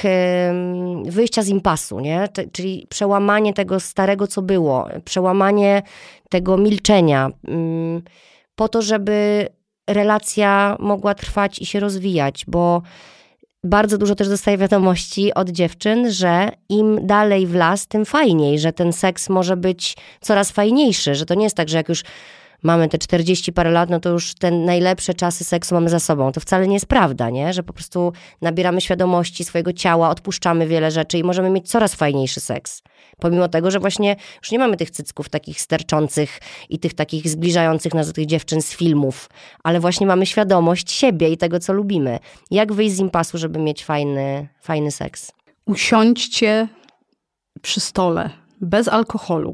wyjścia 1.05 1.43
z 1.43 1.49
impasu, 1.49 2.01
nie? 2.01 2.29
Czyli 2.53 2.87
przełamanie 2.89 3.55
tego 3.55 3.81
starego, 3.81 4.27
co 4.27 4.43
było, 4.43 4.89
przełamanie 5.05 5.83
tego 6.29 6.57
milczenia, 6.57 7.31
mm, 7.49 8.03
po 8.55 8.69
to, 8.69 8.83
żeby 8.83 9.49
relacja 9.89 10.77
mogła 10.79 11.15
trwać 11.15 11.59
i 11.59 11.67
się 11.67 11.81
rozwijać, 11.81 12.45
bo 12.49 12.83
bardzo 13.65 13.99
dużo 13.99 14.15
też 14.15 14.29
dostaję 14.29 14.59
wiadomości 14.59 15.35
od 15.35 15.51
dziewczyn, 15.51 16.11
że 16.11 16.49
im 16.69 17.07
dalej 17.07 17.47
w 17.47 17.55
las, 17.55 17.87
tym 17.87 18.05
fajniej, 18.05 18.59
że 18.59 18.73
ten 18.73 18.93
seks 18.93 19.29
może 19.29 19.57
być 19.57 19.97
coraz 20.21 20.51
fajniejszy, 20.51 21.15
że 21.15 21.27
to 21.27 21.35
nie 21.35 21.45
jest 21.45 21.57
tak, 21.57 21.69
że 21.69 21.77
jak 21.77 21.89
już 21.89 22.03
mamy 22.63 22.89
te 22.89 22.99
40 22.99 23.53
parę 23.53 23.71
lat, 23.71 23.91
no 23.91 24.01
to 24.01 24.11
już 24.11 24.35
te 24.35 24.51
najlepsze 24.51 25.15
czasy 25.15 25.45
seksu 25.45 25.75
mamy 25.75 25.91
za 25.91 26.01
sobą. 26.01 26.33
To 26.33 26.41
wcale 26.41 26.69
nie 26.69 26.75
jest 26.75 26.87
prawda, 26.87 27.31
nie? 27.31 27.53
Że 27.53 27.63
po 27.63 27.73
prostu 27.73 28.13
nabieramy 28.43 28.81
świadomości 28.81 29.45
swojego 29.45 29.73
ciała, 29.73 30.11
odpuszczamy 30.11 30.67
wiele 30.67 30.91
rzeczy 30.91 31.19
i 31.19 31.25
możemy 31.25 31.51
mieć 31.51 31.69
coraz 31.69 31.95
fajniejszy 31.95 32.41
seks. 32.41 32.83
Pomimo 33.19 33.49
tego, 33.49 33.71
że 33.71 33.81
właśnie 33.81 34.17
już 34.43 34.51
nie 34.51 34.59
mamy 34.59 34.77
tych 34.77 34.91
cycków 34.91 35.29
takich 35.29 35.61
sterczących 35.61 36.41
i 36.69 36.79
tych 36.79 36.95
takich 36.95 37.29
zbliżających 37.29 37.95
nas 37.95 38.07
do 38.07 38.13
tych 38.13 38.27
dziewczyn 38.27 38.63
z 38.63 38.77
filmów, 38.77 39.31
ale 39.63 39.81
właśnie 39.81 40.07
mamy 40.07 40.27
świadomość 40.27 40.93
siebie 40.93 41.29
i 41.29 41.37
tego, 41.37 41.61
co 41.61 41.73
lubimy. 41.73 42.19
Jak 42.51 42.73
wyjść 42.73 42.95
z 42.95 42.99
impasu, 42.99 43.39
żeby 43.39 43.59
mieć 43.59 43.85
fajny, 43.85 44.49
fajny 44.61 44.91
seks? 44.91 45.33
Usiądźcie 45.67 46.69
przy 47.63 47.81
stole, 47.81 48.31
bez 48.61 48.89
alkoholu. 48.89 49.53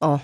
O. 0.00 0.18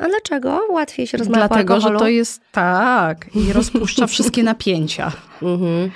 A 0.00 0.08
dlaczego? 0.08 0.60
Łatwiej 0.70 1.06
się 1.06 1.18
rozmawia 1.18 1.48
Dlatego, 1.48 1.74
że 1.74 1.76
alkoholu? 1.76 1.98
to 1.98 2.08
jest 2.08 2.40
tak 2.52 3.36
i 3.36 3.52
rozpuszcza 3.52 4.06
wszystkie 4.16 4.42
napięcia. 4.42 5.12
Mhm. 5.42 5.90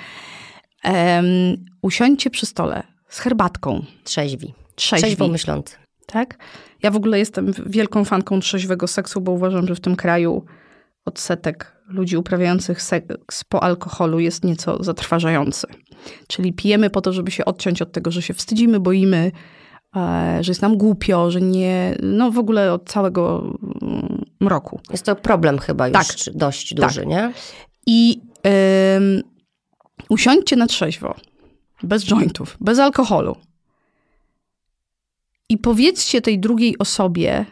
Em, 0.83 1.25
usiądźcie 1.81 2.29
przy 2.29 2.45
stole 2.45 2.83
z 3.09 3.19
herbatką. 3.19 3.85
Trzeźwi. 4.03 4.53
Trzeźwi. 4.75 5.07
Trzeźwo 5.07 5.27
myślący. 5.27 5.75
Tak? 6.05 6.37
Ja 6.83 6.91
w 6.91 6.95
ogóle 6.95 7.19
jestem 7.19 7.53
wielką 7.65 8.05
fanką 8.05 8.39
trzeźwego 8.39 8.87
seksu, 8.87 9.21
bo 9.21 9.31
uważam, 9.31 9.67
że 9.67 9.75
w 9.75 9.79
tym 9.79 9.95
kraju 9.95 10.45
odsetek 11.05 11.81
ludzi 11.87 12.17
uprawiających 12.17 12.81
seks 12.81 13.43
po 13.49 13.63
alkoholu 13.63 14.19
jest 14.19 14.43
nieco 14.43 14.83
zatrważający. 14.83 15.67
Czyli 16.27 16.53
pijemy 16.53 16.89
po 16.89 17.01
to, 17.01 17.13
żeby 17.13 17.31
się 17.31 17.45
odciąć 17.45 17.81
od 17.81 17.91
tego, 17.91 18.11
że 18.11 18.21
się 18.21 18.33
wstydzimy, 18.33 18.79
boimy, 18.79 19.31
e, 19.95 20.37
że 20.41 20.51
jest 20.51 20.61
nam 20.61 20.77
głupio, 20.77 21.31
że 21.31 21.41
nie, 21.41 21.95
no 22.03 22.31
w 22.31 22.37
ogóle 22.37 22.73
od 22.73 22.89
całego 22.89 23.53
mm, 23.81 24.25
mroku. 24.39 24.79
Jest 24.91 25.05
to 25.05 25.15
problem 25.15 25.59
chyba 25.59 25.87
już 25.87 25.97
Tak. 25.97 26.35
dość 26.35 26.73
duży, 26.73 27.05
nie? 27.05 27.33
I 27.87 28.21
usiądźcie 30.09 30.55
na 30.55 30.67
trzeźwo, 30.67 31.15
bez 31.83 32.05
jointów, 32.05 32.57
bez 32.59 32.79
alkoholu. 32.79 33.35
I 35.49 35.57
powiedzcie 35.57 36.21
tej 36.21 36.39
drugiej 36.39 36.77
osobie, 36.77 37.45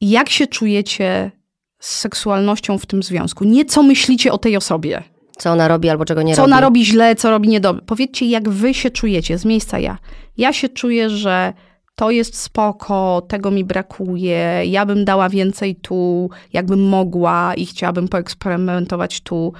jak 0.00 0.30
się 0.30 0.46
czujecie 0.46 1.30
z 1.78 1.98
seksualnością 1.98 2.78
w 2.78 2.86
tym 2.86 3.02
związku. 3.02 3.44
Nie 3.44 3.64
co 3.64 3.82
myślicie 3.82 4.32
o 4.32 4.38
tej 4.38 4.56
osobie. 4.56 5.02
Co 5.38 5.50
ona 5.52 5.68
robi 5.68 5.88
albo 5.88 6.04
czego 6.04 6.22
nie 6.22 6.34
co 6.34 6.42
robi. 6.42 6.52
ona 6.52 6.60
robi 6.60 6.84
źle, 6.86 7.16
co 7.16 7.30
robi 7.30 7.48
niedobrze. 7.48 7.82
Powiedzcie, 7.86 8.26
jak 8.26 8.48
wy 8.48 8.74
się 8.74 8.90
czujecie 8.90 9.38
z 9.38 9.44
miejsca 9.44 9.78
ja. 9.78 9.98
Ja 10.36 10.52
się 10.52 10.68
czuję, 10.68 11.10
że 11.10 11.52
to 11.94 12.10
jest 12.10 12.38
spoko, 12.38 13.22
tego 13.28 13.50
mi 13.50 13.64
brakuje, 13.64 14.62
ja 14.66 14.86
bym 14.86 15.04
dała 15.04 15.28
więcej 15.28 15.76
tu, 15.76 16.30
jakbym 16.52 16.88
mogła 16.88 17.54
i 17.54 17.66
chciałabym 17.66 18.08
poeksperymentować 18.08 19.20
tu, 19.20 19.52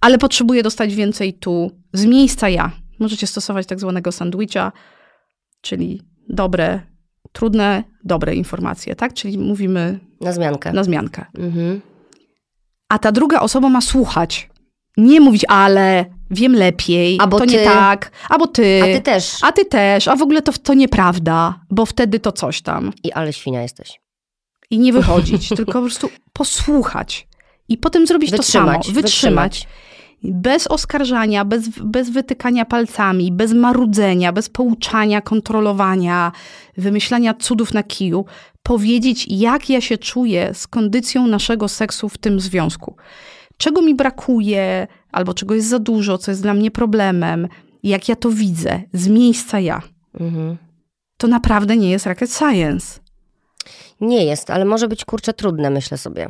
ale 0.00 0.18
potrzebuję 0.18 0.62
dostać 0.62 0.94
więcej 0.94 1.34
tu, 1.34 1.70
z 1.92 2.04
miejsca 2.06 2.48
ja. 2.48 2.70
Możecie 2.98 3.26
stosować 3.26 3.66
tak 3.66 3.80
zwanego 3.80 4.12
sandwicha, 4.12 4.72
czyli 5.60 6.02
dobre, 6.28 6.80
trudne, 7.32 7.84
dobre 8.04 8.34
informacje, 8.34 8.96
tak? 8.96 9.14
Czyli 9.14 9.38
mówimy 9.38 10.00
Na 10.20 10.32
zmiankę. 10.32 10.72
na 10.72 10.84
zmiankę. 10.84 11.24
Mhm. 11.38 11.80
A 12.88 12.98
ta 12.98 13.12
druga 13.12 13.40
osoba 13.40 13.68
ma 13.68 13.80
słuchać. 13.80 14.50
Nie 14.96 15.20
mówić, 15.20 15.44
ale 15.48 16.04
wiem 16.30 16.54
lepiej, 16.54 17.18
Albo 17.20 17.38
to 17.38 17.46
ty. 17.46 17.52
nie 17.52 17.64
tak, 17.64 18.10
albo 18.28 18.46
ty, 18.46 18.80
A 18.82 18.86
ty 18.86 19.00
też. 19.00 19.36
a 19.42 19.52
ty 19.52 19.64
też, 19.64 20.08
a 20.08 20.16
w 20.16 20.22
ogóle 20.22 20.42
to, 20.42 20.52
to 20.52 20.74
nieprawda, 20.74 21.60
bo 21.70 21.86
wtedy 21.86 22.20
to 22.20 22.32
coś 22.32 22.62
tam. 22.62 22.92
I 23.04 23.12
ale 23.12 23.32
świnia 23.32 23.62
jesteś. 23.62 24.00
I 24.70 24.78
nie 24.78 24.92
wychodzić, 24.92 25.48
tylko 25.56 25.72
po 25.72 25.80
prostu 25.80 26.10
posłuchać. 26.32 27.28
I 27.68 27.78
potem 27.78 28.06
zrobić 28.06 28.30
Wytrzymać. 28.30 28.76
to 28.78 28.82
samo. 28.82 28.94
Wytrzymać. 29.00 29.66
Bez 30.22 30.66
oskarżania, 30.66 31.44
bez, 31.44 31.68
bez 31.68 32.10
wytykania 32.10 32.64
palcami, 32.64 33.32
bez 33.32 33.52
marudzenia, 33.52 34.32
bez 34.32 34.48
pouczania, 34.48 35.20
kontrolowania, 35.20 36.32
wymyślania 36.76 37.34
cudów 37.34 37.74
na 37.74 37.82
kiju. 37.82 38.24
Powiedzieć, 38.62 39.26
jak 39.28 39.70
ja 39.70 39.80
się 39.80 39.98
czuję 39.98 40.50
z 40.54 40.66
kondycją 40.66 41.26
naszego 41.26 41.68
seksu 41.68 42.08
w 42.08 42.18
tym 42.18 42.40
związku. 42.40 42.96
Czego 43.56 43.82
mi 43.82 43.94
brakuje, 43.94 44.86
albo 45.12 45.34
czego 45.34 45.54
jest 45.54 45.68
za 45.68 45.78
dużo, 45.78 46.18
co 46.18 46.30
jest 46.30 46.42
dla 46.42 46.54
mnie 46.54 46.70
problemem, 46.70 47.48
jak 47.82 48.08
ja 48.08 48.16
to 48.16 48.30
widzę, 48.30 48.80
z 48.92 49.08
miejsca 49.08 49.60
ja. 49.60 49.82
Mhm. 50.20 50.56
To 51.16 51.26
naprawdę 51.26 51.76
nie 51.76 51.90
jest 51.90 52.06
rocket 52.06 52.32
science. 52.34 53.00
Nie 54.00 54.24
jest, 54.24 54.50
ale 54.50 54.64
może 54.64 54.88
być 54.88 55.04
kurczę 55.04 55.32
trudne, 55.34 55.70
myślę 55.70 55.98
sobie. 55.98 56.28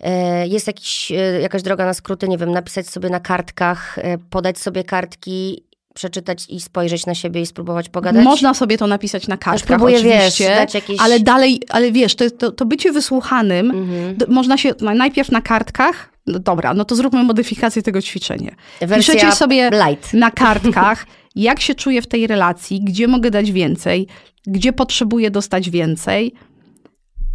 E, 0.00 0.46
Jest 0.48 0.66
jakiś, 0.66 1.12
e, 1.12 1.14
jakaś 1.40 1.62
droga 1.62 1.86
na 1.86 1.94
skróty, 1.94 2.28
nie 2.28 2.38
wiem, 2.38 2.52
napisać 2.52 2.88
sobie 2.88 3.10
na 3.10 3.20
kartkach, 3.20 3.98
e, 3.98 4.18
podać 4.18 4.58
sobie 4.58 4.84
kartki, 4.84 5.64
przeczytać 5.94 6.46
i 6.48 6.60
spojrzeć 6.60 7.06
na 7.06 7.14
siebie 7.14 7.40
i 7.40 7.46
spróbować 7.46 7.88
pogadać? 7.88 8.24
Można 8.24 8.54
sobie 8.54 8.78
to 8.78 8.86
napisać 8.86 9.28
na 9.28 9.36
kartkach, 9.36 9.66
próbuję, 9.66 10.02
wiesz, 10.02 10.16
oczywiście, 10.16 10.54
dać 10.56 10.74
jakieś- 10.74 11.00
ale 11.00 11.20
dalej, 11.20 11.62
ale 11.68 11.92
wiesz, 11.92 12.14
to, 12.14 12.30
to, 12.30 12.52
to 12.52 12.66
bycie 12.66 12.92
wysłuchanym, 12.92 13.70
Mhm. 13.70 14.16
można 14.28 14.56
się 14.58 14.74
no, 14.80 14.94
najpierw 14.94 15.30
na 15.32 15.40
kartkach, 15.42 16.12
no 16.28 16.38
dobra, 16.38 16.74
no 16.74 16.84
to 16.84 16.96
zróbmy 16.96 17.24
modyfikację 17.24 17.82
tego 17.82 18.02
ćwiczenia. 18.02 18.54
Wersja 18.80 19.14
Piszecie 19.14 19.32
sobie 19.32 19.70
light. 19.70 20.14
na 20.24 20.30
kartkach, 20.30 21.06
jak 21.34 21.60
się 21.60 21.74
czuję 21.74 22.02
w 22.02 22.06
tej 22.06 22.26
relacji, 22.26 22.80
gdzie 22.84 23.08
mogę 23.08 23.30
dać 23.30 23.52
więcej, 23.52 24.06
gdzie 24.46 24.72
potrzebuję 24.72 25.30
dostać 25.30 25.70
więcej, 25.70 26.34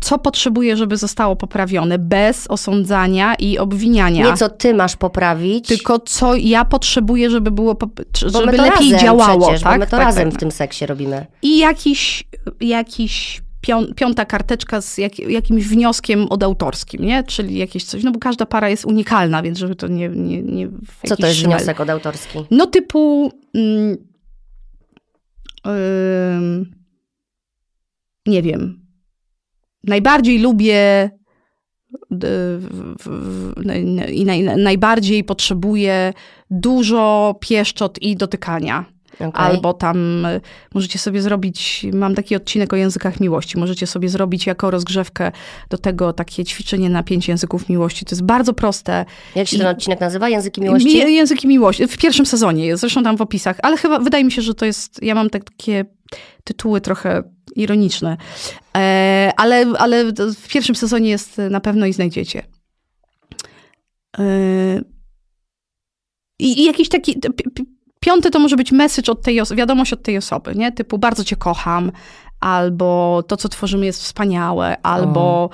co 0.04 0.20
potrzebuję, 0.20 0.78
żeby 0.78 0.98
zostało 0.98 1.36
poprawione, 1.36 2.00
bez 2.00 2.48
osądzania 2.48 3.36
i 3.36 3.58
obwiniania. 3.58 4.32
Nie 4.32 4.38
co 4.38 4.50
ty 4.50 4.74
masz 4.74 4.96
poprawić, 4.96 5.68
Tylko 5.68 6.00
co 6.00 6.36
ja 6.36 6.66
potrzebuję, 6.66 7.30
żeby 7.30 7.52
było, 7.52 7.78
żeby 8.26 8.58
lepiej 8.58 8.98
działało. 8.98 9.42
przecież, 9.48 9.62
tak? 9.62 9.80
my 9.80 9.86
to 9.86 9.92
tak, 9.92 10.06
razem 10.06 10.30
tak. 10.30 10.38
w 10.38 10.40
tym 10.40 10.52
seksie 10.52 10.86
robimy. 10.86 11.26
I 11.42 11.58
jakiś, 11.58 12.24
jakiś 12.62 13.43
piąta 13.96 14.26
karteczka 14.26 14.82
z 14.82 14.98
jak, 14.98 15.20
jakimś 15.20 15.68
wnioskiem 15.68 16.28
odautorskim, 16.30 17.06
nie? 17.06 17.24
Czyli 17.24 17.58
jakieś 17.58 17.84
coś, 17.84 18.04
no 18.04 18.12
bo 18.12 18.20
każda 18.20 18.46
para 18.46 18.70
jest 18.70 18.86
unikalna, 18.86 19.44
więc 19.44 19.58
żeby 19.58 19.76
to 19.76 19.88
nie... 19.88 20.10
nie, 20.10 20.42
nie 20.42 20.70
Co 21.06 21.16
to 21.16 21.28
jest 21.28 21.44
wniosek 21.44 21.80
odautorski? 21.80 22.40
No 22.52 22.68
typu... 22.68 23.32
Mm, 23.54 23.98
ym, 25.68 26.76
nie 28.26 28.42
wiem. 28.42 28.84
Najbardziej 29.84 30.40
lubię 30.40 31.10
i 34.12 34.26
naj, 34.26 34.44
najbardziej 34.44 35.24
potrzebuję 35.24 36.14
dużo 36.50 37.36
pieszczot 37.40 38.02
i 38.02 38.16
dotykania. 38.16 38.93
Okay. 39.16 39.32
Albo 39.34 39.74
tam 39.74 40.26
y, 40.26 40.42
możecie 40.74 41.00
sobie 41.00 41.22
zrobić, 41.22 41.86
mam 41.94 42.16
taki 42.16 42.36
odcinek 42.36 42.74
o 42.74 42.76
językach 42.76 43.20
miłości, 43.20 43.58
możecie 43.58 43.88
sobie 43.88 44.10
zrobić 44.10 44.46
jako 44.46 44.72
rozgrzewkę 44.72 45.32
do 45.70 45.78
tego 45.78 46.14
takie 46.14 46.46
ćwiczenie 46.46 46.90
na 46.90 47.04
pięć 47.04 47.28
języków 47.28 47.70
miłości. 47.70 48.06
To 48.06 48.16
jest 48.16 48.24
bardzo 48.24 48.54
proste. 48.54 49.06
Jak 49.36 49.48
się 49.48 49.56
i- 49.56 49.60
ten 49.60 49.68
odcinek 49.68 50.00
nazywa? 50.00 50.30
Języki 50.30 50.62
miłości? 50.62 50.88
Mi- 51.06 51.16
Języki 51.16 51.48
miłości. 51.48 51.88
W 51.88 51.98
pierwszym 51.98 52.26
sezonie 52.26 52.66
jest, 52.66 52.82
zresztą 52.82 53.04
tam 53.04 53.18
w 53.18 53.22
opisach, 53.22 53.58
ale 53.64 53.78
chyba 53.78 54.00
wydaje 54.00 54.24
mi 54.24 54.32
się, 54.32 54.42
że 54.42 54.54
to 54.54 54.66
jest, 54.66 55.04
ja 55.04 55.16
mam 55.16 55.30
tak- 55.30 55.44
takie 55.44 55.86
tytuły 56.44 56.82
trochę 56.82 57.24
ironiczne, 57.56 58.18
e, 58.78 59.32
ale, 59.38 59.66
ale 59.80 60.06
w 60.36 60.48
pierwszym 60.48 60.76
sezonie 60.76 61.10
jest 61.10 61.38
na 61.50 61.60
pewno 61.60 61.86
i 61.86 61.94
znajdziecie. 61.94 62.44
E, 64.20 64.24
I, 66.40 66.62
i 66.62 66.66
jakiś 66.66 66.90
taki, 66.90 67.20
piąty 68.04 68.32
to 68.32 68.40
może 68.40 68.56
być 68.56 68.72
message 68.72 69.12
od 69.12 69.22
tej 69.22 69.40
wiadomość 69.56 69.94
od 69.94 70.04
tej 70.04 70.18
osoby, 70.18 70.56
nie? 70.56 70.72
Typu 70.72 70.98
bardzo 70.98 71.24
cię 71.24 71.36
kocham, 71.36 71.92
albo 72.40 73.24
to, 73.28 73.38
co 73.38 73.50
tworzymy 73.50 73.86
jest 73.86 74.04
wspaniałe, 74.04 74.78
albo 74.84 75.50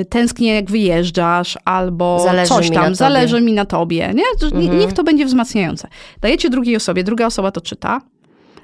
y, 0.00 0.04
tęsknię 0.04 0.54
jak 0.54 0.70
wyjeżdżasz, 0.70 1.58
albo 1.64 2.20
Zależy 2.24 2.48
coś 2.48 2.70
tam, 2.70 2.94
zależy 2.94 3.40
mi 3.40 3.52
na 3.52 3.64
tobie, 3.64 4.12
nie- 4.14 4.48
Mhm. 4.58 4.78
Niech 4.78 4.92
to 4.92 5.04
będzie 5.04 5.26
wzmacniające. 5.26 5.88
Dajecie 6.20 6.50
drugiej 6.50 6.76
osobie, 6.76 7.04
druga 7.04 7.26
osoba 7.26 7.50
to 7.50 7.60
czyta, 7.60 8.00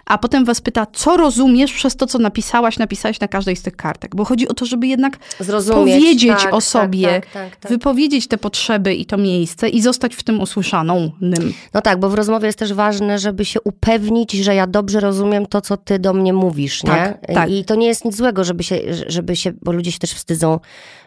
a 0.09 0.19
potem 0.19 0.45
was 0.45 0.61
pyta, 0.61 0.87
co 0.93 1.17
rozumiesz 1.17 1.73
przez 1.73 1.97
to, 1.97 2.07
co 2.07 2.19
napisałaś, 2.19 2.79
napisałeś 2.79 3.21
na 3.21 3.29
każdej 3.29 3.57
z 3.57 3.63
tych 3.63 3.77
kartek. 3.77 4.17
Bo 4.17 4.25
chodzi 4.25 4.49
o 4.49 4.55
to, 4.55 4.67
żeby 4.67 4.87
jednak 4.87 5.19
Zrozumieć. 5.41 5.95
powiedzieć 5.95 6.43
tak, 6.43 6.55
o 6.55 6.61
sobie, 6.61 7.03
Tak, 7.07 7.27
tak, 7.27 7.33
tak, 7.33 7.57
tak. 7.57 7.73
wypowiedzieć 7.73 8.29
te 8.29 8.39
potrzeby 8.39 8.95
i 8.95 9.07
to 9.07 9.17
miejsce 9.17 9.69
i 9.69 9.83
zostać 9.83 10.15
w 10.15 10.23
tym 10.23 10.41
usłyszaną. 10.41 11.11
Nym. 11.21 11.55
No 11.75 11.81
tak, 11.81 12.01
bo 12.01 12.09
w 12.09 12.15
rozmowie 12.15 12.47
jest 12.47 12.59
też 12.59 12.73
ważne, 12.73 13.19
żeby 13.19 13.45
się 13.45 13.61
upewnić, 13.61 14.33
że 14.33 14.55
ja 14.55 14.67
dobrze 14.67 15.01
rozumiem 15.01 15.47
to, 15.47 15.61
co 15.61 15.77
ty 15.77 15.99
do 15.99 16.13
mnie 16.13 16.33
mówisz, 16.33 16.85
nie? 16.85 16.91
Tak, 16.91 17.27
tak. 17.35 17.51
I 17.51 17.65
to 17.65 17.75
nie 17.75 17.87
jest 17.87 18.05
nic 18.05 18.17
złego, 18.17 18.45
żeby 18.45 18.63
się, 18.63 18.79
żeby 19.07 19.37
się, 19.37 19.53
bo 19.63 19.73
ludzie 19.73 19.93
się 19.93 19.99
też 19.99 20.13
wstydzą 20.13 20.61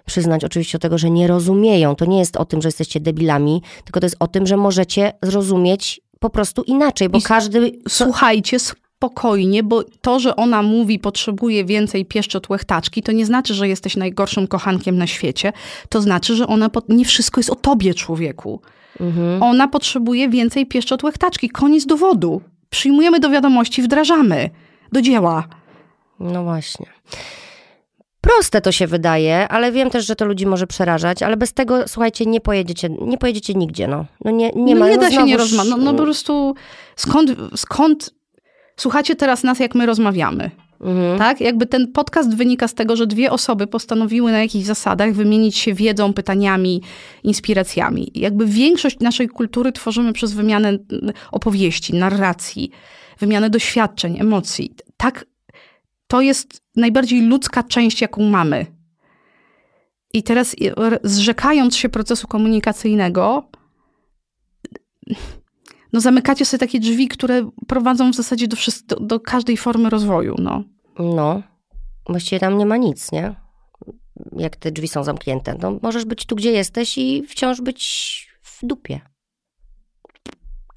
przyznać 0.05 0.43
oczywiście 0.43 0.77
o 0.77 0.79
tego, 0.79 0.97
że 0.97 1.09
nie 1.09 1.27
rozumieją. 1.27 1.95
To 1.95 2.05
nie 2.05 2.19
jest 2.19 2.37
o 2.37 2.45
tym, 2.45 2.61
że 2.61 2.67
jesteście 2.67 2.99
debilami, 2.99 3.61
tylko 3.83 3.99
to 3.99 4.05
jest 4.05 4.15
o 4.19 4.27
tym, 4.27 4.47
że 4.47 4.57
możecie 4.57 5.13
zrozumieć 5.21 6.01
po 6.19 6.29
prostu 6.29 6.61
inaczej, 6.61 7.09
bo 7.09 7.19
I 7.19 7.21
każdy... 7.21 7.71
Słuchajcie 7.87 8.57
spokojnie, 9.01 9.63
bo 9.63 9.83
to, 10.01 10.19
że 10.19 10.35
ona 10.35 10.61
mówi, 10.61 10.99
potrzebuje 10.99 11.65
więcej 11.65 12.05
pieszczot 12.05 12.49
łechtaczki, 12.49 13.03
to 13.03 13.11
nie 13.11 13.25
znaczy, 13.25 13.53
że 13.53 13.67
jesteś 13.67 13.97
najgorszym 13.97 14.47
kochankiem 14.47 14.97
na 14.97 15.07
świecie. 15.07 15.53
To 15.89 16.01
znaczy, 16.01 16.35
że 16.35 16.47
ona, 16.47 16.69
po... 16.69 16.81
nie 16.89 17.05
wszystko 17.05 17.39
jest 17.39 17.49
o 17.49 17.55
tobie, 17.55 17.93
człowieku. 17.93 18.61
Mhm. 18.99 19.43
Ona 19.43 19.67
potrzebuje 19.67 20.29
więcej 20.29 20.65
pieszczot 20.65 21.03
łechtaczki. 21.03 21.49
Koniec 21.49 21.85
dowodu. 21.85 22.41
Przyjmujemy 22.69 23.19
do 23.19 23.29
wiadomości, 23.29 23.81
wdrażamy. 23.81 24.49
Do 24.91 25.01
dzieła. 25.01 25.47
No 26.19 26.43
właśnie. 26.43 26.85
Proste 28.21 28.61
to 28.61 28.71
się 28.71 28.87
wydaje, 28.87 29.47
ale 29.47 29.71
wiem 29.71 29.89
też, 29.89 30.05
że 30.05 30.15
to 30.15 30.25
ludzi 30.25 30.45
może 30.45 30.67
przerażać, 30.67 31.23
ale 31.23 31.37
bez 31.37 31.53
tego, 31.53 31.87
słuchajcie, 31.87 32.25
nie 32.25 32.41
pojedziecie, 32.41 32.89
nie 32.89 33.17
pojedziecie 33.17 33.53
nigdzie, 33.53 33.87
no. 33.87 34.05
No 34.25 34.31
nie, 34.31 34.51
nie 34.55 34.75
no 34.75 34.79
ma, 34.79 34.89
nie 34.89 34.95
no 34.95 35.01
da 35.01 35.11
się 35.11 35.23
nie 35.23 35.37
rozmawiać. 35.37 35.69
No, 35.69 35.77
no 35.77 35.93
po 35.93 36.03
prostu 36.03 36.55
skąd, 36.95 37.31
skąd 37.55 38.20
słuchacie 38.81 39.15
teraz 39.15 39.43
nas, 39.43 39.59
jak 39.59 39.75
my 39.75 39.85
rozmawiamy? 39.85 40.51
Mhm. 40.81 41.17
Tak? 41.17 41.41
Jakby 41.41 41.65
ten 41.65 41.91
podcast 41.91 42.35
wynika 42.35 42.67
z 42.67 42.73
tego, 42.73 42.95
że 42.95 43.07
dwie 43.07 43.31
osoby 43.31 43.67
postanowiły 43.67 44.31
na 44.31 44.39
jakichś 44.39 44.65
zasadach 44.65 45.13
wymienić 45.13 45.57
się 45.57 45.73
wiedzą, 45.73 46.13
pytaniami, 46.13 46.81
inspiracjami. 47.23 48.11
Jakby 48.15 48.45
większość 48.45 48.99
naszej 48.99 49.27
kultury 49.27 49.71
tworzymy 49.71 50.13
przez 50.13 50.33
wymianę 50.33 50.77
opowieści, 51.31 51.93
narracji, 51.93 52.71
wymianę 53.19 53.49
doświadczeń, 53.49 54.19
emocji. 54.19 54.75
Tak, 54.97 55.25
to 56.07 56.21
jest 56.21 56.61
najbardziej 56.75 57.21
ludzka 57.21 57.63
część, 57.63 58.01
jaką 58.01 58.23
mamy. 58.23 58.65
I 60.13 60.23
teraz 60.23 60.55
zrzekając 61.03 61.75
się 61.75 61.89
procesu 61.89 62.27
komunikacyjnego, 62.27 63.49
no 65.93 66.01
zamykacie 66.01 66.45
sobie 66.45 66.59
takie 66.59 66.79
drzwi, 66.79 67.07
które 67.07 67.49
prowadzą 67.67 68.11
w 68.11 68.15
zasadzie 68.15 68.47
do, 68.47 68.57
do, 68.87 68.99
do 68.99 69.19
każdej 69.19 69.57
formy 69.57 69.89
rozwoju. 69.89 70.35
No. 70.39 70.63
No, 70.99 71.41
właściwie 72.09 72.39
tam 72.39 72.57
nie 72.57 72.65
ma 72.65 72.77
nic, 72.77 73.11
nie? 73.11 73.35
Jak 74.37 74.55
te 74.55 74.71
drzwi 74.71 74.87
są 74.87 75.03
zamknięte. 75.03 75.55
No, 75.61 75.79
możesz 75.81 76.05
być 76.05 76.25
tu, 76.25 76.35
gdzie 76.35 76.51
jesteś 76.51 76.97
i 76.97 77.23
wciąż 77.27 77.61
być 77.61 78.29
w 78.41 78.65
dupie. 78.65 79.01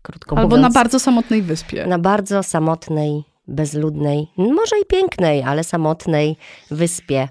Krótko 0.03 0.37
Albo 0.37 0.57
mówiąc. 0.57 0.63
na 0.75 0.81
bardzo 0.81 1.01
samotnej 1.01 1.43
wyspie. 1.43 1.87
na 1.87 1.99
bardzo 1.99 2.43
samotnej, 2.43 3.25
bezludnej, 3.49 4.27
może 4.37 4.79
i 4.83 4.87
pięknej, 4.87 5.43
ale 5.43 5.65
samotnej 5.65 6.37
wyspie. 6.71 7.29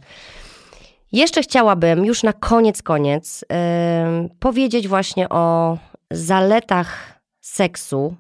Jeszcze 1.11 1.41
chciałabym 1.41 2.05
już 2.05 2.23
na 2.23 2.34
koniec, 2.34 2.84
koniec 2.84 3.45
em, 3.49 4.30
powiedzieć 4.39 4.88
właśnie 4.88 5.30
o 5.30 5.77
zaletach 6.11 7.12
seksu, 7.44 8.15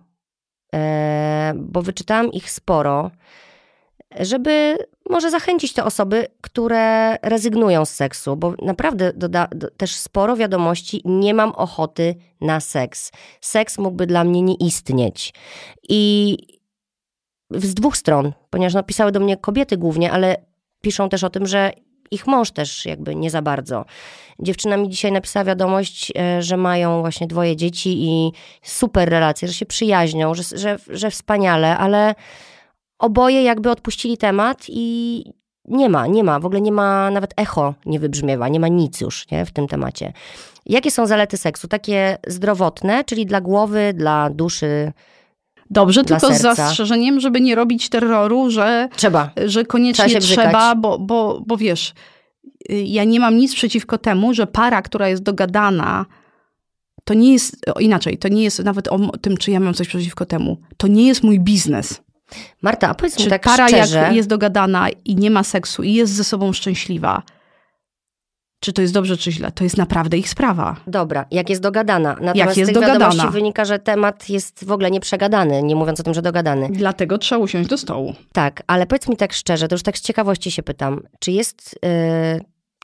e, 0.75 1.53
bo 1.55 1.81
wyczytałam 1.81 2.31
ich 2.31 2.51
sporo, 2.51 3.11
żeby 4.19 4.77
może 5.09 5.31
zachęcić 5.31 5.73
te 5.73 5.83
osoby, 5.83 6.27
które 6.41 7.15
rezygnują 7.21 7.85
z 7.85 7.89
seksu, 7.89 8.35
bo 8.35 8.53
naprawdę 8.61 9.13
doda, 9.13 9.47
do, 9.55 9.71
też 9.71 9.95
sporo 9.95 10.35
wiadomości, 10.35 11.01
nie 11.05 11.33
mam 11.33 11.51
ochoty 11.51 12.15
na 12.41 12.59
seks. 12.59 13.11
Seks 13.41 13.77
mógłby 13.77 14.07
dla 14.07 14.23
mnie 14.23 14.41
nie 14.41 14.55
istnieć. 14.55 15.33
I 15.89 16.37
z 17.51 17.73
dwóch 17.73 17.97
stron, 17.97 18.33
ponieważ 18.49 18.73
napisały 18.73 19.11
do 19.11 19.19
mnie 19.19 19.37
kobiety 19.37 19.77
głównie, 19.77 20.11
ale 20.11 20.35
piszą 20.81 21.09
też 21.09 21.23
o 21.23 21.29
tym, 21.29 21.47
że 21.47 21.71
ich 22.13 22.27
mąż 22.27 22.51
też 22.51 22.85
jakby 22.85 23.15
nie 23.15 23.29
za 23.29 23.41
bardzo. 23.41 23.85
Dziewczyna 24.39 24.77
mi 24.77 24.89
dzisiaj 24.89 25.11
napisała 25.11 25.43
wiadomość, 25.43 26.11
e, 26.17 26.41
że 26.41 26.57
mają 26.57 27.01
właśnie 27.01 27.27
dwoje 27.27 27.55
dzieci 27.55 28.03
i 28.03 28.31
super 28.61 29.09
relacje, 29.09 29.47
że 29.47 29.53
się 29.53 29.65
przyjaźnią, 29.65 30.33
że, 30.33 30.43
że, 30.43 30.77
że 30.89 31.11
wspaniale, 31.11 31.77
ale 31.77 32.15
oboje 32.99 33.43
jakby 33.43 33.71
odpuścili 33.71 34.17
temat 34.17 34.65
i 34.69 35.23
nie 35.65 35.89
ma, 35.89 36.07
nie 36.07 36.23
ma, 36.23 36.39
w 36.39 36.45
ogóle 36.45 36.61
nie 36.61 36.71
ma, 36.71 37.11
nawet 37.11 37.33
echo 37.37 37.73
nie 37.85 37.99
wybrzmiewa, 37.99 38.49
nie 38.49 38.59
ma 38.59 38.67
nic 38.67 39.01
już 39.01 39.31
nie, 39.31 39.45
w 39.45 39.51
tym 39.51 39.67
temacie. 39.67 40.13
Jakie 40.65 40.91
są 40.91 41.07
zalety 41.07 41.37
seksu? 41.37 41.67
Takie 41.67 42.17
zdrowotne, 42.27 43.03
czyli 43.03 43.25
dla 43.25 43.41
głowy, 43.41 43.93
dla 43.93 44.29
duszy. 44.29 44.91
Dobrze, 45.73 46.03
tylko 46.03 46.27
z 46.27 46.37
serca. 46.37 46.55
zastrzeżeniem, 46.55 47.19
żeby 47.19 47.41
nie 47.41 47.55
robić 47.55 47.89
terroru, 47.89 48.49
że, 48.49 48.89
Trzeba. 48.95 49.29
że 49.45 49.65
koniecznie 49.65 50.19
Trzeba 50.19 50.43
trzeba, 50.43 50.75
bo, 50.75 50.99
bo, 50.99 51.43
bo 51.47 51.57
wiesz, 51.57 51.93
y, 52.71 52.73
ja 52.73 53.03
nie 53.03 53.19
mam 53.19 53.37
nic 53.37 53.55
przeciwko 53.55 53.97
temu, 53.97 54.33
że 54.33 54.47
para, 54.47 54.81
która 54.81 55.07
jest 55.09 55.23
dogadana, 55.23 56.05
to 57.03 57.13
nie 57.13 57.33
jest, 57.33 57.57
inaczej, 57.79 58.17
to 58.17 58.27
nie 58.27 58.43
jest 58.43 58.63
nawet 58.63 58.87
o 58.87 59.17
tym, 59.17 59.37
czy 59.37 59.51
ja 59.51 59.59
mam 59.59 59.73
coś 59.73 59.87
przeciwko 59.87 60.25
temu. 60.25 60.57
To 60.77 60.87
nie 60.87 61.07
jest 61.07 61.23
mój 61.23 61.39
biznes. 61.39 62.01
Marta, 62.61 62.89
a 62.89 62.93
powiedz 62.93 63.19
mi 63.19 63.27
tak 63.27 63.41
para, 63.41 63.67
szczerze. 63.67 63.97
jak 63.97 64.15
jest 64.15 64.29
dogadana 64.29 64.89
i 65.05 65.15
nie 65.15 65.31
ma 65.31 65.43
seksu 65.43 65.83
i 65.83 65.93
jest 65.93 66.13
ze 66.13 66.23
sobą 66.23 66.53
szczęśliwa, 66.53 67.23
czy 68.63 68.73
to 68.73 68.81
jest 68.81 68.93
dobrze, 68.93 69.17
czy 69.17 69.31
źle. 69.31 69.51
To 69.51 69.63
jest 69.63 69.77
naprawdę 69.77 70.17
ich 70.17 70.29
sprawa. 70.29 70.75
Dobra, 70.87 71.25
jak 71.31 71.49
jest 71.49 71.61
dogadana. 71.61 72.09
Natomiast 72.09 72.35
Jak 72.35 72.57
jest 72.57 72.71
z 72.71 72.73
tych 72.73 72.83
dogadana. 72.83 72.99
wiadomości 72.99 73.33
wynika, 73.33 73.65
że 73.65 73.79
temat 73.79 74.29
jest 74.29 74.65
w 74.65 74.71
ogóle 74.71 74.91
nieprzegadany, 74.91 75.63
nie 75.63 75.75
mówiąc 75.75 75.99
o 75.99 76.03
tym, 76.03 76.13
że 76.13 76.21
dogadany. 76.21 76.69
Dlatego 76.71 77.17
trzeba 77.17 77.41
usiąść 77.41 77.69
do 77.69 77.77
stołu. 77.77 78.13
Tak, 78.33 78.63
ale 78.67 78.87
powiedz 78.87 79.07
mi 79.07 79.17
tak 79.17 79.33
szczerze, 79.33 79.67
to 79.67 79.75
już 79.75 79.83
tak 79.83 79.97
z 79.97 80.01
ciekawości 80.01 80.51
się 80.51 80.63
pytam, 80.63 81.01
czy 81.19 81.31
jest, 81.31 81.79
yy, 81.83 81.89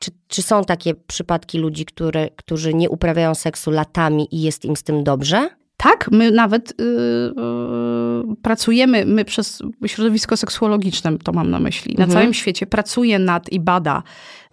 czy, 0.01 0.11
czy 0.27 0.41
są 0.41 0.64
takie 0.64 0.93
przypadki 0.93 1.57
ludzi, 1.57 1.85
które, 1.85 2.30
którzy 2.35 2.73
nie 2.73 2.89
uprawiają 2.89 3.35
seksu 3.35 3.72
latami 3.72 4.35
i 4.35 4.41
jest 4.41 4.65
im 4.65 4.76
z 4.76 4.84
tym 4.84 5.03
dobrze? 5.03 5.49
Tak, 5.77 6.10
my 6.11 6.31
nawet 6.31 6.73
yy, 6.80 6.85
yy, 6.85 8.09
pracujemy, 8.41 9.06
my 9.06 9.26
przez 9.26 9.62
środowisko 9.88 10.38
seksuologiczne, 10.38 11.18
to 11.18 11.32
mam 11.32 11.50
na 11.50 11.60
myśli, 11.60 11.96
na 11.98 12.04
Mhm. 12.04 12.20
całym 12.20 12.34
świecie 12.34 12.66
pracuje 12.68 13.20
nad 13.20 13.50
i 13.52 13.60
bada 13.60 14.04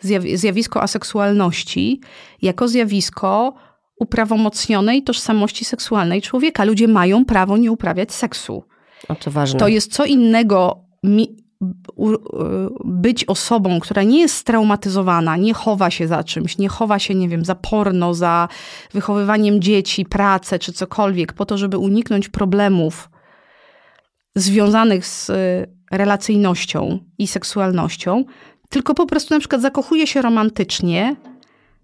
zjaw- 0.04 0.36
zjawisko 0.36 0.82
aseksualności 0.82 2.00
jako 2.42 2.68
zjawisko 2.68 3.54
uprawomocnionej 4.00 5.02
tożsamości 5.02 5.64
seksualnej 5.64 6.22
człowieka. 6.22 6.64
Ludzie 6.64 6.88
mają 6.88 7.24
prawo 7.24 7.56
nie 7.56 7.72
uprawiać 7.72 8.12
seksu. 8.12 8.64
O, 9.08 9.14
to 9.14 9.30
ważne. 9.30 9.60
To 9.60 9.68
jest 9.68 9.92
co 9.92 10.04
innego 10.04 10.84
być 12.84 13.24
osobą, 13.24 13.80
która 13.80 14.02
nie 14.02 14.20
jest 14.20 14.34
straumatyzowana, 14.36 15.36
nie 15.36 15.54
chowa 15.54 15.90
się 15.90 16.06
za 16.08 16.24
czymś, 16.24 16.58
nie 16.58 16.68
chowa 16.68 16.98
się, 16.98 17.14
nie 17.14 17.28
wiem, 17.28 17.44
za 17.44 17.54
porno, 17.54 18.14
za 18.14 18.48
wychowywaniem 18.92 19.60
dzieci, 19.60 20.04
pracę 20.04 20.58
czy 20.58 20.72
cokolwiek, 20.72 21.32
po 21.32 21.46
to, 21.46 21.58
żeby 21.58 21.78
uniknąć 21.78 22.28
problemów 22.28 23.10
związanych 24.36 25.06
z 25.06 25.30
y, 25.30 25.34
relacyjnością 25.92 26.98
i 27.18 27.26
seksualnością, 27.26 28.24
tylko 28.68 28.94
po 28.94 29.06
prostu 29.06 29.34
na 29.34 29.40
przykład 29.40 29.62
zakochuje 29.62 30.06
się 30.06 30.22
romantycznie, 30.22 31.16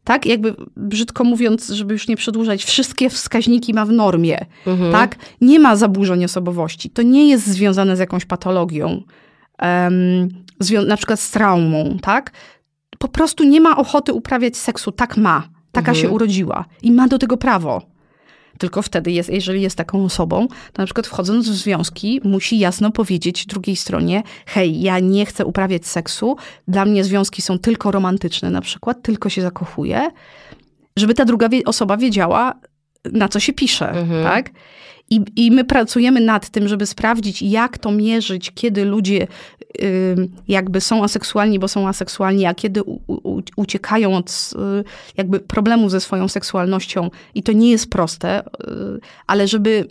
tak? 0.04 0.26
Jakby 0.26 0.54
brzydko 0.76 1.24
mówiąc, 1.24 1.68
żeby 1.68 1.94
już 1.94 2.08
nie 2.08 2.16
przedłużać, 2.16 2.64
wszystkie 2.64 3.10
wskaźniki 3.10 3.74
ma 3.74 3.84
w 3.84 3.92
normie, 3.92 4.46
Mhm. 4.66 4.92
tak? 4.92 5.16
Nie 5.40 5.60
ma 5.60 5.76
zaburzeń 5.76 6.24
osobowości. 6.24 6.90
To 6.90 7.02
nie 7.02 7.28
jest 7.28 7.46
związane 7.46 7.96
z 7.96 7.98
jakąś 7.98 8.24
patologią, 8.24 9.02
zwią- 10.60 10.86
na 10.86 10.96
przykład 10.96 11.20
z 11.20 11.30
traumą, 11.30 11.96
tak? 12.02 12.30
Po 12.98 13.08
prostu 13.08 13.44
nie 13.44 13.60
ma 13.60 13.76
ochoty 13.76 14.12
uprawiać 14.12 14.56
seksu, 14.56 14.92
tak 14.92 15.16
ma. 15.16 15.48
Taka 15.72 15.90
Mhm. 15.90 15.96
się 16.02 16.10
urodziła 16.10 16.64
i 16.82 16.92
ma 16.92 17.08
do 17.08 17.18
tego 17.18 17.36
prawo. 17.36 17.82
Tylko 18.58 18.82
wtedy, 18.82 19.12
jest, 19.12 19.30
jeżeli 19.30 19.62
jest 19.62 19.76
taką 19.76 20.04
osobą, 20.04 20.48
to 20.48 20.82
na 20.82 20.84
przykład 20.84 21.06
wchodząc 21.06 21.48
w 21.48 21.54
związki, 21.54 22.20
musi 22.24 22.58
jasno 22.58 22.90
powiedzieć 22.90 23.46
drugiej 23.46 23.76
stronie: 23.76 24.22
hej, 24.46 24.80
ja 24.80 24.98
nie 24.98 25.26
chcę 25.26 25.44
uprawiać 25.44 25.86
seksu, 25.86 26.36
dla 26.68 26.84
mnie 26.84 27.04
związki 27.04 27.42
są 27.42 27.58
tylko 27.58 27.90
romantyczne, 27.90 28.50
na 28.50 28.60
przykład, 28.60 29.02
tylko 29.02 29.28
się 29.28 29.42
zakochuję, 29.42 30.10
żeby 30.96 31.14
ta 31.14 31.24
druga 31.24 31.48
osoba 31.66 31.96
wiedziała, 31.96 32.54
na 33.12 33.28
co 33.28 33.40
się 33.40 33.52
pisze, 33.52 33.88
Mhm. 33.90 34.24
tak? 34.24 34.50
I, 35.10 35.20
I 35.36 35.50
my 35.50 35.64
pracujemy 35.64 36.20
nad 36.20 36.48
tym, 36.48 36.68
żeby 36.68 36.86
sprawdzić, 36.86 37.42
jak 37.42 37.78
to 37.78 37.90
mierzyć, 37.92 38.50
kiedy 38.54 38.84
ludzie 38.84 39.26
ym, 39.82 40.28
jakby 40.48 40.80
są 40.80 41.04
aseksualni, 41.04 41.58
bo 41.58 41.68
są 41.68 41.88
aseksualni, 41.88 42.46
a 42.46 42.54
kiedy 42.54 42.82
u, 42.82 43.00
u, 43.06 43.42
uciekają 43.56 44.16
od 44.16 44.50
y, 44.80 44.84
jakby 45.16 45.40
problemu 45.40 45.88
ze 45.88 46.00
swoją 46.00 46.28
seksualnością. 46.28 47.10
I 47.34 47.42
to 47.42 47.52
nie 47.52 47.70
jest 47.70 47.90
proste, 47.90 48.40
y, 48.46 49.00
ale 49.26 49.48
żeby 49.48 49.88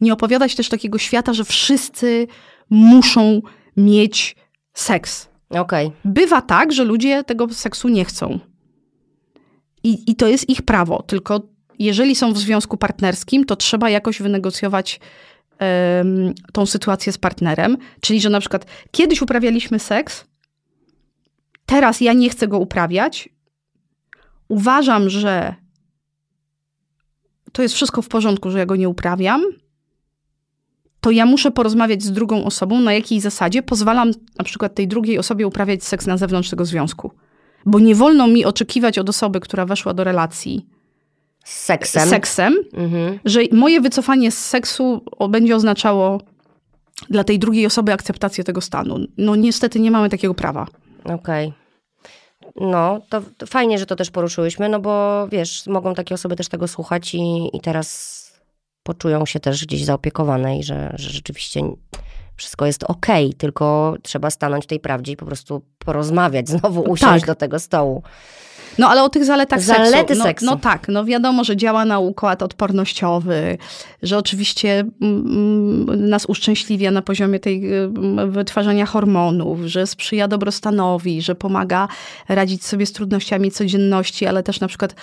nie 0.00 0.12
opowiadać 0.12 0.54
też 0.54 0.68
takiego 0.68 0.98
świata, 0.98 1.32
że 1.34 1.44
wszyscy 1.44 2.26
muszą 2.70 3.42
mieć 3.76 4.36
seks. 4.74 5.28
Okej. 5.50 5.92
Bywa 6.04 6.40
tak, 6.42 6.72
że 6.72 6.84
ludzie 6.84 7.24
tego 7.24 7.48
seksu 7.48 7.88
nie 7.88 8.04
chcą. 8.04 8.38
I, 9.84 10.10
I 10.10 10.14
to 10.14 10.26
jest 10.28 10.48
ich 10.48 10.62
prawo. 10.62 11.02
Tylko 11.02 11.40
jeżeli 11.78 12.14
są 12.14 12.32
w 12.32 12.38
związku 12.38 12.76
partnerskim, 12.76 13.44
to 13.44 13.56
trzeba 13.56 13.90
jakoś 13.90 14.22
wynegocjować 14.22 15.00
em, 15.58 16.34
tą 16.52 16.66
sytuację 16.66 17.12
z 17.12 17.18
partnerem. 17.18 17.76
Czyli, 18.00 18.20
że 18.20 18.30
na 18.30 18.40
przykład 18.40 18.66
kiedyś 18.90 19.22
uprawialiśmy 19.22 19.78
seks, 19.78 20.24
teraz 21.66 22.00
ja 22.00 22.12
nie 22.12 22.30
chcę 22.30 22.48
go 22.48 22.58
uprawiać. 22.58 23.28
Uważam, 24.48 25.10
że 25.10 25.54
to 27.52 27.62
jest 27.62 27.74
wszystko 27.74 28.02
w 28.02 28.08
porządku, 28.08 28.50
że 28.50 28.58
ja 28.58 28.66
go 28.66 28.76
nie 28.76 28.88
uprawiam. 28.88 29.42
To 31.00 31.10
ja 31.10 31.26
muszę 31.26 31.50
porozmawiać 31.50 32.02
z 32.02 32.12
drugą 32.12 32.44
osobą, 32.44 32.80
na 32.80 32.92
jakiej 32.92 33.20
zasadzie 33.20 33.62
pozwalam 33.62 34.10
na 34.38 34.44
przykład 34.44 34.74
tej 34.74 34.88
drugiej 34.88 35.18
osobie 35.18 35.46
uprawiać 35.46 35.84
seks 35.84 36.06
na 36.06 36.16
zewnątrz 36.16 36.50
tego 36.50 36.64
związku. 36.64 37.12
Bo 37.66 37.78
nie 37.78 37.94
wolno 37.94 38.28
mi 38.28 38.44
oczekiwać 38.44 38.98
od 38.98 39.08
osoby, 39.08 39.40
która 39.40 39.66
weszła 39.66 39.94
do 39.94 40.04
relacji 40.04 40.66
Z 41.44 41.60
seksem. 41.64 42.06
z 42.06 42.10
seksem, 42.10 42.54
Mhm. 42.74 43.18
że 43.24 43.40
moje 43.52 43.80
wycofanie 43.80 44.30
z 44.32 44.38
seksu 44.46 45.04
będzie 45.28 45.56
oznaczało 45.56 46.20
dla 47.10 47.24
tej 47.24 47.38
drugiej 47.38 47.66
osoby 47.66 47.92
akceptację 47.92 48.44
tego 48.44 48.60
stanu. 48.60 48.98
No 49.18 49.36
niestety 49.36 49.80
nie 49.80 49.90
mamy 49.90 50.08
takiego 50.08 50.34
prawa. 50.34 50.66
Okej. 51.04 51.52
No, 52.56 53.00
to, 53.08 53.22
to 53.38 53.46
fajnie, 53.46 53.78
że 53.78 53.86
to 53.86 53.96
też 53.96 54.10
poruszyłyśmy, 54.10 54.68
no 54.68 54.80
bo 54.80 55.26
wiesz, 55.28 55.66
mogą 55.66 55.94
takie 55.94 56.14
osoby 56.14 56.36
też 56.36 56.48
tego 56.48 56.68
słuchać 56.68 57.14
i, 57.14 57.50
i 57.56 57.60
teraz 57.60 58.22
poczują 58.82 59.26
się 59.26 59.40
też 59.40 59.66
gdzieś 59.66 59.84
zaopiekowane 59.84 60.58
i 60.58 60.62
że, 60.62 60.92
że 60.94 61.10
rzeczywiście 61.10 61.60
wszystko 62.36 62.66
jest 62.66 62.84
okej, 62.84 63.34
tylko 63.34 63.94
trzeba 64.02 64.30
stanąć 64.30 64.64
w 64.64 64.66
tej 64.66 64.80
prawdzie 64.80 65.12
i 65.12 65.16
po 65.16 65.26
prostu 65.26 65.62
porozmawiać, 65.78 66.48
znowu 66.48 66.80
usiąść 66.82 67.20
Tak. 67.20 67.26
do 67.26 67.34
tego 67.34 67.58
stołu. 67.58 68.02
No 68.78 68.88
ale 68.88 69.02
o 69.02 69.08
tych 69.08 69.24
zaletach 69.24 69.60
Zalety 69.60 69.92
seksu. 69.96 70.18
No, 70.18 70.24
seksu. 70.24 70.46
no 70.46 70.56
tak, 70.56 70.88
no 70.88 71.04
wiadomo, 71.04 71.44
że 71.44 71.56
działa 71.56 71.84
na 71.84 71.98
układ 71.98 72.42
odpornościowy, 72.42 73.58
że 74.02 74.18
oczywiście 74.18 74.84
mm, 75.02 76.08
nas 76.08 76.26
uszczęśliwia 76.26 76.90
na 76.90 77.02
poziomie 77.02 77.40
tej 77.40 77.74
mm, 77.74 78.30
wytwarzania 78.30 78.86
hormonów, 78.86 79.60
że 79.60 79.86
sprzyja 79.86 80.28
dobrostanowi, 80.28 81.22
że 81.22 81.34
pomaga 81.34 81.88
radzić 82.28 82.64
sobie 82.64 82.86
z 82.86 82.92
trudnościami 82.92 83.50
codzienności, 83.50 84.26
ale 84.26 84.42
też 84.42 84.60
na 84.60 84.68
przykład 84.68 84.92
y, 84.92 84.96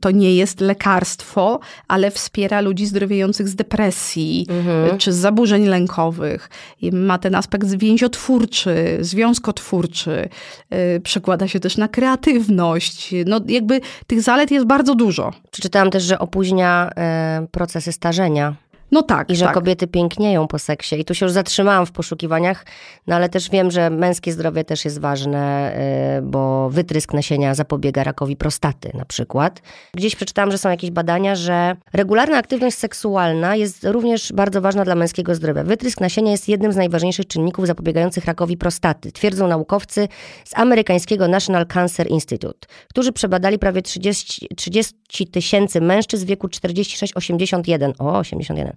to 0.00 0.10
nie 0.10 0.34
jest 0.34 0.60
lekarstwo, 0.60 1.60
ale 1.88 2.10
wspiera 2.10 2.60
ludzi 2.60 2.86
zdrowiejących 2.86 3.48
z 3.48 3.54
depresji 3.54 4.46
Mhm. 4.48 4.98
czy 4.98 5.12
z 5.12 5.16
zaburzeń 5.16 5.66
lękowych. 5.66 6.50
I 6.80 6.92
ma 6.92 7.18
ten 7.18 7.34
aspekt 7.34 7.74
więziotwórczy, 7.74 8.98
związkotwórczy, 9.00 10.28
yy, 10.70 11.00
przekłada 11.00 11.48
się 11.48 11.51
też 11.60 11.76
na 11.76 11.88
kreatywność. 11.88 13.14
No 13.26 13.40
jakby 13.48 13.80
tych 14.06 14.22
zalet 14.22 14.50
jest 14.50 14.66
bardzo 14.66 14.94
dużo. 14.94 15.32
Przeczytałam 15.50 15.90
też, 15.90 16.02
że 16.02 16.18
opóźnia 16.18 16.90
e, 16.96 17.46
procesy 17.50 17.92
starzenia 17.92 18.54
No 18.92 19.02
tak, 19.02 19.30
i 19.30 19.36
że 19.36 19.44
tak. 19.44 19.54
kobiety 19.54 19.86
pięknieją 19.86 20.48
po 20.48 20.58
seksie. 20.58 21.00
I 21.00 21.04
tu 21.04 21.14
się 21.14 21.26
już 21.26 21.32
zatrzymałam 21.32 21.86
w 21.86 21.92
poszukiwaniach, 21.92 22.66
no 23.06 23.16
ale 23.16 23.28
też 23.28 23.50
wiem, 23.50 23.70
że 23.70 23.90
męskie 23.90 24.32
zdrowie 24.32 24.64
też 24.64 24.84
jest 24.84 25.00
ważne, 25.00 25.72
y, 26.18 26.22
bo 26.22 26.70
wytrysk 26.70 27.14
nasienia 27.14 27.54
zapobiega 27.54 28.04
rakowi 28.04 28.36
prostaty 28.36 28.90
na 28.94 29.04
przykład. 29.04 29.62
Gdzieś 29.94 30.16
przeczytałam, 30.16 30.50
że 30.50 30.58
są 30.58 30.70
jakieś 30.70 30.90
badania, 30.90 31.34
że 31.34 31.76
regularna 31.92 32.36
aktywność 32.36 32.78
seksualna 32.78 33.56
jest 33.56 33.84
również 33.84 34.32
bardzo 34.32 34.60
ważna 34.60 34.84
dla 34.84 34.94
męskiego 34.94 35.34
zdrowia. 35.34 35.64
Wytrysk 35.64 36.00
nasienia 36.00 36.30
jest 36.30 36.48
jednym 36.48 36.72
z 36.72 36.76
najważniejszych 36.76 37.26
czynników 37.26 37.66
zapobiegających 37.66 38.24
rakowi 38.24 38.56
prostaty, 38.56 39.12
twierdzą 39.12 39.48
naukowcy 39.48 40.08
z 40.44 40.58
amerykańskiego 40.58 41.28
National 41.28 41.66
Cancer 41.66 42.10
Institute, 42.10 42.68
którzy 42.88 43.12
przebadali 43.12 43.58
prawie 43.58 43.82
30 43.82 44.48
30 44.56 45.26
tysięcy 45.32 45.80
mężczyzn 45.80 46.24
w 46.24 46.28
wieku 46.28 46.46
46-81. 46.46 47.92
O, 47.98 48.18
81 48.18 48.72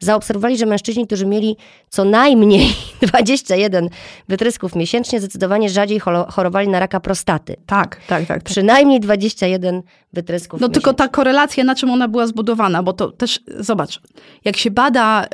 zaobserwowali, 0.00 0.58
że 0.58 0.66
mężczyźni, 0.66 1.06
którzy 1.06 1.26
mieli 1.26 1.56
co 1.88 2.04
najmniej 2.04 2.74
21 3.08 3.88
wytrysków 4.28 4.74
miesięcznie, 4.76 5.20
zdecydowanie 5.20 5.70
rzadziej 5.70 6.00
chorowali 6.28 6.68
na 6.68 6.80
raka 6.80 7.00
prostaty. 7.00 7.56
Tak, 7.66 7.96
tak, 7.96 8.06
tak. 8.06 8.26
tak. 8.26 8.42
Przynajmniej 8.42 9.00
21 9.00 9.82
wytrysków 10.12 10.60
No 10.60 10.68
tylko 10.68 10.90
miesięcznie. 10.90 11.06
ta 11.06 11.12
korelacja, 11.12 11.64
na 11.64 11.74
czym 11.74 11.90
ona 11.90 12.08
była 12.08 12.26
zbudowana, 12.26 12.82
bo 12.82 12.92
to 12.92 13.10
też, 13.10 13.40
zobacz, 13.58 14.00
jak 14.44 14.56
się 14.56 14.70
bada 14.70 15.26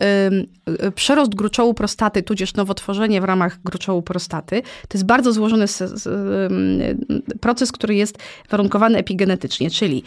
y, 0.86 0.92
przerost 0.92 1.34
gruczołu 1.34 1.74
prostaty, 1.74 2.22
tudzież 2.22 2.54
nowotworzenie 2.54 3.20
w 3.20 3.24
ramach 3.24 3.62
gruczołu 3.64 4.02
prostaty, 4.02 4.62
to 4.62 4.98
jest 4.98 5.06
bardzo 5.06 5.32
złożony 5.32 5.64
proces, 7.40 7.72
który 7.72 7.94
jest 7.94 8.18
warunkowany 8.50 8.98
epigenetycznie, 8.98 9.70
czyli 9.70 10.02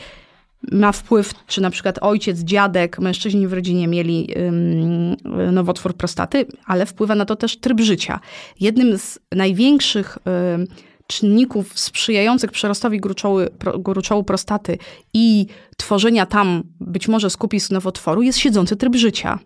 ma 0.71 0.91
wpływ, 0.91 1.33
czy 1.47 1.61
na 1.61 1.69
przykład 1.69 1.99
ojciec, 2.01 2.39
dziadek, 2.39 2.99
mężczyźni 2.99 3.47
w 3.47 3.53
rodzinie 3.53 3.87
mieli 3.87 4.27
ym, 4.37 5.15
nowotwór 5.53 5.93
prostaty, 5.93 6.45
ale 6.65 6.85
wpływa 6.85 7.15
na 7.15 7.25
to 7.25 7.35
też 7.35 7.57
tryb 7.59 7.81
życia. 7.81 8.19
Jednym 8.59 8.97
z 8.97 9.19
największych 9.35 10.17
ym, 10.53 10.67
czynników 11.07 11.79
sprzyjających 11.79 12.51
przerostowi 12.51 12.99
gruczołu, 12.99 13.39
pro, 13.59 13.79
gruczołu 13.79 14.23
prostaty 14.23 14.77
i 15.13 15.47
tworzenia 15.77 16.25
tam 16.25 16.63
być 16.79 17.07
może 17.07 17.29
skupisk 17.29 17.71
nowotworu 17.71 18.21
jest 18.21 18.39
siedzący 18.39 18.75
tryb 18.75 18.95
życia. 18.95 19.39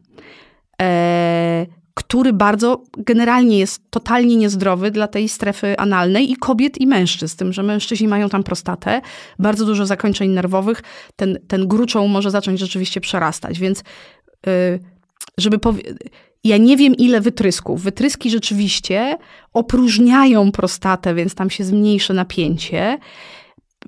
E, 0.81 1.65
który 1.93 2.33
bardzo 2.33 2.83
generalnie 2.97 3.59
jest 3.59 3.81
totalnie 3.89 4.35
niezdrowy 4.35 4.91
dla 4.91 5.07
tej 5.07 5.29
strefy 5.29 5.77
analnej 5.77 6.31
i 6.31 6.35
kobiet 6.35 6.81
i 6.81 6.87
mężczyzn, 6.87 7.37
tym, 7.37 7.53
że 7.53 7.63
mężczyźni 7.63 8.07
mają 8.07 8.29
tam 8.29 8.43
prostatę, 8.43 9.01
bardzo 9.39 9.65
dużo 9.65 9.85
zakończeń 9.85 10.29
nerwowych, 10.29 10.81
ten, 11.15 11.39
ten 11.47 11.67
gruczoł 11.67 12.07
może 12.07 12.31
zacząć 12.31 12.59
rzeczywiście 12.59 13.01
przerastać, 13.01 13.59
więc 13.59 13.79
y, 14.47 14.79
żeby 15.37 15.59
powie- 15.59 15.83
ja 16.43 16.57
nie 16.57 16.77
wiem 16.77 16.95
ile 16.95 17.21
wytrysków. 17.21 17.81
Wytryski 17.81 18.29
rzeczywiście 18.29 19.17
opróżniają 19.53 20.51
prostatę, 20.51 21.13
więc 21.15 21.35
tam 21.35 21.49
się 21.49 21.63
zmniejszy 21.63 22.13
napięcie. 22.13 22.97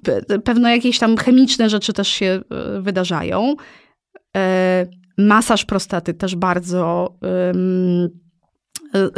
Pe- 0.08 0.42
Pewno 0.42 0.70
jakieś 0.70 1.00
tam 1.00 1.18
chemiczne 1.18 1.70
rzeczy 1.70 1.94
też 1.94 2.08
się 2.08 2.42
y, 2.78 2.82
wydarzają. 2.82 3.56
E, 4.38 4.86
Masaż 5.18 5.66
prostaty 5.66 6.14
też 6.14 6.36
bardzo 6.36 7.14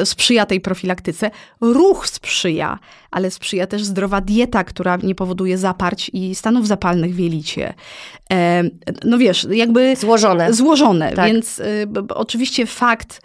y, 0.01 0.05
sprzyja 0.05 0.45
tej 0.45 0.61
profilaktyce. 0.61 1.31
Ruch 1.61 2.07
sprzyja, 2.07 2.79
ale 3.11 3.31
sprzyja 3.31 3.67
też 3.67 3.83
zdrowa 3.83 4.21
dieta, 4.21 4.63
która 4.63 4.97
nie 5.03 5.15
powoduje 5.15 5.57
zaparć 5.57 6.09
i 6.13 6.35
stanów 6.35 6.67
zapalnych 6.67 7.15
w 7.15 7.19
jelicie. 7.19 7.73
No 9.03 9.17
wiesz, 9.17 9.47
jakby 9.51 9.95
Złożone. 9.95 10.53
złożone, 10.53 11.11
Tak. 11.13 11.25
więc 11.27 11.59
y, 11.59 11.87
oczywiście 12.09 12.65
fakt 12.65 13.21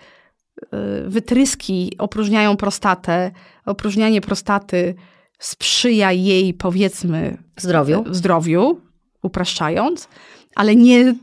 y, 0.62 0.66
wytryski 1.06 1.92
opróżniają 1.98 2.56
prostatę, 2.56 3.30
opróżnianie 3.66 4.20
prostaty 4.20 4.94
sprzyja 5.38 6.12
jej 6.12 6.54
powiedzmy 6.54 7.36
Zdrowiu. 7.56 8.04
zdrowiu, 8.10 8.80
upraszczając, 9.22 10.08
ale 10.54 10.76
nie, 10.76 11.14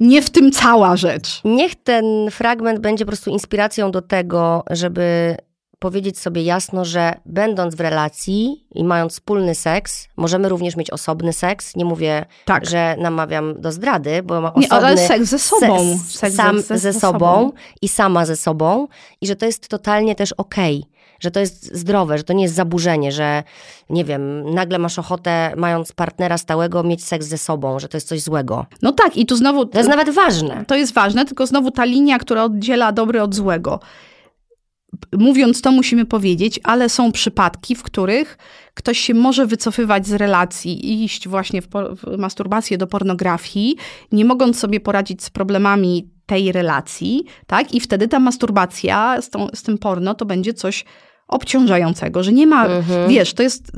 nie 0.00 0.22
w 0.22 0.30
tym 0.30 0.52
cała 0.52 0.96
rzecz. 0.96 1.40
Niech 1.44 1.74
ten 1.74 2.04
fragment 2.30 2.78
będzie 2.80 3.04
po 3.04 3.08
prostu 3.08 3.30
inspiracją 3.30 3.90
do 3.90 4.02
tego, 4.02 4.64
żeby 4.70 5.36
powiedzieć 5.78 6.18
sobie 6.18 6.42
jasno, 6.42 6.84
że 6.84 7.14
będąc 7.26 7.74
w 7.74 7.80
relacji 7.80 8.66
i 8.74 8.84
mając 8.84 9.12
wspólny 9.12 9.54
seks, 9.54 10.08
możemy 10.16 10.48
również 10.48 10.76
mieć 10.76 10.90
osobny 10.90 11.32
seks. 11.32 11.76
Nie 11.76 11.84
mówię, 11.84 12.26
Tak. 12.44 12.66
że 12.70 12.96
namawiam 12.98 13.60
do 13.60 13.72
zdrady, 13.72 14.22
bo 14.22 14.40
ma 14.40 14.52
Nie, 14.56 14.66
osobny 14.68 14.86
ale 14.88 14.98
seks 14.98 15.24
ze 15.28 15.38
sobą. 15.38 15.78
se- 15.78 16.18
Seks 16.18 16.36
sam 16.36 16.60
ze, 16.60 16.92
sobą 16.92 17.52
i 17.82 17.88
sama 17.88 18.26
ze 18.26 18.36
sobą 18.36 18.88
i 19.20 19.26
że 19.26 19.36
to 19.36 19.46
jest 19.46 19.68
totalnie 19.68 20.14
też 20.14 20.32
okej. 20.32 20.84
Że 21.20 21.30
to 21.30 21.40
jest 21.40 21.76
zdrowe, 21.76 22.18
że 22.18 22.24
to 22.24 22.32
nie 22.32 22.42
jest 22.42 22.54
zaburzenie, 22.54 23.12
że 23.12 23.42
nie 23.90 24.04
wiem, 24.04 24.50
nagle 24.54 24.78
masz 24.78 24.98
ochotę, 24.98 25.52
mając 25.56 25.92
partnera 25.92 26.38
stałego, 26.38 26.82
mieć 26.82 27.04
seks 27.04 27.26
ze 27.26 27.38
sobą, 27.38 27.78
że 27.78 27.88
to 27.88 27.96
jest 27.96 28.08
coś 28.08 28.20
złego. 28.20 28.66
No 28.82 28.92
tak, 28.92 29.16
i 29.16 29.26
tu 29.26 29.36
znowu 29.36 29.66
To 29.66 29.78
jest 29.78 29.90
nawet 29.90 30.10
ważne. 30.10 30.64
To 30.66 30.76
jest 30.76 30.94
ważne, 30.94 31.24
tylko 31.24 31.46
znowu 31.46 31.70
ta 31.70 31.84
linia, 31.84 32.18
która 32.18 32.44
oddziela 32.44 32.92
dobry 32.92 33.22
od 33.22 33.34
złego. 33.34 33.80
Mówiąc 35.12 35.62
to, 35.62 35.72
musimy 35.72 36.04
powiedzieć, 36.04 36.60
ale 36.62 36.88
są 36.88 37.12
przypadki, 37.12 37.74
w 37.74 37.82
których 37.82 38.38
ktoś 38.74 38.98
się 38.98 39.14
może 39.14 39.46
wycofywać 39.46 40.06
z 40.06 40.12
relacji 40.12 40.86
i 40.86 41.04
iść 41.04 41.28
właśnie 41.28 41.62
w, 41.62 41.68
w 41.96 42.18
masturbację 42.18 42.78
do 42.78 42.86
pornografii, 42.86 43.76
nie 44.12 44.24
mogąc 44.24 44.58
sobie 44.58 44.80
poradzić 44.80 45.24
z 45.24 45.30
problemami 45.30 46.10
tej 46.26 46.52
relacji, 46.52 47.24
tak? 47.46 47.74
I 47.74 47.80
wtedy 47.80 48.08
ta 48.08 48.18
masturbacja 48.18 49.22
z, 49.22 49.30
tą, 49.30 49.48
z 49.54 49.62
tym 49.62 49.78
porno 49.78 50.14
to 50.14 50.24
będzie 50.26 50.54
coś 50.54 50.84
obciążającego, 51.30 52.22
że 52.22 52.32
nie 52.32 52.46
ma, 52.46 52.66
Mhm. 52.66 53.08
wiesz, 53.10 53.34
to 53.34 53.42
jest 53.42 53.72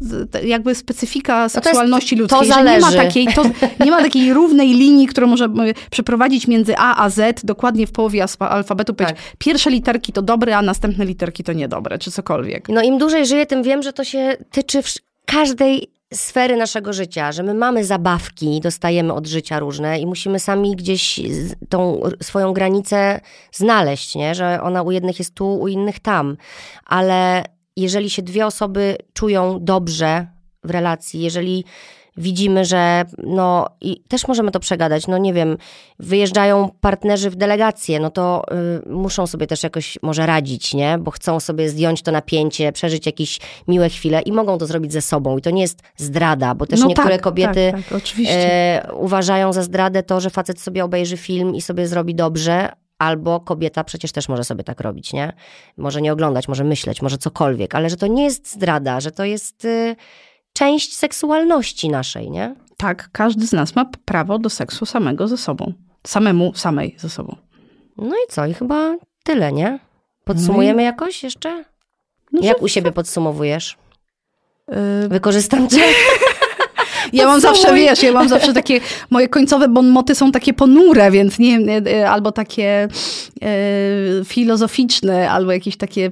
jakby 0.45 0.74
specyfika 0.74 1.37
to 1.37 1.43
jest- 1.43 1.55
seksualności 1.55 2.16
to 2.16 2.23
ludzkiej, 2.23 2.53
że 2.53 2.65
nie 2.65 2.79
ma 2.81 2.93
takiej, 2.93 3.27
to, 3.35 3.43
nie 3.85 3.91
ma 3.91 4.03
takiej 4.03 4.33
równej 4.43 4.69
linii, 4.69 5.07
którą 5.07 5.27
możemy 5.27 5.74
przeprowadzić 5.91 6.47
między 6.49 6.77
A 6.79 7.05
a 7.05 7.11
Z, 7.11 7.45
dokładnie 7.45 7.87
w 7.87 7.93
połowie 7.93 8.24
alfabetu, 8.39 8.95
powiedzieć, 8.95 9.19
pierwsze 9.39 9.70
literki 9.70 10.12
to 10.12 10.23
dobre, 10.23 10.57
a 10.57 10.62
następne 10.62 11.05
literki 11.05 11.45
to 11.45 11.53
niedobre, 11.53 11.99
czy 11.99 12.11
cokolwiek. 12.11 12.69
No 12.69 12.83
im 12.83 12.99
dłużej 12.99 13.27
żyję, 13.27 13.47
tym 13.47 13.62
wiem, 13.62 13.83
że 13.83 13.93
to 13.93 14.05
się 14.05 14.37
tyczy 14.51 14.83
każdej 15.27 15.91
sfery 16.12 16.56
naszego 16.56 16.93
życia, 16.93 17.32
że 17.32 17.43
my 17.43 17.55
mamy 17.55 17.84
zabawki, 17.84 18.60
dostajemy 18.60 19.12
od 19.12 19.26
życia 19.26 19.59
różne 19.59 20.01
i 20.01 20.06
musimy 20.06 20.40
sami 20.40 20.76
gdzieś 20.76 21.20
tą 21.68 22.01
swoją 22.22 22.52
granicę 22.52 23.20
znaleźć, 23.52 24.14
nie? 24.14 24.34
że 24.34 24.62
ona 24.62 24.82
u 24.82 24.90
jednych 24.90 25.18
jest 25.18 25.34
tu, 25.34 25.60
u 25.60 25.68
innych 25.68 26.01
tam. 26.01 26.36
Ale 26.84 27.44
jeżeli 27.76 28.10
się 28.10 28.22
dwie 28.22 28.47
osoby 28.47 28.97
czują 29.12 29.59
dobrze 29.60 30.26
w 30.64 30.70
relacji, 30.70 31.20
jeżeli 31.22 31.64
widzimy, 32.16 32.64
że 32.64 33.05
no 33.18 33.68
i 33.80 34.01
też 34.09 34.28
możemy 34.28 34.51
to 34.51 34.60
przegadać, 34.60 35.06
no 35.06 35.18
nie 35.18 35.32
wiem, 35.32 35.56
wyjeżdżają 35.98 36.70
partnerzy 36.80 37.30
w 37.30 37.36
delegację, 37.36 38.01
no 38.01 38.10
to 38.10 38.44
y, 38.86 38.90
muszą 38.90 39.26
sobie 39.26 39.47
też 39.47 39.62
jakoś 39.62 39.98
może 40.02 40.26
radzić, 40.26 40.74
nie? 40.74 40.98
Bo 40.98 41.10
chcą 41.10 41.40
sobie 41.40 41.68
zdjąć 41.68 42.02
to 42.02 42.12
napięcie, 42.12 42.72
przeżyć 42.72 43.06
jakieś 43.06 43.40
miłe 43.68 43.89
chwile 43.89 44.20
i 44.20 44.32
mogą 44.32 44.59
to 44.59 44.66
zrobić 44.66 44.93
ze 44.93 45.02
sobą. 45.02 45.39
I 45.39 45.43
to 45.43 45.51
nie 45.51 45.62
jest 45.62 45.82
zdrada, 45.97 46.55
bo 46.55 46.66
też 46.66 46.80
no 46.80 46.86
niektóre 46.86 47.14
tak, 47.14 47.20
kobiety 47.20 47.72
Tak, 47.72 48.02
tak, 48.02 48.02
e, 48.28 48.89
uważają 48.94 49.52
za 49.52 49.62
zdradę 49.62 50.02
to, 50.02 50.20
że 50.20 50.30
facet 50.30 50.60
sobie 50.60 50.84
obejrzy 50.84 51.16
film 51.16 51.55
i 51.55 51.60
sobie 51.60 51.86
zrobi 51.86 52.14
dobrze, 52.14 52.72
albo 52.98 53.40
kobieta 53.40 53.84
przecież 53.84 54.12
też 54.12 54.28
może 54.28 54.44
sobie 54.44 54.64
tak 54.64 54.80
robić, 54.80 55.12
nie? 55.12 55.32
Może 55.76 56.02
nie 56.02 56.12
oglądać, 56.12 56.48
może 56.48 56.64
myśleć, 56.64 57.02
może 57.02 57.18
cokolwiek, 57.18 57.74
ale 57.74 57.90
że 57.90 57.97
to 57.97 58.06
nie 58.06 58.24
jest 58.24 58.52
zdrada, 58.52 59.01
że 59.01 59.10
to 59.10 59.24
jest 59.24 59.64
y, 59.64 59.97
część 60.53 60.97
seksualności 60.97 61.89
naszej, 61.89 62.31
nie? 62.31 62.55
Tak, 62.77 63.09
każdy 63.12 63.47
z 63.47 63.53
nas 63.53 63.74
ma 63.77 63.85
prawo 64.05 64.39
do 64.39 64.51
seksu 64.51 64.87
samego 64.87 65.29
ze 65.29 65.37
sobą. 65.37 65.73
Samemu, 66.07 66.53
samej 66.55 66.95
ze 66.99 67.09
sobą. 67.09 67.37
No 67.97 68.15
i 68.16 68.29
co? 68.29 68.47
I 68.47 68.55
chyba 68.55 68.97
tyle, 69.24 69.53
nie? 69.53 69.79
Podsumujemy 70.24 70.83
jakoś 70.83 71.23
jeszcze? 71.23 71.65
No, 72.33 72.41
Jak 72.43 72.62
u 72.62 72.69
siebie 72.69 72.93
podsumowujesz? 72.93 73.77
że, 74.69 74.79
y, 75.05 75.09
Wykorzystam 75.09 75.69
cię. 75.69 75.81
Ja 77.12 77.26
mam 77.26 77.40
zawsze, 77.40 77.74
wiesz, 77.74 78.02
ja 78.02 78.12
mam 78.12 78.28
zawsze 78.28 78.52
takie, 78.52 78.80
moje 79.10 79.28
końcowe 79.28 79.68
bonmoty 79.68 80.14
są 80.14 80.32
takie 80.32 80.55
ponure, 80.55 81.10
więc 81.10 81.39
nie 81.39 81.59
wiem, 81.59 81.84
e, 81.86 82.10
albo 82.10 82.32
takie 82.32 82.89
e, 83.43 83.48
filozoficzne, 84.24 85.30
albo 85.30 85.52
jakieś 85.52 85.76
takie 85.76 86.10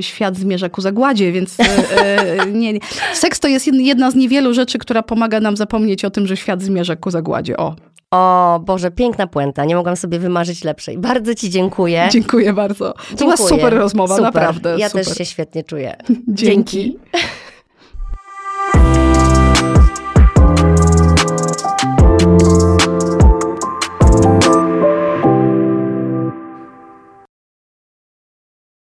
świat 0.00 0.36
zmierza 0.36 0.68
ku 0.68 0.80
zagładzie, 0.80 1.32
więc 1.32 1.56
e, 1.60 2.46
nie, 2.46 2.72
nie. 2.72 2.80
Seks 3.14 3.40
to 3.40 3.48
jest 3.48 3.66
jed- 3.66 3.80
jedna 3.80 4.10
z 4.10 4.14
niewielu 4.14 4.54
rzeczy, 4.54 4.78
która 4.78 5.02
pomaga 5.02 5.40
nam 5.40 5.56
zapomnieć 5.56 6.04
o 6.04 6.10
tym, 6.10 6.26
że 6.26 6.36
świat 6.36 6.62
zmierza 6.62 6.96
ku 6.96 7.10
zagładzie. 7.10 7.56
O, 7.56 7.74
O 8.10 8.60
Boże, 8.64 8.90
piękna 8.90 9.26
puenta. 9.26 9.64
Nie 9.64 9.76
mogłam 9.76 9.96
sobie 9.96 10.18
wymarzyć 10.18 10.64
lepszej. 10.64 10.98
Bardzo 10.98 11.34
ci 11.34 11.50
dziękuję. 11.50 12.08
dziękuję 12.12 12.52
bardzo. 12.52 12.94
To 13.10 13.16
była 13.16 13.36
super 13.36 13.74
rozmowa, 13.74 14.16
Super. 14.16 14.34
naprawdę. 14.34 14.76
Ja 14.78 14.88
super. 14.88 15.06
też 15.06 15.18
się 15.18 15.24
świetnie 15.24 15.64
czuję. 15.64 15.96
Dzięki. 16.28 16.76
Dzięki. 16.76 16.98